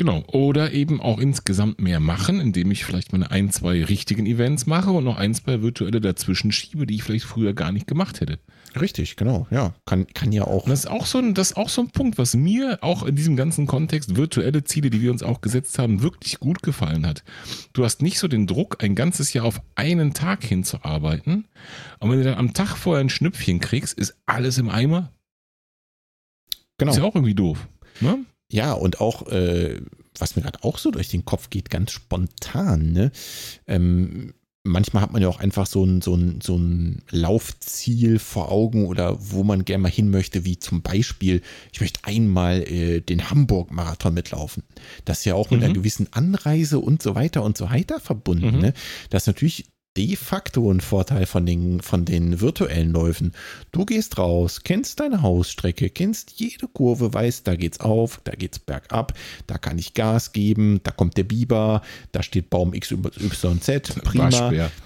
Genau. 0.00 0.24
Oder 0.28 0.72
eben 0.72 0.98
auch 0.98 1.18
insgesamt 1.18 1.78
mehr 1.78 2.00
machen, 2.00 2.40
indem 2.40 2.70
ich 2.70 2.86
vielleicht 2.86 3.12
meine 3.12 3.30
ein, 3.30 3.50
zwei 3.50 3.84
richtigen 3.84 4.24
Events 4.24 4.64
mache 4.64 4.92
und 4.92 5.04
noch 5.04 5.18
ein, 5.18 5.34
zwei 5.34 5.60
virtuelle 5.60 6.00
dazwischen 6.00 6.52
schiebe, 6.52 6.86
die 6.86 6.94
ich 6.94 7.02
vielleicht 7.02 7.26
früher 7.26 7.52
gar 7.52 7.70
nicht 7.70 7.86
gemacht 7.86 8.22
hätte. 8.22 8.38
Richtig, 8.80 9.16
genau. 9.16 9.46
Ja, 9.50 9.74
kann, 9.84 10.06
kann 10.06 10.32
ja 10.32 10.44
auch. 10.44 10.64
Und 10.64 10.70
das 10.70 10.86
ist 10.86 10.90
auch 10.90 11.04
so 11.04 11.18
ein, 11.18 11.34
das 11.34 11.50
ist 11.50 11.56
auch 11.58 11.68
so 11.68 11.82
ein 11.82 11.90
Punkt, 11.90 12.16
was 12.16 12.34
mir 12.34 12.78
auch 12.80 13.02
in 13.02 13.14
diesem 13.14 13.36
ganzen 13.36 13.66
Kontext 13.66 14.16
virtuelle 14.16 14.64
Ziele, 14.64 14.88
die 14.88 15.02
wir 15.02 15.10
uns 15.10 15.22
auch 15.22 15.42
gesetzt 15.42 15.78
haben, 15.78 16.00
wirklich 16.00 16.40
gut 16.40 16.62
gefallen 16.62 17.06
hat. 17.06 17.22
Du 17.74 17.84
hast 17.84 18.00
nicht 18.00 18.18
so 18.18 18.26
den 18.26 18.46
Druck, 18.46 18.82
ein 18.82 18.94
ganzes 18.94 19.34
Jahr 19.34 19.44
auf 19.44 19.60
einen 19.74 20.14
Tag 20.14 20.42
hinzuarbeiten. 20.42 21.46
Und 21.98 22.10
wenn 22.10 22.20
du 22.20 22.24
dann 22.24 22.38
am 22.38 22.54
Tag 22.54 22.78
vorher 22.78 23.04
ein 23.04 23.10
Schnüpfchen 23.10 23.60
kriegst, 23.60 23.98
ist 23.98 24.16
alles 24.24 24.56
im 24.56 24.70
Eimer. 24.70 25.12
Genau. 26.78 26.90
Ist 26.90 26.96
ja 26.96 27.04
auch 27.04 27.16
irgendwie 27.16 27.34
doof. 27.34 27.68
Ne? 28.00 28.24
Ja, 28.50 28.72
und 28.72 29.00
auch, 29.00 29.26
äh, 29.28 29.80
was 30.18 30.36
mir 30.36 30.42
gerade 30.42 30.62
auch 30.64 30.78
so 30.78 30.90
durch 30.90 31.08
den 31.08 31.24
Kopf 31.24 31.50
geht, 31.50 31.70
ganz 31.70 31.92
spontan, 31.92 32.92
ne? 32.92 33.12
Ähm, 33.66 34.34
manchmal 34.62 35.02
hat 35.02 35.12
man 35.12 35.22
ja 35.22 35.28
auch 35.28 35.40
einfach 35.40 35.66
so 35.66 35.84
ein, 35.84 36.02
so, 36.02 36.14
ein, 36.14 36.40
so 36.42 36.56
ein 36.56 37.02
Laufziel 37.10 38.18
vor 38.18 38.50
Augen 38.52 38.86
oder 38.86 39.16
wo 39.18 39.42
man 39.44 39.64
gerne 39.64 39.82
mal 39.82 39.90
hin 39.90 40.10
möchte, 40.10 40.44
wie 40.44 40.58
zum 40.58 40.82
Beispiel, 40.82 41.40
ich 41.72 41.80
möchte 41.80 42.00
einmal 42.04 42.62
äh, 42.62 43.00
den 43.00 43.30
Hamburg-Marathon 43.30 44.12
mitlaufen. 44.12 44.62
Das 45.06 45.20
ist 45.20 45.24
ja 45.24 45.34
auch 45.34 45.50
mit 45.50 45.60
Mhm. 45.60 45.64
einer 45.64 45.74
gewissen 45.74 46.08
Anreise 46.12 46.78
und 46.78 47.02
so 47.02 47.14
weiter 47.14 47.42
und 47.42 47.56
so 47.56 47.70
weiter 47.70 48.00
verbunden. 48.00 48.56
Mhm. 48.56 48.60
Ne? 48.60 48.74
Das 49.08 49.22
ist 49.22 49.26
natürlich 49.28 49.64
de 49.96 50.16
facto 50.16 50.70
ein 50.70 50.80
Vorteil 50.80 51.26
von 51.26 51.44
den, 51.44 51.80
von 51.80 52.04
den 52.04 52.40
virtuellen 52.40 52.92
Läufen. 52.92 53.32
Du 53.72 53.84
gehst 53.84 54.18
raus, 54.18 54.62
kennst 54.62 55.00
deine 55.00 55.22
Hausstrecke, 55.22 55.90
kennst 55.90 56.32
jede 56.38 56.68
Kurve, 56.68 57.12
weißt, 57.12 57.46
da 57.46 57.56
geht's 57.56 57.80
auf, 57.80 58.20
da 58.24 58.32
geht's 58.32 58.58
bergab, 58.58 59.14
da 59.46 59.58
kann 59.58 59.78
ich 59.78 59.94
Gas 59.94 60.32
geben, 60.32 60.80
da 60.84 60.92
kommt 60.92 61.16
der 61.16 61.24
Biber, 61.24 61.82
da 62.12 62.22
steht 62.22 62.50
Baum 62.50 62.72
XYZ, 62.72 63.94
prima. 64.04 64.24
Waschbär. 64.24 64.70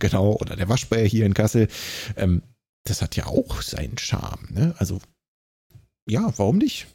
Genau, 0.00 0.32
oder 0.32 0.56
der 0.56 0.68
Waschbär 0.68 1.06
hier 1.06 1.24
in 1.26 1.32
Kassel. 1.32 1.68
Ähm, 2.16 2.42
das 2.84 3.02
hat 3.02 3.14
ja 3.14 3.26
auch 3.26 3.62
seinen 3.62 3.98
Charme. 3.98 4.48
Ne? 4.50 4.74
Also, 4.78 5.00
ja, 6.10 6.32
warum 6.36 6.58
nicht? 6.58 6.88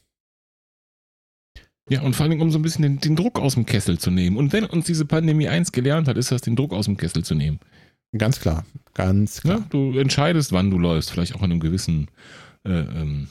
Ja, 1.89 2.01
und 2.01 2.15
vor 2.15 2.23
allen 2.23 2.31
Dingen, 2.31 2.41
um 2.41 2.51
so 2.51 2.59
ein 2.59 2.61
bisschen 2.61 2.83
den, 2.83 2.99
den 2.99 3.15
Druck 3.15 3.39
aus 3.39 3.55
dem 3.55 3.65
Kessel 3.65 3.97
zu 3.97 4.11
nehmen. 4.11 4.37
Und 4.37 4.53
wenn 4.53 4.65
uns 4.65 4.85
diese 4.85 5.05
Pandemie 5.05 5.47
eins 5.47 5.71
gelernt 5.71 6.07
hat, 6.07 6.17
ist 6.17 6.31
das, 6.31 6.41
den 6.41 6.55
Druck 6.55 6.73
aus 6.73 6.85
dem 6.85 6.97
Kessel 6.97 7.23
zu 7.23 7.35
nehmen. 7.35 7.59
Ganz 8.17 8.39
klar, 8.39 8.65
ganz 8.93 9.41
klar. 9.41 9.59
Ne? 9.59 9.65
Du 9.69 9.97
entscheidest, 9.97 10.51
wann 10.51 10.71
du 10.71 10.79
läufst, 10.79 11.11
vielleicht 11.11 11.35
auch 11.35 11.39
in 11.43 11.51
einem 11.51 11.59
gewissen 11.59 12.07
äh, 12.63 12.71
ähm, 12.71 13.27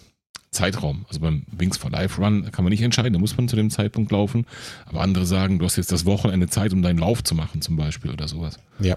Zeitraum. 0.51 1.05
Also 1.09 1.21
beim 1.21 1.45
Wings 1.51 1.77
for 1.77 1.91
Life 1.91 2.21
Run 2.21 2.51
kann 2.53 2.65
man 2.65 2.71
nicht 2.71 2.83
entscheiden, 2.83 3.13
da 3.13 3.19
muss 3.19 3.37
man 3.37 3.49
zu 3.49 3.57
dem 3.57 3.71
Zeitpunkt 3.71 4.13
laufen. 4.13 4.47
Aber 4.87 5.01
andere 5.01 5.27
sagen, 5.27 5.59
du 5.59 5.65
hast 5.65 5.77
jetzt 5.77 5.93
das 5.93 6.05
Wochenende 6.05 6.49
Zeit, 6.49 6.73
um 6.73 6.83
deinen 6.83 6.99
Lauf 6.99 7.25
zu 7.25 7.35
machen, 7.35 7.61
zum 7.61 7.77
Beispiel 7.77 8.11
oder 8.11 8.29
sowas. 8.29 8.59
Ja. 8.81 8.97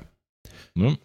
Ne? 0.76 0.98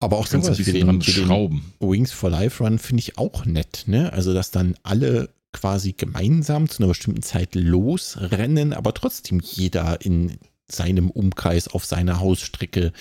Aber 0.00 0.16
auch 0.18 0.28
bisschen 0.28 0.42
dran 0.42 1.00
den, 1.00 1.06
wie 1.06 1.12
den 1.12 1.26
schrauben. 1.26 1.72
Wings 1.80 2.12
for 2.12 2.30
Life 2.30 2.62
Run 2.62 2.78
finde 2.78 3.00
ich 3.00 3.18
auch 3.18 3.44
nett. 3.44 3.84
Ne? 3.86 4.12
Also, 4.12 4.32
dass 4.32 4.50
dann 4.50 4.76
alle 4.84 5.30
quasi 5.52 5.92
gemeinsam 5.92 6.68
zu 6.68 6.82
einer 6.82 6.88
bestimmten 6.88 7.22
Zeit 7.22 7.54
losrennen, 7.54 8.72
aber 8.72 8.94
trotzdem 8.94 9.40
jeder 9.40 10.00
in 10.02 10.38
seinem 10.70 11.10
Umkreis 11.10 11.68
auf 11.68 11.84
seiner 11.84 12.20
Hausstrecke 12.20 12.92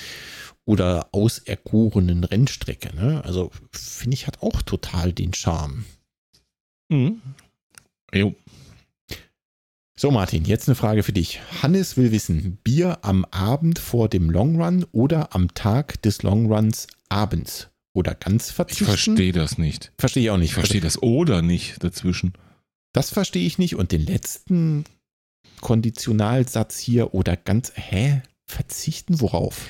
oder 0.65 1.10
auserkorenen 1.11 2.24
Rennstrecke. 2.24 2.95
Ne? 2.95 3.24
Also, 3.24 3.52
finde 3.72 4.15
ich, 4.15 4.28
hat 4.28 4.41
auch 4.41 4.61
total 4.61 5.14
den 5.14 5.34
Charme. 5.34 5.86
Mhm. 6.90 7.22
Jo. 8.14 8.36
So, 9.99 10.11
Martin, 10.11 10.45
jetzt 10.45 10.68
eine 10.68 10.76
Frage 10.76 11.03
für 11.03 11.14
dich. 11.14 11.41
Hannes 11.61 11.98
will 11.98 12.11
wissen: 12.11 12.60
Bier 12.64 12.99
am 13.02 13.26
Abend 13.26 13.80
vor 13.80 14.10
dem 14.10 14.30
Longrun 14.30 14.86
oder 14.91 15.34
am 15.36 15.53
Tag 15.53 16.02
des 16.03 16.22
Longruns 16.22 16.88
abends? 17.10 17.69
Oder 17.98 18.14
ganz 18.14 18.49
Ich 18.49 18.56
verzichten? 18.56 18.86
verstehe 18.86 19.32
das 19.32 19.57
nicht. 19.57 19.91
Verstehe 19.98 20.22
ich 20.22 20.30
auch 20.30 20.38
nicht. 20.38 20.49
Ich 20.49 20.53
verstehe 20.53 20.82
das 20.82 21.02
oder 21.02 21.41
nicht 21.41 21.84
dazwischen. 21.84 22.34
Das 22.94 23.10
verstehe 23.10 23.48
ich 23.48 23.57
nicht. 23.57 23.74
Und 23.76 23.91
den 23.91 24.06
letzten 24.06 24.84
Konditionalsatz 25.61 26.78
hier 26.78 27.15
oder 27.15 27.36
ganz, 27.36 27.72
hä? 27.74 28.22
Verzichten 28.45 29.19
worauf? 29.19 29.65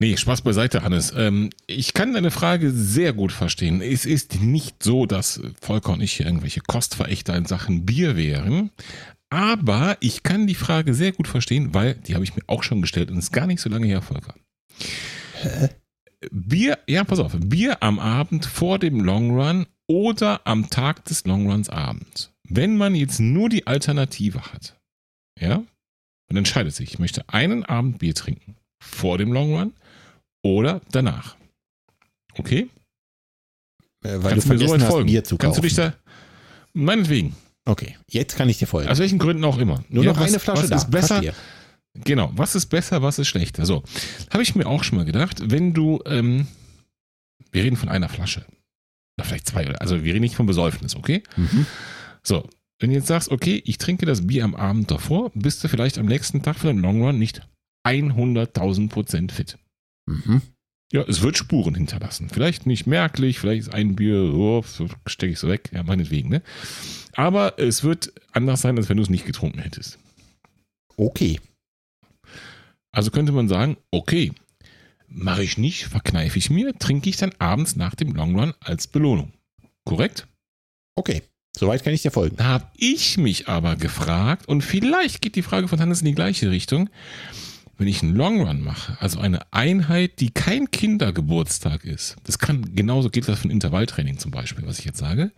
Nee, 0.00 0.16
Spaß 0.16 0.42
beiseite, 0.42 0.82
Hannes. 0.82 1.12
Ähm, 1.16 1.50
ich 1.68 1.94
kann 1.94 2.12
deine 2.12 2.32
Frage 2.32 2.72
sehr 2.72 3.12
gut 3.12 3.30
verstehen. 3.30 3.80
Es 3.80 4.04
ist 4.04 4.40
nicht 4.42 4.82
so, 4.82 5.06
dass 5.06 5.40
Volker 5.60 5.92
und 5.92 6.00
ich 6.00 6.14
hier 6.14 6.26
irgendwelche 6.26 6.60
Kostverächter 6.60 7.36
in 7.36 7.46
Sachen 7.46 7.86
Bier 7.86 8.16
wären. 8.16 8.72
Aber 9.30 9.96
ich 10.00 10.24
kann 10.24 10.48
die 10.48 10.56
Frage 10.56 10.92
sehr 10.92 11.12
gut 11.12 11.28
verstehen, 11.28 11.72
weil 11.72 11.94
die 11.94 12.14
habe 12.16 12.24
ich 12.24 12.34
mir 12.34 12.42
auch 12.48 12.64
schon 12.64 12.82
gestellt 12.82 13.12
und 13.12 13.18
ist 13.18 13.32
gar 13.32 13.46
nicht 13.46 13.60
so 13.60 13.70
lange 13.70 13.86
her, 13.86 14.02
Volker. 14.02 14.34
Bier, 16.30 16.78
ja, 16.88 17.04
pass 17.04 17.18
auf, 17.18 17.36
Bier 17.38 17.82
am 17.82 17.98
Abend 17.98 18.46
vor 18.46 18.78
dem 18.78 19.00
Longrun 19.00 19.66
oder 19.86 20.46
am 20.46 20.70
Tag 20.70 21.04
des 21.04 21.24
Longruns 21.26 21.68
abends. 21.68 22.32
Wenn 22.48 22.76
man 22.76 22.94
jetzt 22.94 23.20
nur 23.20 23.48
die 23.48 23.66
Alternative 23.66 24.40
hat, 24.52 24.76
ja, 25.38 25.62
und 26.28 26.36
entscheidet 26.36 26.74
sich, 26.74 26.92
ich 26.94 26.98
möchte 26.98 27.28
einen 27.28 27.64
Abend 27.64 27.98
Bier 27.98 28.14
trinken 28.14 28.56
vor 28.82 29.18
dem 29.18 29.32
Longrun 29.32 29.74
oder 30.44 30.80
danach. 30.90 31.36
Okay? 32.38 32.68
Äh, 34.04 34.22
weil 34.22 34.30
Kannst 34.32 34.48
du 34.48 34.54
mir 34.54 34.58
so 34.58 34.68
weit 34.74 34.80
hast, 34.82 34.88
folgen? 34.90 35.06
Bier 35.06 35.24
zu 35.24 35.36
kaufen. 35.36 35.42
Kannst 35.46 35.58
du 35.58 35.62
dich 35.62 35.74
da. 35.74 35.94
Meinetwegen. 36.72 37.34
Okay, 37.64 37.96
jetzt 38.08 38.36
kann 38.36 38.48
ich 38.48 38.58
dir 38.58 38.66
folgen. 38.66 38.88
Aus 38.88 38.98
welchen 38.98 39.18
Gründen 39.18 39.44
auch 39.44 39.58
immer. 39.58 39.82
Nur 39.88 40.04
Ja, 40.04 40.12
noch 40.12 40.20
was, 40.20 40.28
eine 40.28 40.38
Flasche 40.38 40.62
was 40.62 40.70
da. 40.70 40.76
ist 40.76 40.90
besser? 40.90 41.22
Genau, 42.04 42.32
was 42.34 42.54
ist 42.54 42.66
besser, 42.66 43.02
was 43.02 43.18
ist 43.18 43.28
schlechter? 43.28 43.66
So, 43.66 43.82
habe 44.30 44.42
ich 44.42 44.54
mir 44.54 44.66
auch 44.66 44.84
schon 44.84 44.98
mal 44.98 45.04
gedacht, 45.04 45.50
wenn 45.50 45.74
du, 45.74 46.00
ähm, 46.06 46.46
wir 47.52 47.64
reden 47.64 47.76
von 47.76 47.88
einer 47.88 48.08
Flasche. 48.08 48.44
Oder 49.18 49.26
vielleicht 49.26 49.48
zwei, 49.48 49.66
also 49.76 50.04
wir 50.04 50.12
reden 50.12 50.22
nicht 50.22 50.36
von 50.36 50.46
Besäufnis, 50.46 50.94
okay? 50.94 51.22
Mhm. 51.36 51.66
So, 52.22 52.48
wenn 52.78 52.90
du 52.90 52.96
jetzt 52.96 53.06
sagst, 53.06 53.30
okay, 53.30 53.62
ich 53.64 53.78
trinke 53.78 54.04
das 54.04 54.26
Bier 54.26 54.44
am 54.44 54.54
Abend 54.54 54.90
davor, 54.90 55.30
bist 55.34 55.64
du 55.64 55.68
vielleicht 55.68 55.98
am 55.98 56.06
nächsten 56.06 56.42
Tag 56.42 56.56
für 56.56 56.66
den 56.66 56.78
Long 56.78 57.02
Run 57.02 57.18
nicht 57.18 57.46
100.000 57.86 58.90
Prozent 58.90 59.32
fit. 59.32 59.58
Mhm. 60.06 60.42
Ja, 60.92 61.02
es 61.02 61.22
wird 61.22 61.36
Spuren 61.36 61.74
hinterlassen. 61.74 62.28
Vielleicht 62.28 62.66
nicht 62.66 62.86
merklich, 62.86 63.40
vielleicht 63.40 63.62
ist 63.62 63.74
ein 63.74 63.96
Bier, 63.96 64.32
oh, 64.34 64.64
stecke 65.06 65.32
ich 65.32 65.38
so 65.38 65.48
weg, 65.48 65.70
ja, 65.72 65.82
meinetwegen, 65.82 66.28
ne? 66.28 66.42
Aber 67.12 67.58
es 67.58 67.82
wird 67.82 68.12
anders 68.32 68.60
sein, 68.60 68.76
als 68.76 68.88
wenn 68.88 68.98
du 68.98 69.02
es 69.02 69.10
nicht 69.10 69.26
getrunken 69.26 69.58
hättest. 69.58 69.98
Okay. 70.96 71.40
Also 72.96 73.10
könnte 73.10 73.32
man 73.32 73.46
sagen, 73.46 73.76
okay, 73.90 74.32
mache 75.06 75.42
ich 75.42 75.58
nicht, 75.58 75.84
verkneife 75.84 76.38
ich 76.38 76.48
mir, 76.48 76.72
trinke 76.78 77.10
ich 77.10 77.18
dann 77.18 77.34
abends 77.38 77.76
nach 77.76 77.94
dem 77.94 78.14
Long 78.14 78.34
Run 78.34 78.54
als 78.58 78.86
Belohnung. 78.86 79.34
Korrekt? 79.84 80.26
Okay. 80.94 81.20
Soweit 81.54 81.84
kann 81.84 81.92
ich 81.92 82.00
dir 82.00 82.10
folgen. 82.10 82.36
Da 82.36 82.44
habe 82.44 82.70
ich 82.78 83.18
mich 83.18 83.48
aber 83.48 83.76
gefragt, 83.76 84.48
und 84.48 84.62
vielleicht 84.62 85.20
geht 85.20 85.36
die 85.36 85.42
Frage 85.42 85.68
von 85.68 85.78
Hannes 85.78 86.00
in 86.00 86.06
die 86.06 86.14
gleiche 86.14 86.50
Richtung, 86.50 86.88
wenn 87.78 87.88
ich 87.88 88.02
einen 88.02 88.16
Long 88.16 88.40
Run 88.40 88.62
mache, 88.62 88.96
also 89.00 89.20
eine 89.20 89.40
Einheit, 89.52 90.20
die 90.20 90.30
kein 90.30 90.70
Kindergeburtstag 90.70 91.84
ist, 91.84 92.16
das 92.24 92.38
kann 92.38 92.74
genauso 92.74 93.10
geht 93.10 93.28
das 93.28 93.40
von 93.40 93.50
Intervalltraining 93.50 94.18
zum 94.18 94.30
Beispiel, 94.30 94.66
was 94.66 94.78
ich 94.78 94.84
jetzt 94.86 94.98
sage, 94.98 95.30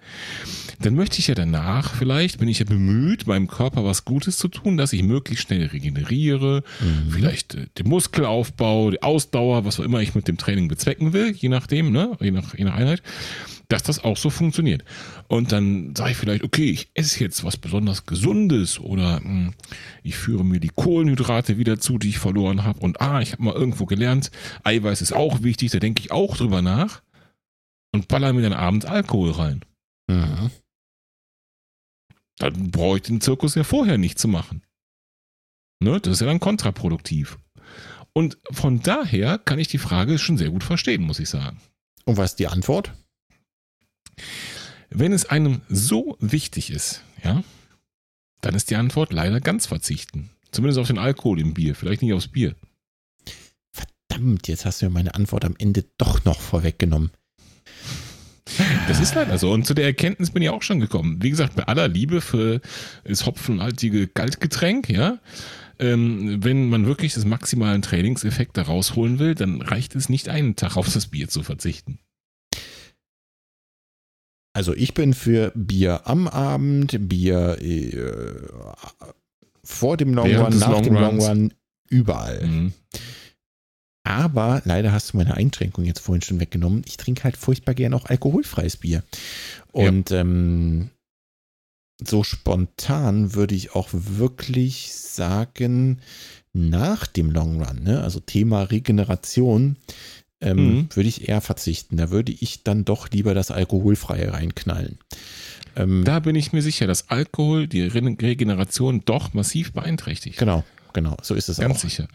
dann 0.81 0.95
möchte 0.95 1.19
ich 1.19 1.27
ja 1.27 1.35
danach 1.35 1.95
vielleicht, 1.95 2.39
bin 2.39 2.49
ich 2.49 2.61
ja 2.61 2.65
bemüht, 2.65 3.27
meinem 3.27 3.49
Körper 3.49 3.85
was 3.85 4.05
Gutes 4.05 4.39
zu 4.39 4.49
tun, 4.49 4.77
dass 4.77 4.93
ich 4.93 5.03
möglichst 5.03 5.47
schnell 5.47 5.67
regeneriere, 5.67 6.63
Mhm. 6.81 7.11
vielleicht 7.11 7.55
äh, 7.55 7.67
den 7.77 7.89
Muskelaufbau, 7.89 8.91
die 8.93 9.03
Ausdauer, 9.03 9.65
was 9.65 9.81
auch 9.81 9.85
immer 9.85 10.01
ich 10.01 10.15
mit 10.15 10.29
dem 10.29 10.39
Training 10.39 10.69
bezwecken 10.69 11.13
will, 11.13 11.33
je 11.33 11.49
nachdem, 11.49 11.91
ne, 11.91 12.17
je 12.21 12.31
nach, 12.31 12.55
je 12.55 12.65
nach 12.65 12.75
Einheit, 12.77 13.03
dass 13.69 13.83
das 13.83 14.03
auch 14.03 14.17
so 14.17 14.31
funktioniert. 14.31 14.85
Und 15.29 15.53
dann 15.53 15.95
sage 15.95 16.13
ich 16.13 16.17
vielleicht, 16.17 16.43
okay, 16.43 16.71
ich 16.71 16.91
esse 16.95 17.21
jetzt 17.21 17.45
was 17.45 17.59
besonders 17.59 18.07
Gesundes 18.07 18.81
oder 18.81 19.21
mh, 19.21 19.53
ich 20.03 20.17
führe 20.17 20.45
mir 20.45 20.59
die 20.59 20.73
Kohlenhydrate 20.75 21.59
wieder 21.59 21.79
zu, 21.79 21.99
die 21.99 22.09
ich 22.09 22.19
verloren 22.19 22.65
habe. 22.65 22.81
Und 22.81 23.01
ah, 23.01 23.21
ich 23.21 23.33
habe 23.33 23.43
mal 23.43 23.55
irgendwo 23.55 23.85
gelernt, 23.85 24.31
Eiweiß 24.65 25.03
ist 25.03 25.13
auch 25.13 25.43
wichtig, 25.43 25.71
da 25.71 25.79
denke 25.79 26.01
ich 26.01 26.11
auch 26.11 26.37
drüber 26.37 26.63
nach 26.63 27.03
und 27.93 28.09
baller 28.09 28.33
mir 28.33 28.43
dann 28.43 28.55
abends 28.55 28.87
Alkohol 28.87 29.33
rein. 29.33 29.65
Mhm. 30.09 30.51
Dann 32.39 32.71
brauche 32.71 32.97
ich 32.97 33.03
den 33.03 33.21
Zirkus 33.21 33.55
ja 33.55 33.65
vorher 33.65 33.99
nicht 33.99 34.19
zu 34.19 34.29
machen. 34.29 34.63
Ne, 35.81 36.01
das 36.01 36.15
ist 36.15 36.21
ja 36.21 36.27
dann 36.27 36.41
kontraproduktiv. 36.41 37.39
Und 38.15 38.39
von 38.51 38.81
daher 38.81 39.39
kann 39.39 39.59
ich 39.59 39.69
die 39.69 39.79
Frage 39.79 40.19
schon 40.19 40.39
sehr 40.39 40.51
gut 40.51 40.65
verstehen, 40.65 41.03
muss 41.03 41.21
ich 41.21 41.29
sagen. 41.29 41.61
Und 42.05 42.17
was 42.17 42.31
ist 42.31 42.39
die 42.39 42.49
Antwort? 42.49 42.95
Wenn 44.91 45.13
es 45.13 45.27
einem 45.27 45.61
so 45.69 46.17
wichtig 46.21 46.71
ist, 46.71 47.03
ja, 47.23 47.43
dann 48.41 48.55
ist 48.55 48.71
die 48.71 48.77
Antwort 48.77 49.13
leider 49.13 49.41
ganz 49.41 49.67
verzichten. 49.67 50.31
Zumindest 50.51 50.79
auf 50.79 50.87
den 50.87 50.99
Alkohol 50.99 51.41
im 51.41 51.55
Bier, 51.55 51.75
vielleicht 51.75 52.03
nicht 52.03 52.15
aufs 52.15 52.29
Bier. 52.29 52.55
Verdammt, 53.73 54.49
jetzt 54.49 54.65
hast 54.65 54.81
du 54.81 54.87
mir 54.87 54.93
meine 54.93 55.15
Antwort 55.15 55.45
am 55.45 55.57
Ende 55.59 55.85
doch 55.99 56.25
noch 56.25 56.41
vorweggenommen. 56.41 57.11
Das 58.87 59.01
ist 59.01 59.15
leider 59.15 59.39
so. 59.39 59.53
Und 59.53 59.67
zu 59.67 59.75
der 59.75 59.85
Erkenntnis 59.85 60.31
bin 60.31 60.43
ich 60.43 60.49
auch 60.49 60.63
schon 60.63 60.81
gekommen. 60.81 61.23
Wie 61.23 61.31
gesagt, 61.31 61.55
bei 61.55 61.65
aller 61.65 61.89
Liebe 61.89 62.21
für 62.21 62.61
das 63.05 63.27
hopfenhaltige 63.27 64.09
Kaltgetränk, 64.09 64.89
ja. 64.89 65.19
Ähm, 65.79 66.43
wenn 66.43 66.69
man 66.69 66.87
wirklich 66.87 67.15
das 67.15 67.25
maximalen 67.25 67.83
Trainingseffekt 67.83 68.57
da 68.57 68.63
rausholen 68.63 69.19
will, 69.19 69.35
dann 69.35 69.63
reicht 69.63 69.95
es 69.95 70.09
nicht 70.09 70.29
einen 70.29 70.57
Tag 70.57 70.77
auf 70.77 70.93
das 70.93 71.09
Bier 71.09 71.29
zu 71.29 71.43
verzichten. 71.43 72.01
Also 74.59 74.75
ich 74.75 74.93
bin 74.93 75.15
für 75.15 75.53
Bier 75.55 76.09
am 76.09 76.27
Abend, 76.27 77.09
Bier 77.09 77.59
äh, 77.61 77.93
vor 79.63 79.97
dem 79.97 80.15
Long 80.15 80.27
Während 80.27 80.55
Run, 80.55 80.59
nach 80.59 80.71
Long 80.71 80.83
dem 80.83 80.95
Long 80.95 81.21
Runs. 81.21 81.29
Run, 81.29 81.55
überall. 81.89 82.45
Mhm. 82.45 82.73
Aber 84.03 84.61
leider 84.65 84.91
hast 84.91 85.13
du 85.13 85.17
meine 85.17 85.37
Einschränkung 85.37 85.85
jetzt 85.85 86.01
vorhin 86.01 86.23
schon 86.23 86.41
weggenommen. 86.41 86.83
Ich 86.87 86.97
trinke 86.97 87.23
halt 87.23 87.37
furchtbar 87.37 87.75
gern 87.75 87.95
auch 87.95 88.07
alkoholfreies 88.07 88.79
Bier. 88.79 89.05
Und 89.71 90.11
ähm, 90.11 90.91
so 92.05 92.25
spontan 92.25 93.35
würde 93.35 93.55
ich 93.55 93.77
auch 93.77 93.91
wirklich 93.93 94.93
sagen, 94.93 96.01
nach 96.53 97.07
dem 97.07 97.31
Long 97.31 97.63
Run, 97.63 97.85
ne, 97.85 98.03
also 98.03 98.19
Thema 98.19 98.63
Regeneration, 98.63 99.77
ähm, 100.41 100.57
Mhm. 100.57 100.89
würde 100.95 101.09
ich 101.09 101.29
eher 101.29 101.41
verzichten. 101.41 101.97
Da 101.97 102.11
würde 102.11 102.33
ich 102.33 102.63
dann 102.65 102.85
doch 102.85 103.11
lieber 103.11 103.35
das 103.35 103.51
Alkoholfreie 103.51 104.33
reinknallen. 104.33 104.99
Ähm, 105.77 106.05
Da 106.05 106.21
bin 106.21 106.37
ich 106.37 106.53
mir 106.53 106.63
sicher, 106.63 106.87
dass 106.87 107.09
Alkohol 107.11 107.67
die 107.67 107.83
Re 107.83 108.03
Regeneration 108.21 109.03
doch 109.05 109.35
massiv 109.35 109.73
beeinträchtigt. 109.73 110.39
genau, 110.39 110.65
genau, 110.93 111.17
so 111.23 111.35
ist 111.35 111.49
es 111.49 111.59
Ganz 111.59 111.77
auch. 111.77 111.81
sicher. 111.81 112.09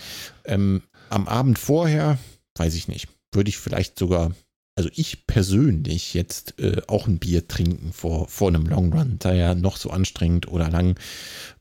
Ähm, 0.45 0.83
am 1.09 1.27
Abend 1.27 1.59
vorher, 1.59 2.17
weiß 2.57 2.75
ich 2.75 2.87
nicht, 2.87 3.07
würde 3.33 3.49
ich 3.49 3.57
vielleicht 3.57 3.99
sogar, 3.99 4.31
also 4.75 4.89
ich 4.93 5.27
persönlich 5.27 6.13
jetzt 6.13 6.59
äh, 6.59 6.81
auch 6.87 7.07
ein 7.07 7.19
Bier 7.19 7.47
trinken 7.47 7.93
vor, 7.93 8.27
vor 8.27 8.47
einem 8.47 8.65
Long 8.65 8.91
Run, 8.93 9.17
da 9.19 9.33
ja 9.33 9.53
noch 9.53 9.77
so 9.77 9.89
anstrengend 9.91 10.47
oder 10.47 10.69
lang, 10.69 10.97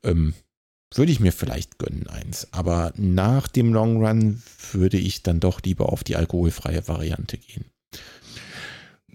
ähm, 0.03 0.33
würde 0.99 1.13
ich 1.13 1.21
mir 1.21 1.33
vielleicht 1.33 1.79
gönnen 1.79 2.07
eins. 2.09 2.49
Aber 2.53 2.93
nach 2.97 3.49
dem 3.49 3.73
Long 3.73 4.05
Run 4.05 4.43
würde 4.73 4.99
ich 4.99 5.23
dann 5.23 5.41
doch 5.41 5.61
lieber 5.63 5.93
auf 5.93 6.05
die 6.05 6.17
alkoholfreie 6.17 6.87
Variante 6.89 7.39
gehen. 7.39 7.65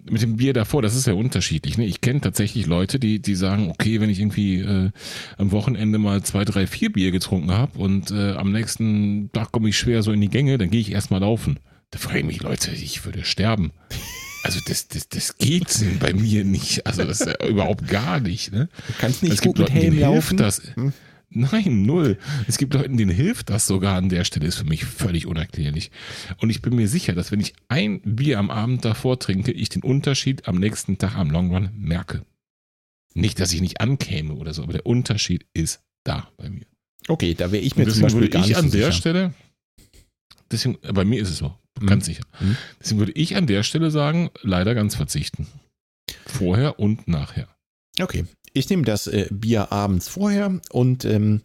mit 0.10 0.22
dem 0.22 0.38
Bier 0.38 0.54
davor, 0.54 0.82
das 0.82 0.96
ist 0.96 1.08
ja 1.08 1.14
unterschiedlich. 1.14 1.78
Ne? 1.78 1.86
Ich 1.86 2.00
kenne 2.00 2.22
tatsächlich 2.22 2.66
Leute, 2.66 3.00
die, 3.00 3.22
die 3.22 3.36
sagen, 3.36 3.70
okay, 3.70 4.00
wenn 4.00 4.10
ich 4.10 4.20
irgendwie 4.20 4.60
äh, 4.60 4.92
am 5.38 5.52
Wochenende 5.52 5.98
mal 5.98 6.24
zwei, 6.24 6.46
drei, 6.46 6.66
vier 6.66 6.92
Bier 6.92 7.12
getrunken 7.12 7.52
habe 7.52 7.78
und 7.78 8.12
äh, 8.12 8.32
am 8.34 8.52
nächsten 8.52 9.32
Tag 9.34 9.52
komme 9.52 9.70
ich 9.70 9.78
schwer 9.78 10.04
so 10.04 10.12
in 10.14 10.22
die 10.22 10.30
Gänge, 10.30 10.58
dann 10.58 10.70
gehe 10.70 10.80
ich 10.80 10.92
erstmal 10.92 11.20
laufen. 11.20 11.60
Da 11.92 12.00
frage 12.00 12.20
ich 12.20 12.26
mich, 12.26 12.42
Leute, 12.42 12.72
ich 12.72 13.06
würde 13.06 13.24
sterben. 13.26 13.72
Also 14.44 14.60
das, 14.66 14.88
das, 14.88 15.10
das 15.10 15.38
geht 15.38 15.84
bei 16.00 16.14
mir 16.14 16.46
nicht. 16.46 16.86
Also 16.88 17.04
das 17.04 17.22
ist 17.22 17.28
ja 17.28 17.48
überhaupt 17.48 17.88
gar 17.88 18.20
nicht. 18.20 18.54
Ne? 18.54 18.70
Du 18.88 18.94
kannst 18.98 19.24
nicht 19.24 19.34
es 19.34 19.42
gibt 19.42 19.58
gut 19.58 19.60
mit 19.60 19.70
Leuten, 19.70 19.82
Helm 19.82 19.96
denen 19.98 20.12
hilft 20.12 20.32
laufen. 20.32 20.38
das. 20.38 20.62
Hm. 20.76 20.94
Nein, 21.52 21.82
null. 21.84 22.18
Es 22.48 22.58
gibt 22.58 22.74
Leuten, 22.74 22.96
denen 22.98 23.12
hilft 23.14 23.50
das 23.50 23.68
sogar 23.68 23.98
an 23.98 24.10
der 24.10 24.24
Stelle, 24.24 24.48
ist 24.48 24.58
für 24.58 24.64
mich 24.66 24.86
völlig 24.86 25.26
unerklärlich. 25.26 25.92
Und 26.40 26.50
ich 26.50 26.62
bin 26.62 26.76
mir 26.76 26.88
sicher, 26.88 27.14
dass 27.14 27.32
wenn 27.32 27.42
ich 27.42 27.54
ein 27.68 28.02
Bier 28.02 28.40
am 28.40 28.50
Abend 28.50 28.86
davor 28.86 29.20
trinke, 29.20 29.52
ich 29.52 29.70
den 29.70 29.84
Unterschied 29.84 30.48
am 30.48 30.56
nächsten 30.58 30.98
Tag 30.98 31.16
am 31.16 31.30
Long 31.30 31.54
Run 31.54 31.70
merke. 31.76 32.26
Nicht, 33.14 33.40
dass 33.40 33.52
ich 33.52 33.62
nicht 33.62 33.82
ankäme 33.82 34.36
oder 34.36 34.54
so, 34.54 34.64
aber 34.64 34.74
der 34.74 34.86
Unterschied 34.86 35.46
ist 35.54 35.82
da 36.04 36.30
bei 36.38 36.50
mir. 36.50 36.66
Okay, 37.10 37.34
da 37.34 37.52
wäre 37.52 37.64
ich 37.64 37.76
mir 37.76 37.84
zum 37.84 37.88
deswegen 37.90 38.04
Beispiel 38.04 38.22
würde 38.22 38.30
gar 38.30 38.42
ich 38.44 38.48
nicht 38.50 38.58
an 38.58 38.70
so 38.70 38.78
der 38.78 38.86
sicher. 38.88 38.98
Stelle, 38.98 39.34
deswegen, 40.52 40.78
bei 40.94 41.04
mir 41.06 41.22
ist 41.22 41.30
es 41.30 41.38
so, 41.38 41.54
Mhm. 41.80 41.88
ganz 41.88 42.06
sicher. 42.06 42.24
Mhm. 42.40 42.58
Deswegen 42.80 43.00
würde 43.00 43.12
ich 43.14 43.36
an 43.36 43.48
der 43.48 43.64
Stelle 43.64 43.92
sagen, 43.92 44.30
leider 44.42 44.76
ganz 44.76 44.96
verzichten. 44.96 45.48
Vorher 46.26 46.80
und 46.80 47.08
nachher. 47.08 47.48
Okay, 48.00 48.26
ich 48.54 48.70
nehme 48.70 48.84
das 48.84 49.08
äh, 49.08 49.28
Bier 49.32 49.72
abends 49.72 50.08
vorher 50.08 50.60
und 50.72 51.06
ähm, 51.06 51.42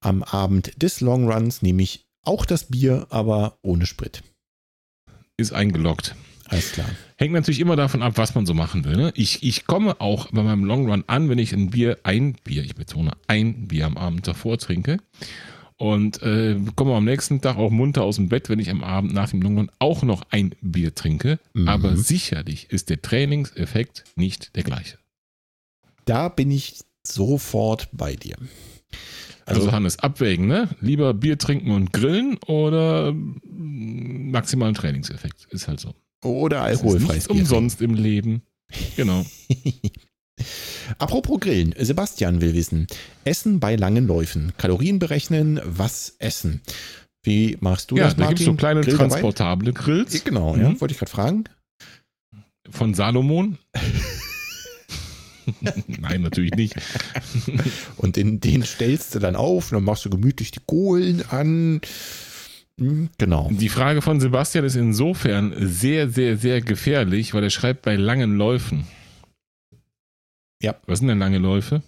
am 0.00 0.22
Abend 0.22 0.82
des 0.82 1.00
Long 1.00 1.30
Runs 1.30 1.62
nehme 1.62 1.82
ich 1.82 2.06
auch 2.22 2.44
das 2.44 2.64
Bier, 2.64 3.06
aber 3.10 3.58
ohne 3.62 3.86
Sprit. 3.86 4.22
Ist 5.36 5.52
eingeloggt. 5.52 6.14
Alles 6.48 6.72
klar. 6.72 6.88
Hängt 7.16 7.32
natürlich 7.32 7.60
immer 7.60 7.76
davon 7.76 8.02
ab, 8.02 8.12
was 8.16 8.34
man 8.34 8.46
so 8.46 8.54
machen 8.54 8.84
will. 8.84 8.96
Ne? 8.96 9.12
Ich, 9.16 9.42
ich 9.42 9.66
komme 9.66 10.00
auch 10.00 10.30
bei 10.30 10.42
meinem 10.42 10.64
Long 10.64 10.88
Run 10.88 11.04
an, 11.06 11.28
wenn 11.28 11.38
ich 11.38 11.52
ein 11.52 11.70
Bier, 11.70 11.98
ein 12.04 12.34
Bier, 12.44 12.62
ich 12.62 12.74
betone, 12.74 13.12
ein 13.26 13.68
Bier 13.68 13.86
am 13.86 13.96
Abend 13.96 14.26
davor 14.28 14.58
trinke. 14.58 14.98
Und 15.78 16.22
äh, 16.22 16.56
komme 16.74 16.94
am 16.94 17.04
nächsten 17.04 17.42
Tag 17.42 17.56
auch 17.56 17.70
munter 17.70 18.02
aus 18.02 18.16
dem 18.16 18.28
Bett, 18.28 18.48
wenn 18.48 18.60
ich 18.60 18.70
am 18.70 18.82
Abend 18.82 19.12
nach 19.12 19.30
dem 19.30 19.42
Long 19.42 19.58
Run 19.58 19.70
auch 19.78 20.02
noch 20.02 20.22
ein 20.30 20.54
Bier 20.60 20.94
trinke. 20.94 21.38
Mhm. 21.52 21.68
Aber 21.68 21.96
sicherlich 21.96 22.70
ist 22.70 22.90
der 22.90 23.02
Trainingseffekt 23.02 24.04
nicht 24.14 24.56
der 24.56 24.62
gleiche. 24.62 24.98
Da 26.06 26.28
bin 26.30 26.50
ich 26.50 26.78
sofort 27.06 27.88
bei 27.92 28.16
dir. 28.16 28.36
Also, 29.44 29.60
Also, 29.60 29.72
Hannes, 29.72 29.98
abwägen, 29.98 30.46
ne? 30.46 30.68
Lieber 30.80 31.12
Bier 31.14 31.38
trinken 31.38 31.70
und 31.70 31.92
grillen 31.92 32.36
oder 32.46 33.12
mm, 33.12 34.30
maximalen 34.30 34.74
Trainingseffekt. 34.74 35.46
Ist 35.50 35.68
halt 35.68 35.78
so. 35.80 35.94
oder 36.24 36.62
alkoholfreies 36.62 37.28
Bier. 37.28 37.36
umsonst 37.36 37.80
im 37.82 37.94
Leben. 37.94 38.42
Genau. 38.96 39.24
Apropos 40.98 41.40
Grillen, 41.40 41.74
Sebastian 41.78 42.40
will 42.40 42.54
wissen, 42.54 42.86
Essen 43.24 43.58
bei 43.60 43.76
langen 43.76 44.06
Läufen, 44.06 44.52
Kalorien 44.58 44.98
berechnen, 44.98 45.60
was 45.64 46.14
essen. 46.18 46.60
Wie 47.22 47.56
machst 47.60 47.90
du 47.90 47.96
ja, 47.96 48.04
das, 48.04 48.16
da 48.16 48.26
gibt 48.26 48.40
es 48.40 48.46
so 48.46 48.54
kleine 48.54 48.80
Grill 48.82 48.92
dabei? 48.98 49.08
transportable 49.08 49.72
Grills 49.72 50.24
Genau, 50.24 50.56
ja, 50.56 50.68
Mhm. 50.70 50.80
wollte 50.80 50.92
ich 50.92 50.98
gerade 50.98 51.10
fragen. 51.10 51.44
von 52.70 52.94
Salomon. 52.94 53.58
Nein, 55.86 56.22
natürlich 56.22 56.54
nicht. 56.54 56.74
Und 57.96 58.16
den, 58.16 58.40
den 58.40 58.62
stellst 58.64 59.14
du 59.14 59.18
dann 59.18 59.36
auf, 59.36 59.70
dann 59.70 59.84
machst 59.84 60.04
du 60.04 60.10
gemütlich 60.10 60.50
die 60.50 60.60
Kohlen 60.66 61.22
an. 61.30 61.80
Hm, 62.78 63.10
Genau. 63.18 63.48
Die 63.50 63.68
Frage 63.68 64.02
von 64.02 64.20
Sebastian 64.20 64.64
ist 64.64 64.76
insofern 64.76 65.54
sehr, 65.58 66.10
sehr, 66.10 66.36
sehr 66.36 66.60
gefährlich, 66.60 67.32
weil 67.32 67.44
er 67.44 67.50
schreibt 67.50 67.82
bei 67.82 67.96
langen 67.96 68.36
Läufen. 68.36 68.86
Ja. 70.62 70.76
Was 70.86 70.98
sind 70.98 71.08
denn 71.08 71.18
lange 71.18 71.38
Läufe? 71.38 71.82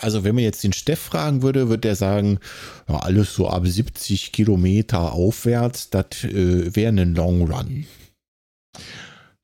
Also 0.00 0.22
wenn 0.22 0.34
man 0.34 0.44
jetzt 0.44 0.64
den 0.64 0.74
Steff 0.74 1.00
fragen 1.00 1.42
würde, 1.42 1.68
würde 1.68 1.80
der 1.80 1.96
sagen, 1.96 2.38
ja, 2.88 2.96
alles 2.96 3.34
so 3.34 3.48
ab 3.48 3.66
70 3.66 4.32
Kilometer 4.32 5.12
aufwärts, 5.12 5.88
das 5.88 6.24
äh, 6.24 6.76
wäre 6.76 6.92
ein 6.92 7.14
Long 7.14 7.50
Run. 7.50 7.86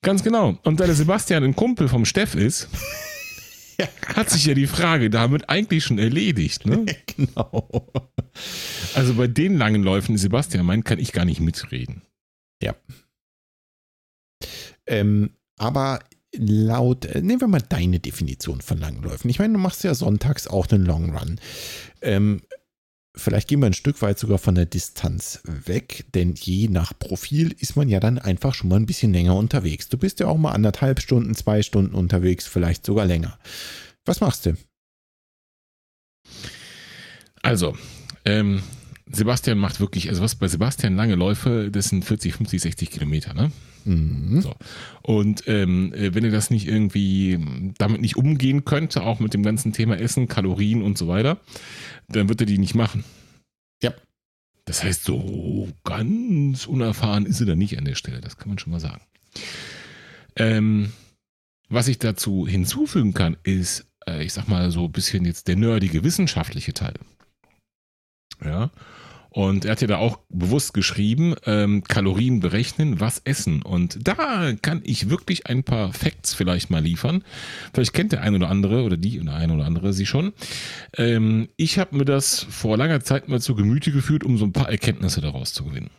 Ganz 0.02 0.22
genau. 0.22 0.58
Und 0.64 0.80
da 0.80 0.86
der 0.86 0.94
Sebastian 0.94 1.44
ein 1.44 1.56
Kumpel 1.56 1.88
vom 1.88 2.04
Steff 2.04 2.34
ist, 2.34 2.68
Ja. 3.78 3.88
hat 4.16 4.30
sich 4.30 4.44
ja 4.46 4.54
die 4.54 4.66
Frage 4.66 5.10
damit 5.10 5.48
eigentlich 5.48 5.84
schon 5.84 5.98
erledigt. 5.98 6.66
Ne? 6.66 6.86
genau. 7.16 7.90
Also 8.94 9.14
bei 9.14 9.26
den 9.26 9.56
langen 9.56 9.82
Läufen, 9.82 10.12
die 10.14 10.20
Sebastian 10.20 10.66
meint, 10.66 10.84
kann 10.84 10.98
ich 10.98 11.12
gar 11.12 11.24
nicht 11.24 11.40
mitreden. 11.40 12.02
Ähm, 14.90 15.30
aber 15.58 16.00
laut, 16.34 17.04
äh, 17.04 17.20
nehmen 17.20 17.40
wir 17.42 17.48
mal 17.48 17.60
deine 17.60 18.00
Definition 18.00 18.60
von 18.62 18.78
langen 18.78 19.02
Läufen. 19.02 19.28
Ich 19.28 19.38
meine, 19.38 19.52
du 19.52 19.58
machst 19.58 19.84
ja 19.84 19.94
sonntags 19.94 20.46
auch 20.46 20.66
einen 20.68 20.86
Long 20.86 21.14
Run. 21.16 21.38
Ähm, 22.00 22.40
vielleicht 23.18 23.48
gehen 23.48 23.60
wir 23.60 23.66
ein 23.66 23.74
Stück 23.74 24.00
weit 24.02 24.18
sogar 24.18 24.38
von 24.38 24.54
der 24.54 24.66
Distanz 24.66 25.40
weg, 25.44 26.06
denn 26.14 26.34
je 26.34 26.68
nach 26.68 26.98
Profil 26.98 27.54
ist 27.58 27.76
man 27.76 27.88
ja 27.88 28.00
dann 28.00 28.18
einfach 28.18 28.54
schon 28.54 28.68
mal 28.70 28.76
ein 28.76 28.86
bisschen 28.86 29.12
länger 29.12 29.36
unterwegs. 29.36 29.88
Du 29.88 29.98
bist 29.98 30.20
ja 30.20 30.26
auch 30.28 30.36
mal 30.36 30.52
anderthalb 30.52 31.00
Stunden, 31.00 31.34
zwei 31.34 31.62
Stunden 31.62 31.94
unterwegs, 31.94 32.46
vielleicht 32.46 32.86
sogar 32.86 33.06
länger. 33.06 33.38
Was 34.04 34.20
machst 34.20 34.46
du? 34.46 34.56
Also, 37.42 37.76
ähm, 38.24 38.62
Sebastian 39.10 39.58
macht 39.58 39.80
wirklich, 39.80 40.08
also 40.08 40.22
was 40.22 40.34
bei 40.34 40.48
Sebastian 40.48 40.96
lange 40.96 41.14
Läufe, 41.14 41.70
das 41.70 41.88
sind 41.88 42.04
40, 42.04 42.34
50, 42.34 42.60
60 42.62 42.90
Kilometer, 42.90 43.34
ne? 43.34 43.50
Mhm. 43.84 44.40
So. 44.40 44.54
Und 45.02 45.44
ähm, 45.46 45.92
äh, 45.94 46.14
wenn 46.14 46.24
er 46.24 46.30
das 46.30 46.50
nicht 46.50 46.66
irgendwie 46.66 47.38
damit 47.78 48.00
nicht 48.00 48.16
umgehen 48.16 48.64
könnte, 48.64 49.02
auch 49.02 49.20
mit 49.20 49.34
dem 49.34 49.42
ganzen 49.42 49.72
Thema 49.72 49.98
Essen, 49.98 50.28
Kalorien 50.28 50.82
und 50.82 50.98
so 50.98 51.08
weiter, 51.08 51.38
dann 52.08 52.28
wird 52.28 52.40
er 52.40 52.46
die 52.46 52.58
nicht 52.58 52.74
machen. 52.74 53.04
Ja. 53.82 53.94
Das 54.66 54.84
heißt, 54.84 55.04
so 55.04 55.68
ganz 55.84 56.66
unerfahren 56.66 57.24
ist 57.24 57.40
er 57.40 57.46
da 57.46 57.56
nicht 57.56 57.78
an 57.78 57.84
der 57.84 57.94
Stelle, 57.94 58.20
das 58.20 58.36
kann 58.36 58.48
man 58.48 58.58
schon 58.58 58.72
mal 58.72 58.80
sagen. 58.80 59.00
Ähm, 60.36 60.92
was 61.70 61.88
ich 61.88 61.98
dazu 61.98 62.46
hinzufügen 62.46 63.14
kann, 63.14 63.36
ist, 63.42 63.86
äh, 64.06 64.22
ich 64.24 64.32
sag 64.32 64.48
mal 64.48 64.70
so 64.70 64.84
ein 64.84 64.92
bisschen 64.92 65.24
jetzt 65.24 65.48
der 65.48 65.56
nerdige 65.56 66.04
wissenschaftliche 66.04 66.74
Teil. 66.74 66.94
Ja. 68.44 68.70
Und 69.30 69.66
er 69.66 69.72
hat 69.72 69.82
ja 69.82 69.86
da 69.86 69.98
auch 69.98 70.18
bewusst 70.30 70.72
geschrieben, 70.72 71.34
ähm, 71.44 71.84
Kalorien 71.84 72.40
berechnen, 72.40 72.98
was 72.98 73.20
essen. 73.24 73.62
Und 73.62 73.98
da 74.02 74.54
kann 74.54 74.80
ich 74.84 75.10
wirklich 75.10 75.46
ein 75.46 75.64
paar 75.64 75.92
Facts 75.92 76.34
vielleicht 76.34 76.70
mal 76.70 76.82
liefern. 76.82 77.22
Vielleicht 77.74 77.92
kennt 77.92 78.12
der 78.12 78.22
ein 78.22 78.34
oder 78.34 78.48
andere 78.48 78.82
oder 78.84 78.96
die 78.96 79.20
oder 79.20 79.34
ein 79.34 79.50
oder 79.50 79.66
andere 79.66 79.92
sie 79.92 80.06
schon. 80.06 80.32
Ähm, 80.96 81.48
ich 81.56 81.78
habe 81.78 81.96
mir 81.96 82.04
das 82.06 82.46
vor 82.48 82.76
langer 82.78 83.00
Zeit 83.00 83.28
mal 83.28 83.40
zu 83.40 83.54
Gemüte 83.54 83.92
geführt, 83.92 84.24
um 84.24 84.38
so 84.38 84.46
ein 84.46 84.52
paar 84.52 84.70
Erkenntnisse 84.70 85.20
daraus 85.20 85.52
zu 85.52 85.64
gewinnen. 85.64 85.90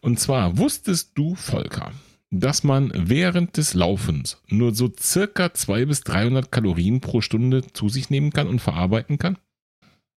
Und 0.00 0.20
zwar 0.20 0.58
wusstest 0.58 1.12
du, 1.16 1.34
Volker, 1.34 1.90
dass 2.30 2.62
man 2.62 2.92
während 2.94 3.56
des 3.56 3.74
Laufens 3.74 4.40
nur 4.46 4.74
so 4.74 4.92
circa 4.98 5.52
200 5.52 5.88
bis 5.88 6.00
300 6.02 6.52
Kalorien 6.52 7.00
pro 7.00 7.20
Stunde 7.20 7.66
zu 7.72 7.88
sich 7.88 8.10
nehmen 8.10 8.32
kann 8.32 8.46
und 8.46 8.60
verarbeiten 8.60 9.18
kann? 9.18 9.38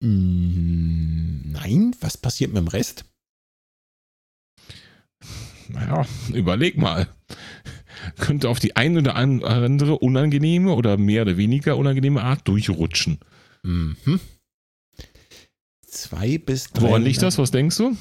Mm, 0.01 1.51
Nein, 1.51 1.95
was 2.01 2.17
passiert 2.17 2.51
mit 2.53 2.57
dem 2.57 2.67
Rest? 2.67 3.05
Naja, 5.69 6.05
überleg 6.33 6.77
mal. 6.77 7.07
Könnte 8.19 8.49
auf 8.49 8.59
die 8.59 8.75
eine 8.75 8.99
oder 8.99 9.15
andere 9.15 9.99
unangenehme 9.99 10.73
oder 10.73 10.97
mehr 10.97 11.21
oder 11.21 11.37
weniger 11.37 11.77
unangenehme 11.77 12.21
Art 12.23 12.47
durchrutschen. 12.47 13.19
Mhm. 13.63 14.19
Zwei 15.87 16.37
bis 16.39 16.71
drei. 16.71 16.81
Woran 16.87 17.03
liegt 17.03 17.21
das? 17.21 17.37
Was 17.37 17.51
denkst 17.51 17.77
du? 17.77 17.95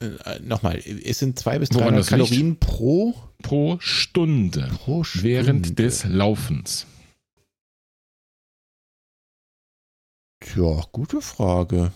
Äh, 0.00 0.40
Nochmal, 0.40 0.78
es 0.78 1.18
sind 1.18 1.38
zwei 1.38 1.58
bis 1.58 1.70
Woran 1.72 1.94
300 1.94 2.00
das 2.00 2.10
liegt? 2.10 2.28
Kalorien 2.30 2.56
pro, 2.58 3.14
Pro 3.42 3.76
Stunde. 3.80 4.70
pro 4.74 5.04
Stunde. 5.04 5.24
Während 5.28 5.78
des 5.78 6.04
Laufens. 6.04 6.86
Tja, 10.40 10.84
gute 10.92 11.20
Frage. 11.20 11.92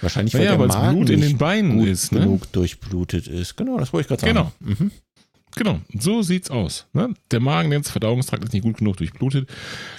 Wahrscheinlich, 0.00 0.34
weil 0.34 0.42
der 0.42 0.58
weil 0.58 0.68
es 0.68 0.74
Magen 0.74 0.96
Blut 0.96 1.10
in 1.10 1.20
nicht 1.20 1.32
den 1.32 1.38
Beinen 1.38 1.78
gut 1.78 1.88
ist, 1.88 2.12
ne? 2.12 2.20
genug 2.20 2.52
durchblutet 2.52 3.26
ist. 3.26 3.56
Genau, 3.56 3.78
das 3.78 3.92
wollte 3.92 4.14
ich 4.14 4.20
gerade 4.20 4.34
sagen. 4.34 4.52
Mhm. 4.60 4.90
Genau, 5.56 5.80
so 5.98 6.22
sieht's 6.22 6.50
aus. 6.50 6.86
Ne? 6.92 7.12
Der 7.30 7.40
Magen, 7.40 7.70
der 7.70 7.82
Verdauungstrakt 7.82 8.44
ist 8.44 8.52
nicht 8.52 8.62
gut 8.62 8.78
genug 8.78 8.98
durchblutet. 8.98 9.48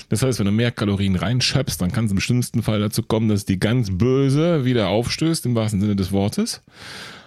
Das 0.10 0.24
heißt, 0.24 0.40
wenn 0.40 0.46
du 0.46 0.52
mehr 0.52 0.72
Kalorien 0.72 1.16
reinschöpfst, 1.16 1.78
dann 1.80 1.92
kann 1.92 2.06
es 2.06 2.12
im 2.12 2.22
schlimmsten 2.22 2.64
Fall 2.64 2.80
dazu 2.80 3.04
kommen, 3.04 3.28
dass 3.28 3.44
die 3.44 3.60
ganz 3.60 3.90
böse 3.92 4.64
wieder 4.64 4.88
aufstößt, 4.88 5.46
im 5.46 5.56
wahrsten 5.56 5.82
Sinne 5.82 5.96
des 5.96 6.12
Wortes. 6.12 6.62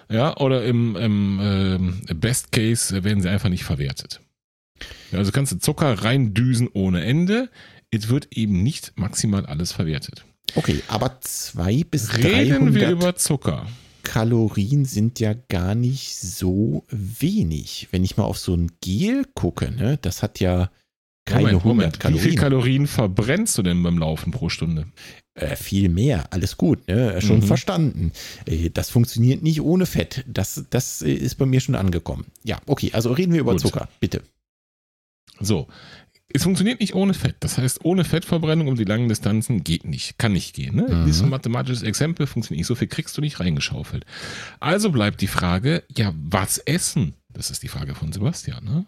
Ja, 0.09 0.37
oder 0.37 0.65
im, 0.65 0.95
im 0.95 1.39
ähm, 1.41 2.01
Best 2.19 2.51
Case 2.51 3.03
werden 3.03 3.21
sie 3.21 3.29
einfach 3.29 3.49
nicht 3.49 3.63
verwertet. 3.63 4.21
Ja, 5.11 5.19
also 5.19 5.31
kannst 5.31 5.51
du 5.51 5.59
Zucker 5.59 5.93
reindüsen 5.93 6.67
ohne 6.73 7.03
Ende. 7.03 7.49
Es 7.95 8.09
wird 8.09 8.27
eben 8.35 8.61
nicht 8.63 8.93
maximal 8.95 9.45
alles 9.45 9.71
verwertet. 9.71 10.25
Okay, 10.55 10.81
aber 10.87 11.19
zwei 11.21 11.83
bis 11.83 12.17
Reden 12.17 12.49
300 12.67 12.73
wir 12.75 12.89
über 12.89 13.15
Zucker. 13.15 13.67
Kalorien 14.03 14.85
sind 14.85 15.19
ja 15.19 15.33
gar 15.33 15.73
nicht 15.75 16.15
so 16.17 16.83
wenig. 16.89 17.87
Wenn 17.91 18.03
ich 18.03 18.17
mal 18.17 18.23
auf 18.25 18.37
so 18.37 18.53
ein 18.53 18.71
Gel 18.81 19.25
gucke, 19.33 19.71
ne, 19.71 19.97
das 20.01 20.21
hat 20.21 20.39
ja 20.39 20.69
keine 21.25 21.53
Moment, 21.53 21.63
100 21.63 21.65
Moment. 21.65 21.95
Wie 21.95 21.99
Kalorien. 21.99 22.29
viel 22.29 22.35
Kalorien 22.39 22.87
verbrennst 22.87 23.57
du 23.57 23.63
denn 23.63 23.81
beim 23.81 23.97
Laufen 23.97 24.31
pro 24.31 24.49
Stunde? 24.49 24.85
Äh, 25.33 25.55
viel 25.55 25.89
mehr, 25.89 26.31
alles 26.31 26.55
gut, 26.55 26.87
ne? 26.87 27.19
schon 27.21 27.39
Mhm. 27.39 27.43
verstanden. 27.43 28.11
Äh, 28.45 28.69
das 28.69 28.89
funktioniert 28.91 29.41
nicht 29.41 29.59
ohne 29.61 29.85
Fett. 29.87 30.23
Das, 30.27 30.63
das 30.69 31.01
äh, 31.01 31.11
ist 31.11 31.35
bei 31.35 31.45
mir 31.47 31.59
schon 31.59 31.75
angekommen. 31.75 32.25
Ja, 32.43 32.61
okay, 32.67 32.91
also 32.93 33.11
reden 33.11 33.33
wir 33.33 33.41
über 33.41 33.53
Gut. 33.53 33.61
Zucker, 33.61 33.89
bitte. 33.99 34.21
So. 35.39 35.67
Es 36.35 36.43
funktioniert 36.43 36.81
nicht 36.81 36.95
ohne 36.95 37.13
Fett. 37.13 37.37
Das 37.39 37.57
heißt, 37.57 37.85
ohne 37.85 38.03
Fettverbrennung 38.03 38.67
um 38.67 38.75
die 38.75 38.83
langen 38.83 39.07
Distanzen 39.07 39.63
geht 39.63 39.85
nicht. 39.85 40.17
Kann 40.17 40.33
nicht 40.33 40.53
gehen. 40.53 40.75
Ne? 40.75 40.81
Mhm. 40.83 41.05
Dieses 41.05 41.23
mathematisches 41.23 41.81
Exempel 41.81 42.27
funktioniert 42.27 42.59
nicht. 42.59 42.67
So 42.67 42.75
viel 42.75 42.89
kriegst 42.89 43.17
du 43.17 43.21
nicht 43.21 43.39
reingeschaufelt. 43.39 44.05
Also 44.59 44.91
bleibt 44.91 45.21
die 45.21 45.27
Frage, 45.27 45.83
ja, 45.95 46.13
was 46.13 46.57
essen? 46.57 47.13
Das 47.31 47.51
ist 47.51 47.63
die 47.63 47.69
Frage 47.69 47.95
von 47.95 48.11
Sebastian. 48.11 48.65
Ne? 48.65 48.85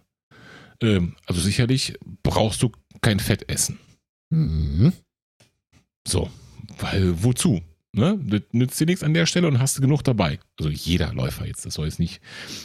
Ähm, 0.81 1.15
also 1.25 1.39
sicherlich 1.39 1.97
brauchst 2.21 2.61
du 2.63 2.71
kein 2.99 3.21
Fett 3.21 3.49
essen. 3.49 3.79
Mhm. 4.29 4.91
So. 6.05 6.29
Weil 6.79 7.23
wozu? 7.23 7.61
Ne? 7.97 8.19
Das 8.23 8.41
nützt 8.51 8.79
dir 8.79 8.85
nichts 8.85 9.03
an 9.03 9.13
der 9.13 9.25
Stelle 9.25 9.47
und 9.47 9.59
hast 9.59 9.77
du 9.77 9.81
genug 9.81 10.03
dabei. 10.03 10.39
Also 10.59 10.69
jeder 10.69 11.13
Läufer 11.13 11.45
jetzt. 11.45 11.65
Das 11.65 11.73
soll 11.73 11.85
jetzt 11.85 11.99
nicht, 11.99 12.21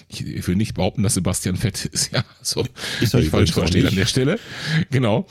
ich 0.09 0.47
will 0.47 0.57
nicht 0.57 0.75
behaupten, 0.75 1.03
dass 1.03 1.15
Sebastian 1.15 1.57
fett 1.57 1.85
ist. 1.93 2.13
Ja, 2.13 2.25
so 2.43 2.65
Ist 3.01 3.15
doch 3.15 3.21
nicht 3.21 3.31
falsch 3.31 3.53
verstehen 3.53 3.87
an 3.87 3.97
der 3.97 4.07
Stelle. 4.07 4.39
Genau. 4.91 5.27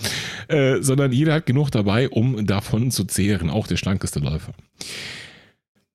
Äh, 0.47 0.81
sondern 0.81 1.11
jeder 1.11 1.33
hat 1.33 1.45
genug 1.45 1.69
dabei, 1.69 2.09
um 2.09 2.45
davon 2.45 2.91
zu 2.91 3.05
zehren. 3.05 3.49
Auch 3.49 3.67
der 3.67 3.77
schlankeste 3.77 4.19
Läufer. 4.19 4.53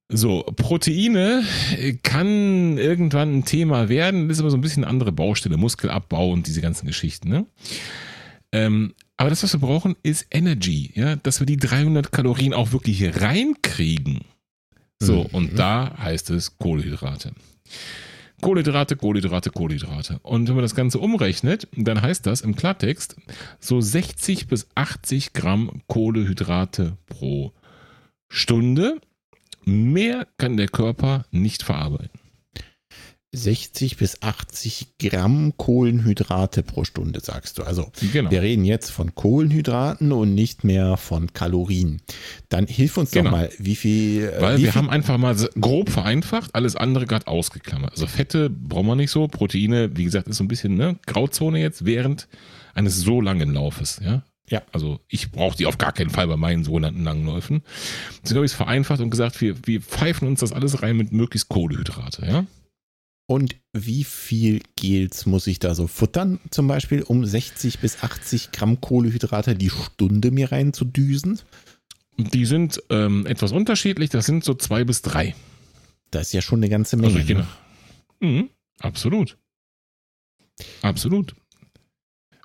So, 0.09 0.45
Proteine 0.55 1.43
kann 2.05 2.79
irgendwann 2.79 3.39
ein 3.39 3.45
Thema 3.45 3.89
werden. 3.89 4.29
Das 4.29 4.37
ist 4.37 4.41
aber 4.41 4.51
so 4.51 4.57
ein 4.57 4.61
bisschen 4.61 4.85
eine 4.85 4.91
andere 4.91 5.11
Baustelle. 5.11 5.57
Muskelabbau 5.57 6.31
und 6.31 6.47
diese 6.47 6.61
ganzen 6.61 6.87
Geschichten. 6.87 7.29
Ne? 7.29 7.47
Ähm, 8.53 8.95
aber 9.17 9.31
das, 9.31 9.43
was 9.43 9.53
wir 9.55 9.61
brauchen, 9.61 9.97
ist 10.03 10.27
Energy. 10.31 10.93
Ja? 10.95 11.17
Dass 11.17 11.41
wir 11.41 11.47
die 11.47 11.57
300 11.57 12.13
Kalorien 12.13 12.53
auch 12.55 12.73
wirklich 12.73 12.99
hier 12.99 13.21
reinkriegen. 13.21 14.21
So, 14.99 15.25
Mhm. 15.25 15.29
und 15.33 15.59
da 15.59 15.97
heißt 15.99 16.31
es 16.31 16.59
Kohlenhydrate. 16.59 17.33
Kohlenhydrate, 18.43 18.97
Kohlenhydrate, 18.97 19.51
Kohlenhydrate. 19.51 20.19
Und 20.23 20.49
wenn 20.49 20.55
man 20.55 20.63
das 20.65 20.75
Ganze 20.75 20.99
umrechnet, 20.99 21.69
dann 21.75 22.03
heißt 22.03 22.27
das 22.27 22.43
im 22.43 22.55
Klartext 22.55 23.17
so 23.61 23.81
60 23.81 24.47
bis 24.47 24.69
80 24.75 25.33
Gramm 25.33 25.83
Kohlenhydrate 25.87 26.99
pro 27.07 27.53
Stunde. 28.29 29.01
Mehr 29.65 30.27
kann 30.39 30.57
der 30.57 30.69
Körper 30.69 31.25
nicht 31.31 31.63
verarbeiten. 31.63 32.21
60 33.37 33.97
bis 33.97 34.23
80 34.23 34.99
Gramm 34.99 35.53
Kohlenhydrate 35.57 36.63
pro 36.63 36.85
Stunde, 36.85 37.21
sagst 37.21 37.59
du. 37.59 37.63
Also 37.63 37.91
Genau. 38.13 38.31
wir 38.31 38.43
reden 38.43 38.65
jetzt 38.65 38.91
von 38.91 39.15
Kohlenhydraten 39.15 40.11
und 40.13 40.35
nicht 40.35 40.65
mehr 40.65 40.97
von 40.97 41.33
Kalorien. 41.33 42.01
Dann 42.49 42.67
hilf 42.67 42.97
uns 42.97 43.11
Genau. 43.11 43.25
doch 43.31 43.37
mal, 43.37 43.51
wie 43.59 43.77
viel. 43.77 44.25
äh, 44.25 44.41
Weil 44.41 44.59
wie 44.59 44.63
wir 44.65 44.73
viel, 44.73 44.81
haben 44.81 44.91
einfach 44.91 45.19
mal 45.19 45.37
grob 45.61 45.91
vereinfacht, 45.91 46.55
alles 46.55 46.77
andere 46.77 47.07
gerade 47.07 47.27
ausgeklammert. 47.27 47.93
Also 47.93 48.07
Fette 48.07 48.49
brauchen 48.51 48.87
wir 48.87 48.97
nicht 48.97 49.11
so, 49.11 49.29
Proteine, 49.29 49.97
wie 49.97 50.05
gesagt, 50.05 50.29
ist 50.29 50.39
so 50.39 50.45
ein 50.45 50.49
bisschen 50.49 50.75
ne, 50.75 50.97
Grauzone 51.07 51.61
jetzt 51.61 51.85
während 51.85 52.29
eines 52.75 53.01
so 53.01 53.21
langen 53.21 53.53
Laufes. 53.53 54.01
Ja, 54.05 54.23
Ja. 54.49 54.63
Also 54.73 55.01
ich 55.09 55.31
brauche 55.33 55.57
die 55.57 55.67
auf 55.67 55.77
gar 55.79 55.93
keinen 55.93 56.11
Fall 56.11 56.27
bei 56.29 56.37
meinen 56.37 56.65
sogenannten 56.65 57.03
langen 57.05 57.27
Läufen. 57.27 57.63
Deswegen 58.23 58.37
habe 58.39 58.47
ich 58.47 58.53
es 58.53 58.57
vereinfacht 58.57 59.01
und 59.01 59.11
gesagt, 59.11 59.41
wir, 59.41 59.55
wir 59.67 59.81
pfeifen 59.81 60.29
uns 60.29 60.41
das 60.41 60.53
alles 60.53 60.83
rein 60.83 60.97
mit 60.97 61.13
möglichst 61.13 61.49
Kohlenhydrate. 61.49 62.25
Ja, 62.27 62.45
Und 63.27 63.57
wie 63.73 64.05
viel 64.05 64.63
Gels 64.77 65.27
muss 65.27 65.49
ich 65.49 65.59
da 65.59 65.75
so 65.75 65.89
futtern, 65.89 66.39
zum 66.51 66.69
Beispiel, 66.69 67.03
um 67.03 67.25
60 67.25 67.81
bis 67.81 68.03
80 68.03 68.53
Gramm 68.53 68.81
Kohlenhydrate 68.81 69.57
die 69.57 69.71
Stunde 69.71 70.31
mir 70.31 70.53
reinzudüsen? 70.53 71.41
die 72.17 72.47
sind 72.47 72.83
ähm, 72.91 73.27
etwas 73.27 73.53
unterschiedlich. 73.53 74.11
Das 74.11 74.27
sind 74.27 74.45
so 74.45 74.55
zwei 74.55 74.85
bis 74.85 75.03
drei. 75.03 75.35
Das 76.11 76.29
ist 76.29 76.33
ja 76.33 76.43
schon 76.43 76.61
eine 76.61 76.69
ganze 76.69 76.97
Menge. 76.97 77.21
Also 77.21 77.35
ne? 77.35 77.47
Mhm, 78.21 78.51
absolut. 78.81 79.37
Absolut. 80.83 81.35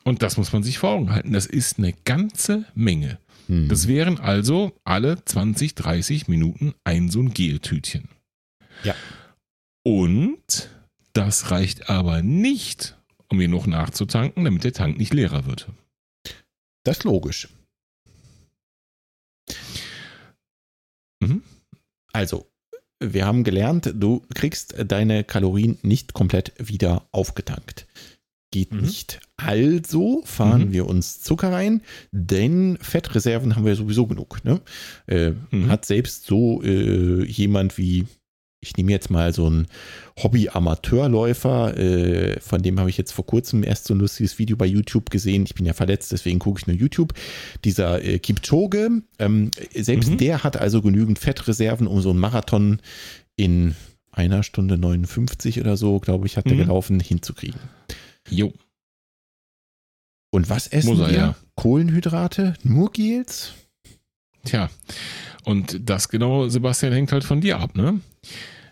Und 0.03 0.23
das 0.23 0.37
muss 0.37 0.51
man 0.51 0.63
sich 0.63 0.79
vor 0.79 0.91
Augen 0.91 1.11
halten. 1.11 1.31
Das 1.31 1.45
ist 1.45 1.77
eine 1.77 1.93
ganze 2.05 2.65
Menge. 2.73 3.19
Hm. 3.47 3.69
Das 3.69 3.87
wären 3.87 4.19
also 4.19 4.73
alle 4.83 5.23
20, 5.23 5.75
30 5.75 6.27
Minuten 6.27 6.73
ein 6.83 7.09
so 7.09 7.21
ein 7.21 7.33
Geltütchen. 7.33 8.09
Ja. 8.83 8.95
Und 9.83 10.69
das 11.13 11.51
reicht 11.51 11.89
aber 11.89 12.21
nicht, 12.21 12.97
um 13.29 13.39
hier 13.39 13.47
noch 13.49 13.65
nachzutanken, 13.67 14.45
damit 14.45 14.63
der 14.63 14.73
Tank 14.73 14.97
nicht 14.97 15.13
leerer 15.13 15.45
wird. 15.45 15.67
das 16.83 16.97
ist 16.99 17.03
logisch. 17.03 17.47
Mhm. 21.21 21.43
Also, 22.13 22.47
wir 22.99 23.25
haben 23.25 23.43
gelernt, 23.43 23.93
du 23.95 24.21
kriegst 24.33 24.75
deine 24.85 25.23
Kalorien 25.23 25.77
nicht 25.81 26.13
komplett 26.13 26.53
wieder 26.57 27.07
aufgetankt. 27.11 27.87
Geht 28.51 28.73
Mhm. 28.73 28.81
nicht. 28.81 29.21
Also 29.37 30.23
fahren 30.25 30.67
Mhm. 30.67 30.73
wir 30.73 30.85
uns 30.87 31.21
Zucker 31.21 31.51
rein, 31.51 31.81
denn 32.11 32.77
Fettreserven 32.81 33.55
haben 33.55 33.65
wir 33.65 33.75
sowieso 33.75 34.07
genug. 34.07 34.43
Ne? 34.43 34.59
Äh, 35.07 35.31
Mhm. 35.51 35.69
Hat 35.69 35.85
selbst 35.85 36.25
so 36.25 36.61
äh, 36.63 37.23
jemand 37.25 37.77
wie, 37.77 38.05
ich 38.63 38.77
nehme 38.77 38.91
jetzt 38.91 39.09
mal 39.09 39.33
so 39.33 39.47
einen 39.47 39.67
Hobby-Amateurläufer, 40.21 41.77
äh, 41.77 42.39
von 42.39 42.61
dem 42.61 42.79
habe 42.79 42.89
ich 42.91 42.97
jetzt 42.97 43.11
vor 43.11 43.25
kurzem 43.25 43.63
erst 43.63 43.85
so 43.85 43.93
ein 43.95 43.99
lustiges 43.99 44.37
Video 44.37 44.55
bei 44.55 44.67
YouTube 44.67 45.09
gesehen. 45.09 45.43
Ich 45.43 45.55
bin 45.55 45.65
ja 45.65 45.73
verletzt, 45.73 46.11
deswegen 46.11 46.37
gucke 46.39 46.59
ich 46.59 46.67
nur 46.67 46.75
YouTube. 46.75 47.13
Dieser 47.65 48.03
äh, 48.03 48.19
Kipchoge, 48.19 49.01
ähm, 49.19 49.51
selbst 49.75 50.11
Mhm. 50.11 50.17
der 50.19 50.43
hat 50.43 50.57
also 50.57 50.81
genügend 50.81 51.17
Fettreserven, 51.17 51.87
um 51.87 52.01
so 52.01 52.11
einen 52.11 52.19
Marathon 52.19 52.79
in 53.35 53.75
einer 54.11 54.43
Stunde 54.43 54.77
59 54.77 55.59
oder 55.59 55.75
so, 55.75 55.99
glaube 55.99 56.27
ich, 56.27 56.37
hat 56.37 56.45
der 56.45 56.53
Mhm. 56.53 56.59
gelaufen, 56.59 56.99
hinzukriegen. 56.99 57.59
Jo. 58.29 58.53
Und 60.33 60.49
was 60.49 60.67
essen 60.67 60.91
Muss 60.91 60.99
er, 60.99 61.09
wir? 61.09 61.17
ja. 61.17 61.35
Kohlenhydrate? 61.55 62.53
Nur 62.63 62.91
Gels? 62.91 63.53
Tja, 64.43 64.69
und 65.43 65.89
das 65.89 66.09
genau, 66.09 66.47
Sebastian, 66.49 66.93
hängt 66.93 67.11
halt 67.11 67.23
von 67.23 67.41
dir 67.41 67.59
ab, 67.59 67.75
ne? 67.75 68.01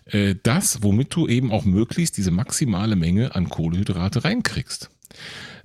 Äh, 0.05 0.35
Das, 0.41 0.81
womit 0.83 1.13
du 1.15 1.27
eben 1.27 1.51
auch 1.51 1.65
möglichst 1.65 2.17
diese 2.17 2.31
maximale 2.31 2.95
Menge 2.95 3.35
an 3.35 3.49
Kohlenhydrate 3.49 4.23
reinkriegst. 4.23 4.89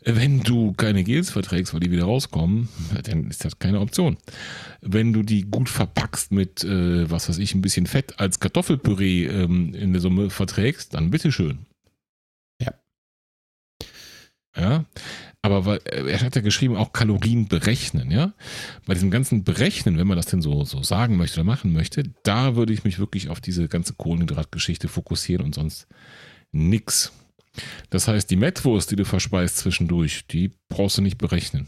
Äh, 0.02 0.16
Wenn 0.16 0.40
du 0.40 0.72
keine 0.72 1.04
Gels 1.04 1.30
verträgst, 1.30 1.72
weil 1.72 1.80
die 1.80 1.90
wieder 1.90 2.04
rauskommen, 2.04 2.68
dann 3.04 3.30
ist 3.30 3.44
das 3.44 3.58
keine 3.58 3.80
Option. 3.80 4.18
Wenn 4.82 5.12
du 5.14 5.22
die 5.22 5.42
gut 5.42 5.68
verpackst 5.70 6.32
mit, 6.32 6.62
äh, 6.64 7.10
was 7.10 7.28
weiß 7.28 7.38
ich, 7.38 7.54
ein 7.54 7.62
bisschen 7.62 7.86
Fett 7.86 8.20
als 8.20 8.40
Kartoffelpüree 8.40 9.26
ähm, 9.26 9.74
in 9.74 9.92
der 9.92 10.02
Summe 10.02 10.28
verträgst, 10.30 10.92
dann 10.94 11.10
bitteschön. 11.10 11.66
Ja. 12.62 12.74
Ja, 14.56 14.84
aber 15.44 15.66
weil, 15.66 15.80
äh, 15.84 16.10
er 16.10 16.22
hat 16.22 16.36
ja 16.36 16.40
geschrieben, 16.40 16.74
auch 16.74 16.94
Kalorien 16.94 17.48
berechnen, 17.48 18.10
ja. 18.10 18.32
Bei 18.86 18.94
diesem 18.94 19.10
ganzen 19.10 19.44
Berechnen, 19.44 19.98
wenn 19.98 20.06
man 20.06 20.16
das 20.16 20.24
denn 20.24 20.40
so, 20.40 20.64
so 20.64 20.82
sagen 20.82 21.18
möchte 21.18 21.38
oder 21.38 21.44
machen 21.44 21.74
möchte, 21.74 22.04
da 22.22 22.56
würde 22.56 22.72
ich 22.72 22.84
mich 22.84 22.98
wirklich 22.98 23.28
auf 23.28 23.42
diese 23.42 23.68
ganze 23.68 23.92
Kohlenhydratgeschichte 23.92 24.88
fokussieren 24.88 25.44
und 25.44 25.54
sonst 25.54 25.86
nix. 26.50 27.12
Das 27.90 28.08
heißt, 28.08 28.30
die 28.30 28.36
Mettwurst, 28.36 28.90
die 28.90 28.96
du 28.96 29.04
verspeist 29.04 29.58
zwischendurch, 29.58 30.26
die 30.28 30.50
brauchst 30.70 30.96
du 30.96 31.02
nicht 31.02 31.18
berechnen. 31.18 31.66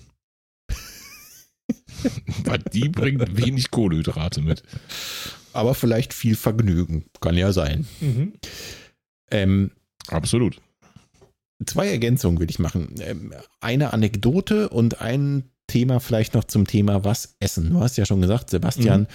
Weil 2.45 2.61
die 2.73 2.89
bringt 2.89 3.37
wenig 3.37 3.71
Kohlenhydrate 3.71 4.41
mit. 4.41 4.63
Aber 5.53 5.75
vielleicht 5.75 6.15
viel 6.15 6.35
Vergnügen. 6.35 7.05
Kann 7.21 7.37
ja 7.37 7.53
sein. 7.53 7.87
Mhm. 8.01 8.33
Ähm, 9.31 9.71
Absolut. 10.09 10.63
Zwei 11.65 11.89
Ergänzungen 11.89 12.41
will 12.41 12.51
ich 12.51 12.59
machen. 12.59 12.95
Ähm, 13.01 13.33
eine 13.61 13.93
Anekdote 13.93 14.69
und 14.69 15.01
ein 15.01 15.51
Thema 15.67 16.01
vielleicht 16.01 16.35
noch 16.35 16.45
zum 16.45 16.67
Thema 16.67 17.05
was 17.05 17.37
essen. 17.41 17.71
Du 17.71 17.81
hast 17.81 17.97
ja 17.97 18.07
schon 18.07 18.21
gesagt, 18.21 18.51
Sebastian 18.51 19.09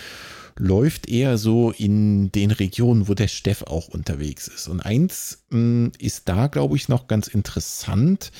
läuft 0.58 1.08
eher 1.08 1.38
so 1.38 1.72
in 1.72 2.32
den 2.32 2.52
Regionen, 2.52 3.08
wo 3.08 3.14
der 3.14 3.30
Steff 3.30 3.64
auch 3.64 3.88
unterwegs 3.88 4.48
ist. 4.48 4.68
Und 4.68 4.82
eins 4.82 5.46
mh, 5.50 5.92
ist 5.98 6.28
da, 6.28 6.48
glaube 6.48 6.76
ich, 6.76 6.90
noch 6.90 7.08
ganz 7.08 7.28
interessant, 7.28 8.32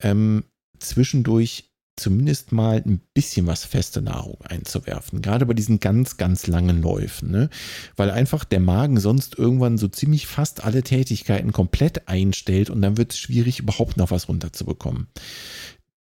ähm, 0.00 0.44
zwischendurch 0.78 1.71
zumindest 1.96 2.52
mal 2.52 2.82
ein 2.84 3.00
bisschen 3.14 3.46
was 3.46 3.64
feste 3.64 4.00
Nahrung 4.00 4.40
einzuwerfen. 4.42 5.20
Gerade 5.20 5.46
bei 5.46 5.54
diesen 5.54 5.78
ganz, 5.78 6.16
ganz 6.16 6.46
langen 6.46 6.82
Läufen. 6.82 7.30
Ne? 7.30 7.50
Weil 7.96 8.10
einfach 8.10 8.44
der 8.44 8.60
Magen 8.60 8.98
sonst 8.98 9.38
irgendwann 9.38 9.78
so 9.78 9.88
ziemlich 9.88 10.26
fast 10.26 10.64
alle 10.64 10.82
Tätigkeiten 10.82 11.52
komplett 11.52 12.08
einstellt 12.08 12.70
und 12.70 12.80
dann 12.82 12.96
wird 12.96 13.12
es 13.12 13.18
schwierig, 13.18 13.60
überhaupt 13.60 13.96
noch 13.96 14.10
was 14.10 14.28
runterzubekommen. 14.28 15.08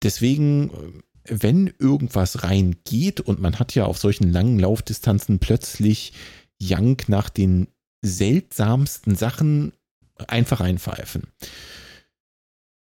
Deswegen, 0.03 1.01
wenn 1.25 1.73
irgendwas 1.79 2.43
reingeht 2.43 3.19
und 3.19 3.39
man 3.39 3.59
hat 3.59 3.75
ja 3.75 3.85
auf 3.85 3.97
solchen 3.97 4.31
langen 4.31 4.59
Laufdistanzen 4.59 5.39
plötzlich 5.39 6.13
Jank 6.59 7.09
nach 7.09 7.29
den 7.29 7.67
seltsamsten 8.01 9.15
Sachen 9.15 9.73
einfach 10.27 10.59
reinpfeifen. 10.59 11.23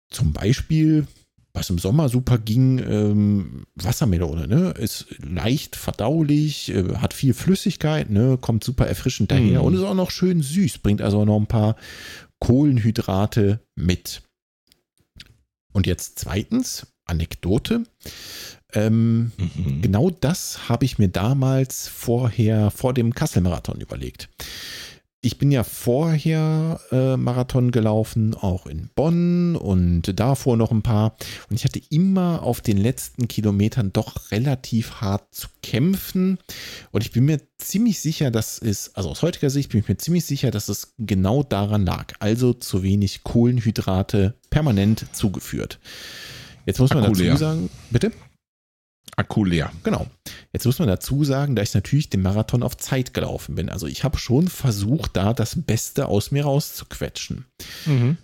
Zum 0.09 0.31
Beispiel, 0.31 1.07
was 1.53 1.69
im 1.69 1.77
Sommer 1.77 2.09
super 2.09 2.37
ging, 2.39 2.79
ähm, 2.79 3.65
Wassermelone, 3.75 4.47
ne? 4.47 4.71
Ist 4.71 5.05
leicht 5.19 5.75
verdaulich, 5.75 6.69
äh, 6.73 6.95
hat 6.95 7.13
viel 7.13 7.33
Flüssigkeit, 7.35 8.09
ne? 8.09 8.37
Kommt 8.41 8.63
super 8.63 8.87
erfrischend 8.87 9.31
daher 9.31 9.59
Mhm. 9.59 9.65
und 9.65 9.73
ist 9.75 9.83
auch 9.83 9.93
noch 9.93 10.09
schön 10.11 10.41
süß, 10.41 10.79
bringt 10.79 11.01
also 11.01 11.25
noch 11.25 11.39
ein 11.39 11.47
paar 11.47 11.75
Kohlenhydrate 12.39 13.59
mit. 13.75 14.23
Und 15.73 15.87
jetzt 15.87 16.19
zweitens, 16.19 16.87
Anekdote. 17.05 17.83
Ähm, 18.73 19.31
Mhm. 19.37 19.81
Genau 19.81 20.09
das 20.09 20.69
habe 20.69 20.85
ich 20.85 20.97
mir 20.97 21.09
damals 21.09 21.87
vorher 21.87 22.71
vor 22.71 22.93
dem 22.93 23.13
Kassel-Marathon 23.13 23.79
überlegt. 23.81 24.29
Ich 25.25 25.37
bin 25.37 25.51
ja 25.51 25.63
vorher 25.63 26.81
äh, 26.91 27.15
Marathon 27.15 27.71
gelaufen, 27.71 28.35
auch 28.35 28.67
in 28.67 28.89
Bonn 28.93 29.55
und 29.55 30.19
davor 30.19 30.57
noch 30.57 30.69
ein 30.69 30.81
paar. 30.81 31.15
Und 31.49 31.55
ich 31.55 31.63
hatte 31.63 31.79
immer 31.89 32.43
auf 32.43 32.59
den 32.59 32.75
letzten 32.75 33.29
Kilometern 33.29 33.93
doch 33.93 34.31
relativ 34.31 34.95
hart 34.95 35.33
zu 35.33 35.47
kämpfen. 35.61 36.39
Und 36.91 37.05
ich 37.05 37.13
bin 37.13 37.23
mir 37.23 37.39
ziemlich 37.57 38.01
sicher, 38.01 38.31
dass 38.31 38.61
es, 38.61 38.93
also 38.95 39.11
aus 39.11 39.21
heutiger 39.21 39.49
Sicht 39.49 39.71
bin 39.71 39.79
ich 39.79 39.87
mir 39.87 39.95
ziemlich 39.95 40.25
sicher, 40.25 40.51
dass 40.51 40.67
es 40.67 40.93
genau 40.99 41.41
daran 41.41 41.85
lag. 41.85 42.11
Also 42.19 42.51
zu 42.51 42.83
wenig 42.83 43.23
Kohlenhydrate 43.23 44.35
permanent 44.49 45.05
zugeführt. 45.13 45.79
Jetzt 46.65 46.79
muss 46.79 46.89
man 46.89 47.03
Akku 47.05 47.13
dazu 47.13 47.23
leer. 47.23 47.37
sagen, 47.37 47.69
bitte? 47.91 48.11
Akku 49.15 49.45
leer. 49.45 49.71
Genau. 49.83 50.07
Jetzt 50.51 50.65
muss 50.65 50.79
man 50.79 50.87
dazu 50.87 51.23
sagen, 51.23 51.55
da 51.55 51.61
ich 51.61 51.73
natürlich 51.73 52.09
den 52.09 52.21
Marathon 52.21 52.63
auf 52.63 52.77
Zeit 52.77 53.13
gelaufen 53.13 53.55
bin. 53.55 53.69
Also 53.69 53.87
ich 53.87 54.03
habe 54.03 54.17
schon 54.17 54.47
versucht, 54.47 55.15
da 55.15 55.33
das 55.33 55.55
Beste 55.55 56.07
aus 56.07 56.31
mir 56.31 56.45
rauszuquetschen. 56.45 57.45
Mhm. 57.85 58.17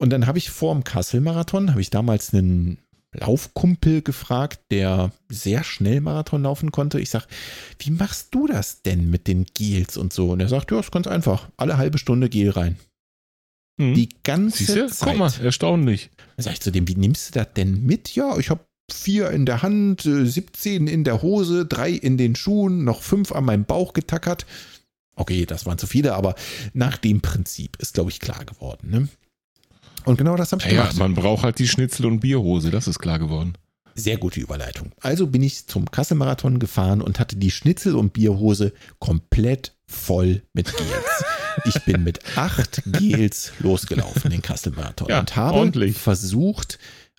Und 0.00 0.10
dann 0.10 0.26
habe 0.26 0.38
ich 0.38 0.50
vor 0.50 0.74
dem 0.74 0.84
Kassel-Marathon, 0.84 1.70
habe 1.70 1.80
ich 1.80 1.90
damals 1.90 2.32
einen 2.32 2.78
Laufkumpel 3.12 4.02
gefragt, 4.02 4.60
der 4.70 5.12
sehr 5.28 5.64
schnell 5.64 6.00
Marathon 6.00 6.42
laufen 6.42 6.70
konnte. 6.72 7.00
Ich 7.00 7.10
sage, 7.10 7.26
wie 7.78 7.90
machst 7.90 8.28
du 8.34 8.46
das 8.46 8.82
denn 8.82 9.10
mit 9.10 9.26
den 9.26 9.46
Gels 9.54 9.96
und 9.96 10.12
so? 10.12 10.30
Und 10.30 10.40
er 10.40 10.48
sagt, 10.48 10.70
ja, 10.70 10.78
ist 10.78 10.92
ganz 10.92 11.06
einfach. 11.06 11.48
Alle 11.56 11.78
halbe 11.78 11.98
Stunde 11.98 12.28
Gel 12.28 12.50
rein. 12.50 12.76
Mhm. 13.78 13.94
Die 13.94 14.08
ganze 14.22 14.58
Siehst 14.58 14.76
du? 14.76 14.88
Zeit. 14.88 15.08
Guck 15.08 15.18
mal, 15.18 15.32
erstaunlich. 15.42 16.10
Dann 16.36 16.44
sag 16.44 16.52
ich 16.52 16.60
zu 16.60 16.70
dem, 16.70 16.86
wie 16.86 16.96
nimmst 16.96 17.30
du 17.30 17.38
das 17.38 17.52
denn 17.54 17.84
mit? 17.84 18.14
Ja, 18.14 18.36
ich 18.36 18.50
habe 18.50 18.64
vier 18.90 19.30
in 19.30 19.46
der 19.46 19.62
Hand, 19.62 20.06
äh, 20.06 20.24
17 20.26 20.86
in 20.86 21.04
der 21.04 21.22
Hose, 21.22 21.66
drei 21.66 21.90
in 21.90 22.16
den 22.16 22.34
Schuhen, 22.36 22.84
noch 22.84 23.02
fünf 23.02 23.32
an 23.32 23.44
meinem 23.44 23.64
Bauch 23.64 23.92
getackert. 23.92 24.46
Okay, 25.16 25.46
das 25.46 25.66
waren 25.66 25.78
zu 25.78 25.86
viele, 25.86 26.14
aber 26.14 26.34
nach 26.74 26.96
dem 26.96 27.20
Prinzip 27.20 27.76
ist, 27.80 27.94
glaube 27.94 28.10
ich, 28.10 28.20
klar 28.20 28.44
geworden. 28.44 28.90
Ne? 28.90 29.08
Und 30.04 30.16
genau 30.16 30.36
das 30.36 30.52
habe 30.52 30.62
ich 30.62 30.68
Ja, 30.68 30.74
ja, 30.74 30.82
gemacht. 30.82 30.98
man 30.98 31.14
braucht 31.14 31.42
halt 31.42 31.58
die 31.58 31.68
Schnitzel- 31.68 32.06
und 32.06 32.20
Bierhose, 32.20 32.70
das 32.70 32.86
ist 32.88 32.98
klar 32.98 33.18
geworden. 33.18 33.54
Sehr 33.94 34.16
gute 34.16 34.38
Überleitung. 34.38 34.92
Also 35.00 35.26
bin 35.26 35.42
ich 35.42 35.66
zum 35.66 35.90
Kasselmarathon 35.90 36.60
gefahren 36.60 37.02
und 37.02 37.18
hatte 37.18 37.34
die 37.34 37.50
Schnitzel- 37.50 37.96
und 37.96 38.12
Bierhose 38.12 38.72
komplett 39.00 39.74
voll 39.88 40.42
mit 40.52 40.72
Gels. 40.76 41.24
ich 41.64 41.82
bin 41.84 42.04
mit 42.04 42.20
acht 42.38 42.82
Gels 42.86 43.52
losgelaufen, 43.58 44.30
den 44.30 44.40
Kasselmarathon. 44.40 45.08
Ja, 45.08 45.18
und 45.18 45.34
habe 45.34 45.58
ordentlich. 45.58 45.98
versucht, 45.98 46.78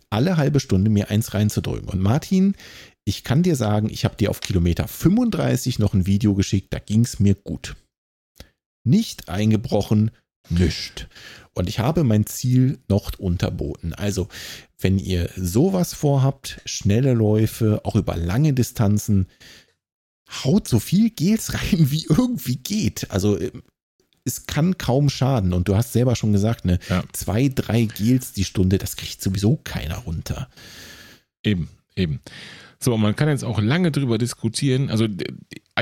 alle 0.09 0.37
halbe 0.37 0.59
Stunde 0.59 0.89
mir 0.89 1.09
eins 1.09 1.33
reinzudrücken. 1.33 1.89
Und 1.89 2.01
Martin, 2.01 2.55
ich 3.05 3.23
kann 3.23 3.43
dir 3.43 3.55
sagen, 3.55 3.89
ich 3.89 4.05
habe 4.05 4.15
dir 4.15 4.29
auf 4.29 4.41
Kilometer 4.41 4.87
35 4.87 5.79
noch 5.79 5.93
ein 5.93 6.05
Video 6.05 6.35
geschickt, 6.35 6.73
da 6.73 6.79
ging 6.79 7.01
es 7.01 7.19
mir 7.19 7.35
gut. 7.35 7.75
Nicht 8.85 9.29
eingebrochen, 9.29 10.11
nischt. 10.49 11.07
Und 11.53 11.67
ich 11.69 11.79
habe 11.79 12.03
mein 12.03 12.25
Ziel 12.25 12.79
noch 12.87 13.17
unterboten. 13.17 13.93
Also, 13.93 14.27
wenn 14.79 14.97
ihr 14.97 15.29
sowas 15.35 15.93
vorhabt, 15.93 16.61
schnelle 16.65 17.13
Läufe, 17.13 17.81
auch 17.83 17.95
über 17.95 18.15
lange 18.15 18.53
Distanzen, 18.53 19.27
haut 20.43 20.67
so 20.67 20.79
viel 20.79 21.09
Gels 21.09 21.53
rein, 21.53 21.61
wie 21.91 22.05
irgendwie 22.07 22.57
geht. 22.57 23.11
Also, 23.11 23.37
äh, 23.37 23.51
es 24.29 24.45
kann 24.47 24.77
kaum 24.77 25.09
schaden. 25.09 25.51
Und 25.53 25.67
du 25.67 25.75
hast 25.75 25.91
selber 25.93 26.15
schon 26.15 26.31
gesagt, 26.31 26.63
ne, 26.65 26.79
Ja. 26.89 27.03
zwei, 27.13 27.49
drei 27.49 27.83
Gels 27.85 28.31
die 28.33 28.45
Stunde, 28.45 28.77
das 28.77 28.95
kriegt 28.95 29.21
sowieso 29.21 29.59
keiner 29.63 29.97
runter. 29.97 30.47
Eben, 31.43 31.69
eben. 31.95 32.19
So, 32.81 32.97
man 32.97 33.15
kann 33.15 33.27
jetzt 33.27 33.43
auch 33.43 33.59
lange 33.59 33.91
drüber 33.91 34.17
diskutieren. 34.17 34.89
Also, 34.89 35.05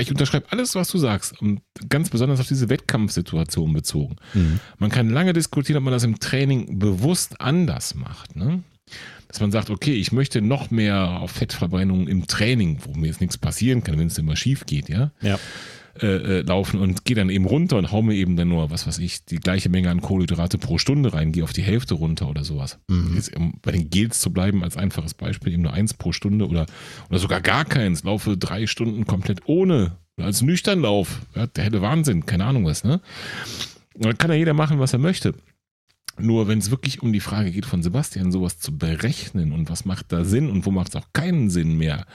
ich 0.00 0.10
unterschreibe 0.10 0.50
alles, 0.50 0.74
was 0.74 0.88
du 0.88 0.98
sagst. 0.98 1.40
Und 1.40 1.60
ganz 1.88 2.10
besonders 2.10 2.40
auf 2.40 2.48
diese 2.48 2.68
Wettkampfsituation 2.68 3.72
bezogen. 3.72 4.16
Man 4.78 4.90
kann 4.90 5.08
lange 5.10 5.32
diskutieren, 5.32 5.78
ob 5.78 5.84
man 5.84 5.92
das 5.92 6.02
im 6.02 6.18
Training 6.18 6.78
bewusst 6.80 7.40
anders 7.40 7.94
macht. 7.94 8.34
Ne? 8.34 8.64
Dass 9.28 9.38
man 9.40 9.52
sagt, 9.52 9.70
okay, 9.70 9.94
ich 9.94 10.10
möchte 10.10 10.40
noch 10.40 10.70
mehr 10.72 11.20
auf 11.20 11.30
Fettverbrennung 11.32 12.08
im 12.08 12.26
Training, 12.26 12.80
wo 12.84 12.94
mir 12.98 13.06
jetzt 13.08 13.20
nichts 13.20 13.38
passieren 13.38 13.84
kann, 13.84 13.98
wenn 13.98 14.06
es 14.08 14.18
immer 14.18 14.34
schief 14.36 14.66
geht, 14.66 14.88
ja, 14.88 15.12
Ja. 15.20 15.38
Äh, 16.02 16.38
äh, 16.38 16.40
laufen 16.42 16.80
und 16.80 17.04
gehe 17.04 17.16
dann 17.16 17.30
eben 17.30 17.44
runter 17.44 17.76
und 17.76 17.92
hau 17.92 18.02
mir 18.02 18.14
eben 18.14 18.36
dann 18.36 18.48
nur, 18.48 18.70
was 18.70 18.86
weiß 18.86 18.98
ich, 18.98 19.24
die 19.24 19.36
gleiche 19.36 19.68
Menge 19.68 19.90
an 19.90 20.00
Kohlenhydrate 20.00 20.58
pro 20.58 20.78
Stunde 20.78 21.12
rein, 21.12 21.32
gehe 21.32 21.44
auf 21.44 21.52
die 21.52 21.62
Hälfte 21.62 21.94
runter 21.94 22.28
oder 22.28 22.44
sowas. 22.44 22.78
Mhm. 22.88 23.14
Jetzt, 23.14 23.36
um 23.36 23.54
bei 23.62 23.72
den 23.72 23.90
Gels 23.90 24.20
zu 24.20 24.32
bleiben, 24.32 24.64
als 24.64 24.76
einfaches 24.76 25.14
Beispiel, 25.14 25.52
eben 25.52 25.62
nur 25.62 25.72
eins 25.72 25.94
pro 25.94 26.12
Stunde 26.12 26.46
oder, 26.48 26.66
oder 27.10 27.18
sogar 27.18 27.40
gar 27.40 27.64
keins, 27.64 28.04
laufe 28.04 28.36
drei 28.36 28.66
Stunden 28.66 29.06
komplett 29.06 29.40
ohne, 29.46 29.96
als 30.16 30.42
nüchtern 30.42 30.80
Lauf. 30.80 31.20
Ja, 31.34 31.46
der 31.46 31.64
hätte 31.64 31.82
Wahnsinn, 31.82 32.26
keine 32.26 32.44
Ahnung 32.44 32.64
was, 32.64 32.84
ne? 32.84 33.00
Da 33.94 34.12
kann 34.12 34.30
ja 34.30 34.36
jeder 34.36 34.54
machen, 34.54 34.78
was 34.78 34.92
er 34.92 34.98
möchte. 34.98 35.34
Nur 36.18 36.48
wenn 36.48 36.58
es 36.58 36.70
wirklich 36.70 37.02
um 37.02 37.12
die 37.12 37.20
Frage 37.20 37.50
geht 37.50 37.66
von 37.66 37.82
Sebastian, 37.82 38.32
sowas 38.32 38.58
zu 38.58 38.76
berechnen 38.76 39.52
und 39.52 39.70
was 39.70 39.84
macht 39.84 40.12
da 40.12 40.24
Sinn 40.24 40.50
und 40.50 40.66
wo 40.66 40.70
macht 40.70 40.88
es 40.88 40.96
auch 40.96 41.06
keinen 41.12 41.50
Sinn 41.50 41.76
mehr, 41.78 42.06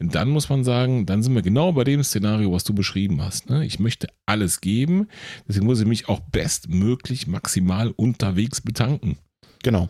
dann 0.00 0.28
muss 0.28 0.48
man 0.48 0.64
sagen, 0.64 1.06
dann 1.06 1.22
sind 1.22 1.34
wir 1.34 1.42
genau 1.42 1.72
bei 1.72 1.84
dem 1.84 2.02
Szenario, 2.02 2.52
was 2.52 2.64
du 2.64 2.74
beschrieben 2.74 3.22
hast. 3.22 3.50
Ne? 3.50 3.64
Ich 3.64 3.78
möchte 3.78 4.08
alles 4.26 4.60
geben, 4.60 5.08
deswegen 5.46 5.66
muss 5.66 5.80
ich 5.80 5.86
mich 5.86 6.08
auch 6.08 6.20
bestmöglich 6.20 7.26
maximal 7.26 7.92
unterwegs 7.96 8.60
betanken. 8.60 9.16
Genau. 9.62 9.88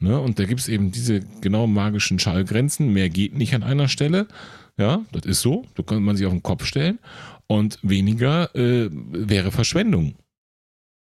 Ne? 0.00 0.18
Und 0.18 0.38
da 0.38 0.44
gibt 0.44 0.60
es 0.60 0.68
eben 0.68 0.90
diese 0.90 1.20
genau 1.40 1.66
magischen 1.66 2.18
Schallgrenzen. 2.18 2.92
Mehr 2.92 3.10
geht 3.10 3.34
nicht 3.34 3.54
an 3.54 3.62
einer 3.62 3.88
Stelle. 3.88 4.26
Ja, 4.78 5.04
das 5.12 5.26
ist 5.26 5.42
so. 5.42 5.66
Da 5.74 5.82
kann 5.82 6.02
man 6.02 6.16
sich 6.16 6.26
auf 6.26 6.32
den 6.32 6.42
Kopf 6.42 6.64
stellen. 6.64 6.98
Und 7.46 7.78
weniger 7.82 8.54
äh, 8.54 8.88
wäre 8.90 9.52
Verschwendung. 9.52 10.14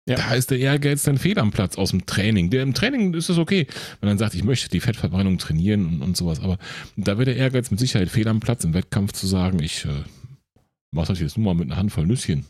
Ja. 0.07 0.17
Da 0.17 0.35
ist 0.35 0.51
der 0.51 0.59
Ehrgeiz 0.59 1.03
dann 1.03 1.17
fehl 1.17 1.39
am 1.39 1.51
Platz 1.51 1.77
aus 1.77 1.89
dem 1.89 2.05
Training. 2.05 2.51
Der, 2.51 2.61
Im 2.61 2.75
Training 2.75 3.13
ist 3.15 3.29
es 3.29 3.39
okay, 3.39 3.65
wenn 3.99 4.09
man 4.09 4.19
sagt, 4.19 4.35
ich 4.35 4.43
möchte 4.43 4.69
die 4.69 4.79
Fettverbrennung 4.79 5.39
trainieren 5.39 5.85
und, 5.87 6.01
und 6.03 6.17
sowas. 6.17 6.41
Aber 6.41 6.59
da 6.95 7.17
wäre 7.17 7.25
der 7.25 7.37
Ehrgeiz 7.37 7.71
mit 7.71 7.79
Sicherheit 7.79 8.09
fehl 8.09 8.27
am 8.27 8.39
Platz, 8.39 8.63
im 8.63 8.75
Wettkampf 8.75 9.13
zu 9.13 9.25
sagen, 9.25 9.63
ich 9.63 9.85
äh, 9.85 10.03
mache 10.91 11.07
das 11.07 11.19
jetzt 11.19 11.37
nur 11.37 11.45
mal 11.45 11.59
mit 11.59 11.71
einer 11.71 11.77
Handvoll 11.77 12.05
Nüsschen. 12.05 12.45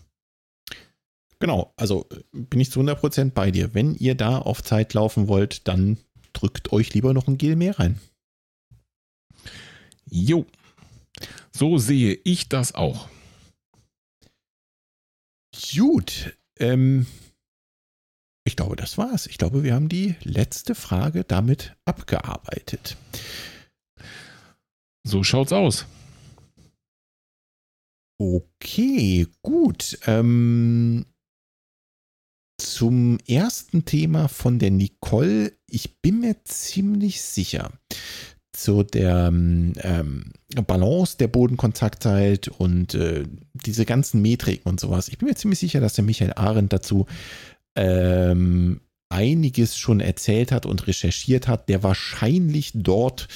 Genau, 1.39 1.73
also 1.77 2.07
äh, 2.11 2.23
bin 2.33 2.59
ich 2.59 2.71
zu 2.71 2.81
100% 2.81 3.31
bei 3.31 3.51
dir. 3.51 3.73
Wenn 3.73 3.95
ihr 3.95 4.15
da 4.15 4.37
auf 4.37 4.61
Zeit 4.61 4.93
laufen 4.93 5.29
wollt, 5.29 5.67
dann 5.69 5.97
drückt 6.33 6.73
euch 6.73 6.93
lieber 6.93 7.13
noch 7.13 7.27
ein 7.27 7.37
Gel 7.37 7.55
mehr 7.55 7.79
rein. 7.79 7.99
Jo, 10.09 10.45
so 11.53 11.77
sehe 11.77 12.19
ich 12.25 12.49
das 12.49 12.75
auch. 12.75 13.07
Gut, 15.73 16.37
ähm, 16.59 17.05
ich 18.45 18.55
glaube, 18.55 18.75
das 18.75 18.97
war's. 18.97 19.25
Ich 19.27 19.37
glaube, 19.37 19.63
wir 19.63 19.73
haben 19.73 19.89
die 19.89 20.15
letzte 20.21 20.75
Frage 20.75 21.23
damit 21.23 21.75
abgearbeitet. 21.85 22.95
So 25.03 25.23
schaut's 25.23 25.51
aus. 25.51 25.85
Okay, 28.17 29.27
gut. 29.41 29.99
Ähm, 30.05 31.05
zum 32.57 33.17
ersten 33.27 33.83
Thema 33.85 34.27
von 34.27 34.59
der 34.59 34.71
Nicole. 34.71 35.53
Ich 35.67 36.01
bin 36.01 36.21
mir 36.21 36.43
ziemlich 36.45 37.21
sicher, 37.21 37.71
zu 38.53 38.83
der 38.83 39.27
ähm, 39.27 40.31
Balance 40.65 41.17
der 41.17 41.27
Bodenkontaktzeit 41.27 42.47
und 42.47 42.93
äh, 42.95 43.25
diese 43.53 43.85
ganzen 43.85 44.21
Metriken 44.21 44.69
und 44.69 44.79
sowas. 44.79 45.09
Ich 45.09 45.17
bin 45.17 45.27
mir 45.27 45.35
ziemlich 45.35 45.59
sicher, 45.59 45.81
dass 45.81 45.93
der 45.93 46.05
Michael 46.05 46.33
Arendt 46.35 46.71
dazu 46.71 47.05
ähm, 47.75 48.81
einiges 49.09 49.77
schon 49.77 49.99
erzählt 49.99 50.51
hat 50.51 50.65
und 50.65 50.87
recherchiert 50.87 51.47
hat, 51.47 51.69
der 51.69 51.83
wahrscheinlich 51.83 52.71
dort 52.73 53.27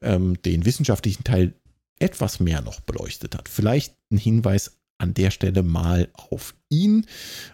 ähm, 0.00 0.40
den 0.42 0.64
wissenschaftlichen 0.64 1.24
Teil 1.24 1.54
etwas 1.98 2.40
mehr 2.40 2.62
noch 2.62 2.80
beleuchtet 2.80 3.36
hat. 3.36 3.48
Vielleicht 3.48 3.94
ein 4.10 4.18
Hinweis 4.18 4.78
an 4.98 5.14
der 5.14 5.30
Stelle 5.30 5.62
mal 5.62 6.08
auf 6.14 6.54
ihn. 6.68 7.06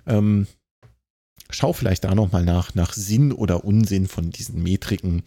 Ähm, 0.07 0.47
schau 1.51 1.73
vielleicht 1.73 2.05
da 2.05 2.15
nochmal 2.15 2.45
nach, 2.45 2.75
nach 2.75 2.93
Sinn 2.93 3.33
oder 3.33 3.65
Unsinn 3.65 4.07
von 4.07 4.31
diesen 4.31 4.63
Metriken. 4.63 5.23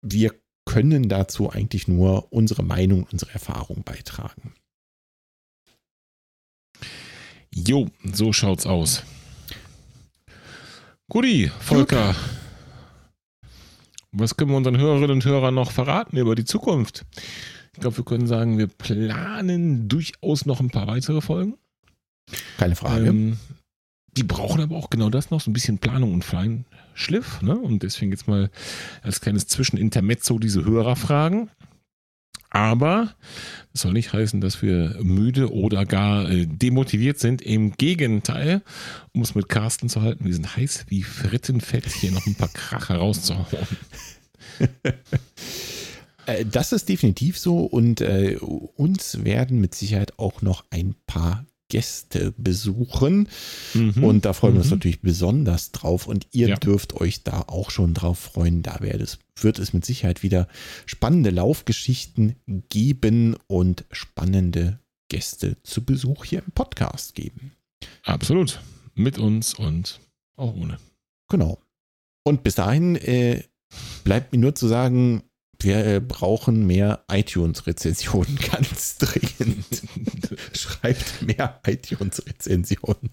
Wir 0.00 0.34
können 0.64 1.08
dazu 1.08 1.50
eigentlich 1.50 1.88
nur 1.88 2.32
unsere 2.32 2.62
Meinung, 2.62 3.06
unsere 3.10 3.32
Erfahrung 3.32 3.82
beitragen. 3.82 4.54
Jo, 7.54 7.88
so 8.12 8.32
schaut's 8.32 8.66
aus. 8.66 9.02
Guti, 11.12 11.50
Volker. 11.60 12.14
Was 14.12 14.34
können 14.34 14.50
wir 14.50 14.56
unseren 14.56 14.78
Hörerinnen 14.78 15.10
und 15.10 15.24
Hörern 15.26 15.54
noch 15.54 15.70
verraten 15.70 16.16
über 16.16 16.34
die 16.34 16.46
Zukunft? 16.46 17.04
Ich 17.74 17.80
glaube, 17.80 17.98
wir 17.98 18.04
können 18.06 18.26
sagen, 18.26 18.56
wir 18.56 18.66
planen 18.66 19.90
durchaus 19.90 20.46
noch 20.46 20.60
ein 20.60 20.70
paar 20.70 20.86
weitere 20.86 21.20
Folgen. 21.20 21.58
Keine 22.56 22.76
Frage. 22.76 23.08
Ähm, 23.08 23.36
die 24.16 24.22
brauchen 24.22 24.62
aber 24.62 24.74
auch 24.74 24.88
genau 24.88 25.10
das 25.10 25.30
noch, 25.30 25.42
so 25.42 25.50
ein 25.50 25.52
bisschen 25.52 25.76
Planung 25.76 26.14
und 26.14 26.24
Feinschliff. 26.24 27.42
Ne? 27.42 27.58
Und 27.58 27.82
deswegen 27.82 28.10
jetzt 28.10 28.26
mal 28.26 28.50
als 29.02 29.20
kleines 29.20 29.46
Zwischenintermezzo 29.48 30.38
diese 30.38 30.64
Hörerfragen. 30.64 31.50
Aber 32.54 33.14
das 33.72 33.80
soll 33.80 33.94
nicht 33.94 34.12
heißen, 34.12 34.42
dass 34.42 34.60
wir 34.60 34.98
müde 35.02 35.50
oder 35.50 35.86
gar 35.86 36.30
äh, 36.30 36.46
demotiviert 36.46 37.18
sind. 37.18 37.40
Im 37.40 37.72
Gegenteil, 37.72 38.60
um 39.12 39.22
es 39.22 39.34
mit 39.34 39.48
Carsten 39.48 39.88
zu 39.88 40.02
halten, 40.02 40.26
wir 40.26 40.34
sind 40.34 40.54
heiß 40.54 40.84
wie 40.88 41.02
Frittenfett, 41.02 41.86
hier 41.86 42.12
noch 42.12 42.26
ein 42.26 42.34
paar 42.34 42.52
Kracher 42.52 42.96
rauszuhauen. 42.96 43.66
Äh, 46.24 46.44
das 46.44 46.70
ist 46.70 46.88
definitiv 46.88 47.36
so 47.36 47.64
und 47.64 48.00
äh, 48.00 48.36
uns 48.36 49.24
werden 49.24 49.60
mit 49.60 49.74
Sicherheit 49.74 50.20
auch 50.20 50.40
noch 50.40 50.62
ein 50.70 50.94
paar 51.08 51.44
Gäste 51.72 52.34
besuchen. 52.36 53.30
Mhm. 53.72 54.04
Und 54.04 54.26
da 54.26 54.34
freuen 54.34 54.52
wir 54.52 54.60
uns 54.60 54.68
mhm. 54.68 54.76
natürlich 54.76 55.00
besonders 55.00 55.72
drauf. 55.72 56.06
Und 56.06 56.26
ihr 56.30 56.48
ja. 56.50 56.56
dürft 56.56 56.92
euch 57.00 57.22
da 57.24 57.44
auch 57.46 57.70
schon 57.70 57.94
drauf 57.94 58.18
freuen. 58.18 58.62
Da 58.62 58.80
wird 58.80 59.00
es, 59.00 59.18
wird 59.40 59.58
es 59.58 59.72
mit 59.72 59.86
Sicherheit 59.86 60.22
wieder 60.22 60.48
spannende 60.84 61.30
Laufgeschichten 61.30 62.36
geben 62.68 63.36
und 63.46 63.86
spannende 63.90 64.80
Gäste 65.08 65.56
zu 65.62 65.82
Besuch 65.82 66.26
hier 66.26 66.42
im 66.44 66.52
Podcast 66.52 67.14
geben. 67.14 67.52
Absolut. 68.02 68.60
Mit 68.94 69.18
uns 69.18 69.54
und 69.54 69.98
auch 70.36 70.54
ohne. 70.54 70.76
Genau. 71.30 71.58
Und 72.22 72.42
bis 72.44 72.56
dahin 72.56 72.96
äh, 72.96 73.44
bleibt 74.04 74.32
mir 74.32 74.38
nur 74.38 74.54
zu 74.54 74.68
sagen, 74.68 75.22
wir 75.64 75.86
äh, 75.86 76.00
brauchen 76.00 76.66
mehr 76.66 77.04
iTunes-Rezensionen 77.10 78.36
ganz 78.52 78.98
dringend. 78.98 79.82
Schreibt 80.52 81.22
mehr 81.22 81.60
iTunes-Rezensionen. 81.66 83.10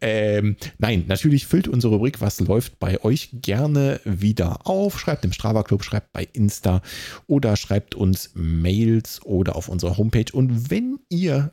Ähm, 0.00 0.56
nein, 0.78 1.04
natürlich 1.06 1.46
füllt 1.46 1.68
unsere 1.68 1.94
Rubrik 1.94 2.20
Was 2.20 2.40
läuft 2.40 2.78
bei 2.78 3.02
euch 3.04 3.30
gerne 3.32 4.00
wieder 4.04 4.66
auf. 4.66 4.98
Schreibt 4.98 5.24
im 5.24 5.32
Strava 5.32 5.62
Club, 5.62 5.84
schreibt 5.84 6.12
bei 6.12 6.28
Insta 6.32 6.82
oder 7.26 7.56
schreibt 7.56 7.94
uns 7.94 8.30
Mails 8.34 9.22
oder 9.24 9.56
auf 9.56 9.68
unserer 9.68 9.96
Homepage. 9.96 10.32
Und 10.32 10.70
wenn 10.70 10.98
ihr 11.08 11.52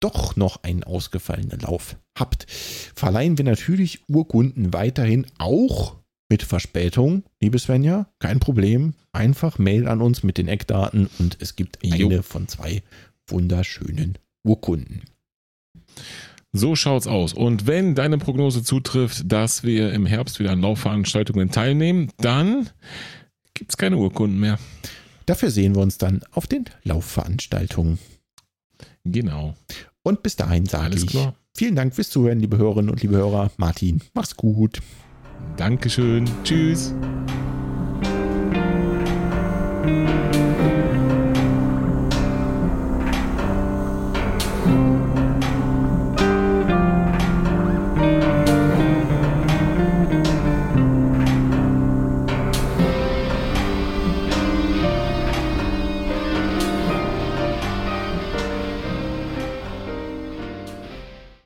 doch 0.00 0.36
noch 0.36 0.62
einen 0.62 0.84
ausgefallenen 0.84 1.60
Lauf 1.60 1.96
habt, 2.16 2.46
verleihen 2.48 3.38
wir 3.38 3.44
natürlich 3.44 4.08
Urkunden 4.08 4.72
weiterhin 4.72 5.26
auch 5.38 5.96
mit 6.28 6.42
Verspätung, 6.42 7.24
liebe 7.40 7.58
Svenja, 7.58 8.06
kein 8.18 8.40
Problem. 8.40 8.94
Einfach 9.12 9.58
Mail 9.58 9.88
an 9.88 10.00
uns 10.00 10.22
mit 10.22 10.38
den 10.38 10.48
Eckdaten 10.48 11.08
und 11.18 11.38
es 11.40 11.56
gibt 11.56 11.82
eine 11.82 11.96
jo. 11.96 12.22
von 12.22 12.48
zwei 12.48 12.82
wunderschönen 13.26 14.18
Urkunden. 14.44 15.02
So 16.52 16.76
schaut's 16.76 17.06
aus. 17.06 17.34
Und 17.34 17.66
wenn 17.66 17.94
deine 17.94 18.18
Prognose 18.18 18.62
zutrifft, 18.62 19.30
dass 19.30 19.64
wir 19.64 19.92
im 19.92 20.06
Herbst 20.06 20.38
wieder 20.38 20.50
an 20.50 20.60
Laufveranstaltungen 20.60 21.50
teilnehmen, 21.50 22.10
dann 22.18 22.70
gibt 23.54 23.72
es 23.72 23.76
keine 23.76 23.96
Urkunden 23.96 24.40
mehr. 24.40 24.58
Dafür 25.26 25.50
sehen 25.50 25.74
wir 25.74 25.82
uns 25.82 25.98
dann 25.98 26.22
auf 26.30 26.46
den 26.46 26.64
Laufveranstaltungen. 26.84 27.98
Genau. 29.04 29.54
Und 30.02 30.22
bis 30.22 30.36
dahin 30.36 30.64
sage 30.64 30.96
ich 30.96 31.18
vielen 31.54 31.76
Dank 31.76 31.94
fürs 31.94 32.08
Zuhören, 32.08 32.40
liebe 32.40 32.56
Hörerinnen 32.56 32.90
und 32.90 33.02
liebe 33.02 33.16
Hörer. 33.16 33.50
Martin, 33.58 34.00
mach's 34.14 34.36
gut. 34.36 34.80
Dankeschön. 35.56 36.24
Tschüss. 36.44 36.94